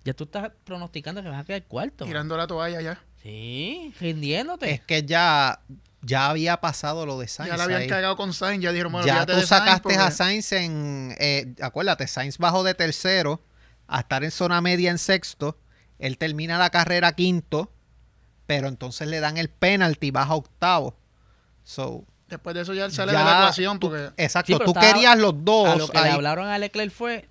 Ya 0.03 0.13
tú 0.13 0.23
estás 0.25 0.51
pronosticando 0.63 1.21
que 1.21 1.29
vas 1.29 1.41
a 1.41 1.43
quedar 1.45 1.63
cuarto. 1.63 2.05
Tirando 2.05 2.35
la 2.37 2.47
toalla 2.47 2.81
ya. 2.81 3.01
Sí, 3.21 3.93
rindiéndote. 3.99 4.71
Es 4.71 4.81
que 4.81 5.03
ya, 5.03 5.61
ya 6.01 6.29
había 6.29 6.59
pasado 6.59 7.05
lo 7.05 7.19
de 7.19 7.27
Sainz. 7.27 7.51
ya 7.51 7.57
la 7.57 7.65
habían 7.65 7.81
ahí. 7.81 7.87
cagado 7.87 8.15
con 8.17 8.33
Sainz, 8.33 8.63
ya 8.63 8.71
dijeron, 8.71 8.91
bueno, 8.91 9.05
ya 9.05 9.25
tú 9.25 9.33
de 9.33 9.45
Sainz 9.45 9.65
sacaste 9.65 9.95
a 9.95 10.09
Sainz 10.11 10.51
en. 10.53 11.15
eh, 11.19 11.53
acuérdate, 11.61 12.07
Sainz 12.07 12.37
bajó 12.37 12.63
de 12.63 12.73
tercero 12.73 13.43
a 13.87 13.99
estar 13.99 14.23
en 14.23 14.31
zona 14.31 14.61
media 14.61 14.89
en 14.89 14.97
sexto. 14.97 15.59
Él 15.99 16.17
termina 16.17 16.57
la 16.57 16.71
carrera 16.71 17.13
quinto, 17.13 17.71
pero 18.47 18.67
entonces 18.67 19.07
le 19.07 19.19
dan 19.19 19.37
el 19.37 19.49
penalty 19.49 20.07
y 20.07 20.11
baja 20.11 20.33
octavo. 20.33 20.97
So, 21.63 22.05
Después 22.31 22.55
de 22.55 22.61
eso 22.61 22.73
ya 22.73 22.85
él 22.85 22.91
sale 22.91 23.11
ya 23.11 23.19
de 23.19 23.25
la 23.25 23.31
ecuación 23.41 23.79
tú- 23.79 23.89
porque 23.89 24.09
exacto, 24.17 24.53
Sí, 24.53 24.59
tú 24.65 24.71
estaba- 24.71 24.87
querías 24.87 25.17
los 25.19 25.33
a 25.33 25.37
dos. 25.39 25.77
lo 25.77 25.87
que 25.89 26.01
le 26.01 26.09
hablaron 26.09 26.47
a 26.47 26.57
Leclerc 26.57 26.91
fue 26.91 27.27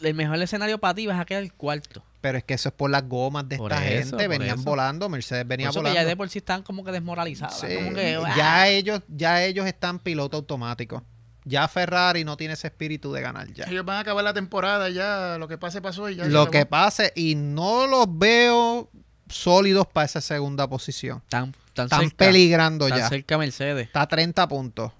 el 0.00 0.14
mejor 0.14 0.40
escenario 0.40 0.78
para 0.78 0.94
ti 0.94 1.06
vas 1.06 1.20
a 1.20 1.24
quedar 1.26 1.42
el 1.42 1.52
cuarto. 1.52 2.02
pero 2.20 2.36
es 2.38 2.42
que 2.44 2.54
eso 2.54 2.68
es 2.70 2.74
por 2.74 2.90
las 2.90 3.06
gomas 3.08 3.48
de 3.48 3.56
Por 3.58 3.70
esta 3.72 3.86
eso, 3.88 4.10
gente. 4.18 4.26
Venían 4.28 4.56
eso. 4.58 4.64
volando, 4.64 5.08
Mercedes 5.08 5.46
venía 5.46 5.66
Por 5.66 5.70
eso 5.70 5.80
que 5.80 5.82
volando. 5.90 6.00
ya 6.02 6.08
de 6.08 6.16
por 6.16 6.28
sí 6.28 6.38
están 6.38 6.62
como 6.64 6.82
que 6.84 6.90
desmoralizados. 6.90 7.60
Sí, 7.60 7.74
como 7.76 7.94
que, 7.94 8.16
"Ah". 8.24 8.34
ya 8.36 8.68
ellos, 8.68 9.02
ya 9.08 9.44
ellos 9.44 9.66
están 9.66 9.98
piloto 10.00 10.36
automático. 10.38 11.04
Ya 11.44 11.66
Ferrari 11.68 12.24
no 12.24 12.36
tiene 12.36 12.54
ese 12.54 12.66
espíritu 12.66 13.12
de 13.12 13.22
ganar 13.22 13.46
ya. 13.52 13.64
ellos 13.64 13.84
van 13.84 13.96
a 13.96 14.00
acabar 14.00 14.22
la 14.24 14.34
temporada 14.34 14.88
ya, 14.90 15.36
lo 15.38 15.46
que 15.48 15.58
pase 15.58 15.80
pasó 15.80 16.08
y 16.10 16.16
ya. 16.16 16.24
Lo 16.26 16.50
que 16.50 16.66
pase, 16.66 17.12
y 17.16 17.36
no 17.36 17.86
los 17.86 18.06
veo 18.10 18.90
sólidos 19.30 19.86
para 19.86 20.06
esa 20.06 20.20
segunda 20.20 20.68
posición. 20.68 21.18
Están, 21.24 21.54
están 21.68 21.84
Están 21.86 22.00
cerca, 22.00 22.16
peligrando 22.16 22.86
están 22.86 23.00
ya. 23.00 23.08
cerca 23.08 23.38
Mercedes. 23.38 23.86
Está 23.86 24.02
a 24.02 24.08
30 24.08 24.48
puntos. 24.48 24.92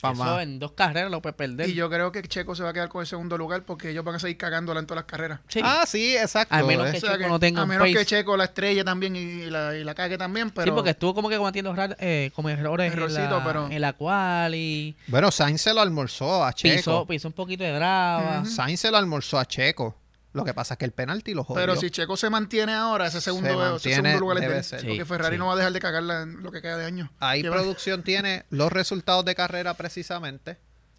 Pa' 0.00 0.12
Eso 0.12 0.22
más. 0.22 0.42
en 0.42 0.58
dos 0.58 0.72
carreras 0.72 1.10
lo 1.10 1.22
puede 1.22 1.32
perder. 1.32 1.66
Y 1.66 1.72
yo 1.72 1.88
creo 1.88 2.12
que 2.12 2.20
Checo 2.22 2.54
se 2.54 2.62
va 2.62 2.68
a 2.68 2.72
quedar 2.74 2.90
con 2.90 3.00
el 3.00 3.06
segundo 3.06 3.38
lugar 3.38 3.62
porque 3.64 3.88
ellos 3.88 4.04
van 4.04 4.16
a 4.16 4.18
seguir 4.18 4.36
cagándola 4.36 4.80
en 4.80 4.86
todas 4.86 5.02
las 5.02 5.06
carreras. 5.10 5.40
Sí. 5.48 5.60
Ah, 5.64 5.84
sí, 5.86 6.14
exacto. 6.14 6.54
A 6.54 6.62
menos 6.62 6.90
que 6.90 6.98
O 6.98 7.00
sea 7.00 7.12
Checo 7.12 7.22
que- 7.22 7.28
no 7.28 7.40
tenga 7.40 7.60
a 7.60 7.62
un 7.62 7.70
menos 7.70 7.86
que 7.86 7.94
pace. 7.94 8.04
Checo 8.04 8.36
la 8.36 8.44
estrella 8.44 8.84
también 8.84 9.16
y 9.16 9.46
la, 9.48 9.74
y 9.74 9.82
la 9.82 9.94
cague 9.94 10.18
también, 10.18 10.50
pero 10.50 10.66
sí, 10.66 10.70
porque 10.72 10.90
estuvo 10.90 11.14
como 11.14 11.30
que 11.30 11.38
cometiendo 11.38 11.74
eh, 11.98 12.30
como 12.34 12.50
errores 12.50 12.92
en 12.92 13.14
la, 13.14 13.42
pero- 13.46 13.70
en 13.70 13.80
la 13.80 13.94
cual 13.94 14.54
y 14.54 14.94
Bueno, 15.06 15.30
Sainz 15.30 15.62
se 15.62 15.72
lo 15.72 15.80
almorzó 15.80 16.44
a 16.44 16.52
Checo. 16.52 16.76
pisó, 16.76 17.06
pisó 17.06 17.28
un 17.28 17.32
poquito 17.34 17.64
de 17.64 17.74
brava. 17.74 18.40
Ujú. 18.40 18.50
Sainz 18.50 18.80
se 18.80 18.90
lo 18.90 18.98
almorzó 18.98 19.38
a 19.38 19.46
Checo. 19.46 19.96
Lo 20.34 20.44
que 20.44 20.52
pasa 20.52 20.74
es 20.74 20.78
que 20.78 20.84
el 20.84 20.92
penalti 20.92 21.32
lo 21.32 21.44
jodió. 21.44 21.62
pero 21.62 21.76
si 21.76 21.90
Checo 21.90 22.16
se 22.16 22.28
mantiene 22.28 22.74
ahora, 22.74 23.06
ese 23.06 23.20
segundo, 23.22 23.48
ese 23.48 23.56
mantiene, 23.56 23.94
segundo 24.10 24.20
lugar 24.20 24.36
es 24.36 24.40
de 24.42 24.46
debe 24.48 24.58
él. 24.58 24.64
ser. 24.64 24.80
Porque 24.80 24.96
Sí, 24.96 25.04
Ferrari 25.04 25.36
sí. 25.36 25.38
no 25.38 25.46
va 25.46 25.52
a 25.54 25.56
dejar 25.56 25.72
de 25.72 25.80
cagarla 25.80 26.22
en 26.22 26.42
lo 26.42 26.50
que 26.52 26.60
queda 26.60 26.76
de 26.76 26.84
año. 26.84 27.10
Ahí 27.20 27.42
Lleva- 27.42 27.54
producción 27.56 28.02
tiene 28.04 28.44
los 28.50 28.70
resultados 28.72 29.24
de 29.24 29.34
carrera 29.34 29.74
precisamente. 29.74 30.58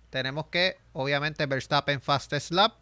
Tenemos 0.10 0.48
que, 0.48 0.78
obviamente, 0.94 1.46
Verstappen 1.46 2.02
fastest 2.02 2.52
lap, 2.52 2.76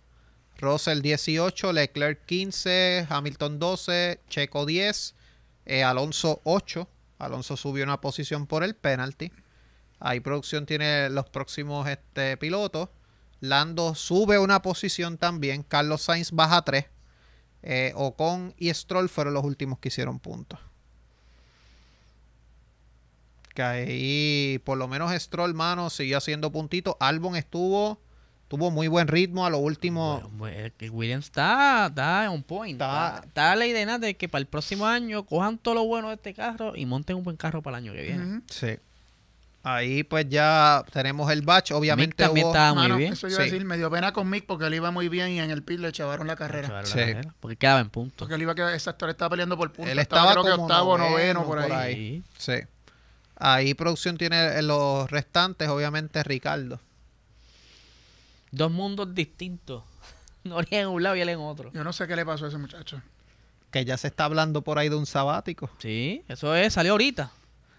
Russell 0.59 1.01
18, 1.01 1.73
Leclerc 1.73 2.23
15, 2.25 3.07
Hamilton 3.09 3.57
12, 3.59 4.21
Checo 4.29 4.65
10, 4.67 5.15
eh, 5.65 5.83
Alonso 5.83 6.39
8. 6.43 6.87
Alonso 7.17 7.57
subió 7.57 7.83
una 7.83 7.99
posición 7.99 8.45
por 8.45 8.63
el 8.63 8.75
penalty. 8.75 9.31
Ahí 9.99 10.19
producción 10.19 10.65
tiene 10.67 11.09
los 11.09 11.27
próximos 11.29 11.87
este, 11.87 12.37
pilotos. 12.37 12.89
Lando 13.47 13.93
sube 13.93 14.39
una 14.39 14.61
posición 14.61 15.17
también. 15.17 15.63
Carlos 15.63 16.01
Sainz 16.03 16.31
baja 16.31 16.61
3. 16.61 16.85
Eh, 17.63 17.91
Ocon 17.95 18.53
y 18.57 18.73
Stroll 18.73 19.09
fueron 19.09 19.33
los 19.33 19.43
últimos 19.43 19.79
que 19.79 19.89
hicieron 19.89 20.17
puntos. 20.19 20.59
Que 23.53 23.61
ahí, 23.61 24.61
por 24.63 24.77
lo 24.77 24.87
menos 24.87 25.11
Stroll, 25.21 25.53
mano, 25.53 25.89
siguió 25.89 26.17
haciendo 26.19 26.51
puntitos. 26.53 26.95
Albon 27.01 27.35
estuvo, 27.35 27.99
tuvo 28.47 28.71
muy 28.71 28.87
buen 28.87 29.07
ritmo 29.09 29.45
a 29.45 29.49
lo 29.49 29.57
último. 29.57 30.21
Bueno, 30.21 30.29
bueno, 30.37 30.73
que 30.77 30.89
Williams 30.89 31.25
está, 31.25 31.87
está 31.89 32.31
on 32.31 32.43
point. 32.43 32.75
Está- 32.81 33.15
Está, 33.15 33.27
está 33.27 33.55
la 33.57 33.65
idea 33.67 33.99
de 33.99 34.15
que 34.15 34.29
para 34.29 34.39
el 34.39 34.47
próximo 34.47 34.85
año 34.87 35.25
cojan 35.25 35.57
todo 35.57 35.73
lo 35.75 35.85
bueno 35.85 36.07
de 36.07 36.15
este 36.15 36.33
carro 36.33 36.77
y 36.77 36.85
monten 36.85 37.17
un 37.17 37.23
buen 37.23 37.35
carro 37.37 37.61
para 37.61 37.77
el 37.77 37.83
año 37.83 37.93
que 37.93 38.03
viene. 38.03 38.41
Sí. 38.49 38.77
Ahí 39.65 40.03
pues 40.03 40.27
ya 40.27 40.83
tenemos 40.91 41.31
el 41.31 41.41
batch. 41.41 41.71
Mick 41.71 41.77
Obviamente 41.79 42.15
también 42.23 42.47
hubo- 42.47 42.51
estaba 42.53 42.73
muy 42.73 42.83
Mano, 42.83 42.97
bien. 42.97 43.13
Eso 43.13 43.29
yo 43.29 43.35
iba 43.35 43.43
a 43.43 43.45
Sí. 43.45 43.51
decir, 43.51 43.65
me 43.65 43.77
dio 43.77 43.89
pena 43.89 44.11
con 44.11 44.29
Mick 44.29 44.45
porque 44.45 44.65
él 44.65 44.73
iba 44.73 44.91
muy 44.91 45.07
bien 45.07 45.29
y 45.29 45.39
en 45.39 45.51
el 45.51 45.63
pit 45.63 45.79
le 45.79 45.89
chavaron 45.93 46.27
la 46.27 46.35
carrera. 46.35 46.67
La 46.67 46.85
Sí. 46.85 46.95
carrera, 46.99 47.33
Porque 47.39 47.55
quedaba 47.55 47.79
en 47.79 47.89
punto. 47.89 48.13
Porque 48.17 48.35
él 48.35 48.41
iba 48.41 48.51
a 48.51 48.55
quedar, 48.55 48.73
exacto, 48.73 49.05
él 49.05 49.11
estaba 49.11 49.29
peleando 49.29 49.55
por 49.57 49.71
puntos. 49.71 49.89
Él 49.89 49.99
estaba 49.99 50.31
creo 50.33 50.43
que 50.43 50.51
como 50.51 50.63
octavo, 50.63 50.97
noveno, 50.97 51.11
noveno, 51.11 51.45
por 51.45 51.59
por 51.61 51.71
ahí. 51.71 51.93
ahí. 51.93 52.23
Sí. 52.37 52.53
Sí. 52.57 52.67
Ahí 53.37 53.73
producción 53.73 54.17
tiene 54.17 54.61
los 54.63 55.09
restantes, 55.09 55.69
obviamente 55.69 56.21
Ricardo. 56.23 56.79
Dos 58.51 58.71
mundos 58.71 59.15
distintos. 59.15 59.83
Noriega 60.43 60.81
en 60.81 60.87
un 60.89 61.01
lado 61.01 61.15
y 61.15 61.21
él 61.21 61.29
en 61.29 61.39
otro. 61.39 61.71
Yo 61.73 61.83
no 61.85 61.93
sé 61.93 62.05
qué 62.07 62.15
le 62.17 62.25
pasó 62.25 62.45
a 62.45 62.47
ese 62.49 62.57
muchacho. 62.57 63.01
Que 63.71 63.85
ya 63.85 63.95
se 63.97 64.07
está 64.07 64.25
hablando 64.25 64.61
por 64.61 64.77
ahí 64.77 64.89
de 64.89 64.95
un 64.95 65.05
sabático. 65.05 65.69
Sí, 65.79 66.23
eso 66.27 66.53
es, 66.53 66.73
salió 66.73 66.91
ahorita. 66.91 67.31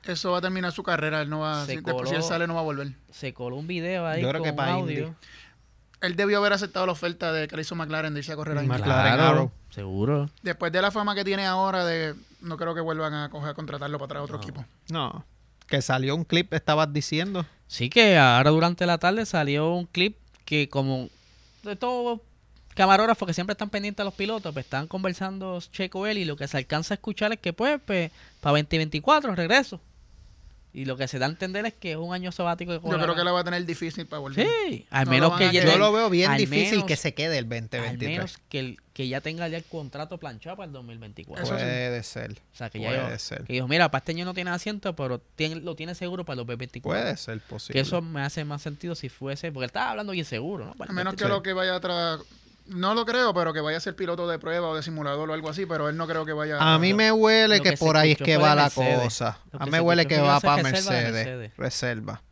Eso 0.07 0.33
va 0.33 0.39
a 0.39 0.41
terminar 0.41 0.71
su 0.73 0.83
carrera. 0.83 1.23
Él 1.23 1.31
no 1.31 1.41
va, 1.41 1.65
Se 1.65 1.73
si, 1.73 1.77
después 1.81 2.09
si 2.09 2.15
él 2.15 2.21
coló. 2.21 2.29
sale 2.29 2.47
no 2.47 2.55
va 2.55 2.61
a 2.61 2.65
volver. 2.65 2.93
Se 3.11 3.33
coló 3.33 3.57
un 3.57 3.67
video 3.67 4.07
ahí 4.07 4.21
Yo 4.23 4.29
creo 4.29 4.41
con 4.43 4.51
que 4.51 4.57
para 4.57 4.73
audio. 4.75 5.07
Indy. 5.07 5.17
Él 6.03 6.17
debió 6.17 6.39
haber 6.39 6.53
aceptado 6.53 6.85
la 6.85 6.93
oferta 6.93 7.33
de 7.33 7.49
que 7.49 7.57
le 7.57 7.63
hizo 7.63 7.75
McLaren 7.75 8.13
de 8.13 8.21
irse 8.21 8.33
a 8.33 8.37
correr. 8.37 8.55
Mac- 8.57 8.67
McLaren 8.81 9.15
Claro, 9.15 9.53
seguro. 9.71 10.29
Después 10.43 10.71
de 10.71 10.83
la 10.83 10.91
fama 10.91 11.15
que 11.15 11.25
tiene 11.25 11.47
ahora, 11.47 11.85
de 11.87 12.15
no 12.43 12.59
creo 12.59 12.75
que 12.75 12.83
vuelvan 12.83 13.15
a 13.15 13.31
coger 13.31 13.51
a 13.51 13.55
contratarlo 13.55 13.99
para 13.99 14.21
a 14.21 14.23
otro 14.23 14.37
No. 14.37 14.43
equipo. 14.43 14.65
No. 14.91 15.25
Que 15.67 15.81
salió 15.81 16.15
un 16.15 16.25
clip, 16.25 16.53
estabas 16.53 16.93
diciendo. 16.93 17.47
Sí 17.69 17.89
que 17.89 18.19
ahora 18.19 18.51
durante 18.51 18.85
la 18.85 18.99
tarde 18.99 19.25
salió 19.25 19.73
un 19.73 19.87
clip 19.87 20.19
que 20.45 20.69
como 20.69 21.09
de 21.63 21.75
todos 21.77 22.21
camarógrafos 22.75 23.27
que 23.27 23.33
siempre 23.33 23.53
están 23.53 23.71
pendientes 23.71 24.03
a 24.03 24.05
los 24.05 24.13
pilotos, 24.13 24.53
pues 24.53 24.67
están 24.67 24.87
conversando 24.89 25.59
Checo 25.73 26.07
él 26.07 26.19
y 26.19 26.25
lo 26.27 26.37
que 26.37 26.47
se 26.49 26.59
alcanza 26.59 26.93
a 26.93 26.97
escuchar 26.97 27.33
es 27.33 27.39
que 27.39 27.55
pues, 27.55 27.81
pues 27.87 28.11
para 28.43 28.53
2024 28.59 29.35
regreso. 29.35 29.81
Y 30.77 30.87
lo 30.87 30.97
que 30.97 31.07
se 31.07 31.21
da 31.21 31.27
a 31.27 31.29
entender 31.29 31.65
es 31.67 31.73
que 31.75 31.93
es 31.93 31.97
un 31.97 32.13
año 32.13 32.33
sabático 32.33 32.73
de 32.73 32.81
Yo 32.83 32.99
creo 32.99 33.15
que 33.15 33.23
la 33.23 33.31
va 33.31 33.41
a 33.41 33.45
tener 33.45 33.65
difícil 33.65 34.07
para 34.09 34.19
volver. 34.19 34.45
Sí, 34.69 34.87
al 34.91 35.05
No 35.05 35.11
menos 35.13 35.31
lo 35.31 35.39
que 35.39 35.45
a. 35.45 35.53
Yo 35.53 35.79
lo 35.79 35.93
veo 35.93 36.11
bien 36.11 36.33
al 36.33 36.37
difícil 36.39 36.71
menos- 36.73 36.85
que 36.87 36.97
se 36.97 37.15
quede 37.15 37.39
el 37.39 37.45
Al 37.45 37.49
2023. 37.49 38.11
menos 38.11 38.39
que, 38.49 38.59
el- 38.59 38.81
que 38.93 39.07
ya 39.07 39.21
tenga 39.21 39.47
ya 39.47 39.57
el 39.57 39.63
contrato 39.65 40.19
planchado 40.19 40.57
para 40.57 40.67
el 40.67 40.73
2024. 40.73 41.45
Eso 41.45 41.55
sí. 41.57 41.63
Puede 41.63 42.03
ser. 42.03 42.33
O 42.33 42.57
sea, 42.57 42.71
que 42.71 42.81
ya 42.81 42.89
Puede 42.89 43.09
yo- 43.11 43.19
ser. 43.21 43.45
que 43.45 43.53
dijo, 43.53 43.69
mira, 43.69 43.89
para 43.93 44.01
este 44.01 44.13
año 44.13 44.25
no 44.25 44.35
tiene 44.35 44.51
asiento, 44.51 44.97
pero 44.97 45.21
tiene, 45.21 45.57
lo 45.61 45.77
tiene 45.77 45.95
seguro 45.95 46.25
para 46.25 46.35
el 46.35 46.39
2024. 46.39 47.01
Puede 47.03 47.17
ser 47.19 47.41
posible. 47.41 47.75
Que 47.75 47.81
eso 47.81 48.03
me 48.03 48.23
hace 48.23 48.45
más 48.45 48.61
sentido 48.61 48.97
si 48.97 49.09
fuese, 49.09 49.53
porque 49.53 49.65
él 49.67 49.69
estaba 49.69 49.93
hablando 49.93 50.13
bien 50.13 50.25
seguro, 50.25 50.65
¿no? 50.67 50.75
Para 50.75 50.91
A 50.91 50.95
menos 50.95 51.13
que 51.15 51.23
23. 51.25 51.31
lo 51.37 51.43
que 51.45 51.53
vaya 51.53 51.77
atrás. 51.77 52.19
No 52.67 52.95
lo 52.95 53.05
creo, 53.05 53.35
pero 53.35 53.53
que 53.53 53.61
vaya 53.61 53.77
a 53.77 53.81
ser 53.81 53.95
piloto 53.95 54.27
de 54.27 54.39
prueba 54.39 54.69
o 54.69 54.75
de 54.77 54.83
simulador 54.83 55.29
o 55.29 55.35
algo 55.35 55.51
así, 55.51 55.67
pero 55.67 55.89
él 55.89 55.97
no 55.97 56.07
creo 56.07 56.25
que 56.25 56.33
vaya 56.33 56.57
A 56.59 56.79
mí 56.79 56.95
me 56.95 57.13
huele 57.13 57.61
que, 57.61 57.77
por 57.77 57.97
ahí 57.97 58.13
es 58.13 58.19
que 58.19 58.37
va 58.39 58.55
la 58.55 58.63
Mercedes. 58.65 58.99
cosa. 59.01 59.39
A 59.53 59.67
mí 59.67 59.71
me 59.71 59.81
huele 59.81 60.07
que 60.07 60.19
va 60.19 60.41
para 60.41 60.63
Mercedes. 60.63 61.13
Mercedes. 61.13 61.53
Reserva. 61.59 62.23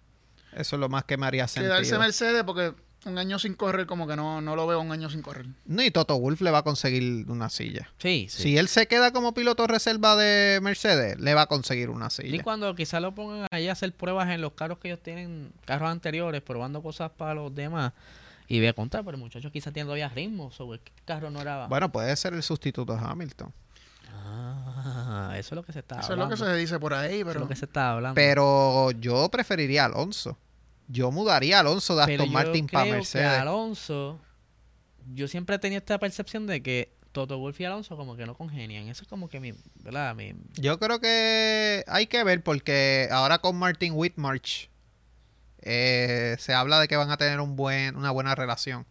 Eso 0.54 0.76
es 0.76 0.80
lo 0.80 0.88
más 0.88 1.04
que 1.04 1.16
me 1.16 1.26
haría 1.26 1.46
Quedarse 1.46 1.84
sentido. 1.84 1.98
Mercedes 1.98 2.44
porque 2.44 2.74
un 3.04 3.18
año 3.18 3.38
sin 3.38 3.54
correr, 3.54 3.86
como 3.86 4.06
que 4.06 4.14
no, 4.16 4.40
no 4.40 4.54
lo 4.54 4.66
veo 4.66 4.80
un 4.80 4.92
año 4.92 5.10
sin 5.10 5.22
correr. 5.22 5.46
No, 5.66 5.82
y 5.82 5.90
Toto 5.90 6.18
Wolf 6.18 6.40
le 6.40 6.50
va 6.50 6.58
a 6.58 6.62
conseguir 6.62 7.28
una 7.28 7.50
silla. 7.50 7.90
Sí, 7.98 8.26
sí. 8.30 8.42
Si 8.42 8.58
él 8.58 8.68
se 8.68 8.86
queda 8.86 9.12
como 9.12 9.34
piloto 9.34 9.66
reserva 9.66 10.14
de 10.16 10.60
Mercedes, 10.62 11.18
le 11.18 11.34
va 11.34 11.42
a 11.42 11.46
conseguir 11.46 11.90
una 11.90 12.06
Y 12.06 12.10
silla. 12.10 12.42
cuando 12.42 12.74
quizás 12.74 13.02
lo 13.02 13.14
pongan 13.14 13.46
ahí 13.50 13.68
a 13.68 13.72
hacer 13.72 13.92
pruebas 13.92 14.30
en 14.30 14.40
los 14.40 14.52
carros 14.52 14.78
que 14.78 14.88
ellos 14.88 15.02
tienen, 15.02 15.52
carros 15.66 15.90
anteriores, 15.90 16.42
probando 16.42 16.80
cosas 16.82 17.10
para 17.10 17.34
los 17.34 17.54
demás, 17.54 17.92
y 18.52 18.60
ve 18.60 18.68
a 18.68 18.74
contar, 18.74 19.02
pero 19.02 19.16
el 19.16 19.22
muchacho 19.22 19.50
quizás 19.50 19.72
tiene 19.72 19.86
todavía 19.86 20.10
ritmo, 20.10 20.50
sobre 20.50 20.78
qué 20.80 20.92
carro 21.06 21.30
no 21.30 21.40
era. 21.40 21.68
Bueno, 21.68 21.90
puede 21.90 22.14
ser 22.16 22.34
el 22.34 22.42
sustituto 22.42 22.94
de 22.94 22.98
Hamilton. 23.02 23.50
Ah, 24.14 25.32
eso 25.38 25.54
es 25.54 25.56
lo 25.56 25.62
que 25.62 25.72
se 25.72 25.78
está 25.78 25.94
Eso 25.94 26.04
es 26.04 26.10
hablando. 26.10 26.36
lo 26.36 26.44
que 26.44 26.50
se 26.50 26.56
dice 26.58 26.78
por 26.78 26.92
ahí, 26.92 27.14
Eso 27.14 27.20
es 27.20 27.26
pero 27.28 27.40
lo 27.40 27.48
que 27.48 27.56
se 27.56 27.64
está 27.64 27.92
hablando. 27.92 28.14
Pero 28.14 28.90
yo 28.90 29.30
preferiría 29.30 29.84
a 29.84 29.86
Alonso. 29.86 30.36
Yo 30.86 31.10
mudaría 31.10 31.56
a 31.56 31.60
Alonso 31.60 31.96
de 31.96 32.04
Pero 32.04 32.24
Aston 32.24 32.26
yo 32.26 32.32
Martin 32.34 32.66
para 32.66 32.82
creo 32.82 32.92
que 32.92 32.98
Mercedes. 32.98 33.38
Alonso, 33.38 34.20
yo 35.14 35.28
siempre 35.28 35.56
he 35.56 35.58
tenido 35.58 35.78
esta 35.78 35.98
percepción 35.98 36.46
de 36.46 36.62
que 36.62 36.92
Toto 37.12 37.38
Wolff 37.38 37.58
y 37.58 37.64
Alonso 37.64 37.96
como 37.96 38.16
que 38.16 38.26
no 38.26 38.34
congenian. 38.34 38.86
Eso 38.88 39.04
es 39.04 39.08
como 39.08 39.30
que 39.30 39.40
mi, 39.40 39.54
¿verdad? 39.76 40.14
Mi, 40.14 40.34
Yo 40.60 40.78
creo 40.78 41.00
que 41.00 41.84
hay 41.86 42.06
que 42.06 42.22
ver 42.22 42.42
porque 42.42 43.08
ahora 43.10 43.38
con 43.38 43.56
Martin 43.56 43.94
Whitmarsh 43.94 44.66
eh, 45.62 46.36
se 46.38 46.54
habla 46.54 46.80
de 46.80 46.88
que 46.88 46.96
van 46.96 47.10
a 47.10 47.16
tener 47.16 47.40
un 47.40 47.56
buen, 47.56 47.96
una 47.96 48.10
buena 48.10 48.34
relación. 48.34 48.86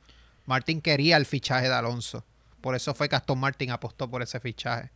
Martin 0.46 0.82
quería 0.82 1.18
el 1.18 1.26
fichaje 1.26 1.68
de 1.68 1.74
Alonso. 1.74 2.26
Por 2.62 2.76
eso 2.76 2.94
fue 2.94 3.10
que 3.10 3.16
Aston 3.16 3.40
Martin 3.40 3.72
apostó 3.72 4.10
por 4.10 4.22
ese 4.22 4.40
fichaje. 4.40 4.92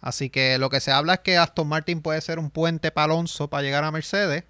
Así 0.00 0.30
que 0.30 0.58
lo 0.58 0.70
que 0.70 0.80
se 0.80 0.92
habla 0.92 1.14
es 1.14 1.20
que 1.20 1.36
Aston 1.36 1.68
Martin 1.68 2.00
puede 2.00 2.20
ser 2.20 2.38
un 2.38 2.50
puente 2.50 2.90
para 2.90 3.04
Alonso 3.06 3.48
para 3.48 3.62
llegar 3.62 3.84
a 3.84 3.90
Mercedes. 3.90 4.44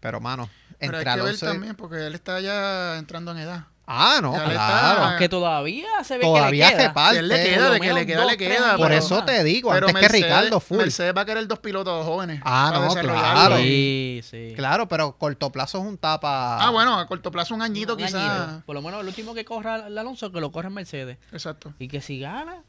Pero, 0.00 0.20
mano, 0.20 0.48
pero 0.78 0.96
hay 0.96 1.00
entre 1.00 1.04
que 1.04 1.10
Alonso 1.10 1.46
también 1.46 1.76
porque 1.76 2.06
él 2.06 2.14
está 2.14 2.40
ya 2.40 2.98
entrando 2.98 3.32
en 3.32 3.38
edad. 3.38 3.66
Ah, 3.90 4.18
no, 4.20 4.32
claro. 4.32 4.50
está- 4.50 5.08
Aunque 5.08 5.28
todavía 5.30 5.86
se 6.04 6.18
ve 6.18 6.20
Todavía 6.24 6.50
que 6.50 6.56
le 6.56 6.64
hace 6.64 6.76
queda. 6.76 6.92
parte. 6.92 7.14
Si 7.14 7.18
él 7.20 7.28
le 7.28 7.42
queda, 7.42 7.70
de 7.70 7.80
que 7.80 7.92
le 7.94 8.06
queda, 8.06 8.24
le 8.26 8.36
queda. 8.36 8.76
Por 8.76 8.88
pero- 8.88 8.98
eso 8.98 9.24
te 9.24 9.42
digo, 9.44 9.70
Pero 9.72 9.88
antes 9.88 10.02
que 10.02 10.08
Ricardo 10.12 10.60
full. 10.60 10.76
Mercedes 10.76 11.14
va 11.16 11.22
a 11.22 11.24
querer 11.24 11.48
dos 11.48 11.58
pilotos 11.60 12.04
jóvenes. 12.04 12.40
Ah, 12.44 12.70
no, 12.74 12.94
claro. 12.94 13.56
Sí, 13.56 14.20
sí. 14.28 14.52
Claro, 14.54 14.86
pero 14.88 15.16
corto 15.16 15.50
plazo 15.50 15.78
es 15.78 15.84
un 15.84 15.96
tapa. 15.96 16.58
Ah, 16.66 16.70
bueno, 16.70 16.98
a 16.98 17.06
corto 17.06 17.30
plazo 17.30 17.54
un 17.54 17.62
añito 17.62 17.94
Un 17.94 17.98
quizás. 18.00 18.62
Por 18.64 18.74
lo 18.74 18.82
menos 18.82 19.00
el 19.00 19.06
último 19.08 19.32
que 19.32 19.44
corra 19.46 19.86
el 19.86 19.96
Alonso, 19.96 20.30
que 20.30 20.40
lo 20.40 20.52
corra 20.52 20.68
en 20.68 20.74
Mercedes. 20.74 21.16
Exacto. 21.32 21.72
Y 21.78 21.88
que 21.88 22.00
si 22.02 22.20
gana, 22.20 22.62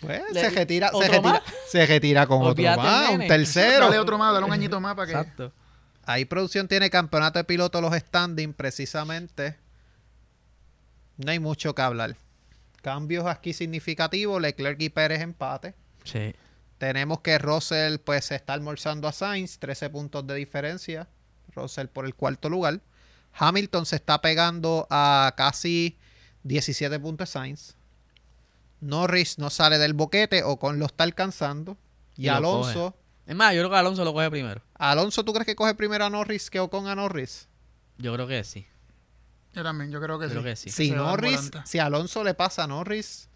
Pues 0.00 0.22
Le- 0.32 0.40
se 0.42 0.50
retira, 0.50 0.90
se 0.90 0.94
¿otro 0.96 1.08
retira, 1.08 1.32
más? 1.32 1.42
se 1.72 1.84
retira 1.86 2.26
con 2.28 2.42
otro 2.42 2.62
más, 2.76 3.10
un 3.10 3.26
tercero. 3.26 3.86
Dale 3.86 3.98
otro 3.98 4.16
más, 4.16 4.32
dale 4.32 4.46
un 4.46 4.52
añito 4.52 4.80
más 4.80 4.94
para 4.94 5.06
que. 5.06 5.12
exacto. 5.12 5.50
Ahí 6.06 6.24
producción 6.24 6.68
tiene 6.68 6.88
campeonato 6.88 7.38
de 7.40 7.44
piloto 7.44 7.80
los 7.80 7.92
standing 7.94 8.52
precisamente. 8.54 9.56
No 11.18 11.30
hay 11.30 11.38
mucho 11.38 11.74
que 11.74 11.82
hablar. 11.82 12.16
Cambios 12.80 13.26
aquí 13.26 13.52
significativos, 13.52 14.40
Leclerc 14.40 14.80
y 14.80 14.88
Pérez 14.88 15.20
empate. 15.20 15.74
Sí. 16.04 16.34
Tenemos 16.78 17.20
que 17.20 17.38
Russell 17.38 17.98
pues 17.98 18.26
se 18.26 18.36
está 18.36 18.52
almorzando 18.54 19.08
a 19.08 19.12
Sainz, 19.12 19.58
13 19.58 19.90
puntos 19.90 20.26
de 20.26 20.34
diferencia. 20.36 21.08
Russell 21.54 21.88
por 21.88 22.06
el 22.06 22.14
cuarto 22.14 22.48
lugar. 22.48 22.80
Hamilton 23.34 23.84
se 23.84 23.96
está 23.96 24.20
pegando 24.20 24.86
a 24.90 25.34
casi 25.36 25.98
17 26.44 26.98
puntos 27.00 27.30
Sainz. 27.30 27.76
Norris 28.80 29.38
no 29.38 29.50
sale 29.50 29.78
del 29.78 29.92
boquete 29.92 30.44
o 30.44 30.58
con 30.58 30.78
lo 30.78 30.86
está 30.86 31.02
alcanzando. 31.02 31.76
Y, 32.16 32.26
Y 32.26 32.26
lo 32.26 32.36
Alonso, 32.36 32.96
Es 33.26 33.34
más, 33.34 33.54
yo 33.54 33.60
creo 33.60 33.70
que 33.70 33.76
Alonso 33.76 34.04
lo 34.04 34.12
coge 34.12 34.30
primero. 34.30 34.62
Alonso, 34.74 35.24
¿tú 35.24 35.32
crees 35.32 35.46
que 35.46 35.56
coge 35.56 35.74
primero 35.74 36.04
a 36.04 36.10
Norris 36.10 36.48
que 36.48 36.60
Ocon 36.60 36.86
a 36.86 36.94
Norris? 36.94 37.48
Yo 37.98 38.14
creo 38.14 38.28
que 38.28 38.44
sí. 38.44 38.66
Yo 39.58 39.64
también, 39.64 39.90
yo 39.90 40.00
creo 40.00 40.18
que 40.18 40.26
Yo 40.26 40.28
sí. 40.28 40.32
creo 40.34 40.44
que 40.44 40.56
sí. 40.56 40.70
Si 40.70 40.88
se 40.88 40.94
Norris, 40.94 41.50
si 41.64 41.78
Alonso 41.80 42.22
le 42.22 42.32
pasa 42.34 42.62
a 42.62 42.66
Norris, 42.68 43.28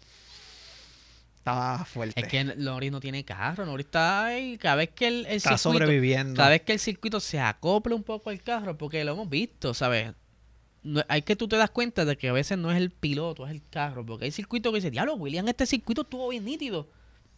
está 1.37 1.83
fuerte. 1.85 2.19
Es 2.19 2.27
que 2.27 2.43
Norris 2.43 2.91
no 2.91 2.99
tiene 2.99 3.23
carro. 3.25 3.65
Norris 3.65 3.85
está 3.87 4.25
ahí. 4.25 4.57
Cada 4.57 4.75
vez 4.75 4.89
que 4.91 5.07
el, 5.07 5.25
el 5.25 5.35
está 5.37 5.57
circuito. 5.57 5.79
sobreviviendo. 5.85 6.35
Cada 6.37 6.49
vez 6.49 6.61
que 6.61 6.73
el 6.73 6.79
circuito 6.79 7.19
se 7.19 7.39
acople 7.39 7.93
un 7.93 8.03
poco 8.03 8.29
al 8.29 8.41
carro, 8.41 8.77
porque 8.77 9.03
lo 9.03 9.13
hemos 9.13 9.29
visto, 9.29 9.73
¿sabes? 9.73 10.13
No- 10.83 11.03
hay 11.09 11.21
que 11.21 11.35
tú 11.35 11.47
te 11.47 11.57
das 11.57 11.69
cuenta 11.69 12.05
de 12.05 12.17
que 12.17 12.29
a 12.29 12.33
veces 12.33 12.57
no 12.57 12.71
es 12.71 12.77
el 12.77 12.89
piloto, 12.91 13.45
es 13.45 13.51
el 13.51 13.61
carro. 13.69 14.05
Porque 14.05 14.25
hay 14.25 14.31
circuitos 14.31 14.71
que 14.71 14.77
dicen, 14.77 14.91
diablo, 14.91 15.15
William, 15.15 15.47
este 15.47 15.65
circuito 15.65 16.03
estuvo 16.03 16.29
bien 16.29 16.45
nítido. 16.45 16.87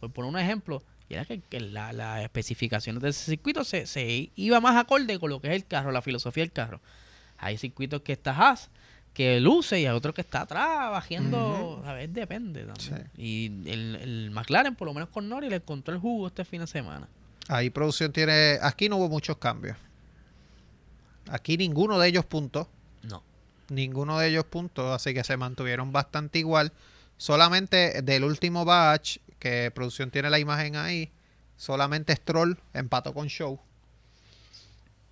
Por 0.00 0.12
poner 0.12 0.30
un 0.30 0.38
ejemplo, 0.38 0.84
y 1.08 1.14
era 1.14 1.24
que, 1.24 1.40
que 1.40 1.58
la- 1.60 1.92
las 1.92 2.22
especificaciones 2.22 3.02
de 3.02 3.08
ese 3.08 3.24
circuito 3.30 3.64
se, 3.64 3.86
se 3.86 4.30
iba 4.36 4.60
más 4.60 4.76
acorde 4.76 5.18
con 5.18 5.30
lo 5.30 5.40
que 5.40 5.48
es 5.48 5.54
el 5.54 5.66
carro, 5.66 5.90
la 5.90 6.02
filosofía 6.02 6.42
del 6.44 6.52
carro. 6.52 6.80
Hay 7.38 7.58
circuitos 7.58 8.02
que 8.02 8.12
está 8.12 8.30
Haas, 8.32 8.70
que 9.12 9.40
luce, 9.40 9.80
y 9.80 9.86
hay 9.86 9.94
otro 9.94 10.12
que 10.12 10.20
está 10.20 10.42
atrás, 10.42 10.90
bajando. 10.90 11.82
A 11.86 11.92
ver, 11.94 12.10
depende 12.10 12.64
también. 12.64 13.10
Y 13.16 13.46
el, 13.70 13.96
el 13.96 14.30
McLaren, 14.30 14.74
por 14.74 14.86
lo 14.86 14.94
menos 14.94 15.08
con 15.08 15.28
Norris, 15.28 15.50
le 15.50 15.56
encontró 15.56 15.94
el 15.94 16.00
jugo 16.00 16.26
este 16.26 16.44
fin 16.44 16.60
de 16.60 16.66
semana. 16.66 17.08
Ahí 17.48 17.70
producción 17.70 18.12
tiene. 18.12 18.58
Aquí 18.60 18.88
no 18.88 18.96
hubo 18.96 19.08
muchos 19.08 19.36
cambios. 19.38 19.76
Aquí 21.28 21.56
ninguno 21.56 21.98
de 21.98 22.08
ellos 22.08 22.24
puntó. 22.24 22.68
No. 23.02 23.22
Ninguno 23.68 24.18
de 24.18 24.28
ellos 24.28 24.44
puntó, 24.44 24.92
así 24.92 25.14
que 25.14 25.24
se 25.24 25.36
mantuvieron 25.36 25.92
bastante 25.92 26.38
igual. 26.38 26.72
Solamente 27.16 28.02
del 28.02 28.24
último 28.24 28.64
batch, 28.64 29.18
que 29.38 29.70
producción 29.74 30.10
tiene 30.10 30.28
la 30.30 30.38
imagen 30.38 30.76
ahí, 30.76 31.10
solamente 31.56 32.14
Stroll 32.14 32.58
empató 32.74 33.14
con 33.14 33.28
Show. 33.28 33.58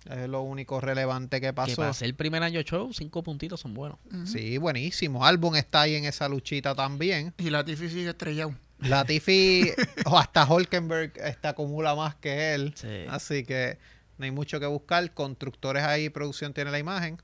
Es 0.09 0.29
lo 0.29 0.41
único 0.41 0.79
relevante 0.79 1.41
que 1.41 1.47
Que 1.47 1.53
pasó. 1.53 1.77
para 1.77 1.93
ser 1.93 2.07
el 2.07 2.15
primer 2.15 2.43
año 2.43 2.61
show, 2.61 2.93
cinco 2.93 3.23
puntitos 3.23 3.59
son 3.59 3.73
buenos. 3.73 3.97
Sí, 4.25 4.57
buenísimo. 4.57 5.25
Albon 5.25 5.55
está 5.55 5.81
ahí 5.81 5.95
en 5.95 6.05
esa 6.05 6.29
luchita 6.29 6.75
también. 6.75 7.33
Y 7.37 7.49
Latifi 7.49 7.89
sigue 7.89 8.09
estrellado. 8.09 8.53
Latifi 8.79 9.71
o 10.05 10.17
hasta 10.17 10.43
Holkenberg 10.43 11.13
este, 11.17 11.47
acumula 11.47 11.95
más 11.95 12.15
que 12.15 12.53
él. 12.53 12.73
Sí. 12.75 13.05
Así 13.09 13.43
que 13.43 13.79
no 14.17 14.25
hay 14.25 14.31
mucho 14.31 14.59
que 14.59 14.65
buscar. 14.67 15.11
Constructores 15.13 15.83
ahí, 15.83 16.09
producción 16.09 16.53
tiene 16.53 16.71
la 16.71 16.79
imagen. 16.79 17.19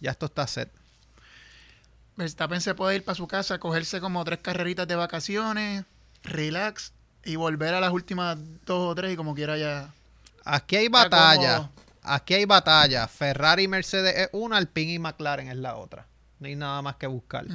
Ya 0.00 0.10
esto 0.10 0.26
está 0.26 0.46
set. 0.46 0.70
Verstappen 2.16 2.60
se 2.60 2.74
puede 2.74 2.96
ir 2.96 3.04
para 3.04 3.14
su 3.14 3.26
casa, 3.26 3.58
cogerse 3.58 4.00
como 4.00 4.24
tres 4.24 4.40
carreritas 4.42 4.86
de 4.86 4.94
vacaciones, 4.96 5.84
relax 6.22 6.92
y 7.24 7.36
volver 7.36 7.74
a 7.74 7.80
las 7.80 7.92
últimas 7.92 8.36
dos 8.66 8.90
o 8.90 8.94
tres 8.94 9.12
y 9.14 9.16
como 9.16 9.34
quiera 9.34 9.56
ya. 9.56 9.92
Aquí 10.44 10.76
hay 10.76 10.88
batalla. 10.88 11.70
Aquí 12.02 12.34
hay 12.34 12.44
batalla. 12.44 13.06
Ferrari 13.08 13.64
y 13.64 13.68
Mercedes 13.68 14.16
es 14.16 14.28
una, 14.32 14.56
Alpine 14.56 14.92
y 14.94 14.98
McLaren 14.98 15.48
es 15.48 15.56
la 15.56 15.76
otra. 15.76 16.06
No 16.38 16.46
hay 16.46 16.56
nada 16.56 16.80
más 16.82 16.96
que 16.96 17.06
buscar. 17.06 17.46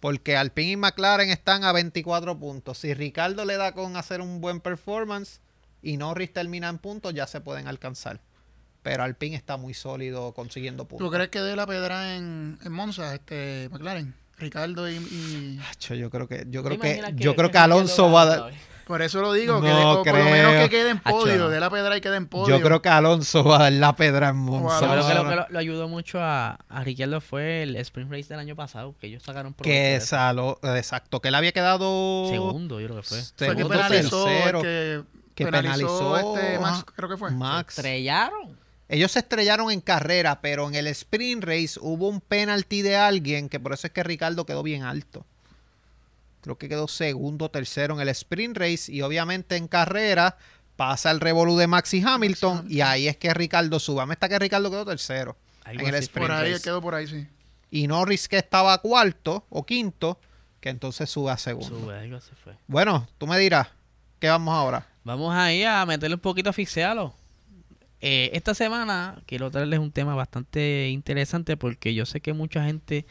Porque 0.00 0.36
Alpine 0.36 0.72
y 0.72 0.76
McLaren 0.76 1.30
están 1.30 1.64
a 1.64 1.72
24 1.72 2.38
puntos. 2.38 2.78
Si 2.78 2.92
Ricardo 2.94 3.44
le 3.44 3.56
da 3.56 3.72
con 3.72 3.96
hacer 3.96 4.20
un 4.20 4.40
buen 4.40 4.60
performance 4.60 5.40
y 5.82 5.96
Norris 5.96 6.32
termina 6.32 6.68
en 6.68 6.78
puntos, 6.78 7.14
ya 7.14 7.26
se 7.26 7.40
pueden 7.40 7.66
alcanzar. 7.66 8.20
Pero 8.82 9.02
Alpine 9.02 9.34
está 9.34 9.56
muy 9.56 9.74
sólido 9.74 10.32
consiguiendo 10.32 10.84
¿Tú 10.84 10.90
puntos. 10.90 11.10
crees 11.10 11.30
que 11.30 11.40
dé 11.40 11.56
la 11.56 11.66
pedra 11.66 12.14
en, 12.14 12.58
en 12.62 12.72
Monza, 12.72 13.14
este 13.14 13.68
McLaren? 13.72 14.14
Ricardo 14.38 14.88
y, 14.90 15.58
Yo 15.80 16.10
creo 16.10 16.28
que, 16.28 16.46
yo 16.50 16.62
¿Tú 16.62 16.68
creo 16.68 16.78
que, 16.78 17.14
yo 17.16 17.34
creo 17.34 17.50
que 17.50 17.58
Alonso 17.58 18.10
va 18.10 18.22
a 18.22 18.26
dar. 18.26 18.52
Por 18.86 19.02
eso 19.02 19.20
lo 19.20 19.32
digo, 19.32 19.60
que 19.60 19.68
No 19.68 19.76
de- 19.76 19.82
por, 19.96 20.04
por 20.04 20.18
lo 20.18 20.24
menos 20.30 20.52
que 20.62 20.70
quede 20.70 20.90
en 20.90 21.00
Acho, 21.02 21.16
podio, 21.18 21.36
no. 21.38 21.48
de 21.48 21.58
la 21.58 21.68
pedra 21.70 21.96
y 21.96 22.00
quede 22.00 22.16
en 22.16 22.28
podio. 22.28 22.56
Yo 22.56 22.64
creo 22.64 22.80
que 22.80 22.88
Alonso 22.88 23.42
va 23.42 23.56
a 23.56 23.62
dar 23.64 23.72
la 23.72 23.96
pedra 23.96 24.28
en 24.28 24.36
Monza. 24.36 24.76
Ojalá. 24.76 25.00
Yo 25.02 25.06
creo 25.08 25.08
que 25.08 25.14
lo 25.24 25.28
que 25.30 25.36
lo, 25.36 25.46
lo 25.50 25.58
ayudó 25.58 25.88
mucho 25.88 26.20
a, 26.20 26.52
a 26.68 26.84
Ricardo 26.84 27.20
fue 27.20 27.64
el 27.64 27.74
Sprint 27.76 28.12
Race 28.12 28.28
del 28.28 28.38
año 28.38 28.54
pasado, 28.54 28.94
que 29.00 29.08
ellos 29.08 29.24
sacaron 29.24 29.54
provecho 29.54 29.74
que 29.74 30.00
salo, 30.00 30.60
exacto, 30.62 31.20
que 31.20 31.28
él 31.28 31.34
había 31.34 31.50
quedado 31.50 32.28
segundo, 32.30 32.78
yo 32.80 32.86
creo 32.86 33.00
que 33.00 33.08
fue. 33.08 33.18
Fue 33.18 33.32
que 33.36 33.44
segundo, 33.46 33.68
penalizó, 33.70 34.24
tercero, 34.24 34.62
que, 34.62 35.02
que 35.34 35.44
penalizó, 35.46 36.12
penalizó 36.14 36.16
este 36.38 36.58
Max, 36.60 36.84
creo 36.94 37.08
que 37.08 37.16
fue. 37.16 37.30
Max. 37.32 37.76
Estrellaron. 37.78 38.56
Ellos 38.88 39.10
se 39.10 39.18
estrellaron 39.18 39.72
en 39.72 39.80
carrera, 39.80 40.40
pero 40.40 40.68
en 40.68 40.76
el 40.76 40.86
sprint 40.86 41.42
race 41.42 41.72
hubo 41.80 42.08
un 42.08 42.20
penalty 42.20 42.82
de 42.82 42.94
alguien 42.96 43.48
que 43.48 43.58
por 43.58 43.72
eso 43.72 43.88
es 43.88 43.92
que 43.92 44.04
Ricardo 44.04 44.46
quedó 44.46 44.62
bien 44.62 44.84
alto. 44.84 45.26
Creo 46.46 46.58
que 46.58 46.68
quedó 46.68 46.86
segundo, 46.86 47.50
tercero 47.50 47.94
en 47.94 48.00
el 48.00 48.08
sprint 48.10 48.56
race 48.56 48.92
y 48.92 49.02
obviamente 49.02 49.56
en 49.56 49.66
carrera, 49.66 50.36
pasa 50.76 51.10
el 51.10 51.18
revolú 51.18 51.56
de 51.56 51.66
Maxi 51.66 52.00
Hamilton 52.06 52.66
y 52.68 52.82
ahí 52.82 53.08
es 53.08 53.16
que 53.16 53.34
Ricardo 53.34 53.80
sube. 53.80 54.06
Me 54.06 54.14
está 54.14 54.28
que 54.28 54.38
Ricardo 54.38 54.70
quedó 54.70 54.84
tercero. 54.84 55.36
Algo 55.64 55.82
en 55.82 55.88
el 55.88 55.94
así. 55.96 56.04
sprint 56.04 56.28
Por 56.28 56.36
ahí 56.36 56.52
race. 56.52 56.62
quedó 56.62 56.80
por 56.80 56.94
ahí, 56.94 57.08
sí. 57.08 57.26
Y 57.72 57.88
Norris 57.88 58.28
que 58.28 58.36
estaba 58.36 58.78
cuarto 58.78 59.44
o 59.50 59.66
quinto, 59.66 60.20
que 60.60 60.68
entonces 60.68 61.10
sube 61.10 61.32
a 61.32 61.36
segundo. 61.36 61.80
Sube, 61.80 61.98
algo 61.98 62.16
así 62.18 62.30
fue. 62.44 62.54
Bueno, 62.68 63.08
tú 63.18 63.26
me 63.26 63.40
dirás, 63.40 63.66
¿qué 64.20 64.28
vamos 64.28 64.54
ahora? 64.54 64.86
Vamos 65.02 65.34
ahí 65.34 65.64
a 65.64 65.84
meterle 65.84 66.14
un 66.14 66.20
poquito 66.20 66.48
a 66.48 66.50
asfixiarlo. 66.50 67.12
Eh, 68.00 68.30
esta 68.34 68.54
semana 68.54 69.20
quiero 69.26 69.50
traerles 69.50 69.80
un 69.80 69.90
tema 69.90 70.14
bastante 70.14 70.90
interesante 70.90 71.56
porque 71.56 71.92
yo 71.92 72.06
sé 72.06 72.20
que 72.20 72.32
mucha 72.34 72.64
gente 72.64 73.04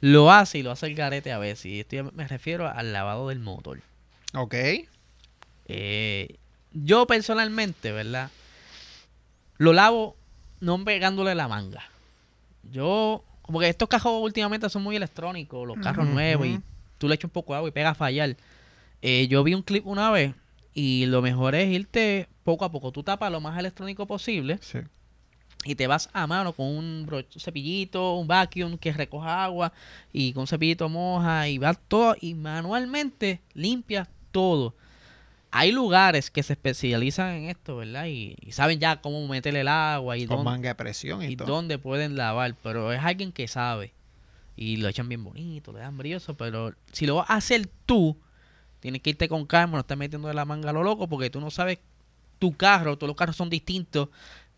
lo 0.00 0.32
hace 0.32 0.58
y 0.58 0.62
lo 0.62 0.70
hace 0.70 0.86
el 0.86 0.94
garete 0.94 1.32
a 1.32 1.38
veces. 1.38 1.66
Y 1.66 1.80
esto 1.80 2.10
me 2.14 2.26
refiero 2.26 2.68
al 2.68 2.92
lavado 2.92 3.28
del 3.28 3.38
motor. 3.38 3.80
Ok. 4.34 4.54
Eh, 5.66 6.36
yo 6.72 7.06
personalmente, 7.06 7.92
¿verdad? 7.92 8.30
Lo 9.58 9.72
lavo 9.72 10.16
no 10.60 10.82
pegándole 10.84 11.34
la 11.34 11.48
manga. 11.48 11.82
Yo, 12.70 13.24
como 13.42 13.60
que 13.60 13.68
estos 13.68 13.88
carros 13.88 14.22
últimamente 14.22 14.68
son 14.68 14.82
muy 14.82 14.96
electrónicos, 14.96 15.66
los 15.66 15.78
carros 15.78 16.06
nuevos, 16.06 16.46
y 16.46 16.60
tú 16.98 17.08
le 17.08 17.14
echas 17.14 17.24
un 17.24 17.30
poco 17.30 17.52
de 17.52 17.58
agua 17.58 17.68
y 17.68 17.72
pega 17.72 17.90
a 17.90 17.94
fallar. 17.94 18.36
Eh, 19.02 19.28
yo 19.28 19.42
vi 19.42 19.54
un 19.54 19.62
clip 19.62 19.86
una 19.86 20.10
vez 20.10 20.34
y 20.74 21.06
lo 21.06 21.22
mejor 21.22 21.54
es 21.54 21.68
irte 21.68 22.28
poco 22.44 22.64
a 22.64 22.70
poco. 22.70 22.92
Tú 22.92 23.02
tapas 23.02 23.32
lo 23.32 23.40
más 23.40 23.58
electrónico 23.58 24.06
posible 24.06 24.58
Sí. 24.60 24.78
Y 25.64 25.74
te 25.74 25.86
vas 25.86 26.08
a 26.12 26.26
mano 26.26 26.52
con 26.52 26.66
un 26.66 27.24
cepillito, 27.38 28.14
un 28.14 28.26
vacuum 28.26 28.78
que 28.78 28.92
recoja 28.92 29.44
agua 29.44 29.72
y 30.12 30.32
con 30.32 30.42
un 30.42 30.46
cepillito 30.46 30.88
moja 30.88 31.48
y 31.48 31.58
vas 31.58 31.78
todo 31.88 32.16
y 32.20 32.34
manualmente 32.34 33.40
limpias 33.54 34.08
todo. 34.30 34.74
Hay 35.52 35.72
lugares 35.72 36.30
que 36.30 36.42
se 36.42 36.52
especializan 36.52 37.30
en 37.34 37.44
esto, 37.50 37.76
¿verdad? 37.76 38.06
Y, 38.06 38.36
y 38.40 38.52
saben 38.52 38.78
ya 38.78 39.00
cómo 39.00 39.26
meterle 39.26 39.62
el 39.62 39.68
agua 39.68 40.16
y, 40.16 40.26
Con 40.26 40.38
dónde, 40.38 40.50
manga 40.50 40.68
de 40.68 40.74
presión 40.76 41.22
y, 41.22 41.26
y 41.26 41.36
todo. 41.36 41.48
dónde 41.48 41.76
pueden 41.78 42.16
lavar, 42.16 42.54
pero 42.62 42.92
es 42.92 43.00
alguien 43.02 43.32
que 43.32 43.48
sabe 43.48 43.92
y 44.56 44.76
lo 44.76 44.88
echan 44.88 45.08
bien 45.08 45.24
bonito, 45.24 45.72
le 45.72 45.80
dan 45.80 45.96
brilloso, 45.98 46.34
pero 46.34 46.74
si 46.92 47.06
lo 47.06 47.16
vas 47.16 47.30
a 47.30 47.34
hacer 47.36 47.68
tú, 47.84 48.16
tienes 48.78 49.02
que 49.02 49.10
irte 49.10 49.28
con 49.28 49.44
calma, 49.44 49.74
no 49.74 49.80
estar 49.80 49.96
metiendo 49.96 50.28
de 50.28 50.34
la 50.34 50.44
manga 50.44 50.70
a 50.70 50.72
lo 50.72 50.82
loco 50.82 51.08
porque 51.08 51.30
tú 51.30 51.40
no 51.40 51.50
sabes 51.50 51.80
tu 52.38 52.52
carro, 52.56 52.96
todos 52.96 53.08
los 53.08 53.16
carros 53.16 53.36
son 53.36 53.50
distintos. 53.50 54.08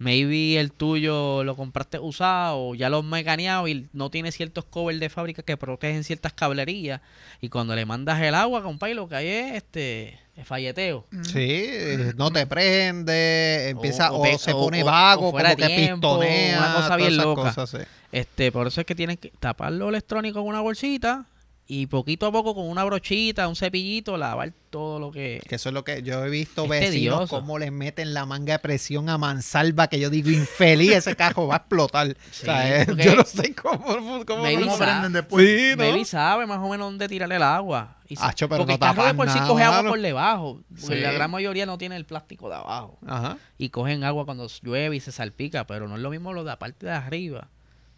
Maybe 0.03 0.59
el 0.59 0.73
tuyo 0.73 1.45
lo 1.45 1.55
compraste 1.55 1.99
usado 2.01 2.59
o 2.59 2.75
ya 2.75 2.89
lo 2.89 2.99
has 2.99 3.05
mecaneado 3.05 3.69
y 3.69 3.89
no 3.93 4.11
tiene 4.11 4.33
ciertos 4.33 4.65
covers 4.65 4.99
de 4.99 5.09
fábrica 5.09 5.43
que 5.45 5.57
protegen 5.57 6.03
ciertas 6.03 6.33
cablerías. 6.33 7.01
Y 7.41 7.49
cuando 7.49 7.77
le 7.77 7.87
mandas 7.87 8.21
el 8.21 8.35
agua, 8.35 8.63
compadre, 8.65 8.95
lo 8.95 9.09
que 9.09 9.15
hay 9.15 9.29
es 9.29 9.55
este 9.55 10.19
es 10.35 10.47
falleteo. 10.47 11.07
Sí, 11.23 11.39
eh, 11.39 12.13
no 12.17 12.31
te 12.33 12.47
prende, 12.47 13.69
empieza 13.69 14.11
O- 14.11 14.17
o, 14.17 14.19
o 14.21 14.23
pe- 14.23 14.39
se 14.39 14.53
pone 14.53 14.83
o- 14.83 14.87
vago, 14.87 15.29
o 15.29 15.31
fuera 15.31 15.51
como 15.55 15.63
de 15.67 15.69
que 15.69 15.77
tiempo, 15.83 16.19
pistonea, 16.19 16.59
una 16.59 16.75
cosa 16.75 16.97
bien 16.97 17.17
loca. 17.17 17.43
cosas, 17.55 17.71
sí. 17.71 17.79
Este, 18.11 18.51
por 18.51 18.67
eso 18.67 18.81
es 18.81 18.87
que 18.87 18.95
tienes 18.95 19.19
que 19.19 19.31
tapar 19.39 19.73
lo 19.73 19.89
electrónico 19.89 20.41
con 20.41 20.49
una 20.49 20.61
bolsita 20.61 21.27
y 21.75 21.87
poquito 21.87 22.27
a 22.27 22.33
poco 22.33 22.55
con 22.55 22.69
una 22.69 22.85
brochita, 22.85 23.49
un 23.49 23.57
cepillito, 23.57 24.19
lavar 24.19 24.53
todo 24.69 24.99
lo 25.01 25.11
que... 25.11 25.41
Que 25.49 25.55
eso 25.55 25.71
es 25.71 25.73
lo 25.73 25.85
que 25.85 26.03
yo 26.03 26.23
he 26.23 26.29
visto 26.29 26.65
Es 26.65 26.69
vecinos 26.71 26.91
tedioso. 26.93 27.29
cómo 27.41 27.59
les 27.59 27.73
meten 27.73 28.13
la 28.13 28.27
manga 28.27 28.53
de 28.53 28.59
presión 28.59 29.09
a 29.09 29.17
mansalva 29.17 29.87
que 29.87 29.99
yo 29.99 30.11
digo 30.11 30.29
infeliz, 30.31 30.93
ese 30.93 31.17
cajo 31.17 31.47
va 31.47 31.55
a 31.55 31.59
explotar. 31.59 32.09
o 32.11 32.15
sea, 32.31 32.85
Sí, 32.85 32.91
eh, 32.93 32.95
yo 33.03 33.17
no 33.17 33.25
sé 33.25 33.55
cómo, 33.55 34.25
cómo, 34.27 34.43
Maybe 34.43 34.65
¿Cómo 34.65 34.77
sa- 34.77 34.85
prenden 34.85 35.13
después? 35.15 35.47
Sí, 35.47 36.05
sabe 36.05 36.45
más 36.47 36.59
o 36.59 36.69
menos 36.69 36.89
dónde 36.89 37.09
tirarle 37.09 37.37
el 37.37 37.43
agua. 37.43 37.97
Y 38.07 38.17
sa- 38.17 38.29
Acho, 38.29 38.51
pero 38.51 38.59
porque 38.67 38.73
no 38.73 38.75
el 38.75 38.81
carro 38.95 39.07
de 39.07 39.15
por 39.15 39.29
sí 39.31 39.37
nada, 39.39 39.49
coge 39.49 39.63
agua 39.63 39.89
por 39.89 39.99
debajo. 40.01 40.61
Porque 40.79 40.97
Sí. 40.97 41.01
la 41.03 41.13
gran 41.13 41.31
mayoría 41.31 41.65
no 41.65 41.79
tiene 41.79 41.97
el 41.97 42.05
plástico 42.05 42.51
de 42.51 42.57
abajo. 42.57 42.99
Ajá. 43.07 43.39
Y 43.57 43.71
cogen 43.71 44.05
agua 44.05 44.27
cuando 44.27 44.47
llueve 44.63 44.97
y 44.97 45.01
se 45.01 45.11
salpica. 45.11 45.67
Pero 45.67 45.89
no 45.89 45.97
es 45.97 46.03
lo 46.03 46.11
mismo 46.11 46.35
lo 46.35 46.45
de 46.45 46.51
la 46.51 46.59
parte 46.59 46.85
de 46.85 46.93
arriba. 46.93 47.49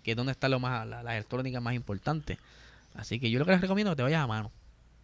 Que 0.05 0.12
es 0.12 0.16
donde 0.16 0.31
está 0.31 0.49
lo 0.49 0.61
más, 0.61 0.87
la, 0.87 1.03
la 1.03 1.14
electrónica 1.16 1.61
más 1.61 1.75
importante. 1.75 2.39
Así 2.95 3.19
que 3.21 3.31
yo 3.31 3.39
lo 3.39 3.45
que 3.45 3.53
les 3.53 3.61
recomiendo 3.61 3.91
es 3.91 3.95
que 3.95 3.99
te 3.99 4.03
vayas 4.05 4.23
a 4.23 4.27
mano. 4.27 4.53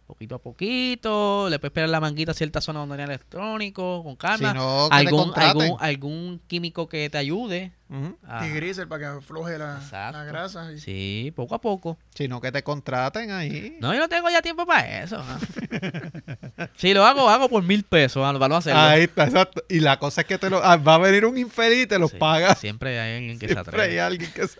Poquito 0.07 0.35
a 0.35 0.39
poquito. 0.41 1.47
Le 1.49 1.57
puedes 1.59 1.71
pegar 1.73 1.89
la 1.89 2.01
manguita 2.01 2.31
a 2.31 2.35
cierta 2.35 2.59
zona 2.59 2.79
donde 2.81 2.95
hay 2.97 3.03
electrónico. 3.03 4.03
Con 4.03 4.17
calma. 4.17 4.49
Si 4.51 4.57
no, 4.57 4.89
que 4.91 4.95
te 4.97 5.07
algún, 5.07 5.23
contraten. 5.23 5.61
algún, 5.61 5.77
algún 5.79 6.41
químico 6.47 6.89
que 6.89 7.09
te 7.09 7.17
ayude. 7.17 7.71
Ujú. 7.89 8.17
a- 8.27 8.41
Tigriser 8.41 8.87
para 8.89 8.99
que 8.99 9.05
afloje 9.19 9.57
la, 9.57 9.79
grasa. 10.27 10.71
y- 10.73 10.79
Sí, 10.79 11.33
poco 11.35 11.55
a 11.55 11.61
poco. 11.61 11.97
Si 12.13 12.27
no, 12.27 12.41
que 12.41 12.51
te 12.51 12.61
contraten 12.63 13.31
ahí. 13.31 13.77
No, 13.79 13.93
yo 13.93 13.99
no 14.01 14.09
tengo 14.09 14.29
ya 14.29 14.41
tiempo 14.41 14.65
para 14.65 15.01
eso. 15.03 15.23
si 16.75 16.93
lo 16.93 17.05
hago, 17.05 17.29
hago 17.29 17.49
por 17.49 17.63
mil 17.63 17.83
pesos 17.83 18.21
para 18.37 18.47
no 18.49 18.55
hacerlo. 18.57 18.81
Ahí 18.81 19.03
está, 19.03 19.25
exacto. 19.25 19.63
Y 19.69 19.79
la 19.79 19.97
cosa 19.99 20.21
es 20.21 20.27
que 20.27 20.37
te 20.37 20.49
lo, 20.49 20.63
ah, 20.63 20.77
va 20.77 20.95
a 20.95 20.99
venir 20.99 21.25
un 21.25 21.37
infeliz 21.37 21.83
y 21.83 21.87
te 21.87 21.99
los 21.99 22.11
Sí, 22.11 22.17
paga. 22.17 22.55
Siempre 22.55 22.99
hay 22.99 23.15
alguien 23.17 23.39
que 23.39 23.47
se 23.47 23.53
Siempre 23.53 23.81
hay 23.81 23.97
atreve. 23.97 24.01
alguien 24.01 24.31
que 24.33 24.47
se... 24.47 24.59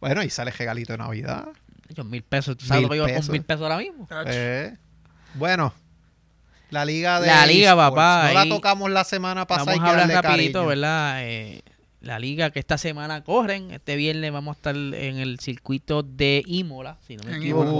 Bueno, 0.00 0.22
y 0.22 0.30
sale 0.30 0.50
regalito 0.52 0.92
de 0.94 0.98
Navidad. 0.98 1.48
Yo, 1.94 2.04
mil 2.04 2.22
pesos. 2.22 2.56
¿Tú 2.56 2.64
sabes 2.66 2.88
Mil 2.88 2.98
lo 2.98 3.06
que 3.06 3.12
pesos. 3.12 3.26
con 3.26 3.32
mil 3.32 3.42
pesos 3.42 3.62
ahora 3.62 3.78
mismo? 3.78 4.06
Eh, 4.26 4.76
bueno, 5.34 5.72
la 6.70 6.84
liga 6.84 7.20
de 7.20 7.26
La 7.26 7.46
liga, 7.46 7.70
esports. 7.70 7.90
papá, 7.90 8.28
No 8.28 8.34
la 8.34 8.48
tocamos 8.48 8.90
la 8.90 9.04
semana 9.04 9.46
pasada. 9.46 9.72
Vamos 9.72 9.82
hay 9.90 9.96
a 9.98 10.02
hablar 10.02 10.24
rapidito, 10.24 10.52
cariño. 10.60 10.68
¿verdad? 10.68 11.24
Eh, 11.24 11.62
la 12.00 12.18
liga 12.18 12.50
que 12.50 12.58
esta 12.60 12.78
semana 12.78 13.22
corren. 13.24 13.72
Este 13.72 13.94
viernes 13.96 14.32
vamos 14.32 14.54
a 14.54 14.58
estar 14.58 14.74
en 14.76 15.18
el 15.18 15.38
circuito 15.38 16.02
de 16.02 16.42
Imola, 16.46 16.96
si 17.06 17.16
no 17.16 17.24
me 17.24 17.36
equivoco. 17.36 17.70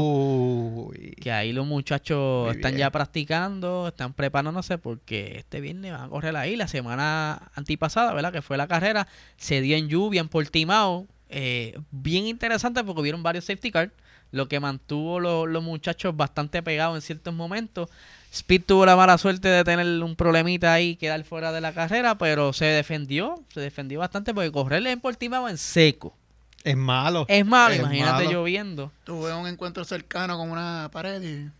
Uy. 0.88 1.14
Que 1.20 1.32
ahí 1.32 1.52
los 1.52 1.66
muchachos 1.66 2.46
Muy 2.48 2.56
están 2.56 2.72
bien. 2.72 2.80
ya 2.80 2.90
practicando, 2.90 3.88
están 3.88 4.12
preparándose 4.12 4.76
porque 4.76 5.38
este 5.38 5.60
viernes 5.62 5.92
van 5.92 6.02
a 6.02 6.08
correr 6.08 6.36
ahí. 6.36 6.56
La 6.56 6.68
semana 6.68 7.50
antipasada, 7.54 8.12
¿verdad? 8.12 8.32
Que 8.32 8.42
fue 8.42 8.56
la 8.58 8.68
carrera, 8.68 9.06
se 9.36 9.60
dio 9.62 9.76
en 9.76 9.88
lluvia 9.88 10.20
en 10.20 10.28
Portimao. 10.28 11.06
Eh, 11.30 11.78
bien 11.90 12.26
interesante 12.26 12.82
porque 12.84 13.00
hubieron 13.00 13.22
varios 13.22 13.44
safety 13.44 13.70
cars, 13.70 13.92
lo 14.32 14.48
que 14.48 14.60
mantuvo 14.60 15.20
lo- 15.20 15.46
los 15.46 15.62
muchachos 15.62 16.16
bastante 16.16 16.62
pegados 16.62 16.96
en 16.96 17.02
ciertos 17.02 17.32
momentos. 17.34 17.88
Speed 18.32 18.62
tuvo 18.66 18.86
la 18.86 18.94
mala 18.96 19.18
suerte 19.18 19.48
de 19.48 19.64
tener 19.64 19.86
un 20.02 20.14
problemita 20.14 20.72
ahí, 20.72 20.94
quedar 20.96 21.24
fuera 21.24 21.50
de 21.52 21.60
la 21.60 21.72
carrera, 21.72 22.16
pero 22.16 22.52
se 22.52 22.64
defendió, 22.66 23.42
se 23.52 23.60
defendió 23.60 23.98
bastante 24.00 24.32
porque 24.34 24.52
correrle 24.52 24.92
en 24.92 25.00
Portimao 25.00 25.48
en 25.48 25.58
seco. 25.58 26.14
Es 26.62 26.76
malo. 26.76 27.24
Es 27.28 27.44
malo, 27.46 27.74
Es 27.74 27.80
imagínate 27.80 28.24
malo. 28.24 28.30
lloviendo. 28.30 28.92
Tuve 29.04 29.32
un 29.34 29.46
encuentro 29.48 29.84
cercano 29.84 30.36
con 30.36 30.50
una 30.50 30.88
pared 30.92 31.22
y 31.22 31.50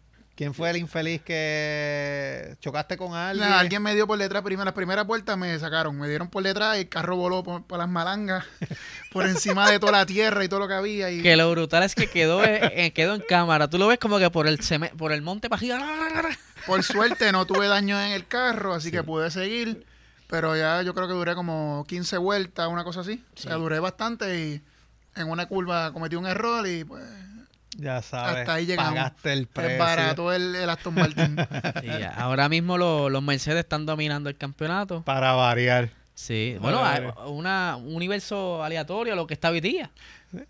¿Quién 0.41 0.55
fue 0.55 0.71
el 0.71 0.79
infeliz 0.79 1.21
que 1.21 2.57
chocaste 2.61 2.97
con 2.97 3.13
alguien? 3.13 3.47
Nah, 3.47 3.59
alguien 3.59 3.83
me 3.83 3.95
dio 3.95 4.07
por 4.07 4.19
detrás. 4.19 4.43
Primero, 4.43 4.65
las 4.65 4.73
primeras 4.73 5.07
vueltas 5.07 5.37
me 5.37 5.59
sacaron. 5.59 5.99
Me 5.99 6.09
dieron 6.09 6.29
por 6.29 6.43
detrás 6.43 6.79
y 6.79 6.81
el 6.81 6.89
carro 6.89 7.15
voló 7.15 7.45
por, 7.45 7.63
por 7.65 7.79
las 7.79 7.91
malangas, 7.91 8.47
por 9.13 9.27
encima 9.27 9.71
de 9.71 9.79
toda 9.79 9.93
la 9.93 10.07
tierra 10.07 10.43
y 10.43 10.49
todo 10.49 10.61
lo 10.61 10.67
que 10.67 10.73
había. 10.73 11.11
Y 11.11 11.21
Que 11.21 11.37
lo 11.37 11.51
brutal 11.51 11.83
es 11.83 11.95
que 11.95 12.07
quedó, 12.07 12.43
eh, 12.43 12.91
quedó 12.95 13.17
en 13.17 13.21
cámara. 13.21 13.69
Tú 13.69 13.77
lo 13.77 13.87
ves 13.87 13.99
como 13.99 14.19
que 14.19 14.31
por 14.31 14.47
el 14.47 14.59
por 14.97 15.13
el 15.13 15.21
monte 15.21 15.51
para 15.51 15.61
por 16.67 16.83
suerte 16.85 17.33
no 17.33 17.47
tuve 17.47 17.69
daño 17.69 18.01
en 18.01 18.13
el 18.13 18.27
carro, 18.27 18.73
así 18.73 18.91
que 18.91 19.03
pude 19.03 19.31
seguir. 19.31 19.85
Pero 20.27 20.57
ya 20.57 20.81
yo 20.81 20.95
creo 20.95 21.07
que 21.07 21.13
duré 21.13 21.35
como 21.35 21.85
15 21.87 22.17
vueltas, 22.17 22.67
una 22.67 22.83
cosa 22.83 23.01
así. 23.01 23.23
O 23.37 23.39
sea, 23.39 23.57
duré 23.57 23.79
bastante 23.79 24.41
y 24.41 24.63
en 25.17 25.29
una 25.29 25.45
curva 25.45 25.93
cometí 25.93 26.17
un 26.17 26.27
error 26.27 26.67
y 26.67 26.85
pues 26.85 27.05
Ya 27.77 28.03
sabes. 28.03 28.39
Hasta 28.41 28.55
ahí 28.55 28.67
llegamos. 28.67 28.95
Pagaste 28.95 29.33
el 29.33 29.47
precio. 29.47 29.73
es 29.73 29.79
barato 29.79 30.33
el, 30.33 30.55
el 30.57 30.69
Aston 30.71 30.95
Martin. 30.95 31.37
Sí, 31.81 31.87
ya. 31.87 32.11
ahora 32.17 32.49
mismo 32.49 32.77
lo- 32.79 33.09
los 33.09 33.23
Mercedes 33.23 33.61
están 33.61 33.87
dominando 33.87 34.29
el 34.29 34.37
campeonato. 34.37 35.03
Para 35.03 35.33
variar. 35.35 35.91
Sí, 36.15 36.57
bueno, 36.61 36.85
hay 36.85 37.03
una, 37.29 37.77
un 37.77 37.95
universo 37.97 38.63
aleatorio, 38.63 39.15
lo 39.17 39.27
que 39.27 39.33
está 39.33 39.49
hoy 39.51 39.61
día. 39.63 39.91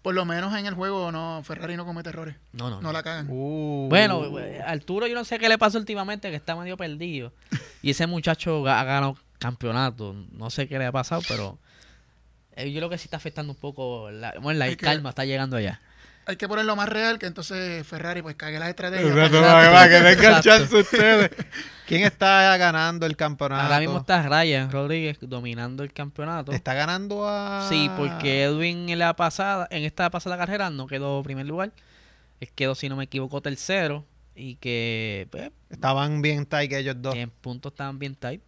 por 0.03 0.15
lo 0.15 0.25
menos 0.25 0.53
en 0.59 0.67
el 0.67 0.75
juego 0.75 1.13
no 1.13 1.43
Ferrari 1.45 1.77
no 1.77 1.85
comete 1.87 2.09
errores. 2.09 2.35
No, 2.53 2.71
no. 2.71 2.81
No 2.81 2.91
la 2.93 3.03
cagan. 3.05 3.29
Uh. 3.31 3.87
Bueno, 3.89 4.27
Arturo 4.67 5.07
yo 5.07 5.15
no 5.15 5.25
sé 5.25 5.39
qué 5.39 5.49
le 5.49 5.59
pasó 5.59 5.79
últimamente, 5.79 6.29
que 6.31 6.37
está 6.37 6.57
medio 6.57 6.77
perdido. 6.77 7.33
Y 7.83 7.91
ese 7.91 8.09
muchacho 8.09 8.67
ha 8.67 8.83
ganado 8.83 9.17
campeonato. 9.39 10.17
No 10.33 10.51
sé 10.51 10.67
qué 10.67 10.77
le 10.79 10.87
ha 10.87 10.93
pasado, 10.93 11.23
pero 11.29 11.59
eh, 12.57 12.73
yo 12.73 12.81
creo 12.81 12.91
que 12.91 12.99
sí 12.99 13.05
está 13.05 13.19
afectando 13.19 13.53
un 13.53 13.59
poco. 13.59 14.11
La, 14.11 14.35
bueno, 14.41 14.59
la 14.59 14.67
Es 14.67 14.77
que- 14.77 14.87
calma 14.87 15.11
está 15.11 15.25
llegando 15.25 15.57
allá. 15.57 15.81
Hay 16.27 16.37
que 16.37 16.47
ponerlo 16.47 16.77
más 16.77 16.89
real 16.89 17.19
que 17.19 17.27
entonces 17.27 17.85
Ferrari 17.87 18.23
pues 18.23 18.37
cague 18.37 18.59
las 18.59 18.69
estrategias. 18.69 19.11
Exacto, 19.11 19.41
para 19.41 19.71
para 19.73 19.89
que- 19.89 20.17
tengan 20.17 20.43
chance 20.43 20.77
ustedes. 20.77 21.31
¿Quién 21.87 22.05
está 22.05 22.57
ganando 22.57 23.05
el 23.05 23.17
campeonato? 23.17 23.63
Ahora 23.63 23.81
mismo 23.81 23.99
está 23.99 24.23
Ryan 24.23 24.71
Rodríguez 24.71 25.19
dominando 25.21 25.83
el 25.83 25.93
campeonato. 25.93 26.53
Está 26.53 26.75
ganando 26.75 27.29
a. 27.29 27.67
Sí, 27.69 27.91
porque 27.97 28.45
Edwin 28.45 28.89
en 28.91 28.99
la 29.01 29.17
pasada, 29.17 29.67
en 29.73 29.83
esta 29.83 30.09
pasada 30.11 30.37
carrera 30.39 30.71
no 30.71 30.87
quedó 30.87 31.21
primer 31.25 31.47
lugar. 31.47 31.73
Él 32.39 32.49
quedó, 32.55 32.75
si 32.77 32.89
no 32.89 32.95
me 32.97 33.05
equivoco, 33.05 33.41
tercero. 33.41 34.05
Y 34.37 34.55
que 34.57 35.27
pues, 35.33 35.51
Estaban 35.69 36.23
bien 36.23 36.47
tight 36.47 36.73
ellos 36.73 36.95
dos. 37.01 37.15
en 37.17 37.29
puntos 37.31 37.73
estaban 37.73 37.99
bien 37.99 38.15
tight. 38.15 38.41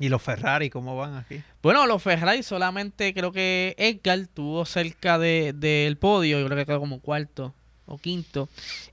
¿Y 0.00 0.08
los 0.08 0.20
Ferrari 0.22 0.70
cómo 0.70 0.96
van 0.96 1.14
aquí? 1.16 1.42
Bueno, 1.62 1.86
los 1.86 2.02
Ferrari 2.02 2.42
solamente 2.42 3.12
creo 3.14 3.30
que 3.32 3.74
Edgar 3.78 4.26
tuvo 4.26 4.64
cerca 4.64 5.18
de- 5.18 5.52
del 5.52 5.96
podio. 5.98 6.40
Yo 6.40 6.46
creo 6.46 6.56
que 6.58 6.66
quedó 6.66 6.80
como 6.80 7.00
cuarto 7.00 7.54
o 7.86 7.98
quinto. 7.98 8.48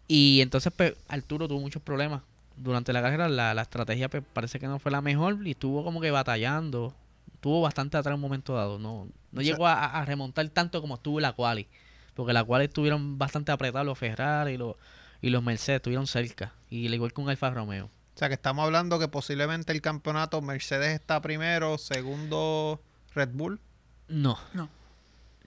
Y 0.08 0.42
entonces 0.42 0.72
pues, 0.76 0.94
Arturo 1.08 1.48
tuvo 1.48 1.60
muchos 1.62 1.82
problemas. 1.82 2.22
durante 2.58 2.92
la 2.92 3.02
carrera 3.04 3.30
la, 3.30 3.54
la 3.54 3.62
estrategia 3.62 4.10
pues, 4.10 4.24
parece 4.34 4.60
que 4.60 4.68
no 4.68 4.80
fue 4.80 4.92
la 4.92 5.00
mejor 5.02 5.38
y 5.46 5.52
estuvo 5.52 5.84
como 5.84 6.02
que 6.02 6.12
batallando. 6.12 6.94
Estuvo 7.36 7.62
bastante 7.62 7.98
atrás 7.98 8.12
en 8.14 8.16
un 8.16 8.22
momento 8.22 8.54
dado. 8.56 8.80
No, 8.80 9.08
no 9.32 9.42
sea- 9.42 9.52
llegó 9.52 9.68
a, 9.68 9.86
a 9.86 10.06
remontar 10.06 10.48
tanto 10.50 10.82
como 10.82 10.96
estuvo 10.96 11.20
la 11.20 11.34
quali. 11.34 11.68
Porque 12.16 12.34
la 12.34 12.44
quali 12.44 12.66
estuvieron 12.66 13.18
bastante 13.20 13.52
apretados 13.52 13.86
los 13.86 13.98
Ferrari 13.98 14.54
y 14.54 14.58
los, 14.58 14.76
y 15.22 15.30
los 15.30 15.44
Mercedes 15.44 15.78
estuvieron 15.78 16.08
cerca. 16.08 16.52
Y 16.70 16.88
al 16.88 16.96
igual 16.96 17.14
que 17.14 17.22
un 17.22 17.30
Alfa 17.30 17.52
Romeo. 17.52 17.92
O 18.18 18.20
sea 18.20 18.30
que 18.30 18.34
estamos 18.34 18.66
hablando 18.66 18.98
que 18.98 19.08
posiblemente 19.08 19.72
el 19.72 19.80
campeonato 19.80 20.42
Mercedes 20.42 20.96
está 21.00 21.22
primero, 21.22 21.78
segundo 21.78 22.82
Red 23.14 23.30
Bull. 23.34 23.60
No. 24.08 24.40
No. 24.54 24.70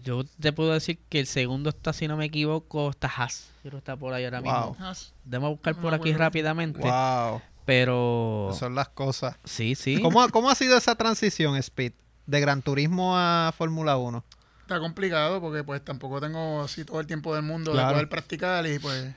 Yo 0.04 0.22
te 0.38 0.52
puedo 0.52 0.72
decir 0.72 1.00
que 1.08 1.18
el 1.18 1.26
segundo 1.26 1.70
está, 1.70 1.92
si 1.92 2.06
no 2.06 2.16
me 2.16 2.26
equivoco, 2.26 2.90
está 2.90 3.08
Haas. 3.08 3.50
Creo 3.62 3.72
que 3.72 3.78
está 3.78 3.96
por 3.96 4.14
ahí 4.14 4.24
ahora 4.24 4.40
Wow. 4.40 4.70
mismo. 4.76 4.92
Déjame 5.24 5.48
buscar 5.48 5.74
por 5.80 5.94
aquí 5.94 6.12
rápidamente. 6.12 6.78
Wow. 6.78 7.42
Pero... 7.64 8.50
Son 8.56 8.76
las 8.76 8.88
cosas. 8.90 9.34
Sí, 9.42 9.74
sí. 9.74 10.00
¿Cómo, 10.00 10.28
¿Cómo 10.28 10.48
ha 10.48 10.54
sido 10.54 10.76
esa 10.76 10.94
transición, 10.94 11.56
Speed? 11.56 11.94
De 12.26 12.38
Gran 12.40 12.62
Turismo 12.62 13.16
a 13.18 13.52
Fórmula 13.58 13.96
1. 13.96 14.24
Está 14.60 14.78
complicado 14.78 15.40
porque 15.40 15.64
pues 15.64 15.84
tampoco 15.84 16.20
tengo 16.20 16.62
así 16.62 16.84
todo 16.84 17.00
el 17.00 17.08
tiempo 17.08 17.34
del 17.34 17.42
mundo 17.42 17.72
Claro. 17.72 17.88
de 17.88 17.94
poder 17.94 18.08
practicar 18.08 18.64
y 18.68 18.78
pues 18.78 19.12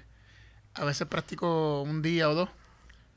a 0.74 0.86
veces 0.86 1.08
practico 1.08 1.84
un 1.84 2.02
día 2.02 2.28
o 2.32 2.34
dos 2.34 2.50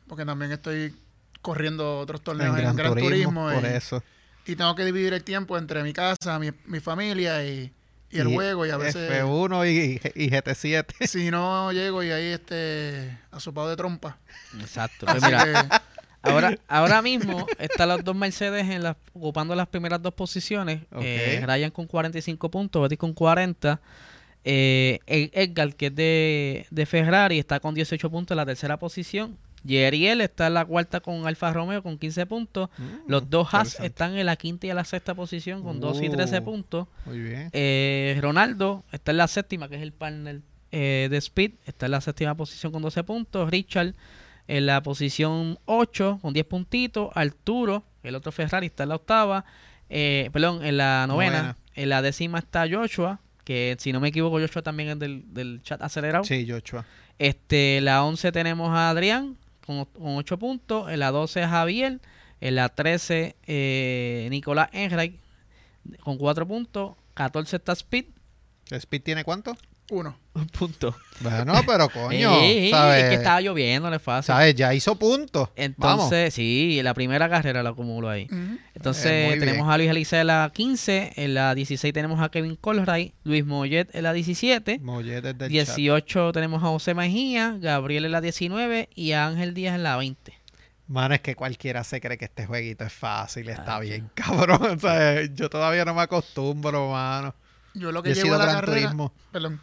porque 0.09 0.25
también 0.25 0.53
estoy 0.53 0.95
corriendo 1.43 1.99
otros 2.01 2.23
torneos 2.23 2.59
en, 2.59 2.75
Gran, 2.77 2.95
Turismo, 2.97 3.51
por 3.53 3.63
y, 3.63 3.67
eso. 3.67 4.03
y 4.47 4.57
tengo 4.57 4.75
que 4.75 4.85
dividir 4.85 5.13
el 5.15 5.23
tiempo 5.25 5.57
entre 5.59 5.83
mi 5.83 5.93
casa, 5.93 6.39
mi, 6.39 6.51
mi 6.67 6.81
familia 6.81 7.45
y, 7.45 7.73
y 8.11 8.19
el 8.19 8.29
Y 8.31 8.35
juego 8.35 8.67
y 8.67 8.71
a 8.71 8.77
veces 8.77 9.11
F1 9.11 9.71
y, 10.15 10.25
y 10.25 10.31
GT7. 10.31 10.87
si 11.07 11.31
no 11.31 11.71
llego 11.73 12.03
y 12.03 12.11
ahí 12.11 12.27
este 12.27 13.17
asopado 13.31 13.69
de 13.69 13.77
trompa. 13.77 14.19
Exacto. 14.61 15.07
Pues 15.07 15.23
mira, 15.23 15.45
que, 15.45 16.29
ahora, 16.31 16.57
ahora 16.69 17.03
mismo 17.03 17.47
están 17.59 17.89
los 17.91 18.03
dos 18.03 18.17
Mercedes 18.17 18.69
en 18.69 18.83
las, 18.83 18.97
ocupando 19.13 19.55
las 19.55 19.69
primeras 19.69 20.03
dos 20.03 20.15
posiciones. 20.15 20.83
Ok. 20.93 21.03
Eh, 21.03 21.43
Ryan 21.47 21.71
con 21.71 21.87
45 21.87 22.51
puntos, 22.51 22.83
Betty 22.83 22.97
con 22.97 23.13
40. 23.13 23.81
Eh, 24.49 25.01
Ed- 25.07 25.31
Edgar, 25.33 25.75
que 25.75 25.87
es 25.87 25.95
de, 25.95 26.67
de 26.71 26.87
Ferrari, 26.87 27.39
está 27.39 27.59
con 27.61 27.75
18 27.75 28.09
puntos 28.11 28.33
en 28.35 28.37
la 28.37 28.47
tercera 28.47 28.79
posición. 28.79 29.37
Yeriel 29.67 30.21
está 30.21 30.47
en 30.47 30.55
la 30.55 30.65
cuarta 30.65 31.01
con 31.01 31.27
Alfa 31.27 31.53
Romeo 31.53 31.83
con 31.83 31.99
15 31.99 32.27
puntos. 32.27 32.71
Los 33.07 33.29
dos 33.29 33.53
Haas 33.53 33.79
están 33.81 34.17
en 34.17 34.27
la 34.27 34.37
quinta 34.37 34.67
y 34.67 34.71
en 34.71 34.77
la 34.77 34.85
sexta 34.85 35.15
posición 35.15 35.63
con 35.63 35.81
12 35.81 36.07
y 36.07 36.09
13 36.11 36.39
Uh. 36.39 36.45
puntos. 36.45 36.87
Muy 37.05 37.19
bien. 37.21 37.51
Eh, 37.53 38.19
Ronaldo 38.21 38.85
está 38.93 39.11
en 39.11 39.17
la 39.19 39.29
séptima, 39.29 39.69
que 39.69 39.77
es 39.77 39.83
el 39.83 39.93
partner 39.93 40.41
eh, 40.73 41.09
de 41.11 41.17
Speed. 41.19 41.53
Está 41.67 41.87
en 41.87 41.93
la 41.93 42.01
séptima 42.01 42.35
posición 42.35 42.73
con 42.73 42.83
12 42.83 43.05
puntos. 43.05 43.51
Richard 43.51 43.95
en 44.49 44.67
la 44.67 44.83
posición 44.83 45.59
8 45.65 46.19
con 46.23 46.33
10 46.33 46.47
puntitos. 46.47 47.11
Arturo, 47.15 47.85
el 48.03 48.15
otro 48.15 48.31
Ferrari, 48.33 48.67
está 48.67 48.85
en 48.85 48.91
la 48.91 48.95
octava. 48.97 49.45
Eh, 49.89 50.31
perdón, 50.33 50.65
en 50.65 50.77
la 50.77 51.07
novena. 51.09 51.37
Novena. 51.39 51.57
En 51.75 51.89
la 51.91 52.01
décima 52.03 52.39
está 52.39 52.65
Joshua, 52.71 53.21
que 53.45 53.77
si 53.79 53.93
no 53.93 54.01
me 54.01 54.09
equivoco, 54.09 54.41
Joshua 54.41 54.63
también 54.63 54.89
es 54.91 54.99
del, 54.99 55.25
del 55.35 55.61
chat 55.63 55.83
acelerado. 55.83 56.25
Sí, 56.25 56.47
Joshua. 56.49 56.85
Este, 57.19 57.81
la 57.83 58.03
11 58.05 58.33
tenemos 58.33 58.71
a 58.71 58.91
Adrián 58.91 59.37
con, 59.67 59.85
con 59.87 60.17
8 60.17 60.39
puntos. 60.39 60.91
En 60.91 61.01
la 61.01 61.11
12 61.11 61.47
Javier. 61.47 62.01
En 62.41 62.55
la 62.55 62.69
13 62.69 63.37
eh, 63.47 64.29
Nicolás 64.31 64.69
Enright 64.73 65.21
con 66.01 66.19
4 66.19 66.47
puntos. 66.47 66.97
14 67.15 67.57
está 67.57 67.73
Speed. 67.73 68.07
¿Speed 68.71 69.03
tiene 69.03 69.25
cuánto? 69.25 69.57
1. 69.91 70.19
punto. 70.59 70.95
Bueno, 71.21 71.55
pero 71.67 71.89
coño, 71.89 72.39
Eh, 72.43 72.69
¿sabes? 72.71 73.05
Es 73.05 73.09
que 73.11 73.15
estaba 73.17 73.41
lloviendo, 73.41 73.93
es 73.95 74.03
fácil. 74.03 74.27
¿Sabes? 74.27 74.55
Ya 74.55 74.75
hizo 74.75 74.97
puntos. 74.99 75.49
Vamos. 75.77 76.05
Entonces, 76.05 76.35
sí, 76.35 76.81
la 76.83 76.93
primera 76.95 77.29
carrera 77.29 77.63
la 77.63 77.71
acumuló 77.71 78.09
ahí. 78.11 78.27
Entonces, 78.75 79.07
Eh, 79.35 79.37
tenemos 79.39 79.67
bien. 79.67 79.71
a 79.71 79.77
Luis 79.79 79.91
Alice 79.91 80.21
en 80.21 80.27
la 80.27 80.51
15, 80.55 81.13
en 81.17 81.35
la 81.35 81.55
16 81.55 81.93
tenemos 81.95 82.21
a 82.21 82.29
Kevin 82.31 82.57
Colray, 82.57 83.15
Luis 83.25 83.45
Mollet 83.47 83.89
en 83.95 84.03
la 84.03 84.13
17, 84.13 84.79
Molletes 84.81 85.37
del 85.39 85.49
chat. 85.65 85.77
18 85.77 86.33
tenemos 86.33 86.63
a 86.63 86.67
José 86.67 86.95
Mejía, 86.95 87.57
Gabriel 87.61 88.05
en 88.05 88.13
la 88.13 88.21
19 88.21 88.89
y 88.95 89.13
a 89.13 89.27
Ángel 89.27 89.55
Díaz 89.55 89.75
en 89.77 89.83
la 89.83 89.97
20. 89.97 90.35
Mano, 90.89 91.15
es 91.17 91.21
que 91.21 91.35
cualquiera 91.35 91.83
se 91.83 92.01
cree 92.01 92.17
que 92.17 92.27
este 92.27 92.47
jueguito 92.47 92.85
es 92.85 92.93
fácil, 92.93 93.49
está 93.49 93.77
Ah, 93.77 93.81
bien, 93.81 94.09
cabrón. 94.15 94.61
O 94.77 94.79
sea, 94.79 95.25
yo 95.35 95.51
todavía 95.51 95.85
no 95.85 95.95
me 95.95 96.03
acostumbro, 96.03 96.91
mano. 96.93 97.35
Yo 97.75 97.91
lo 97.91 98.03
que 98.05 98.15
Yo 98.15 98.21
he 98.21 98.23
sido 98.23 98.37
a 98.37 98.39
la 98.39 98.45
Gran 98.45 98.57
carrera, 98.61 98.81
Turismo. 98.83 99.13
perdón, 99.33 99.61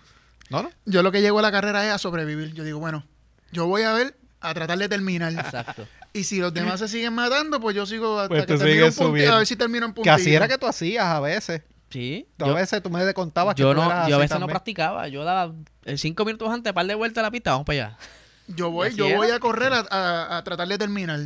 ¿No, 0.49 0.63
no? 0.63 0.69
yo 0.85 1.01
lo 1.03 1.11
que 1.11 1.21
llego 1.21 1.39
a 1.39 1.41
la 1.41 1.51
carrera 1.51 1.85
es 1.85 1.91
a 1.93 1.97
sobrevivir. 1.97 2.53
Yo 2.53 2.63
digo, 2.63 2.79
bueno, 2.79 3.05
yo 3.51 3.65
voy 3.67 3.83
a 3.83 3.93
ver, 3.93 4.15
a 4.41 4.53
tratar 4.53 4.77
de 4.77 4.89
terminar. 4.89 5.31
Exacto. 5.33 5.87
Y 6.13 6.25
si 6.25 6.39
los 6.39 6.53
demás 6.53 6.79
se 6.79 6.87
siguen 6.87 7.13
matando, 7.13 7.59
pues 7.59 7.75
yo 7.75 7.85
sigo 7.85 8.19
hasta 8.19 8.29
Pues 8.29 8.41
que 8.45 8.53
tú 8.53 8.57
termine 8.59 8.77
sigues 8.79 8.97
un 8.97 9.05
punti- 9.05 9.09
subiendo. 9.11 9.33
a 9.33 9.37
ver 9.39 9.47
si 9.47 9.55
termino 9.55 9.85
en 9.87 9.91
Que 9.93 9.95
puntito. 9.95 10.13
así 10.13 10.35
era 10.35 10.47
que 10.47 10.57
tú 10.57 10.67
hacías 10.67 11.05
a 11.05 11.19
veces. 11.19 11.61
Sí. 11.89 12.27
Tú 12.37 12.45
Yo, 12.45 12.51
a 12.51 12.55
veces 12.55 12.81
tú 12.83 12.89
me 12.89 13.13
contabas 13.13 13.55
que 13.55 13.61
yo 13.61 13.69
tú 13.71 13.75
no, 13.81 13.85
eras 13.85 14.07
yo 14.09 14.15
a 14.15 14.19
veces 14.19 14.39
no 14.39 14.47
practicaba. 14.47 15.07
Yo 15.07 15.23
daba 15.23 15.53
5 15.95 16.25
minutos 16.25 16.49
antes, 16.51 16.71
par 16.73 16.85
de 16.85 16.95
vueltas 16.95 17.21
a 17.21 17.23
la 17.23 17.31
pista, 17.31 17.51
vamos 17.51 17.65
para 17.65 17.87
allá. 17.87 17.97
Yo 18.47 18.69
voy, 18.71 18.93
yo 18.95 19.07
era. 19.07 19.17
voy 19.17 19.29
a 19.31 19.39
correr 19.39 19.71
a, 19.73 19.85
a- 19.89 20.37
a 20.37 20.43
tratar 20.43 20.67
de 20.67 20.77
terminar. 20.77 21.19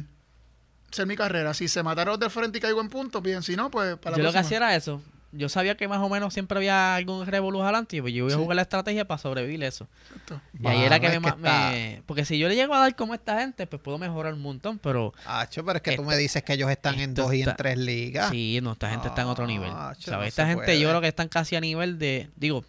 Ser 0.92 1.06
mi 1.06 1.16
carrera. 1.18 1.54
Si 1.54 1.68
se 1.68 1.84
mataron 1.84 2.18
de 2.20 2.30
frente 2.30 2.60
y 2.60 2.62
caigo 2.62 2.80
en 2.80 2.88
puntos, 2.90 3.22
bien. 3.22 3.44
Si 3.44 3.56
no, 3.58 3.70
pues 3.72 3.98
para 3.98 4.12
la 4.12 4.18
yo 4.20 4.24
lo 4.24 4.32
que 4.32 4.38
hacía 4.40 4.58
era 4.58 4.76
eso. 4.76 5.02
Yo 5.34 5.50
sabía 5.50 5.76
que 5.76 5.88
más 5.90 6.00
o 6.00 6.08
menos 6.10 6.34
siempre 6.34 6.58
había 6.58 6.96
algún 6.96 7.26
revolú 7.26 7.62
adelante 7.62 7.98
y 7.98 8.02
pues 8.02 8.14
yo 8.14 8.20
iba 8.26 8.28
a 8.28 8.32
Sí. 8.32 8.42
jugar 8.42 8.56
la 8.56 8.62
estrategia 8.62 9.06
para 9.06 9.18
sobrevivir 9.18 9.62
eso. 9.64 9.88
Exacto. 10.10 10.42
Y 10.60 10.68
ahí 10.68 10.84
era 10.84 11.00
que, 11.02 11.08
me, 11.10 11.16
es 11.16 11.20
que 11.20 11.20
ma- 11.22 11.30
está- 11.30 11.70
me- 11.72 12.02
Porque 12.06 12.24
si 12.24 12.40
yo 12.40 12.48
le 12.48 12.56
llego 12.56 12.74
a 12.74 12.80
dar 12.80 12.96
como 12.96 13.14
esta 13.14 13.40
gente, 13.42 13.68
pues 13.68 13.82
puedo 13.82 13.98
mejorar 13.98 14.34
un 14.34 14.42
montón, 14.42 14.80
pero... 14.80 15.14
Acho, 15.26 15.66
pero 15.66 15.78
es 15.78 15.84
que 15.84 15.96
tú 15.98 16.04
me 16.04 16.16
dices 16.16 16.44
que 16.44 16.54
ellos 16.54 16.70
están 16.72 17.00
en 17.00 17.14
dos 17.14 17.34
y 17.34 17.42
en 17.44 17.54
tres 17.58 17.78
ligas. 17.78 18.30
Sí, 18.32 18.60
no, 18.64 18.72
esta 18.72 18.90
gente 18.90 19.10
está 19.10 19.24
en 19.24 19.28
otro 19.28 19.46
nivel. 19.46 19.70
che, 20.00 20.12
¿Sabes? 20.12 20.20
no 20.20 20.24
esta 20.24 20.46
gente 20.48 20.64
puede. 20.64 20.80
yo 20.80 20.88
creo 20.90 21.02
que 21.02 21.08
están 21.10 21.28
casi 21.28 21.56
a 21.58 21.62
nivel 21.62 22.00
de... 22.00 22.30
Digo, 22.38 22.64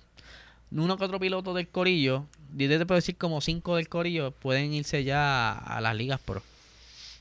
uno 0.72 0.96
que 0.98 1.04
otro 1.04 1.20
piloto 1.20 1.54
del 1.54 1.68
corillo, 1.68 2.26
yo 2.56 2.68
te 2.68 2.84
puedo 2.86 2.96
decir 2.96 3.16
como 3.16 3.40
cinco 3.40 3.76
del 3.76 3.88
corillo, 3.88 4.32
pueden 4.32 4.72
irse 4.74 5.04
ya 5.04 5.52
a, 5.52 5.76
a 5.76 5.80
las 5.80 5.94
ligas 5.94 6.18
pro. 6.20 6.42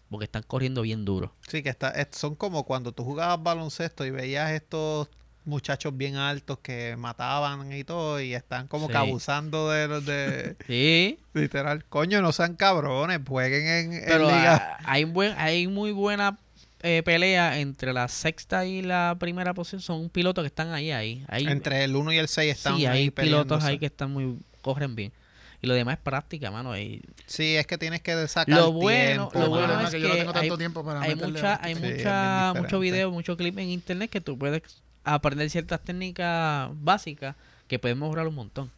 Porque 0.10 0.24
están 0.26 0.42
corriendo 0.44 0.82
bien 0.82 1.06
duro. 1.06 1.34
Sí, 1.48 1.62
que 1.62 1.70
está, 1.70 1.90
es- 1.92 2.08
son 2.12 2.34
como 2.36 2.64
cuando 2.64 2.92
tú 2.92 3.04
jugabas 3.04 3.42
baloncesto 3.44 4.06
y 4.06 4.10
veías 4.10 4.52
estos 4.52 5.10
muchachos 5.48 5.96
bien 5.98 6.16
altos 6.18 6.60
que 6.60 6.96
mataban 6.98 7.72
y 7.74 7.84
todo 7.84 8.20
y 8.22 8.34
están 8.36 8.68
como 8.68 8.88
Sí. 8.88 8.92
que 8.92 8.98
abusando 8.98 9.70
de 9.72 9.88
los 9.88 10.06
de 10.06 10.56
Sí, 10.68 11.18
literal. 11.34 11.84
Coño, 11.86 12.22
no 12.22 12.32
sean 12.32 12.56
cabrones, 12.56 13.20
jueguen 13.28 13.66
en, 13.68 13.94
en 13.94 14.04
pero 14.06 14.26
ligas. 14.26 14.62
ah, 14.62 14.78
hay, 14.86 15.06
buen, 15.06 15.34
hay 15.38 15.68
muy 15.68 15.92
buena 15.92 16.38
eh, 16.84 17.02
pelea 17.04 17.60
entre 17.60 17.92
la 17.94 18.08
sexta 18.08 18.66
y 18.66 18.82
la 18.84 19.16
primera 19.20 19.54
posición. 19.54 19.82
Son 19.82 20.10
pilotos 20.10 20.44
que 20.44 20.48
están 20.48 20.72
ahí, 20.74 20.92
ahí. 20.92 21.24
Entre 21.32 21.84
el 21.86 21.96
1 21.96 22.12
y 22.14 22.18
el 22.18 22.28
6 22.28 22.52
están 22.56 22.78
sí, 22.78 22.86
ahí 22.86 23.04
hay 23.04 23.10
pilotos 23.12 23.64
ahí 23.64 23.80
que 23.80 23.88
están 23.88 24.12
muy... 24.12 24.38
corren 24.62 24.96
bien. 24.96 25.12
Y 25.60 25.66
lo 25.66 25.74
demás 25.74 25.96
es 25.96 26.02
práctica, 26.04 26.52
mano. 26.52 26.72
Ahí, 26.74 27.02
Sí, 27.26 27.56
es 27.56 27.66
que 27.66 27.80
tienes 27.80 28.02
que 28.02 28.28
sacar 28.28 28.56
Lo 28.56 28.72
bueno- 28.74 29.30
tiempo, 29.30 29.40
lo 29.40 29.50
bueno 29.50 29.74
mano. 29.74 29.88
es 29.88 29.94
que 29.96 30.00
yo 30.00 30.08
no 30.08 30.16
tengo 30.16 30.34
tanto 30.34 30.54
hay- 30.54 30.58
tiempo 30.60 30.86
para 30.86 31.02
hay 31.02 31.16
mucha, 31.16 31.60
hay. 31.64 31.74
Sí, 31.76 31.82
es 31.84 31.96
mucha, 31.98 32.52
bien 32.54 32.64
mucho 32.64 32.80
diferente. 32.80 32.80
video, 32.80 33.12
mucho 33.12 33.38
clip 33.38 33.58
en 33.58 33.70
internet 33.70 34.12
que 34.12 34.22
tú 34.22 34.38
puedes 34.38 34.62
aprender 35.14 35.50
ciertas 35.50 35.82
técnicas 35.82 36.70
básicas 36.74 37.36
que 37.68 37.80
pueden 37.80 38.00
mejorar 38.00 38.28
un 38.28 38.36
montón. 38.36 38.72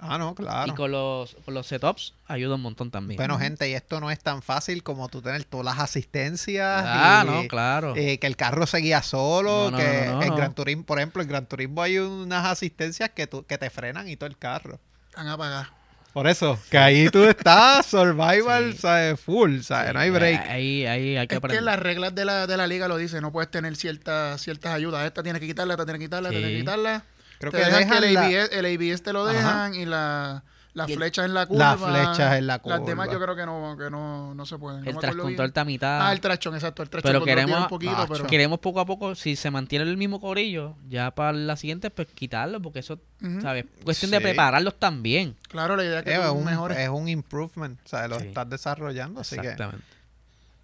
Ah, 0.00 0.18
no, 0.18 0.34
claro. 0.34 0.70
Y 0.70 0.74
con 0.74 0.90
los, 0.90 1.36
con 1.44 1.54
los 1.54 1.66
setups 1.66 2.12
ayuda 2.26 2.56
un 2.56 2.60
montón 2.60 2.90
también. 2.90 3.16
Bueno, 3.16 3.38
gente, 3.38 3.68
y 3.68 3.72
esto 3.72 3.98
no 3.98 4.10
es 4.10 4.18
tan 4.20 4.42
fácil 4.42 4.82
como 4.82 5.08
tú 5.08 5.22
tener 5.22 5.44
todas 5.44 5.64
las 5.64 5.78
asistencias. 5.78 6.82
ah, 6.86 7.24
y, 7.24 7.30
no, 7.30 7.48
claro. 7.48 7.94
eh, 7.96 8.18
que 8.18 8.26
el 8.26 8.36
carro 8.36 8.66
se 8.66 8.78
guía 8.78 9.02
solo, 9.02 9.70
No, 9.70 9.70
no, 9.70 9.78
que 9.78 10.06
no, 10.06 10.16
no, 10.16 10.22
en 10.22 10.28
no. 10.28 10.36
Gran 10.36 10.54
Turismo, 10.54 10.84
por 10.84 10.98
ejemplo, 10.98 11.22
en 11.22 11.28
Gran 11.28 11.46
Turismo 11.46 11.80
hay 11.80 11.98
unas 11.98 12.44
asistencias 12.44 13.10
que, 13.10 13.26
tú, 13.26 13.46
que 13.46 13.56
te 13.56 13.70
frenan 13.70 14.06
y 14.08 14.16
todo 14.16 14.28
el 14.28 14.36
carro. 14.36 14.78
Están 15.08 15.28
apagados. 15.28 15.68
Por 16.16 16.28
eso, 16.28 16.58
que 16.70 16.78
ahí 16.78 17.10
tú 17.10 17.24
estás 17.24 17.84
survival, 17.84 18.72
Sí. 18.72 18.78
¿sabes? 18.78 19.20
Full, 19.20 19.60
¿sabes? 19.60 19.92
no 19.92 20.00
hay 20.00 20.08
break. 20.08 20.48
Ahí, 20.48 20.86
ahí 20.86 21.14
hay 21.18 21.26
que 21.28 21.34
Es 21.34 21.40
que 21.40 21.46
aprender. 21.46 21.62
las 21.62 21.78
reglas 21.78 22.14
de 22.14 22.24
la, 22.24 22.46
de 22.46 22.56
la 22.56 22.66
liga 22.66 22.88
lo 22.88 22.96
dicen, 22.96 23.20
no 23.20 23.32
puedes 23.32 23.50
tener 23.50 23.76
ciertas 23.76 24.40
ciertas 24.40 24.72
ayudas. 24.72 25.04
Esta 25.04 25.22
tiene 25.22 25.38
que 25.40 25.46
quitarla, 25.46 25.74
esta 25.74 25.84
tiene 25.84 25.98
que 25.98 26.06
quitarla, 26.06 26.30
esta 26.30 26.38
Sí. 26.38 26.42
tiene 26.42 26.54
que 26.54 26.60
quitarla. 26.62 27.02
Creo 27.38 27.52
te 27.52 27.58
que 27.58 27.64
dejan 27.66 27.90
que 27.90 27.98
el 28.08 28.14
la- 28.14 28.20
ABS, 28.24 28.48
el 28.58 28.64
ABS 28.64 29.02
te 29.02 29.12
lo 29.12 29.24
Ajá. 29.28 29.32
dejan 29.36 29.74
y 29.74 29.84
la, 29.84 30.42
las 30.76 30.88
el- 30.90 30.96
flechas 30.96 31.24
en 31.24 31.34
la 31.34 31.46
curva. 31.46 31.76
Las 31.76 31.80
flechas 31.80 32.38
en 32.38 32.46
la 32.46 32.58
curva. 32.58 32.76
Las 32.78 32.86
demás 32.86 33.08
yo 33.10 33.18
creo 33.20 33.34
que 33.34 33.46
no, 33.46 33.76
que 33.78 33.90
no, 33.90 34.34
no 34.34 34.46
se 34.46 34.58
pueden. 34.58 34.80
No 34.80 34.90
el 34.90 34.96
acuerdo 34.96 35.12
trascontrol 35.12 35.48
está 35.48 35.60
a 35.62 35.64
mitad. 35.64 36.06
Ah, 36.06 36.12
el 36.12 36.20
trachón, 36.20 36.54
exacto. 36.54 36.82
El 36.82 36.90
trachón 36.90 37.10
pero 37.12 37.24
queremos, 37.24 37.60
un 37.60 37.68
poquito, 37.68 38.06
pero... 38.08 38.26
queremos 38.26 38.58
poco 38.60 38.80
a 38.80 38.86
poco, 38.86 39.14
si 39.14 39.36
se 39.36 39.50
mantiene 39.50 39.84
el 39.86 39.96
mismo 39.96 40.20
corillo, 40.20 40.76
ya 40.88 41.10
para 41.10 41.32
la 41.32 41.56
siguiente, 41.56 41.90
pues 41.90 42.08
quitarlo, 42.14 42.60
porque 42.60 42.80
eso, 42.80 43.00
Ujú. 43.22 43.40
¿sabes? 43.40 43.64
Cuestión 43.84 44.10
de 44.10 44.20
prepararlos 44.20 44.78
también. 44.78 45.34
Claro, 45.48 45.76
la 45.76 45.84
idea 45.84 45.98
es 46.00 46.04
que 46.04 46.10
Eh, 46.12 46.14
es, 46.20 46.26
tú 46.26 46.32
un, 46.34 46.44
mejores. 46.44 46.78
es 46.78 46.88
un 46.88 47.08
improvement, 47.08 47.78
¿sabes? 47.84 48.10
Lo 48.10 48.20
Sí. 48.20 48.26
estás 48.28 48.48
desarrollando, 48.50 49.20
así 49.22 49.36
que... 49.36 49.42
Exactamente. 49.42 49.84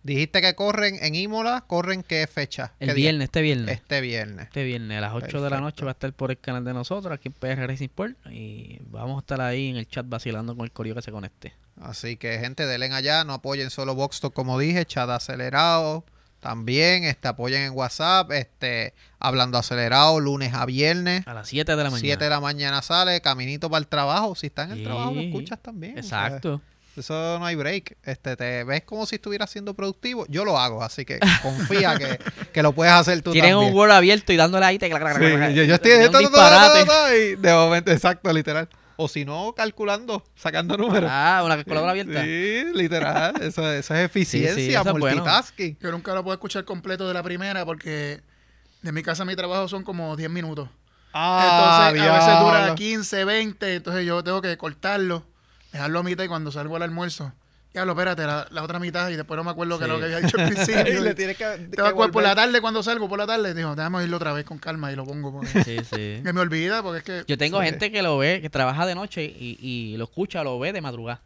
Dijiste 0.02 0.40
que 0.40 0.54
corren 0.54 0.98
en 1.00 1.14
Imola, 1.14 1.64
¿corren 1.66 2.02
qué 2.02 2.26
fecha? 2.26 2.72
El 2.80 2.94
viernes, 2.94 3.26
este 3.26 3.40
viernes. 3.40 3.76
Este 3.76 4.00
viernes. 4.00 4.46
Este 4.46 4.64
viernes 4.64 4.98
a 4.98 5.00
las 5.00 5.14
8 5.14 5.40
de 5.40 5.50
la 5.50 5.60
noche 5.60 5.84
va 5.84 5.92
a 5.92 5.92
estar 5.92 6.12
por 6.12 6.32
el 6.32 6.38
canal 6.38 6.64
de 6.64 6.74
nosotros, 6.74 7.14
aquí 7.14 7.28
en 7.28 7.34
PR 7.34 7.68
Racing 7.68 7.84
Sport. 7.84 8.16
Y 8.30 8.78
vamos 8.90 9.16
a 9.16 9.20
estar 9.20 9.40
ahí 9.40 9.68
en 9.68 9.76
el 9.76 9.86
chat 9.86 10.04
vacilando 10.08 10.56
con 10.56 10.64
el 10.64 10.72
corillo 10.72 10.96
que 10.96 11.02
se 11.02 11.12
conecte. 11.12 11.54
Así 11.80 12.16
que, 12.16 12.38
gente, 12.40 12.66
denle 12.66 12.92
allá, 12.92 13.24
no 13.24 13.34
apoyen 13.34 13.70
solo 13.70 13.94
Box 13.94 14.20
Talk, 14.20 14.32
como 14.32 14.58
dije, 14.58 14.84
chat 14.84 15.08
acelerado. 15.08 16.04
También 16.40 17.04
este, 17.04 17.28
apoyen 17.28 17.62
en 17.62 17.72
WhatsApp, 17.72 18.32
este, 18.32 18.94
hablando 19.20 19.58
acelerado, 19.58 20.18
lunes 20.18 20.52
a 20.52 20.66
viernes. 20.66 21.24
A 21.28 21.34
las 21.34 21.46
7 21.46 21.76
de 21.76 21.76
la 21.76 21.90
mañana. 21.90 22.00
7 22.00 22.24
de 22.24 22.30
la 22.30 22.40
mañana 22.40 22.82
sale, 22.82 23.20
caminito 23.20 23.70
para 23.70 23.78
el 23.78 23.86
trabajo. 23.86 24.34
Si 24.34 24.48
estás 24.48 24.68
en 24.72 24.78
el 24.78 24.82
trabajo, 24.82 25.12
lo 25.14 25.20
escuchas 25.20 25.60
también. 25.62 26.00
o 26.00 26.02
sea, 26.02 26.26
Exacto. 26.26 26.60
Eso 26.96 27.38
no 27.38 27.46
hay 27.46 27.54
break. 27.54 27.96
Este, 28.02 28.36
te 28.36 28.64
ves 28.64 28.82
como 28.84 29.06
si 29.06 29.14
estuvieras 29.16 29.50
siendo 29.50 29.74
productivo. 29.74 30.26
Yo 30.28 30.44
lo 30.44 30.58
hago, 30.58 30.82
así 30.82 31.04
que 31.04 31.18
confía 31.42 31.96
que, 31.98 32.18
que 32.52 32.62
lo 32.62 32.72
puedes 32.72 32.92
hacer 32.92 33.22
tú 33.22 33.32
Tienen 33.32 33.52
también. 33.52 33.72
un 33.72 33.78
Word 33.78 33.92
abierto 33.92 34.32
y 34.32 34.36
dándole 34.36 34.66
ahí. 34.66 34.78
clac, 34.78 35.16
Sí, 35.18 35.54
yo, 35.54 35.64
yo 35.64 35.74
estoy 35.74 35.92
de 35.92 37.32
y 37.32 37.36
de 37.36 37.52
momento, 37.52 37.90
exacto, 37.92 38.32
literal. 38.32 38.68
O 38.96 39.08
si 39.08 39.24
no, 39.24 39.54
calculando, 39.56 40.22
sacando 40.36 40.76
números. 40.76 41.10
Ah, 41.12 41.42
una 41.44 41.56
calculadora 41.56 41.92
abierta. 41.92 42.22
Sí, 42.22 42.64
literal. 42.74 43.34
Eso, 43.42 43.72
eso 43.72 43.94
es 43.94 44.04
eficiencia, 44.04 44.54
Sí, 44.54 44.66
sí, 44.66 44.74
eso 44.74 44.80
es 44.82 44.92
bueno. 44.92 45.16
multitasking. 45.22 45.78
Yo 45.80 45.90
nunca 45.90 46.14
lo 46.14 46.22
puedo 46.22 46.34
escuchar 46.34 46.64
completo 46.64 47.08
de 47.08 47.14
la 47.14 47.22
primera 47.22 47.64
porque 47.64 48.20
de 48.82 48.92
mi 48.92 49.02
casa 49.02 49.22
a 49.22 49.26
mi 49.26 49.34
trabajo 49.34 49.66
son 49.66 49.82
como 49.82 50.14
10 50.14 50.28
minutos. 50.30 50.68
Ah, 51.14 51.88
entonces, 51.90 52.08
a 52.08 52.12
veces 52.14 52.40
dura 52.40 52.56
diablo. 52.58 52.74
15, 52.74 53.24
20, 53.24 53.74
entonces 53.76 54.06
yo 54.06 54.22
tengo 54.22 54.40
que 54.42 54.56
cortarlo, 54.56 55.24
dejarlo 55.72 55.98
a 56.00 56.02
mitad 56.02 56.24
y 56.24 56.28
cuando 56.28 56.52
salgo 56.52 56.76
al 56.76 56.82
almuerzo, 56.82 57.32
diablo, 57.72 57.92
espérate, 57.92 58.24
la, 58.26 58.46
la 58.50 58.62
otra 58.62 58.78
mitad 58.78 59.08
y 59.08 59.16
después 59.16 59.36
no 59.38 59.44
me 59.44 59.50
acuerdo 59.50 59.78
que 59.78 59.86
Sí. 59.86 59.90
lo 59.90 59.98
que 59.98 60.04
había 60.04 60.20
dicho 60.20 60.38
al 60.38 60.46
Y 60.46 60.50
principio. 60.54 61.00
le 61.00 61.14
tienes 61.14 61.36
que, 61.38 61.44
Te 61.44 61.76
que 61.82 61.92
por 61.94 62.22
la 62.22 62.34
tarde 62.34 62.60
cuando 62.60 62.82
salgo, 62.82 63.08
por 63.08 63.18
la 63.18 63.26
tarde, 63.26 63.54
digo, 63.54 63.74
déjame 63.74 64.02
irlo 64.04 64.16
otra 64.18 64.32
vez 64.34 64.44
con 64.44 64.58
calma 64.58 64.92
y 64.92 64.96
lo 64.96 65.04
pongo. 65.06 65.32
Porque 65.32 65.64
Sí, 65.64 65.78
sí. 65.78 66.20
que 66.24 66.32
me 66.32 66.40
olvida, 66.40 66.82
porque 66.82 66.98
es 66.98 67.04
que 67.04 67.24
Yo 67.26 67.38
tengo 67.38 67.60
Sí. 67.60 67.66
gente 67.66 67.90
que 67.90 68.02
lo 68.02 68.18
ve, 68.18 68.40
que 68.42 68.50
trabaja 68.50 68.84
de 68.86 68.94
noche 68.94 69.24
y, 69.24 69.58
y 69.60 69.96
lo 69.96 70.04
escucha, 70.04 70.44
lo 70.44 70.58
ve 70.58 70.72
de 70.72 70.80
madrugada. 70.82 71.22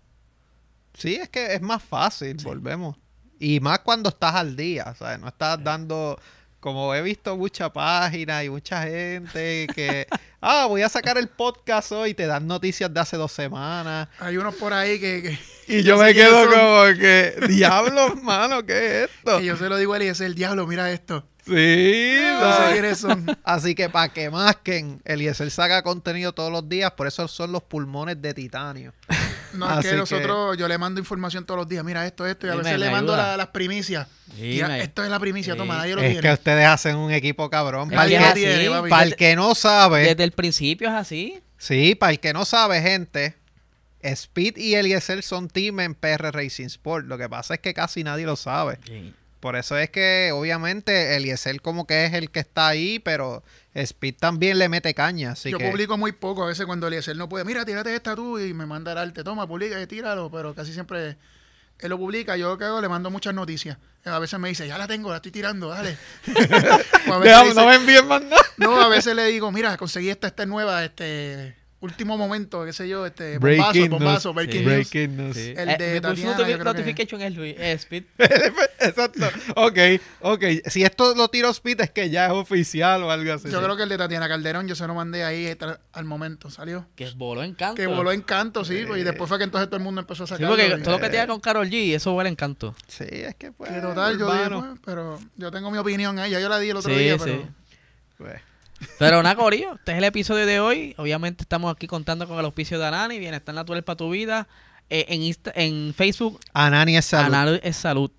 Sí, 0.94 1.16
es 1.16 1.28
que 1.28 1.55
es 1.55 1.60
más 1.62 1.82
fácil, 1.82 2.36
volvemos. 2.43 2.97
Y 3.39 3.60
más 3.60 3.81
cuando 3.81 4.09
estás 4.09 4.35
al 4.35 4.56
día, 4.56 4.94
¿sabes? 4.98 5.20
No 5.20 5.28
estás 5.28 5.62
dando, 5.62 6.18
como 6.60 6.94
he 6.94 7.02
visto 7.02 7.36
mucha 7.36 7.72
página 7.72 8.42
y 8.44 8.50
mucha 8.50 8.82
gente 8.82 9.66
que, 9.74 10.06
ah, 10.40 10.66
voy 10.66 10.82
a 10.82 10.88
sacar 10.88 11.18
el 11.18 11.28
podcast 11.28 11.92
hoy 11.92 12.10
y 12.10 12.14
te 12.14 12.26
dan 12.26 12.46
noticias 12.46 12.92
de 12.92 13.00
hace 13.00 13.16
dos 13.16 13.32
semanas. 13.32 14.08
hay 14.18 14.36
unos 14.36 14.54
por 14.56 14.72
ahí 14.72 14.98
que, 14.98 15.22
que, 15.22 15.38
Y 15.68 15.82
yo 15.82 15.98
me 15.98 16.14
quedo 16.14 16.44
como 16.48 16.98
que, 16.98 17.34
diablos, 17.48 18.22
mano, 18.22 18.64
¿qué 18.64 19.04
es 19.04 19.10
esto? 19.10 19.38
que 19.38 19.44
yo 19.44 19.56
se 19.56 19.68
lo 19.68 19.76
digo 19.76 19.94
a 19.94 19.96
él 19.96 20.04
y 20.04 20.06
es 20.08 20.20
el 20.20 20.34
diablo, 20.34 20.66
mira 20.66 20.90
esto. 20.90 21.26
Sí, 21.47 22.16
No 22.40 22.56
sé 22.56 22.73
quiénes 22.73 22.98
son. 22.98 23.27
Así 23.44 23.74
que 23.74 23.89
para 23.89 24.12
que 24.12 24.31
masquen, 24.31 25.01
Eliezer 25.05 25.51
saca 25.51 25.82
contenido 25.82 26.32
todos 26.32 26.51
los 26.51 26.68
días, 26.68 26.90
por 26.93 27.06
eso 27.06 27.28
son 27.28 27.52
los 27.52 27.62
pulmones 27.62 28.20
de 28.20 28.35
titanio. 28.35 28.93
No, 29.52 29.66
es 29.66 29.73
Así 29.78 29.82
que 29.85 29.90
que- 29.90 29.97
nosotros, 29.97 30.56
yo 30.59 30.66
le 30.66 30.77
mando 30.77 30.98
información 31.01 31.47
todos 31.47 31.59
los 31.59 31.68
días, 31.68 31.85
mira 31.85 32.05
esto, 32.05 32.27
esto, 32.27 32.47
y 32.47 32.51
a 32.51 32.52
Sí, 32.55 32.59
veces 32.59 32.78
le 32.81 32.90
mando 32.90 33.16
la- 33.16 33.36
las 33.36 33.47
primicias. 33.48 34.09
Sí, 34.35 34.43
Mira, 34.43 34.78
esto 34.78 35.05
es 35.05 35.09
la 35.10 35.18
primicia, 35.20 35.52
Sí. 35.55 35.59
toma, 35.59 35.77
nadie 35.78 35.94
lo 35.94 36.02
Es 36.02 36.09
tiene. 36.10 36.20
que 36.28 36.32
ustedes 36.32 36.66
hacen 36.66 36.97
un 36.97 37.12
equipo 37.12 37.48
cabrón. 37.48 37.90
Es 37.90 37.97
Para 37.97 38.05
el, 38.05 38.10
que 38.10 38.16
es 38.64 38.68
para 38.90 39.02
el 39.05 39.16
que 39.16 39.36
no 39.36 39.55
sabe, 39.55 40.01
Desde 40.02 40.24
el 40.24 40.32
principio 40.32 40.89
es 40.89 40.94
así. 40.94 41.40
sí, 41.59 41.94
para 41.94 42.12
el 42.12 42.20
que 42.20 42.32
no 42.32 42.44
sabe, 42.44 42.82
gente, 42.82 43.36
Speed 44.02 44.56
y 44.59 44.74
Eliezer 44.74 45.23
son 45.23 45.48
team 45.48 45.81
en 45.81 45.94
PR 45.94 46.31
Racing 46.32 46.66
Sport. 46.66 47.06
Lo 47.06 47.16
que 47.18 47.28
pasa 47.28 47.55
es 47.55 47.60
que 47.60 47.73
casi 47.73 48.05
nadie 48.05 48.27
lo 48.27 48.36
sabe. 48.36 48.78
Por 49.47 49.55
eso 49.55 49.78
es 49.78 49.90
que, 49.90 50.32
obviamente, 50.35 51.14
Eliezer 51.14 51.60
como 51.60 51.86
que 51.86 52.05
es 52.05 52.14
el 52.14 52.32
que 52.32 52.40
está 52.40 52.66
ahí, 52.66 52.98
pero 52.98 53.44
Speed 53.74 54.16
también 54.18 54.59
le 54.59 54.68
mete 54.68 54.93
caña. 54.93 55.31
Así 55.31 55.52
yo 55.52 55.59
que, 55.59 55.70
publico 55.70 55.97
muy 55.97 56.10
poco, 56.10 56.43
a 56.43 56.48
veces 56.48 56.66
cuando 56.66 56.89
Eliezer 56.89 57.16
no 57.16 57.28
puede, 57.28 57.44
mira, 57.44 57.64
tírate 57.64 57.94
esta 57.94 58.16
tú 58.16 58.40
y 58.40 58.52
me 58.55 58.66
manda 58.66 58.90
el 58.90 58.98
arte, 58.98 59.23
toma, 59.23 59.47
publica 59.47 59.81
y 59.81 59.86
tíralo, 59.86 60.32
pero 60.32 60.52
casi 60.52 60.73
siempre 60.73 61.16
él 61.78 61.90
lo 61.90 61.97
publica, 61.97 62.36
yo 62.36 62.55
hago, 62.60 62.81
le 62.81 62.89
mando 62.89 63.09
muchas 63.09 63.35
noticias. 63.35 63.78
A 64.05 64.18
veces 64.18 64.36
me 64.40 64.48
dice, 64.48 64.66
ya 64.66 64.78
la 64.78 64.89
tengo, 64.89 65.10
la 65.10 65.16
estoy 65.18 65.31
tirando, 65.31 65.68
dale. 65.68 65.97
O 67.09 67.12
a 67.12 67.18
veces 67.18 67.23
Déjame, 67.23 67.48
dice- 67.51 67.60
no 67.60 67.66
me 67.68 67.74
envíen 67.77 68.09
más 68.09 68.23
nada. 68.24 68.43
no, 68.56 68.81
a 68.81 68.89
veces 68.89 69.14
le 69.14 69.27
digo, 69.27 69.52
mira, 69.52 69.77
conseguí 69.77 70.10
esta, 70.10 70.27
esta 70.27 70.44
nueva, 70.44 70.85
este, 70.85 71.55
último 71.86 72.16
momento, 72.18 72.64
qué 72.64 72.72
sé 72.72 72.88
yo, 72.88 73.06
este, 73.06 73.38
Breaking 73.38 73.88
bombazo, 73.90 73.90
bombazo, 73.90 74.28
news. 74.28 74.34
breaking 74.36 74.60
Sí. 74.60 74.66
news. 74.66 74.90
Breaking 74.90 75.16
news. 75.16 75.36
Sí. 75.36 75.54
El 75.56 75.68
Eh, 75.70 75.76
de 75.78 76.00
push 76.00 76.02
Tatiana, 76.02 76.30
notifi- 76.32 76.38
yo 76.38 76.44
creo 76.44 76.58
que- 76.58 76.64
notification 76.80 77.22
es 77.22 77.34
Luis, 77.34 77.54
es 77.58 77.80
Speed. 77.80 78.04
Exacto. 78.80 79.26
Ok, 79.56 79.78
ok. 80.20 80.44
Si 80.66 80.82
esto 80.84 81.14
lo 81.14 81.28
tiro 81.28 81.48
Speed 81.50 81.80
es 81.80 81.90
que 81.90 82.10
ya 82.10 82.26
es 82.26 82.32
oficial 82.32 83.02
o 83.02 83.10
algo 83.10 83.32
así. 83.32 83.50
Yo 83.50 83.62
creo 83.62 83.76
que 83.76 83.84
el 83.84 83.88
de 83.88 83.98
Tatiana 83.98 84.28
Calderón, 84.28 84.68
yo 84.68 84.74
se 84.74 84.86
lo 84.86 84.94
mandé 84.94 85.24
ahí 85.24 85.56
al 85.92 86.04
momento, 86.04 86.50
salió. 86.50 86.86
Que 86.94 87.10
voló 87.16 87.42
encanto. 87.42 87.76
Que 87.76 87.86
voló 87.86 88.12
encanto, 88.12 88.64
sí, 88.64 88.84
pues, 88.86 89.00
y 89.00 89.04
después 89.04 89.28
fue 89.28 89.38
que 89.38 89.44
entonces 89.44 89.68
todo 89.68 89.76
el 89.78 89.82
mundo 89.84 90.00
empezó 90.00 90.24
a 90.24 90.26
Sí, 90.26 90.34
sacar. 90.34 90.48
porque 90.48 90.68
todo 90.82 90.94
lo 90.98 91.00
que 91.00 91.08
tiene 91.10 91.26
con 91.26 91.40
Carol 91.40 91.68
G, 91.68 91.94
eso 91.94 92.12
huele 92.14 92.30
encanto. 92.30 92.74
Sí, 92.88 93.04
es 93.08 93.34
que 93.36 93.52
pues. 93.52 93.70
Que 93.70 93.80
total, 93.80 94.18
yo 94.18 94.26
dije, 94.30 94.44
hermano, 94.44 94.68
pues, 94.70 94.80
pero 94.84 95.18
yo 95.36 95.50
tengo 95.50 95.70
mi 95.70 95.78
opinión 95.78 96.18
ahí, 96.18 96.30
ya 96.32 96.40
yo 96.40 96.48
la 96.48 96.58
di 96.58 96.70
el 96.70 96.76
otro 96.76 96.92
Sí, 96.92 96.98
día, 96.98 97.14
sí. 97.18 97.24
pero 97.24 97.48
pues, 98.18 98.40
Pero 98.98 99.22
nada, 99.22 99.36
Corillo, 99.36 99.74
este 99.74 99.92
es 99.92 99.98
el 99.98 100.04
episodio 100.04 100.46
de 100.46 100.60
hoy. 100.60 100.94
Obviamente 100.98 101.42
estamos 101.42 101.74
aquí 101.74 101.86
contando 101.86 102.26
con 102.28 102.38
el 102.38 102.44
auspicio 102.44 102.78
de 102.78 102.86
Anani, 102.86 103.18
Bienestar 103.18 103.54
Natural 103.54 103.82
para 103.84 103.96
tu 103.96 104.10
vida. 104.10 104.48
Eh, 104.90 105.06
en, 105.08 105.22
Insta- 105.22 105.52
en 105.54 105.94
Facebook, 105.94 106.40
Anani 106.52 106.96
es 106.96 107.06
salud. 107.06 107.34
Anani 107.34 107.60
es 107.62 107.76
salud. 107.76 108.10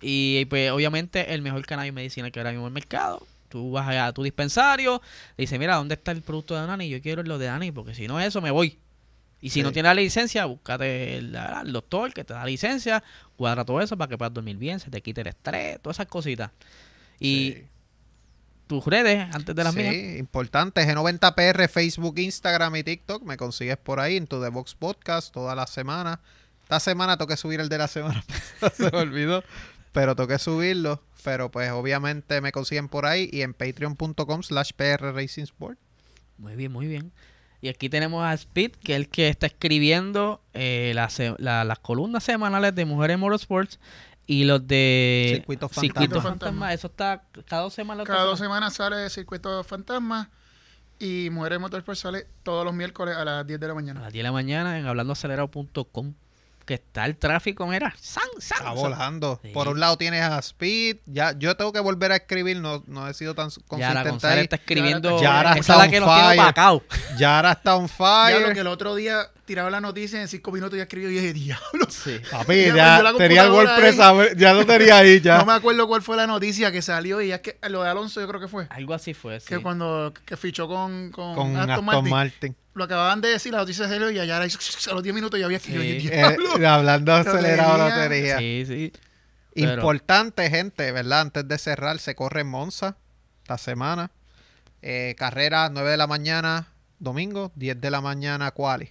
Y 0.00 0.44
pues 0.46 0.70
obviamente 0.70 1.34
el 1.34 1.42
mejor 1.42 1.64
cannabis 1.66 1.92
medicinal 1.92 2.30
que 2.32 2.40
ahora 2.40 2.50
mismo 2.50 2.66
en 2.66 2.70
el 2.70 2.74
mercado. 2.74 3.26
Tú 3.48 3.70
vas 3.72 3.86
allá 3.88 4.06
a 4.06 4.12
tu 4.12 4.22
dispensario, 4.22 5.00
le 5.36 5.42
dices, 5.42 5.58
mira, 5.58 5.76
¿dónde 5.76 5.94
está 5.94 6.10
el 6.12 6.22
producto 6.22 6.54
de 6.54 6.60
Anani? 6.60 6.88
Yo 6.88 7.00
quiero 7.00 7.22
lo 7.22 7.38
de 7.38 7.48
Anani, 7.48 7.70
porque 7.72 7.94
si 7.94 8.08
no 8.08 8.18
es 8.20 8.26
eso, 8.28 8.40
me 8.40 8.50
voy. 8.50 8.78
Y 9.40 9.50
si 9.50 9.60
Sí. 9.60 9.62
no 9.62 9.72
tienes 9.72 9.90
la 9.90 9.94
licencia, 9.94 10.46
búscate 10.46 11.18
el, 11.18 11.36
el 11.64 11.72
doctor 11.72 12.12
que 12.12 12.24
te 12.24 12.32
da 12.32 12.44
licencia, 12.46 13.04
cuadra 13.36 13.64
todo 13.64 13.80
eso 13.80 13.96
para 13.96 14.08
que 14.08 14.16
puedas 14.18 14.32
dormir 14.32 14.56
bien, 14.56 14.80
se 14.80 14.90
te 14.90 15.00
quite 15.02 15.20
el 15.20 15.26
estrés, 15.28 15.80
todas 15.82 15.96
esas 15.96 16.06
cositas. 16.06 16.50
Y 17.20 17.52
Sí. 17.52 17.64
Tus 18.66 18.84
redes, 18.86 19.28
antes 19.34 19.54
de 19.54 19.64
las 19.64 19.74
sí, 19.74 19.80
mías. 19.80 20.18
importante. 20.18 20.82
G90PR, 20.86 21.68
Facebook, 21.68 22.18
Instagram 22.18 22.76
y 22.76 22.82
TikTok. 22.84 23.22
Me 23.22 23.36
consigues 23.36 23.76
por 23.76 24.00
ahí 24.00 24.16
en 24.16 24.26
tu 24.26 24.40
The 24.42 24.48
Box 24.48 24.74
Podcast 24.74 25.32
toda 25.32 25.54
la 25.54 25.66
semana. 25.66 26.20
Esta 26.62 26.80
semana 26.80 27.16
toqué 27.18 27.36
subir 27.36 27.60
el 27.60 27.68
de 27.68 27.78
la 27.78 27.88
semana 27.88 28.24
se 28.74 28.90
me 28.90 28.98
olvidó. 28.98 29.44
Pero 29.92 30.16
toqué 30.16 30.38
subirlo. 30.38 31.02
Pero 31.22 31.50
pues 31.50 31.70
obviamente 31.70 32.40
me 32.40 32.52
consiguen 32.52 32.88
por 32.88 33.06
ahí 33.06 33.28
y 33.32 33.42
en 33.42 33.54
patreon.com 33.54 34.42
slash 34.42 34.72
PR 34.76 35.12
Racing 35.14 35.44
Sport. 35.44 35.78
Muy 36.38 36.54
bien, 36.56 36.72
muy 36.72 36.86
bien. 36.86 37.12
Y 37.60 37.68
aquí 37.68 37.88
tenemos 37.88 38.22
a 38.24 38.34
Speed, 38.34 38.72
que 38.72 38.92
es 38.92 38.96
el 38.96 39.08
que 39.08 39.28
está 39.28 39.46
escribiendo 39.46 40.42
eh, 40.52 40.92
las 40.94 41.14
se- 41.14 41.34
la- 41.38 41.64
las 41.64 41.78
columnas 41.78 42.22
semanales 42.24 42.74
de 42.74 42.84
Mujeres 42.84 43.18
Motorsports 43.18 43.78
y 44.26 44.44
los 44.44 44.66
de 44.66 45.32
Circuitos 45.36 45.72
Circuitos 45.72 46.22
Fantasma. 46.22 46.30
Fantasma. 46.30 46.72
Eso 46.74 46.86
está 46.86 47.24
cada 47.46 47.62
dos 47.62 47.74
semanas. 47.74 48.06
cada 48.06 48.22
dos 48.24 48.38
semanas 48.38 48.74
sale 48.74 49.08
Circuito 49.10 49.62
Fantasma 49.64 50.30
y 50.98 51.28
Mujeres 51.30 51.60
Motorsport 51.60 51.98
sale 51.98 52.26
todos 52.42 52.64
los 52.64 52.74
miércoles 52.74 53.16
a 53.16 53.24
las 53.24 53.46
10 53.46 53.60
de 53.60 53.66
la 53.66 53.72
A 53.72 53.74
mañana. 53.74 54.00
las 54.00 54.12
10 54.12 54.20
de 54.22 54.28
la 54.28 54.32
mañana 54.32 54.78
en 54.78 54.86
hablandoacelerado.com. 54.86 56.14
Que 56.64 56.74
está 56.74 57.04
el 57.04 57.16
tráfico, 57.16 57.66
mira. 57.66 57.94
¡San, 58.00 58.22
san! 58.38 58.58
Está 58.58 58.70
volando. 58.72 59.38
Sí. 59.42 59.50
Por 59.50 59.68
un 59.68 59.80
lado 59.80 59.98
tienes 59.98 60.22
a 60.22 60.38
Speed. 60.38 60.96
Ya, 61.06 61.32
yo 61.38 61.56
tengo 61.56 61.72
que 61.72 61.80
volver 61.80 62.12
a 62.12 62.16
escribir. 62.16 62.58
No, 62.60 62.82
no 62.86 63.06
he 63.06 63.12
sido 63.14 63.34
tan 63.34 63.50
consistente 63.66 64.18
Yara 64.18 64.40
está 64.40 64.56
escribiendo. 64.56 65.20
Yara 65.20 65.52
está 65.54 65.78
on 65.78 65.90
que 65.90 66.00
nos 66.00 66.14
tiene 66.14 66.52
fire. 66.52 66.82
Yara 67.18 67.52
está 67.52 67.76
on 67.76 67.86
Ya 67.86 68.30
lo 68.30 68.38
fire. 68.38 68.54
que 68.54 68.60
el 68.60 68.66
otro 68.66 68.94
día 68.94 69.30
tiraba 69.44 69.68
la 69.70 69.80
noticia 69.80 70.20
en 70.20 70.28
cinco 70.28 70.52
minutos 70.52 70.78
y 70.78 70.80
escribió 70.80 71.10
y 71.10 71.14
dije, 71.14 71.32
diablo. 71.34 71.86
Sí. 71.90 72.18
Papi, 72.30 72.66
ya 72.74 72.96
yo 72.98 73.02
la 73.02 73.14
tenía 73.14 73.44
el 73.44 73.50
WordPress, 73.50 74.36
ya 74.36 74.54
lo 74.54 74.64
tenía 74.64 74.98
ahí 74.98 75.20
ya. 75.20 75.38
No 75.38 75.44
me 75.44 75.52
acuerdo 75.52 75.86
cuál 75.86 76.00
fue 76.02 76.16
la 76.16 76.26
noticia 76.26 76.72
que 76.72 76.80
salió 76.80 77.20
y 77.20 77.30
es 77.32 77.40
que 77.40 77.58
lo 77.68 77.82
de 77.82 77.90
Alonso 77.90 78.20
yo 78.20 78.28
creo 78.28 78.40
que 78.40 78.48
fue. 78.48 78.66
Algo 78.70 78.94
así 78.94 79.12
fue. 79.12 79.40
sí. 79.40 79.48
Que 79.48 79.58
cuando 79.58 80.12
que 80.24 80.36
fichó 80.36 80.66
con, 80.66 81.10
con, 81.10 81.34
con 81.34 81.56
Aston, 81.56 81.70
Aston 81.70 81.84
Martin, 81.84 82.10
Martin. 82.10 82.56
Lo 82.74 82.84
acababan 82.84 83.20
de 83.20 83.28
decir, 83.28 83.52
la 83.52 83.58
noticia 83.58 83.88
salió 83.88 84.10
y 84.10 84.18
allá 84.18 84.36
era- 84.36 84.44
a 84.46 84.94
los 84.94 85.02
10 85.02 85.14
minutos 85.14 85.38
ya 85.38 85.46
había 85.46 85.58
escrito. 85.58 85.80
Sí. 85.80 86.08
Eh, 86.10 86.36
hablando 86.66 87.12
de 87.14 87.20
acelerado 87.20 87.78
Lotería. 87.78 88.02
lotería. 88.04 88.38
Sí, 88.38 88.64
sí. 88.66 88.92
Pero- 89.54 89.74
Importante, 89.74 90.50
gente, 90.50 90.90
¿verdad? 90.90 91.20
Antes 91.20 91.46
de 91.46 91.58
cerrar, 91.58 91.98
se 92.00 92.14
corre 92.16 92.40
en 92.40 92.48
Monza 92.48 92.96
esta 93.42 93.58
semana. 93.58 94.10
Eh, 94.82 95.14
carrera 95.16 95.70
9 95.72 95.90
de 95.90 95.96
la 95.96 96.06
mañana, 96.08 96.66
domingo, 96.98 97.52
10 97.54 97.80
de 97.80 97.90
la 97.90 98.00
mañana, 98.00 98.50
quali. 98.50 98.90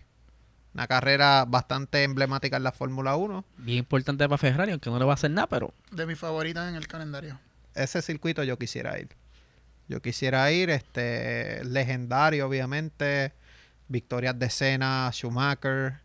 Una 0.74 0.88
carrera 0.88 1.46
bastante 1.48 2.04
emblemática 2.04 2.58
en 2.58 2.64
la 2.64 2.72
Fórmula 2.72 3.16
1. 3.16 3.46
Bien 3.58 3.80
importante 3.80 4.24
para 4.28 4.38
Ferrari, 4.40 4.72
aunque 4.72 4.90
no 4.90 4.98
le 4.98 5.06
va 5.06 5.12
a 5.12 5.16
hacer 5.16 5.30
nada, 5.30 5.48
pero 5.48 5.74
De 5.92 6.06
mis 6.08 6.18
favoritas 6.18 6.68
en 6.70 6.76
el 6.76 6.88
calendario. 6.88 7.38
Ese 7.76 8.02
circuito 8.02 8.44
yo 8.44 8.58
quisiera 8.58 8.98
ir. 8.98 9.10
Yo 9.90 10.02
quisiera 10.02 10.50
ir, 10.52 10.70
este, 10.70 11.64
legendario, 11.66 12.48
obviamente. 12.48 13.34
Victorias 13.94 14.38
de 14.38 14.50
Senna, 14.50 15.10
Schumacher. 15.14 16.02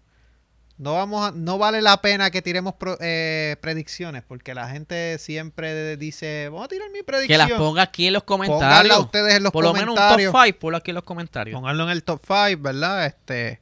No 0.77 0.93
vamos 0.95 1.27
a- 1.29 1.33
no 1.35 1.59
vale 1.59 1.83
la 1.83 2.01
pena 2.01 2.31
que 2.31 2.41
tiremos 2.41 2.75
pro- 2.75 2.97
eh, 3.01 3.57
predicciones 3.61 4.23
porque 4.23 4.55
la 4.55 4.69
gente 4.69 5.19
siempre 5.19 5.97
dice, 5.97 6.49
vamos 6.51 6.67
a 6.67 6.69
tirar 6.69 6.89
mi 6.91 6.99
Que 6.99 7.05
predicción. 7.05 7.39
las 7.49 7.51
ponga 7.59 7.83
aquí 7.83 8.07
en 8.07 8.13
los 8.13 8.23
Pónganla 8.23 8.55
comentarios. 8.55 8.99
ustedes 9.01 9.35
en 9.35 9.43
los 9.43 9.51
Por 9.53 9.65
lo 9.65 9.73
menos 9.73 9.89
un 9.89 9.95
comentarios. 9.97 10.33
top 10.33 10.43
5, 10.45 10.59
ponlo 10.61 10.77
aquí 10.77 10.91
en 10.93 10.95
los 10.95 11.03
comentarios. 11.05 11.55
Pónganlo 11.57 11.83
en 11.85 11.91
el 11.91 12.05
top 12.05 12.21
5, 12.25 12.63
¿verdad? 12.63 13.07
Este 13.07 13.61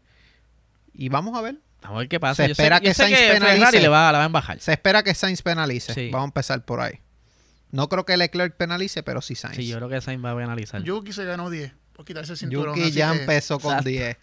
y 0.92 1.08
vamos 1.08 1.38
a 1.38 1.40
ver. 1.40 1.56
Vamos 1.82 1.96
a 1.96 1.98
ver 2.00 2.08
qué 2.08 2.20
pasa. 2.20 2.42
Se 2.42 2.48
yo 2.48 2.52
espera 2.52 2.78
sé, 2.78 2.84
yo 2.84 2.88
que 2.90 2.94
sé 2.94 3.02
Sainz 3.04 3.16
que 3.18 3.32
penalice. 3.40 3.80
Le 3.80 3.88
va, 3.88 4.12
la 4.12 4.18
van 4.18 4.26
a 4.26 4.32
bajar. 4.32 4.60
Se 4.60 4.72
espera 4.72 5.02
que 5.02 5.14
Sainz 5.14 5.40
penalice. 5.40 5.94
Sí. 5.94 6.10
Vamos 6.10 6.24
a 6.26 6.28
empezar 6.30 6.64
por 6.66 6.80
ahí. 6.80 7.00
No 7.70 7.88
creo 7.88 8.04
que 8.04 8.16
Leclerc 8.16 8.56
penalice, 8.56 9.02
pero 9.02 9.22
sí 9.22 9.34
Sainz. 9.36 9.56
Sí, 9.56 9.66
yo 9.68 9.76
creo 9.76 9.88
que 9.88 10.00
Sainz 10.02 10.22
va 10.24 10.32
a 10.32 10.36
penalizar. 10.36 10.82
Yuki 10.82 11.12
se 11.14 11.24
ganó 11.24 11.48
10 11.48 11.72
por 11.96 12.04
quitarse 12.04 12.32
el 12.32 12.38
cinturón. 12.38 12.74
Yuki 12.76 12.88
así 12.88 12.92
ya 12.98 13.12
que- 13.12 13.20
empezó 13.20 13.58
con 13.58 13.72
Exacto. 13.72 13.88
10. 13.88 14.16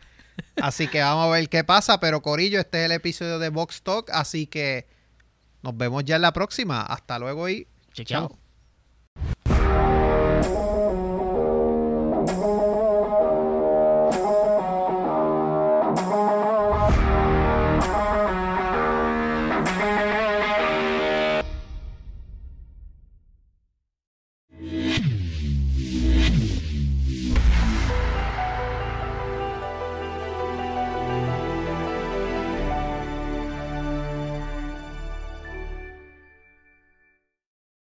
Así 0.62 0.88
que 0.88 1.02
vamos 1.02 1.26
a 1.28 1.30
ver 1.32 1.50
qué 1.50 1.64
pasa. 1.64 2.00
Pero 2.00 2.22
Corillo, 2.22 2.60
este 2.60 2.80
es 2.80 2.86
el 2.86 2.91
episodio 2.91 3.40
de 3.40 3.50
Box 3.50 3.82
Talk. 3.82 4.10
Así 4.12 4.48
que 4.48 4.88
nos 5.64 5.76
vemos 5.76 6.04
ya 6.06 6.16
en 6.18 6.22
la 6.22 6.34
próxima. 6.34 6.82
Hasta 6.82 7.18
luego 7.20 7.50
y 7.50 7.68
chao. 8.06 8.38